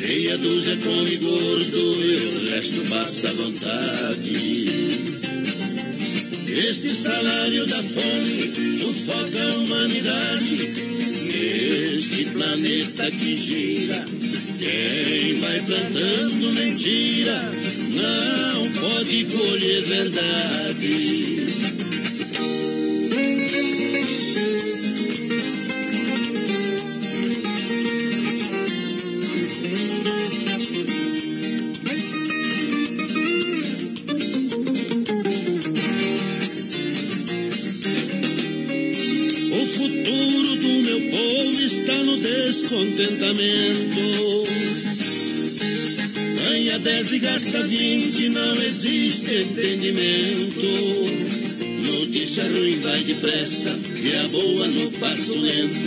Meia 0.00 0.38
dúzia 0.38 0.76
come 0.76 1.16
gordo 1.16 2.04
e 2.04 2.16
o 2.16 2.50
resto 2.50 2.80
passa 2.88 3.32
vontade. 3.32 4.66
Este 6.48 6.94
salário 6.94 7.66
da 7.66 7.82
fome 7.82 8.72
sufoca 8.72 9.42
a 9.42 9.58
humanidade. 9.58 10.86
Neste 11.26 12.24
planeta 12.26 13.10
que 13.10 13.36
gira, 13.36 14.04
quem 14.66 15.34
vai 15.34 15.60
plantando 15.60 16.52
mentira 16.52 17.52
não 17.94 18.72
pode 18.72 19.24
colher 19.26 19.84
verdade. 19.84 21.46
O 39.52 39.66
futuro 39.66 40.56
do 40.56 40.68
meu 40.82 41.00
povo 41.10 41.60
está 41.60 42.02
no 42.02 42.16
descontentamento. 42.18 44.05
Ganha 47.06 47.10
10 47.10 47.12
e 47.12 47.18
gasta 47.18 47.62
20, 47.62 48.28
não 48.30 48.62
existe 48.62 49.34
entendimento. 49.34 50.60
Notícia 51.84 52.42
ruim 52.42 52.80
vai 52.80 53.00
depressa 53.04 53.78
e 53.94 54.16
a 54.16 54.28
boa 54.28 54.66
no 54.66 54.90
passo 54.92 55.38
lento. 55.38 55.78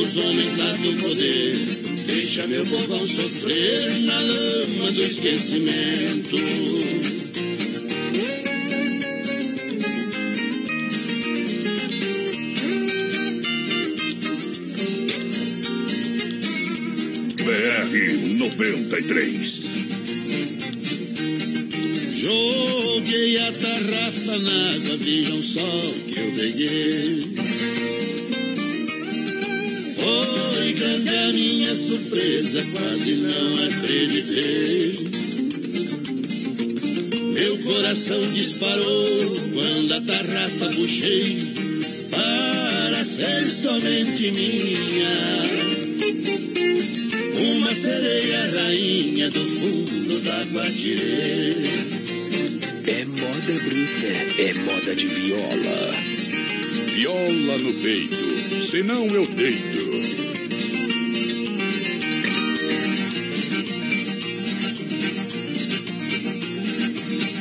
Os 0.00 0.16
homens 0.16 0.58
lá 0.58 0.72
do 0.72 1.02
poder 1.02 1.56
Deixa 2.06 2.46
meu 2.46 2.64
povão 2.64 3.06
sofrer 3.06 4.00
na 4.00 4.18
lama 4.20 4.92
do 4.92 5.02
esquecimento. 5.02 6.36
BR 17.44 18.38
93. 18.38 19.65
Água, 24.38 24.96
vejam 24.98 25.42
só 25.42 25.92
que 26.06 26.18
eu 26.18 26.32
peguei. 26.32 27.36
Foi 29.94 30.72
grande 30.74 31.16
a 31.16 31.32
minha 31.32 31.76
surpresa, 31.76 32.66
quase 32.72 33.14
não 33.14 33.64
acreditei. 33.64 35.08
Meu 37.32 37.58
coração 37.58 38.32
disparou 38.32 39.36
quando 39.54 39.92
a 39.92 40.00
tarrafa 40.02 40.66
puxei 40.74 41.52
para 42.10 43.04
ser 43.04 43.48
somente 43.48 44.30
minha. 44.32 45.35
De 54.94 55.08
viola. 55.08 55.92
Viola 56.94 57.58
no 57.58 57.72
peito, 57.74 58.62
senão 58.64 59.04
eu 59.06 59.26
deito. 59.26 59.86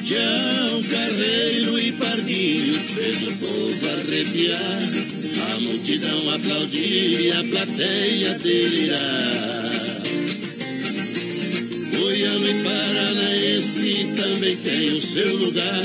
Tchau, 0.04 0.82
carreiro 0.90 1.80
e 1.80 1.92
pardinho 1.92 2.74
fez 2.80 3.24
o 3.24 3.32
povo 3.34 3.90
arrepiar. 3.90 4.90
A 5.54 5.60
multidão 5.60 6.34
aplaudir 6.34 7.22
e 7.22 7.32
a 7.32 7.44
plateia 7.44 8.40
delirar. 8.40 10.02
Goiano 11.96 12.48
e 12.50 12.64
paranaense 12.64 14.08
também 14.16 14.58
tem 14.58 14.90
o 14.98 15.02
seu 15.02 15.38
lugar. 15.38 15.84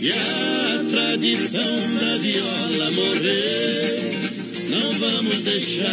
E 0.00 0.12
a 0.12 0.65
tradição 0.86 1.94
da 2.00 2.18
viola 2.18 2.90
morrer, 2.92 4.10
não 4.68 4.92
vamos 4.92 5.36
deixar. 5.42 5.86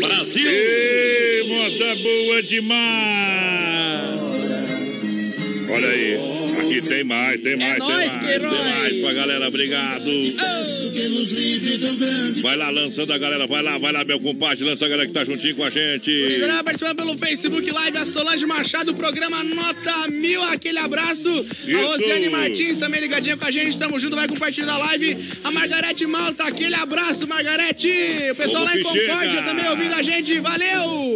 Brasil! 0.00 0.50
Ei, 0.50 1.48
moda 1.48 1.96
boa 1.96 2.42
demais! 2.42 4.20
Olha 5.70 5.88
aí, 5.88 6.18
aqui 6.60 6.82
tem 6.82 7.04
mais, 7.04 7.40
tem 7.40 7.56
mais, 7.56 7.78
tem 7.78 7.78
nóis, 7.78 8.06
mais, 8.06 8.42
tem 8.42 8.50
mais 8.50 8.91
pra 9.02 9.12
galera, 9.12 9.48
obrigado. 9.48 10.04
Vai 12.40 12.56
lá 12.56 12.70
lançando 12.70 13.12
a 13.12 13.18
galera, 13.18 13.46
vai 13.46 13.62
lá, 13.62 13.78
vai 13.78 13.92
lá, 13.92 14.04
meu 14.04 14.20
compadre, 14.20 14.64
lança 14.64 14.86
a 14.86 14.88
galera 14.88 15.06
que 15.06 15.12
tá 15.12 15.24
juntinho 15.24 15.56
com 15.56 15.64
a 15.64 15.70
gente. 15.70 16.10
Gurizada, 16.10 16.64
participando 16.64 16.96
pelo 16.96 17.18
Facebook 17.18 17.70
Live, 17.70 17.98
a 17.98 18.04
Solange 18.04 18.46
Machado, 18.46 18.94
programa 18.94 19.42
Nota 19.44 20.08
Mil, 20.08 20.42
aquele 20.44 20.78
abraço. 20.78 21.28
Isso. 21.66 21.76
A 21.76 21.82
Rosiane 21.86 22.28
Martins 22.28 22.78
também 22.78 23.00
ligadinha 23.00 23.36
com 23.36 23.44
a 23.44 23.50
gente, 23.50 23.78
tamo 23.78 23.98
junto, 23.98 24.16
vai 24.16 24.28
compartilhando 24.28 24.72
a 24.72 24.78
live. 24.78 25.16
A 25.44 25.50
Margarete 25.50 26.06
Malta, 26.06 26.44
aquele 26.44 26.74
abraço, 26.74 27.26
Margarete. 27.26 27.88
O 28.30 28.34
pessoal 28.34 28.64
Como 28.64 28.74
lá 28.74 28.76
em 28.78 28.82
Concórdia 28.82 29.30
chega? 29.30 29.42
também 29.42 29.68
ouvindo 29.68 29.94
a 29.94 30.02
gente, 30.02 30.38
valeu! 30.40 31.11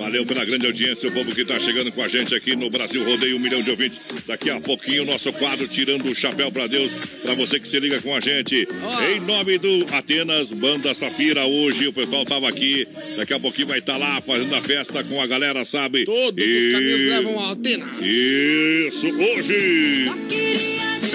Valeu 0.00 0.24
pela 0.24 0.46
grande 0.46 0.64
audiência, 0.64 1.10
o 1.10 1.12
povo 1.12 1.34
que 1.34 1.44
tá 1.44 1.58
chegando 1.58 1.92
com 1.92 2.02
a 2.02 2.08
gente 2.08 2.34
aqui 2.34 2.56
no 2.56 2.70
Brasil 2.70 3.04
Rodeio, 3.04 3.36
um 3.36 3.38
milhão 3.38 3.60
de 3.60 3.70
ouvintes. 3.70 4.00
Daqui 4.26 4.48
a 4.48 4.58
pouquinho, 4.58 5.02
o 5.02 5.06
nosso 5.06 5.30
quadro 5.34 5.68
Tirando 5.68 6.06
o 6.06 6.14
Chapéu 6.14 6.50
pra 6.50 6.66
Deus, 6.66 6.90
pra 7.20 7.34
você 7.34 7.60
que 7.60 7.68
se 7.68 7.78
liga 7.78 8.00
com 8.00 8.16
a 8.16 8.18
gente. 8.18 8.66
Em 9.14 9.20
nome 9.20 9.58
do 9.58 9.84
Atenas, 9.92 10.52
Banda 10.52 10.94
Safira, 10.94 11.44
hoje 11.44 11.86
o 11.86 11.92
pessoal 11.92 12.24
tava 12.24 12.48
aqui, 12.48 12.88
daqui 13.14 13.34
a 13.34 13.38
pouquinho 13.38 13.68
vai 13.68 13.78
estar 13.78 13.98
lá 13.98 14.22
fazendo 14.22 14.56
a 14.56 14.62
festa 14.62 15.04
com 15.04 15.20
a 15.20 15.26
galera, 15.26 15.66
sabe? 15.66 16.06
Todos 16.06 16.42
os 16.42 16.72
caminhos 16.72 17.10
levam 17.10 17.38
a 17.38 17.52
Atena. 17.52 17.86
Isso, 18.00 19.06
hoje! 19.06 20.10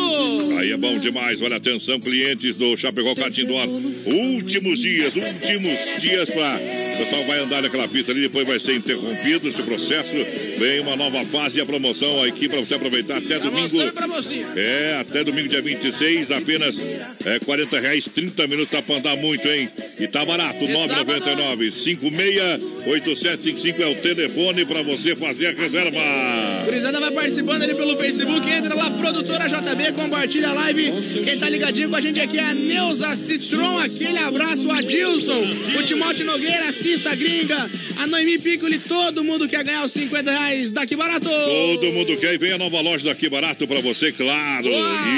Aí 0.59 0.73
é 0.73 0.77
bom 0.77 0.99
demais. 0.99 1.41
Olha, 1.43 1.57
atenção, 1.57 1.99
clientes 2.01 2.57
do 2.57 2.77
Chapecó 2.77 3.15
Catindó. 3.15 3.67
Últimos 4.07 4.81
dias, 4.81 5.15
últimos 5.17 5.79
dias 6.01 6.31
pra. 6.31 6.61
O 6.93 6.97
pessoal 6.99 7.25
vai 7.25 7.39
andar 7.41 7.63
naquela 7.63 7.89
pista 7.89 8.13
ali, 8.13 8.21
depois 8.23 8.47
vai 8.47 8.59
ser 8.59 8.75
interrompido 8.77 9.49
esse 9.49 9.63
processo. 9.63 10.11
Vem 10.59 10.81
uma 10.81 10.97
nova 10.97 11.25
fase 11.25 11.59
e 11.59 11.61
a 11.61 11.67
promoção 11.67 12.23
aqui 12.23 12.49
pra 12.49 12.59
você 12.61 12.75
aproveitar 12.75 13.19
até 13.19 13.39
domingo. 13.39 13.69
Você. 13.69 13.93
É, 14.57 14.99
até 15.01 15.25
domingo, 15.25 15.49
dia 15.49 15.61
26, 15.63 16.31
apenas 16.31 16.79
é, 17.25 17.39
40 17.45 17.81
reais, 17.81 18.05
30 18.05 18.47
minutos 18.47 18.73
dá 18.73 18.83
pra 18.83 18.97
andar 18.97 19.17
muito, 19.17 19.47
hein? 19.49 19.69
E 19.99 20.07
tá 20.07 20.25
barato, 20.25 20.61
999 20.67 21.71
568755 21.71 23.81
é 23.81 23.87
o 23.87 23.95
telefone 23.97 24.65
pra 24.65 24.83
você 24.83 25.15
fazer 25.17 25.49
a 25.49 25.53
reserva. 25.53 25.99
Gurizada 26.65 27.01
vai 27.01 27.11
participando 27.11 27.63
ali 27.63 27.75
pelo 27.75 27.97
Facebook. 27.97 28.49
Entra 28.49 28.75
lá, 28.75 28.91
produtora 28.91 29.49
JB, 29.49 29.93
compartilha 29.95 30.51
a 30.51 30.53
live. 30.53 30.93
Quem 31.25 31.39
tá 31.39 31.49
ligadinho 31.49 31.89
com 31.91 31.97
a 31.97 32.01
gente 32.01 32.21
aqui 32.21 32.39
é 32.39 32.45
a 32.45 32.55
Neuza 32.55 33.15
Citron. 33.17 33.79
Aquele 33.79 34.19
abraço, 34.19 34.71
a 34.71 34.81
Dilson, 34.83 35.43
o 35.79 35.83
Timóteo 35.83 36.25
Nogueira, 36.27 36.71
Cissa 36.83 37.15
Gringa, 37.15 37.71
a 37.97 38.07
Noemi 38.07 38.39
Piccoli. 38.39 38.79
Todo 38.79 39.23
mundo 39.23 39.49
quer 39.49 39.63
ganhar 39.65 39.85
os 39.85 39.93
50 39.93 40.31
reais 40.31 40.73
daqui 40.73 40.97
barato. 40.97 41.29
Todo 41.29 41.93
mundo 41.93 42.17
quer 42.17 42.35
e 42.35 42.39
vem 42.39 42.53
a 42.53 42.59
nova 42.59 42.81
loja 42.81 43.05
daqui 43.09 43.29
barato 43.29 43.67
pra 43.67 43.81
você, 43.81 44.11
claro. 44.11 44.69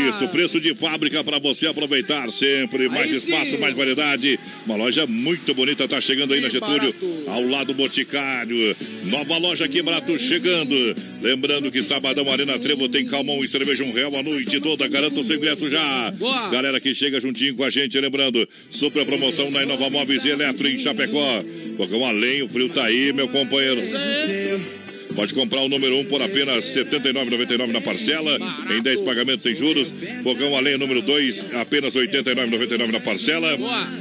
Isso, 0.09 0.28
preço 0.28 0.61
de 0.61 0.74
fábrica 0.74 1.24
pra 1.24 1.39
você 1.39 1.66
aproveitar 1.66 2.28
sempre. 2.31 2.89
Mais 2.89 3.11
Aí 3.11 3.16
espaço, 3.16 3.53
sim. 3.53 3.57
mais 3.59 3.74
variedade. 3.74 4.39
Uma 4.66 4.77
loja 4.77 5.07
muito 5.07 5.55
bonita, 5.55 5.89
tá 5.89 6.01
chegando 6.01 6.35
aí 6.35 6.41
na 6.41 6.49
Getúlio, 6.49 6.95
ao 7.27 7.43
lado 7.49 7.69
do 7.69 7.74
Boticário. 7.74 8.77
Nova 9.05 9.39
loja 9.39 9.65
aqui 9.65 9.81
barato 9.81 10.19
chegando. 10.19 10.74
Lembrando 11.23 11.70
que 11.70 11.82
sabadão 11.82 12.31
Arena 12.31 12.59
Trevo 12.59 12.89
tem 12.89 13.07
calmão 13.07 13.43
e 13.43 13.49
cerveja 13.49 13.85
um 13.85 13.93
real 13.93 14.15
a 14.16 14.23
noite 14.23 14.61
toda. 14.61 14.86
Garanta 14.86 15.20
o 15.20 15.24
seu 15.24 15.36
ingresso 15.36 15.69
já. 15.69 16.11
Boa. 16.11 16.51
Galera 16.51 16.78
que 16.78 16.95
chega 16.95 17.19
juntinho 17.20 17.55
com 17.55 17.65
a 17.65 17.70
gente, 17.70 17.99
lembrando, 17.99 18.47
super 18.70 19.07
promoção 19.07 19.51
na 19.51 19.62
Inova 19.62 19.89
Móveis 19.89 20.24
e 20.24 20.28
Eletro 20.28 20.69
em 20.69 20.77
Chapecó. 20.78 21.43
Fogão 21.77 22.07
a 22.07 22.13
lenha, 22.13 22.45
o 22.45 22.49
frio 22.49 22.69
tá 22.69 22.85
aí, 22.85 23.13
meu 23.13 23.29
companheiro. 23.29 23.81
Pode 25.15 25.35
comprar 25.35 25.61
o 25.61 25.69
número 25.69 25.97
1 25.97 26.01
um 26.01 26.05
por 26.05 26.20
apenas 26.20 26.74
R$ 26.74 26.85
79,99 26.85 27.66
na 27.69 27.81
parcela, 27.81 28.39
em 28.77 28.82
10 28.82 29.03
pagamentos 29.03 29.43
sem 29.43 29.55
juros. 29.55 29.93
Fogão 30.23 30.57
a 30.57 30.61
lenha 30.61 30.78
número 30.78 31.01
2, 31.03 31.55
apenas 31.55 31.95
R$ 31.95 32.09
89,99 32.09 32.91
na 32.91 33.01
parcela. 33.01 33.49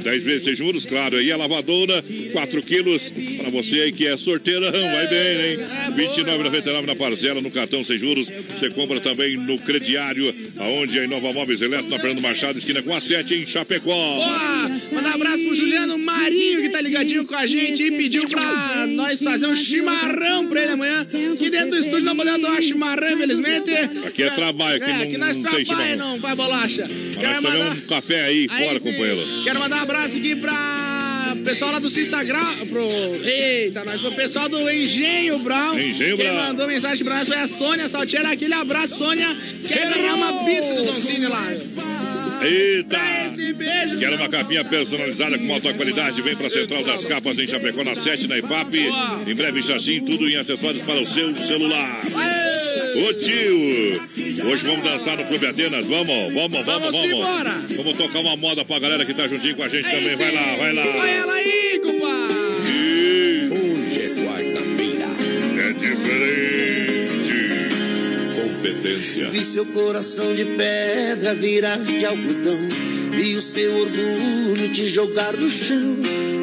10 0.02 0.22
vezes 0.24 0.44
sem 0.44 0.54
juros, 0.54 0.86
claro. 0.86 1.20
E 1.20 1.30
a 1.30 1.36
lavadora, 1.36 2.02
4 2.32 2.62
quilos, 2.62 3.12
para 3.38 3.50
você 3.50 3.82
aí 3.82 3.92
que 3.92 4.06
é 4.06 4.16
sorteirão, 4.16 4.70
vai 4.72 5.06
bem, 5.08 5.52
hein? 5.52 5.58
R$ 5.94 6.08
29,99 6.08 6.86
na 6.86 6.96
parcela, 6.96 7.40
no 7.40 7.50
cartão 7.50 7.84
sem 7.84 7.98
juros. 7.98 8.28
Você 8.28 8.70
compra 8.70 9.00
também 9.00 9.36
no 9.36 9.58
crediário, 9.58 10.34
aonde 10.56 10.98
a 10.98 11.04
Inova 11.04 11.32
Móveis 11.32 11.62
Eletro, 11.62 11.90
na 11.90 11.98
Fernando 11.98 12.22
Machado, 12.22 12.58
esquina 12.58 12.82
com 12.82 12.94
a 12.94 13.00
7, 13.00 13.34
em 13.34 13.46
Chapecó. 13.46 13.94
Boa! 13.94 14.68
Manda 14.92 15.10
um 15.10 15.14
abraço 15.14 15.44
pro 15.44 15.54
Juliano 15.54 15.98
Marinho, 15.98 16.62
que 16.62 16.68
tá 16.70 16.80
ligadinho 16.80 17.24
com 17.24 17.34
a 17.34 17.46
gente 17.46 17.82
e 17.82 17.90
pediu 17.92 18.28
pra 18.28 18.86
nós 18.86 19.22
fazer 19.22 19.46
um 19.46 19.54
chimarrão 19.54 20.48
pra 20.48 20.62
ele 20.62 20.72
amanhã. 20.72 21.03
Que 21.38 21.50
dentro 21.50 21.70
do 21.70 21.78
estúdio 21.78 22.02
não 22.04 22.16
podemos 22.16 22.40
tomar 22.40 22.62
chimarrão, 22.62 23.12
infelizmente. 23.12 23.70
Aqui 24.06 24.22
é 24.22 24.30
trabalho, 24.30 24.76
aqui 24.82 24.90
é, 24.90 24.94
não- 24.94 25.02
aqui 25.02 25.16
nós 25.18 25.36
não 25.36 25.50
tem 25.52 25.64
trabalha, 25.64 25.88
chimarrão. 25.92 26.12
não 26.12 26.18
faz 26.20 26.36
bolacha. 26.36 26.88
Mas 26.88 27.16
Quero 27.16 27.42
mandar, 27.42 27.72
um 27.72 27.80
café 27.82 28.20
aí, 28.24 28.46
Aí 28.50 28.64
fora, 28.66 28.78
sim. 28.78 28.84
companheiro. 28.92 29.44
quero 29.44 29.60
mandar 29.60 29.76
um 29.78 29.82
abraço 29.82 30.16
aqui 30.16 30.36
pra 30.36 31.36
pessoal 31.44 31.72
lá 31.72 31.78
do 31.78 31.90
Cissagrau, 31.90 32.54
pro. 32.68 32.88
Eita, 33.24 33.84
nós, 33.84 34.00
pro 34.00 34.12
pessoal 34.12 34.48
do 34.48 34.68
Engenho 34.70 35.38
Brown. 35.40 35.78
Engenho 35.78 36.16
Quem 36.16 36.26
Brown. 36.26 36.36
mandou 36.48 36.66
mensagem 36.66 37.04
pra 37.04 37.16
nós 37.18 37.28
foi 37.28 37.36
a 37.38 37.48
Sônia 37.48 37.88
Saltiera. 37.88 38.30
Aquele 38.30 38.54
abraço, 38.54 38.98
Sônia. 38.98 39.36
Quer 39.66 39.92
ganhar 39.92 40.14
uma 40.14 40.44
pizza 40.44 40.74
do 40.74 40.84
Don 40.84 41.00
Cine 41.00 41.26
lá. 41.26 41.44
Eita! 42.44 42.98
Quero 43.98 44.16
uma 44.16 44.28
capinha 44.28 44.64
personalizada 44.64 45.38
com 45.38 45.52
alta 45.52 45.72
qualidade. 45.72 46.20
Vem 46.20 46.36
pra 46.36 46.50
Central 46.50 46.84
das 46.84 47.04
Capas 47.04 47.38
em 47.38 47.46
Chapecó, 47.46 47.82
na 47.82 47.94
7, 47.94 48.26
na 48.26 48.38
IPAP. 48.38 48.74
Em 49.26 49.34
breve, 49.34 49.62
Xaxim, 49.62 50.04
tudo 50.04 50.28
em 50.28 50.36
acessórios 50.36 50.84
para 50.84 51.00
o 51.00 51.06
seu 51.06 51.34
celular. 51.36 52.02
Ô 52.96 53.12
tio! 53.14 54.46
Hoje 54.46 54.64
vamos 54.66 54.84
dançar 54.84 55.16
no 55.16 55.24
Clube 55.24 55.46
Atenas. 55.46 55.86
Vamos, 55.86 56.34
vamos, 56.34 56.64
vamos, 56.64 56.92
Vamos 56.92 57.10
vamos. 57.10 57.76
Vamos 57.76 57.96
tocar 57.96 58.18
uma 58.20 58.36
moda 58.36 58.64
pra 58.64 58.78
galera 58.78 59.04
que 59.04 59.14
tá 59.14 59.26
juntinho 59.26 59.56
com 59.56 59.62
a 59.62 59.68
gente 59.68 59.86
Aí 59.86 59.96
também. 59.96 60.16
Vai 60.16 60.34
lá, 60.34 60.56
vai 60.56 60.72
lá. 60.72 60.84
Vai 60.84 61.16
ela 61.16 61.32
aí, 61.32 61.73
Competência. 68.84 69.30
Vi 69.30 69.42
seu 69.42 69.64
coração 69.64 70.34
de 70.34 70.44
pedra 70.44 71.34
virar 71.34 71.78
de 71.78 72.04
algodão. 72.04 72.58
Vi 73.10 73.34
o 73.34 73.40
seu 73.40 73.74
orgulho 73.78 74.70
te 74.72 74.86
jogar 74.86 75.32
no 75.32 75.48
chão. 75.50 75.96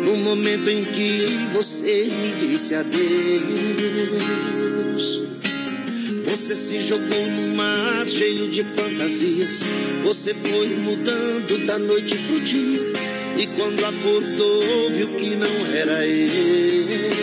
No 0.04 0.18
momento 0.18 0.68
em 0.68 0.84
que 0.86 1.28
você 1.54 2.10
me 2.10 2.32
disse 2.40 2.74
adeus. 2.74 3.02
Você 6.26 6.56
se 6.56 6.80
jogou 6.80 7.28
num 7.28 7.56
mar 7.56 8.08
cheio 8.08 8.50
de 8.50 8.64
fantasias. 8.64 9.60
Você 10.04 10.34
foi 10.34 10.70
mudando 10.70 11.64
da 11.68 11.78
noite 11.78 12.18
pro 12.18 12.42
dia. 12.42 12.82
E 13.38 13.46
quando 13.56 13.86
acordou, 13.86 14.92
viu 14.92 15.10
que 15.10 15.36
não 15.36 15.68
era 15.76 16.08
eu. 16.08 17.21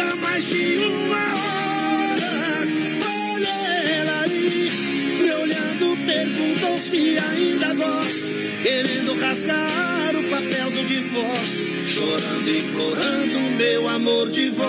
Há 0.00 0.16
mais 0.16 0.44
de 0.44 0.76
uma 0.76 1.16
hora. 1.16 2.32
Olha 3.32 3.48
ela 3.48 4.20
aí, 4.22 5.18
me 5.20 5.30
olhando, 5.32 6.06
perguntou 6.06 6.80
se 6.80 7.18
ainda 7.18 7.74
gosto. 7.74 8.28
Querendo 8.62 9.14
rasgar 9.20 10.16
o 10.16 10.24
papel 10.24 10.70
do 10.70 10.84
divórcio, 10.84 11.66
chorando, 11.86 12.50
implorando 12.50 13.40
meu 13.56 13.88
amor 13.88 14.30
de 14.30 14.50
volta. 14.50 14.67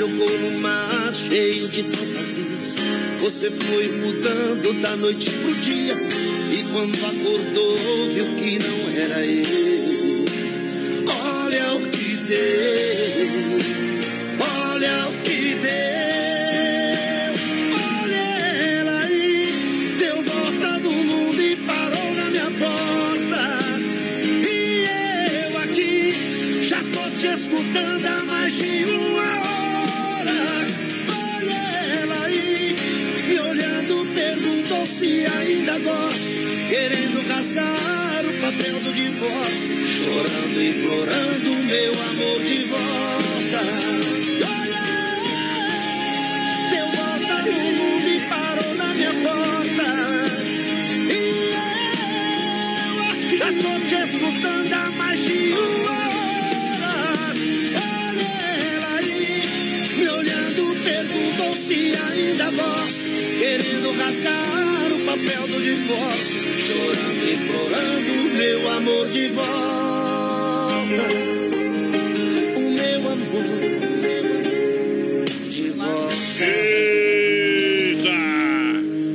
Jogou 0.00 0.38
no 0.38 0.58
mar 0.60 1.12
cheio 1.12 1.68
de 1.68 1.82
fantasias. 1.82 2.76
Você 3.20 3.50
foi 3.50 3.88
mudando 3.88 4.80
da 4.80 4.96
noite 4.96 5.30
pro 5.30 5.54
dia. 5.56 5.94
E 5.94 6.64
quando 6.72 6.94
acordou, 7.04 7.76
viu 8.14 8.24
que 8.36 8.58
não 8.60 8.98
era 8.98 9.26
eu. 9.26 10.24
Olha 11.06 11.74
o 11.74 11.86
que 11.90 12.16
deu. 12.16 12.89
Querendo 36.70 37.20
rasgar 37.26 38.24
o 38.24 38.32
papel 38.40 38.78
do 38.78 38.92
divórcio, 38.92 39.86
chorando, 39.86 40.62
implorando 40.62 41.50
meu 41.64 41.92
amor 42.10 42.44
de 42.44 42.62
volta. 42.62 43.60
Olha, 44.46 44.84
deu 46.70 46.86
volta 46.86 47.42
no 47.42 47.58
mundo 47.72 48.08
e 48.08 48.20
parou 48.28 48.74
na 48.76 48.94
minha 48.94 49.12
porta. 49.14 49.88
E 51.10 51.12
eu 52.86 53.02
aqui 53.10 53.38
tô 53.60 53.72
te 53.88 53.96
escutando 54.04 54.72
há 54.72 54.90
mais 54.92 55.18
de 55.24 55.52
uma 55.52 55.90
hora. 55.90 57.34
Olha 58.06 58.30
ela 58.76 58.92
aí, 58.96 59.18
me 59.98 60.08
olhando, 60.08 60.62
perguntou 60.84 61.56
se 61.56 61.96
ainda 61.96 62.48
gosto. 62.52 63.10
Querendo 63.40 63.90
rasgar 63.98 64.92
o 64.92 64.98
papel 65.04 65.48
do 65.48 65.60
divórcio, 65.62 66.59
chorando, 66.70 67.32
implorando 67.32 68.12
meu 68.36 68.70
amor 68.70 69.08
de 69.08 69.28
volta. 69.28 69.48
O 72.56 72.70
meu 72.70 73.08
amor 73.10 73.60
de 75.50 75.68
volta. 75.70 76.44
Eita! 76.44 78.10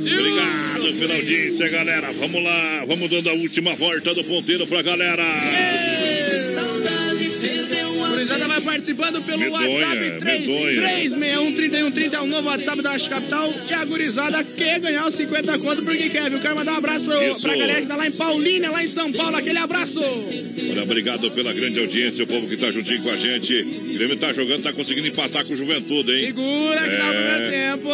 Obrigado 0.02 0.98
pela 0.98 1.14
audiência, 1.14 1.68
galera. 1.68 2.12
Vamos 2.12 2.42
lá, 2.42 2.84
vamos 2.86 3.10
dando 3.10 3.30
a 3.30 3.32
última 3.32 3.74
volta 3.74 4.14
do 4.14 4.24
ponteiro 4.24 4.66
pra 4.66 4.82
galera. 4.82 5.24
Participando 8.76 9.22
pelo 9.22 9.38
Medonha, 9.38 9.70
WhatsApp 9.70 9.96
medonha. 9.96 10.82
33613130 11.10 12.12
é 12.12 12.20
o 12.20 12.26
novo 12.26 12.48
WhatsApp 12.48 12.82
da 12.82 12.92
Oeste 12.92 13.08
Capital. 13.08 13.54
E 13.70 13.72
a 13.74 13.84
gurizada 13.84 14.44
quer 14.44 14.80
ganhar 14.80 15.06
os 15.06 15.14
50 15.14 15.58
conto 15.58 15.82
porque 15.82 16.08
quer, 16.10 16.30
viu? 16.30 16.40
Quero 16.40 16.56
mandar 16.56 16.74
um 16.74 16.76
abraço 16.76 17.04
pro, 17.04 17.22
Isso. 17.22 17.40
pra 17.40 17.56
galera 17.56 17.80
que 17.80 17.86
tá 17.86 17.96
lá 17.96 18.06
em 18.06 18.12
Paulínia, 18.12 18.70
lá 18.70 18.84
em 18.84 18.86
São 18.86 19.10
Paulo. 19.12 19.36
Aquele 19.36 19.58
abraço! 19.58 19.98
Olha, 20.00 20.82
obrigado 20.82 21.30
pela 21.30 21.52
grande 21.52 21.80
audiência, 21.80 22.24
o 22.24 22.26
povo 22.26 22.48
que 22.48 22.56
tá 22.56 22.70
juntinho 22.70 23.02
com 23.02 23.10
a 23.10 23.16
gente. 23.16 23.54
O 23.62 23.94
Grêmio 23.94 24.16
tá 24.16 24.32
jogando, 24.32 24.62
tá 24.62 24.72
conseguindo 24.72 25.06
empatar 25.08 25.44
com 25.44 25.54
o 25.54 25.56
Juventude, 25.56 26.12
hein? 26.12 26.26
Segura 26.26 26.80
que 26.82 26.96
tá 26.96 27.10
o 27.10 27.12
É. 27.12 27.38
primeiro 27.38 27.50
tempo. 27.50 27.88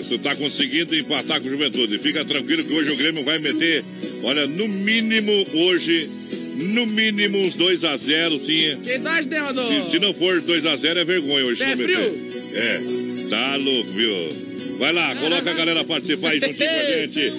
Isso, 0.00 0.18
tá 0.18 0.36
conseguindo 0.36 0.94
empatar 0.94 1.40
com 1.40 1.48
o 1.48 1.50
Juventude. 1.50 1.98
Fica 1.98 2.24
tranquilo 2.24 2.64
que 2.64 2.72
hoje 2.72 2.90
o 2.92 2.96
Grêmio 2.96 3.24
vai 3.24 3.38
meter, 3.38 3.84
olha, 4.22 4.46
no 4.46 4.68
mínimo 4.68 5.46
hoje, 5.54 6.10
no 6.56 6.86
mínimo 6.86 7.38
uns 7.38 7.54
2 7.54 7.84
a 7.84 7.96
0 7.96 8.38
sim. 8.38 8.78
Quem 8.82 9.00
tá 9.00 9.22
tema, 9.22 9.52
do... 9.52 9.66
Se, 9.66 9.90
se 9.90 9.98
não 9.98 10.12
for 10.14 10.40
2 10.40 10.66
a 10.66 10.76
0 10.76 11.00
é 11.00 11.04
vergonha 11.04 11.46
hoje. 11.46 11.62
É 11.62 11.76
frio? 11.76 12.00
É, 12.54 12.80
tá 13.28 13.56
louco, 13.56 13.90
viu? 13.92 14.50
Vai 14.78 14.92
lá, 14.92 15.14
coloca 15.14 15.50
a 15.50 15.54
galera 15.54 15.84
participar 15.84 16.30
aí 16.30 16.40
juntinho 16.40 16.56
com 16.56 16.64
a 16.64 16.96
gente. 16.96 17.32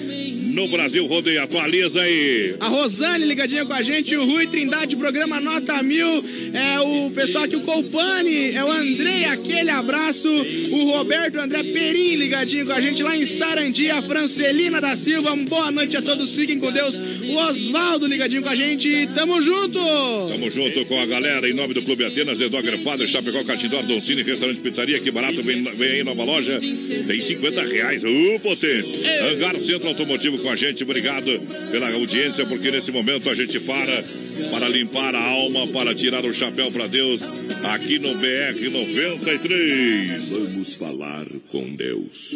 No 0.52 0.68
Brasil 0.68 1.06
Rodeio, 1.06 1.42
atualiza 1.42 2.02
aí. 2.02 2.56
A 2.60 2.68
Rosane 2.68 3.24
ligadinha 3.24 3.64
com 3.64 3.72
a 3.72 3.80
gente, 3.80 4.14
o 4.14 4.26
Rui 4.26 4.46
Trindade, 4.46 4.94
programa 4.96 5.40
Nota 5.40 5.82
Mil, 5.82 6.22
é 6.52 6.78
o 6.78 7.10
pessoal 7.10 7.44
aqui, 7.44 7.56
o 7.56 7.62
Colpani, 7.62 8.54
é 8.54 8.62
o 8.62 8.70
Andrei, 8.70 9.24
aquele 9.24 9.70
abraço, 9.70 10.28
o 10.28 10.92
Roberto 10.92 11.38
André 11.38 11.62
Perim 11.62 12.16
ligadinho 12.16 12.66
com 12.66 12.72
a 12.72 12.80
gente 12.82 13.02
lá 13.02 13.16
em 13.16 13.24
Sarandi, 13.24 13.88
a 13.88 14.02
Francelina 14.02 14.78
da 14.78 14.94
Silva, 14.94 15.34
boa 15.34 15.70
noite 15.70 15.96
a 15.96 16.02
todos, 16.02 16.34
fiquem 16.34 16.58
com 16.58 16.70
Deus, 16.70 16.96
o 16.98 17.34
Osvaldo 17.48 18.06
ligadinho 18.06 18.42
com 18.42 18.50
a 18.50 18.54
gente, 18.54 19.08
tamo 19.14 19.40
junto! 19.40 19.78
Tamo 19.78 20.50
junto 20.50 20.84
com 20.84 21.00
a 21.00 21.06
galera, 21.06 21.48
em 21.48 21.54
nome 21.54 21.72
do 21.72 21.80
Clube 21.80 22.04
Atenas, 22.04 22.38
Edogger 22.38 22.78
Father, 22.80 23.08
Chapecó, 23.08 23.42
Catindor, 23.42 23.84
Doncini, 23.84 24.22
Restaurante 24.22 24.60
Pizzaria, 24.60 25.00
que 25.00 25.10
barato, 25.10 25.42
vem, 25.42 25.62
vem 25.62 25.92
aí 25.92 26.04
nova 26.04 26.24
loja, 26.24 26.60
tem 27.06 27.20
50 27.22 27.62
reais, 27.62 28.04
ô 28.04 28.38
potência. 28.40 28.92
Hangar 29.32 29.58
Centro 29.58 29.88
Automotivo 29.88 30.41
com 30.42 30.50
a 30.50 30.56
gente, 30.56 30.82
obrigado 30.82 31.40
pela 31.70 31.90
audiência, 31.92 32.44
porque 32.44 32.70
nesse 32.70 32.90
momento 32.90 33.30
a 33.30 33.34
gente 33.34 33.60
para, 33.60 34.04
para 34.50 34.68
limpar 34.68 35.14
a 35.14 35.22
alma, 35.22 35.68
para 35.68 35.94
tirar 35.94 36.24
o 36.24 36.32
chapéu 36.32 36.70
para 36.72 36.88
Deus, 36.88 37.22
aqui 37.62 37.98
no 37.98 38.14
BR 38.16 38.70
93. 38.70 40.28
Vamos 40.30 40.74
falar 40.74 41.26
com 41.48 41.74
Deus. 41.74 42.34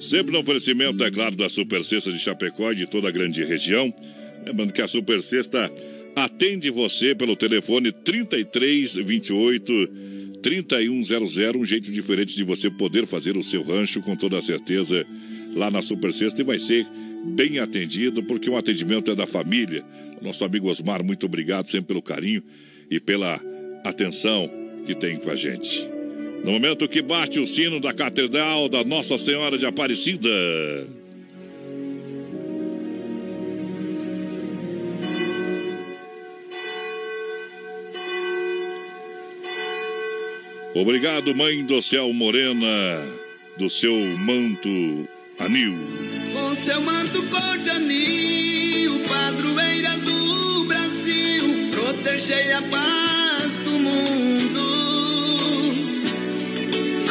Sempre 0.00 0.32
no 0.32 0.40
oferecimento, 0.40 1.02
é 1.04 1.10
claro, 1.10 1.36
da 1.36 1.48
Super 1.48 1.84
Sexta 1.84 2.10
de 2.10 2.18
Chapecó 2.18 2.72
e 2.72 2.76
de 2.76 2.86
toda 2.86 3.08
a 3.08 3.12
grande 3.12 3.44
região. 3.44 3.94
Lembrando 4.44 4.72
que 4.72 4.82
a 4.82 4.88
Super 4.88 5.22
Sexta 5.22 5.70
atende 6.16 6.68
você 6.70 7.14
pelo 7.14 7.36
telefone 7.36 7.92
3328 7.92 9.88
3100, 10.42 11.56
um 11.56 11.64
jeito 11.64 11.92
diferente 11.92 12.34
de 12.34 12.42
você 12.42 12.68
poder 12.68 13.06
fazer 13.06 13.36
o 13.36 13.44
seu 13.44 13.62
rancho 13.62 14.02
com 14.02 14.16
toda 14.16 14.36
a 14.38 14.42
certeza 14.42 15.06
lá 15.54 15.70
na 15.70 15.82
Super 15.82 16.12
Sexta 16.12 16.40
e 16.40 16.44
vai 16.44 16.58
ser 16.58 16.86
bem 17.24 17.58
atendido, 17.58 18.22
porque 18.22 18.50
o 18.50 18.56
atendimento 18.56 19.10
é 19.10 19.14
da 19.14 19.26
família. 19.26 19.84
Nosso 20.20 20.44
amigo 20.44 20.68
Osmar, 20.68 21.02
muito 21.02 21.26
obrigado 21.26 21.70
sempre 21.70 21.88
pelo 21.88 22.02
carinho 22.02 22.42
e 22.90 23.00
pela 23.00 23.40
atenção 23.84 24.50
que 24.86 24.94
tem 24.94 25.16
com 25.16 25.30
a 25.30 25.36
gente. 25.36 25.88
No 26.44 26.52
momento 26.52 26.88
que 26.88 27.00
bate 27.00 27.38
o 27.38 27.46
sino 27.46 27.80
da 27.80 27.92
Catedral 27.92 28.68
da 28.68 28.82
Nossa 28.84 29.16
Senhora 29.16 29.56
de 29.56 29.64
Aparecida. 29.64 30.28
Obrigado, 40.74 41.34
Mãe 41.34 41.64
do 41.64 41.82
Céu 41.82 42.12
Morena, 42.12 42.66
do 43.58 43.68
seu 43.68 43.94
manto 44.16 45.06
anil. 45.44 45.76
Com 46.32 46.54
seu 46.54 46.80
manto 46.80 47.22
cor 47.24 47.58
de 47.58 47.70
anil, 47.70 49.00
padroeira 49.08 49.96
do 49.98 50.64
Brasil, 50.64 51.70
protegei 51.70 52.52
a 52.52 52.62
paz 52.62 53.56
do 53.64 53.70
mundo. 53.78 54.62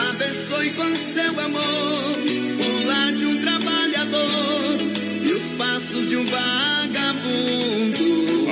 Abençoe 0.09 0.71
com 0.71 0.95
seu 0.95 1.39
amor 1.39 2.17
o 2.59 2.87
lar 2.87 3.13
de 3.13 3.25
um 3.25 3.41
trabalhador 3.41 4.79
e 5.23 5.33
os 5.33 5.43
passos 5.57 6.09
de 6.09 6.17
um 6.17 6.25
vagabundo. 6.25 8.01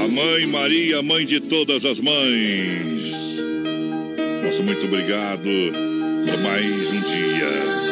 A 0.04 0.08
Mãe 0.08 0.46
Maria, 0.48 1.02
mãe 1.02 1.26
de 1.26 1.40
todas 1.40 1.86
as 1.86 2.00
mães. 2.00 3.40
Nosso 4.44 4.64
muito 4.64 4.86
obrigado 4.86 5.50
por 6.26 6.38
mais 6.42 6.92
um 6.92 7.02
dia. 7.02 7.89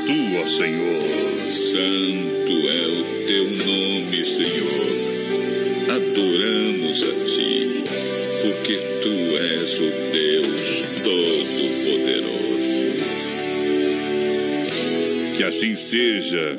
Santo 0.00 0.06
tu, 0.06 0.36
ó 0.36 0.46
Senhor. 0.46 1.02
Santo 1.50 2.52
é 2.68 2.86
o 2.86 3.04
teu 3.26 3.44
nome, 3.50 4.24
Senhor. 4.24 5.00
Adoramos 5.88 7.02
a 7.02 7.12
ti, 7.26 7.84
porque 8.42 8.78
tu 9.02 9.14
és 9.36 9.78
o 9.78 9.90
Deus 10.12 10.84
Todo-Poderoso. 11.02 12.86
Que 15.36 15.42
assim 15.44 15.74
seja. 15.74 16.58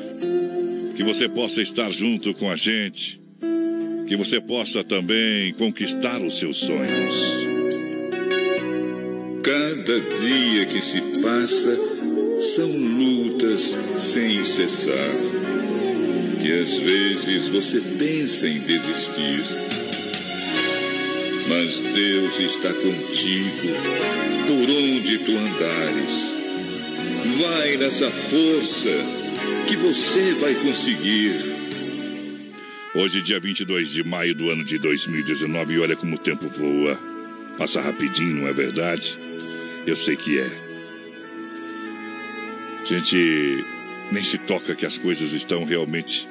Que 0.94 1.02
você 1.02 1.28
possa 1.28 1.62
estar 1.62 1.90
junto 1.90 2.34
com 2.34 2.50
a 2.50 2.56
gente. 2.56 3.20
Que 4.06 4.16
você 4.16 4.40
possa 4.40 4.84
também 4.84 5.54
conquistar 5.54 6.20
os 6.20 6.38
seus 6.38 6.58
sonhos. 6.58 7.14
Cada 9.42 10.00
dia 10.00 10.66
que 10.66 10.82
se 10.82 11.00
passa 11.22 11.92
são 12.42 12.68
sem 13.58 14.42
cessar. 14.44 15.14
Que 16.40 16.60
às 16.60 16.78
vezes 16.78 17.48
você 17.48 17.80
pensa 17.80 18.48
em 18.48 18.60
desistir. 18.60 19.44
Mas 21.48 21.82
Deus 21.82 22.40
está 22.40 22.72
contigo 22.72 23.68
por 24.46 24.70
onde 24.70 25.18
tu 25.18 25.32
andares. 25.32 26.36
Vai 27.38 27.76
nessa 27.76 28.10
força 28.10 28.90
que 29.68 29.76
você 29.76 30.32
vai 30.34 30.54
conseguir. 30.54 31.52
Hoje, 32.94 33.22
dia 33.22 33.40
22 33.40 33.90
de 33.90 34.04
maio 34.04 34.34
do 34.34 34.50
ano 34.50 34.64
de 34.64 34.78
2019, 34.78 35.74
e 35.74 35.78
olha 35.78 35.96
como 35.96 36.16
o 36.16 36.18
tempo 36.18 36.46
voa. 36.48 36.98
Passa 37.56 37.80
rapidinho, 37.80 38.36
não 38.36 38.48
é 38.48 38.52
verdade? 38.52 39.18
Eu 39.86 39.96
sei 39.96 40.16
que 40.16 40.38
é. 40.38 40.61
A 42.82 42.84
gente 42.84 43.64
nem 44.10 44.22
se 44.24 44.38
toca 44.38 44.74
que 44.74 44.84
as 44.84 44.98
coisas 44.98 45.32
estão 45.32 45.64
realmente 45.64 46.26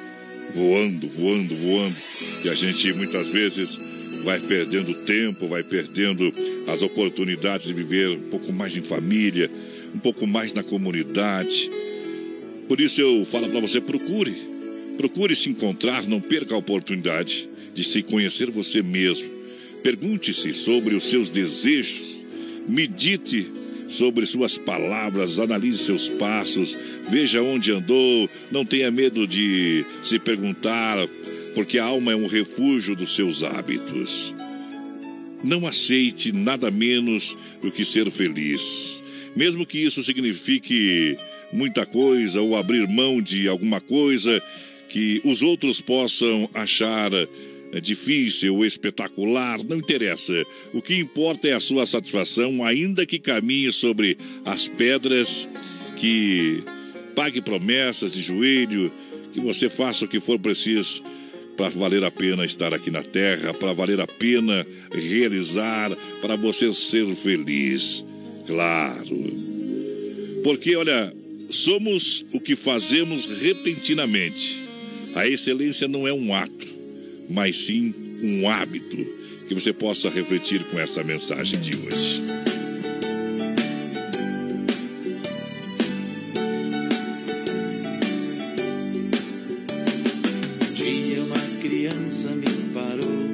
voando, 0.54 1.08
voando, 1.08 1.56
voando. 1.56 1.96
E 2.44 2.48
a 2.48 2.54
gente 2.54 2.92
muitas 2.92 3.28
vezes 3.28 3.80
vai 4.22 4.38
perdendo 4.38 4.92
tempo, 5.04 5.48
vai 5.48 5.62
perdendo 5.62 6.32
as 6.66 6.82
oportunidades 6.82 7.66
de 7.66 7.72
viver 7.72 8.10
um 8.10 8.28
pouco 8.28 8.52
mais 8.52 8.76
em 8.76 8.82
família, 8.82 9.50
um 9.94 9.98
pouco 9.98 10.26
mais 10.26 10.52
na 10.52 10.62
comunidade. 10.62 11.70
Por 12.68 12.80
isso 12.80 13.00
eu 13.00 13.24
falo 13.24 13.48
para 13.48 13.60
você, 13.60 13.80
procure. 13.80 14.52
Procure 14.98 15.34
se 15.34 15.48
encontrar, 15.48 16.06
não 16.06 16.20
perca 16.20 16.54
a 16.54 16.58
oportunidade 16.58 17.48
de 17.72 17.82
se 17.82 18.02
conhecer 18.02 18.50
você 18.50 18.82
mesmo. 18.82 19.30
Pergunte-se 19.82 20.52
sobre 20.52 20.94
os 20.94 21.08
seus 21.08 21.30
desejos, 21.30 22.24
medite 22.68 23.50
sobre 23.92 24.24
suas 24.26 24.56
palavras, 24.56 25.38
analise 25.38 25.78
seus 25.78 26.08
passos, 26.08 26.78
veja 27.08 27.42
onde 27.42 27.70
andou, 27.70 28.28
não 28.50 28.64
tenha 28.64 28.90
medo 28.90 29.26
de 29.26 29.84
se 30.02 30.18
perguntar, 30.18 30.96
porque 31.54 31.78
a 31.78 31.84
alma 31.84 32.12
é 32.12 32.16
um 32.16 32.26
refúgio 32.26 32.96
dos 32.96 33.14
seus 33.14 33.42
hábitos. 33.42 34.34
Não 35.44 35.66
aceite 35.66 36.32
nada 36.32 36.70
menos 36.70 37.36
do 37.60 37.70
que 37.70 37.84
ser 37.84 38.10
feliz, 38.10 39.02
mesmo 39.36 39.66
que 39.66 39.78
isso 39.78 40.02
signifique 40.02 41.16
muita 41.52 41.84
coisa 41.84 42.40
ou 42.40 42.56
abrir 42.56 42.88
mão 42.88 43.20
de 43.20 43.46
alguma 43.46 43.80
coisa 43.80 44.42
que 44.88 45.20
os 45.24 45.42
outros 45.42 45.80
possam 45.80 46.48
achar 46.54 47.10
é 47.72 47.80
difícil 47.80 48.62
espetacular, 48.64 49.58
não 49.64 49.78
interessa. 49.78 50.44
O 50.74 50.82
que 50.82 50.94
importa 50.94 51.48
é 51.48 51.54
a 51.54 51.60
sua 51.60 51.86
satisfação, 51.86 52.62
ainda 52.62 53.06
que 53.06 53.18
caminhe 53.18 53.72
sobre 53.72 54.18
as 54.44 54.68
pedras, 54.68 55.48
que 55.96 56.62
pague 57.16 57.40
promessas 57.40 58.12
de 58.12 58.22
joelho, 58.22 58.92
que 59.32 59.40
você 59.40 59.70
faça 59.70 60.04
o 60.04 60.08
que 60.08 60.20
for 60.20 60.38
preciso 60.38 61.02
para 61.56 61.70
valer 61.70 62.04
a 62.04 62.10
pena 62.10 62.44
estar 62.44 62.74
aqui 62.74 62.90
na 62.90 63.02
terra, 63.02 63.54
para 63.54 63.72
valer 63.72 64.00
a 64.00 64.06
pena 64.06 64.66
realizar, 64.92 65.90
para 66.20 66.36
você 66.36 66.72
ser 66.74 67.14
feliz. 67.14 68.04
Claro. 68.46 69.16
Porque, 70.44 70.76
olha, 70.76 71.14
somos 71.48 72.22
o 72.32 72.40
que 72.40 72.54
fazemos 72.54 73.24
repentinamente. 73.24 74.60
A 75.14 75.26
excelência 75.26 75.88
não 75.88 76.06
é 76.06 76.12
um 76.12 76.34
ato 76.34 76.81
mas 77.28 77.66
sim 77.66 77.94
um 78.22 78.48
hábito. 78.48 79.22
Que 79.48 79.54
você 79.54 79.72
possa 79.72 80.08
refletir 80.08 80.64
com 80.64 80.78
essa 80.78 81.02
mensagem 81.02 81.60
de 81.60 81.76
hoje. 81.76 82.22
Um 90.62 90.72
dia 90.72 91.22
uma 91.22 91.60
criança 91.60 92.28
me 92.30 92.46
parou, 92.72 93.28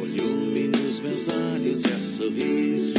olhou-me 0.00 0.68
nos 0.68 1.00
meus 1.00 1.28
olhos 1.28 1.82
e 1.82 1.88
a 1.88 1.98
sorrir, 1.98 2.94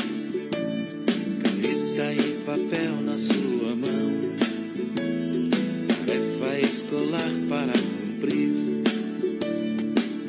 caneta 1.44 2.14
e 2.14 2.44
papel 2.46 3.02
na 3.04 3.16
sua 3.16 3.76
mão, 3.76 4.20
tarefa 5.88 6.60
escolar 6.60 7.32
para 7.48 7.72
cumprir. 7.74 8.67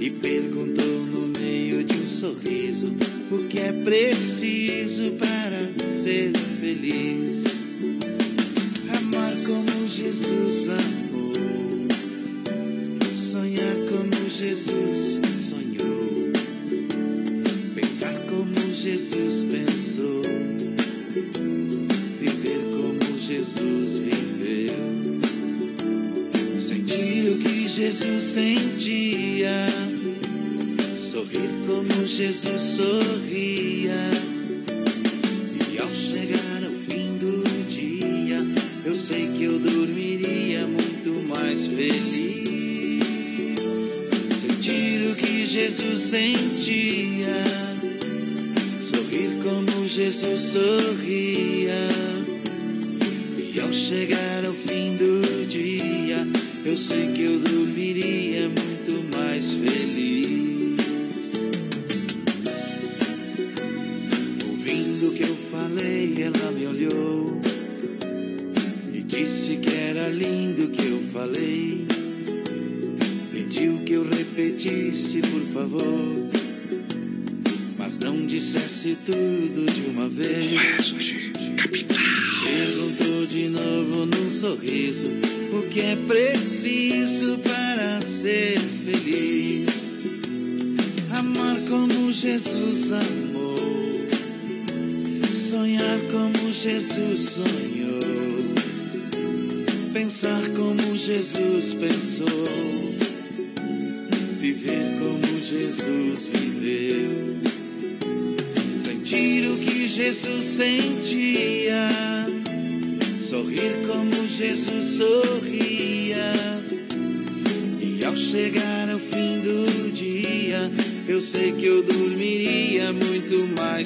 E 0.09 0.10
perguntou 0.10 1.05
no 1.05 1.28
meio 1.39 1.85
de 1.85 1.94
um 1.98 2.06
sorriso 2.06 2.90
o 3.30 3.47
que 3.47 3.60
é 3.60 3.72
preciso 3.72 5.12
para 5.18 5.86
ser 5.86 6.32
feliz. 6.59 7.57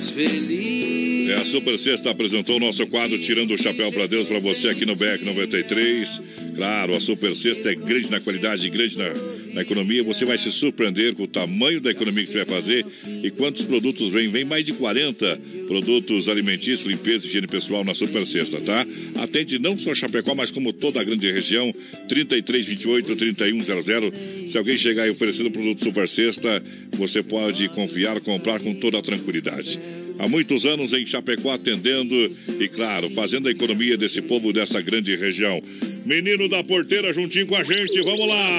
Mais 0.02 0.10
feliz. 0.10 1.30
É, 1.30 1.34
a 1.34 1.44
Super 1.44 1.78
Sexta 1.78 2.10
apresentou 2.10 2.56
o 2.56 2.60
nosso 2.60 2.86
quadro 2.88 3.16
Tirando 3.18 3.54
o 3.54 3.58
Chapéu 3.58 3.92
para 3.92 4.06
Deus 4.06 4.26
para 4.26 4.40
você 4.40 4.68
aqui 4.68 4.84
no 4.84 4.96
BEC 4.96 5.24
93. 5.24 6.20
Claro, 6.56 6.96
a 6.96 7.00
Super 7.00 7.34
Sexta 7.36 7.70
é 7.70 7.74
grande 7.74 8.10
na 8.10 8.20
qualidade, 8.20 8.68
grande 8.68 8.98
na, 8.98 9.12
na 9.52 9.62
economia. 9.62 10.02
Você 10.02 10.24
vai 10.24 10.38
se 10.38 10.50
surpreender 10.50 11.14
com 11.14 11.24
o 11.24 11.28
tamanho 11.28 11.80
da 11.80 11.90
economia 11.90 12.24
que 12.24 12.30
você 12.30 12.44
vai 12.44 12.60
fazer 12.60 12.86
e 13.22 13.30
quantos 13.30 13.64
produtos 13.64 14.10
vem. 14.10 14.28
Vem 14.28 14.44
mais 14.44 14.64
de 14.64 14.72
40 14.72 15.40
produtos 15.66 16.28
alimentícios, 16.28 16.86
limpeza 16.86 17.24
e 17.24 17.28
higiene 17.28 17.46
pessoal 17.46 17.84
na 17.84 17.94
Super 17.94 18.26
Sexta, 18.26 18.60
tá? 18.60 18.86
Atende 19.16 19.58
não 19.58 19.76
só 19.76 19.94
Chapecó, 19.94 20.34
mas 20.34 20.50
como 20.50 20.72
toda 20.72 21.00
a 21.00 21.04
grande 21.04 21.30
região. 21.30 21.72
3328 22.08 23.16
3100. 23.16 24.48
Se 24.48 24.58
alguém 24.58 24.76
chegar 24.76 25.06
e 25.06 25.10
oferecer 25.10 25.46
um 25.46 25.50
produto 25.50 25.84
Super 25.84 26.08
Sexta, 26.08 26.62
você 26.92 27.22
pode 27.22 27.68
confiar, 27.68 28.20
comprar 28.20 28.60
com 28.60 28.74
toda 28.74 28.98
a 28.98 29.02
tranquilidade. 29.02 29.78
Há 30.22 30.28
muitos 30.28 30.64
anos 30.64 30.92
em 30.92 31.04
Chapecó 31.04 31.50
atendendo 31.50 32.14
e, 32.60 32.68
claro, 32.68 33.10
fazendo 33.10 33.48
a 33.48 33.50
economia 33.50 33.96
desse 33.96 34.22
povo 34.22 34.52
dessa 34.52 34.80
grande 34.80 35.16
região. 35.16 35.60
Menino 36.06 36.48
da 36.48 36.62
porteira 36.62 37.12
juntinho 37.12 37.44
com 37.44 37.56
a 37.56 37.64
gente, 37.64 38.00
vamos 38.02 38.28
lá! 38.28 38.50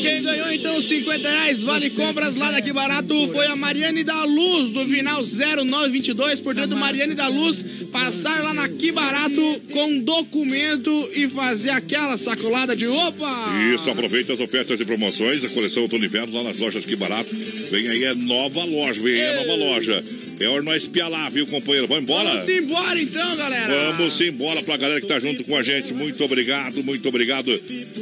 Quem 0.00 0.22
ganhou 0.22 0.50
então 0.50 0.78
os 0.78 0.86
50 0.86 1.28
reais 1.28 1.62
vale 1.62 1.90
compras 1.90 2.34
lá 2.36 2.50
daqui 2.50 2.72
barato 2.72 3.28
foi 3.28 3.46
a 3.46 3.56
Mariane 3.56 4.02
da 4.02 4.24
Luz, 4.24 4.70
do 4.70 4.86
final 4.86 5.22
0922. 5.22 6.40
Portanto, 6.40 6.76
Mariane 6.76 7.14
da 7.14 7.28
Luz, 7.28 7.62
passar 7.92 8.42
lá 8.42 8.54
na 8.54 8.70
Que 8.70 8.90
Barato 8.90 9.60
com 9.70 9.98
documento 9.98 11.10
e 11.14 11.28
fazer 11.28 11.70
aquela 11.70 12.16
sacolada 12.16 12.74
de 12.74 12.86
opa! 12.86 13.52
Isso, 13.74 13.90
aproveita 13.90 14.32
as 14.32 14.40
ofertas 14.40 14.80
e 14.80 14.84
promoções, 14.86 15.44
a 15.44 15.48
coleção 15.50 15.82
outono 15.82 16.06
inverno 16.06 16.34
lá 16.34 16.42
nas 16.42 16.58
lojas 16.58 16.86
Que 16.86 16.96
Barato. 16.96 17.34
Vem 17.70 17.88
aí, 17.88 18.04
é 18.04 18.14
nova 18.14 18.64
loja, 18.64 19.00
vem 19.00 19.14
aí, 19.14 19.20
é 19.20 19.36
nova 19.36 19.54
loja. 19.56 20.04
É 20.40 20.46
hora 20.48 20.62
nós 20.62 20.82
espiar 20.82 21.08
lá, 21.08 21.28
viu, 21.28 21.46
companheiro? 21.46 21.86
Vamos 21.86 22.02
embora? 22.04 22.30
Vamos 22.30 22.48
embora 22.48 23.00
então, 23.00 23.36
galera! 23.36 23.92
Vamos 23.92 24.20
embora 24.20 24.62
pra 24.62 24.76
galera 24.76 25.00
que 25.00 25.06
tá 25.06 25.18
junto 25.18 25.44
com 25.44 25.56
a 25.56 25.62
gente. 25.62 25.92
Muito 25.94 26.22
obrigado, 26.24 26.82
muito 26.82 27.08
obrigado 27.08 27.56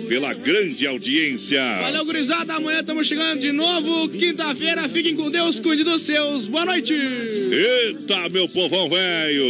pela 0.09 0.33
grande 0.33 0.87
audiência. 0.87 1.63
Valeu, 1.81 2.05
gurizada. 2.05 2.55
Amanhã 2.55 2.81
estamos 2.81 3.07
chegando 3.07 3.41
de 3.41 3.53
novo. 3.53 4.09
Quinta-feira, 4.09 4.89
fiquem 4.89 5.15
com 5.15 5.31
Deus, 5.31 5.61
cuide 5.61 5.85
dos 5.85 6.03
seus. 6.03 6.47
Boa 6.47 6.65
noite! 6.65 6.95
Eita, 6.95 8.29
meu 8.29 8.49
povão 8.49 8.89
velho! 8.89 9.45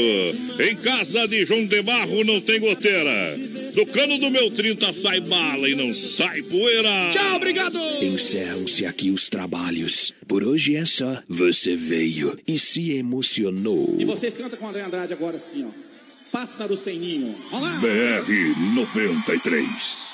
Em 0.60 0.76
casa 0.76 1.26
de 1.28 1.44
João 1.44 1.64
de 1.64 1.82
Barro 1.82 2.24
não 2.24 2.40
tem 2.40 2.58
goteira. 2.60 3.38
Do 3.74 3.86
cano 3.86 4.18
do 4.18 4.30
meu 4.30 4.50
30 4.50 4.92
sai 4.92 5.20
bala 5.20 5.68
e 5.68 5.74
não 5.74 5.94
sai 5.94 6.42
poeira. 6.42 7.10
Tchau, 7.12 7.36
obrigado! 7.36 7.78
Encerram-se 8.02 8.84
aqui 8.84 9.10
os 9.10 9.28
trabalhos. 9.28 10.12
Por 10.26 10.42
hoje 10.42 10.76
é 10.76 10.84
só. 10.84 11.22
Você 11.28 11.76
veio 11.76 12.38
e 12.46 12.58
se 12.58 12.92
emocionou. 12.92 13.96
E 13.98 14.04
vocês 14.04 14.36
cantam 14.36 14.58
com 14.58 14.66
o 14.66 14.68
André 14.68 14.82
Andrade 14.82 15.12
agora 15.12 15.36
assim, 15.36 15.66
ó. 15.66 15.90
Pássaro 16.30 16.76
sem 16.76 16.98
ninho. 16.98 17.34
Vamos 17.50 17.68
lá! 17.68 17.80
BR 17.80 18.74
93. 18.74 20.10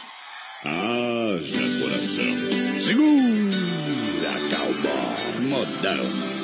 Haja 0.64 1.80
coração. 1.80 2.80
Segura, 2.80 4.32
cowboy. 4.50 5.48
Modão. 5.48 6.35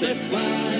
Que 0.00 0.06
você 0.06 0.79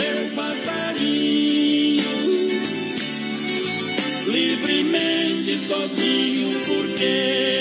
seu 0.00 0.34
passarinho. 0.34 2.04
Livremente 4.26 5.58
sozinho, 5.66 6.60
porque 6.64 7.59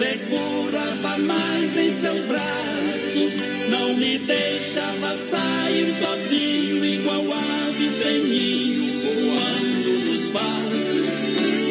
segurava 0.00 1.18
mais 1.18 1.76
em 1.76 1.92
seus 2.00 2.24
braços, 2.24 3.34
não 3.68 3.94
me 3.94 4.18
deixava 4.18 5.14
sair 5.30 5.92
sozinho, 6.00 6.82
igual 6.82 7.24
ave 7.34 7.88
sem 8.02 8.22
ninho, 8.24 8.86
voando 9.02 9.90
no 9.90 10.14
espaço. 10.14 11.04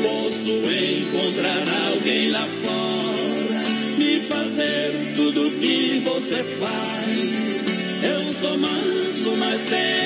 posso 0.03 0.51
encontrar 0.69 1.91
alguém 1.91 2.29
lá 2.29 2.47
fora, 2.61 3.63
me 3.97 4.19
fazer 4.19 5.13
tudo 5.15 5.59
que 5.59 5.99
você 6.03 6.43
faz. 6.59 7.09
Eu 8.03 8.33
sou 8.33 8.57
manso, 8.59 9.37
mas 9.39 9.59
tenho 9.69 9.98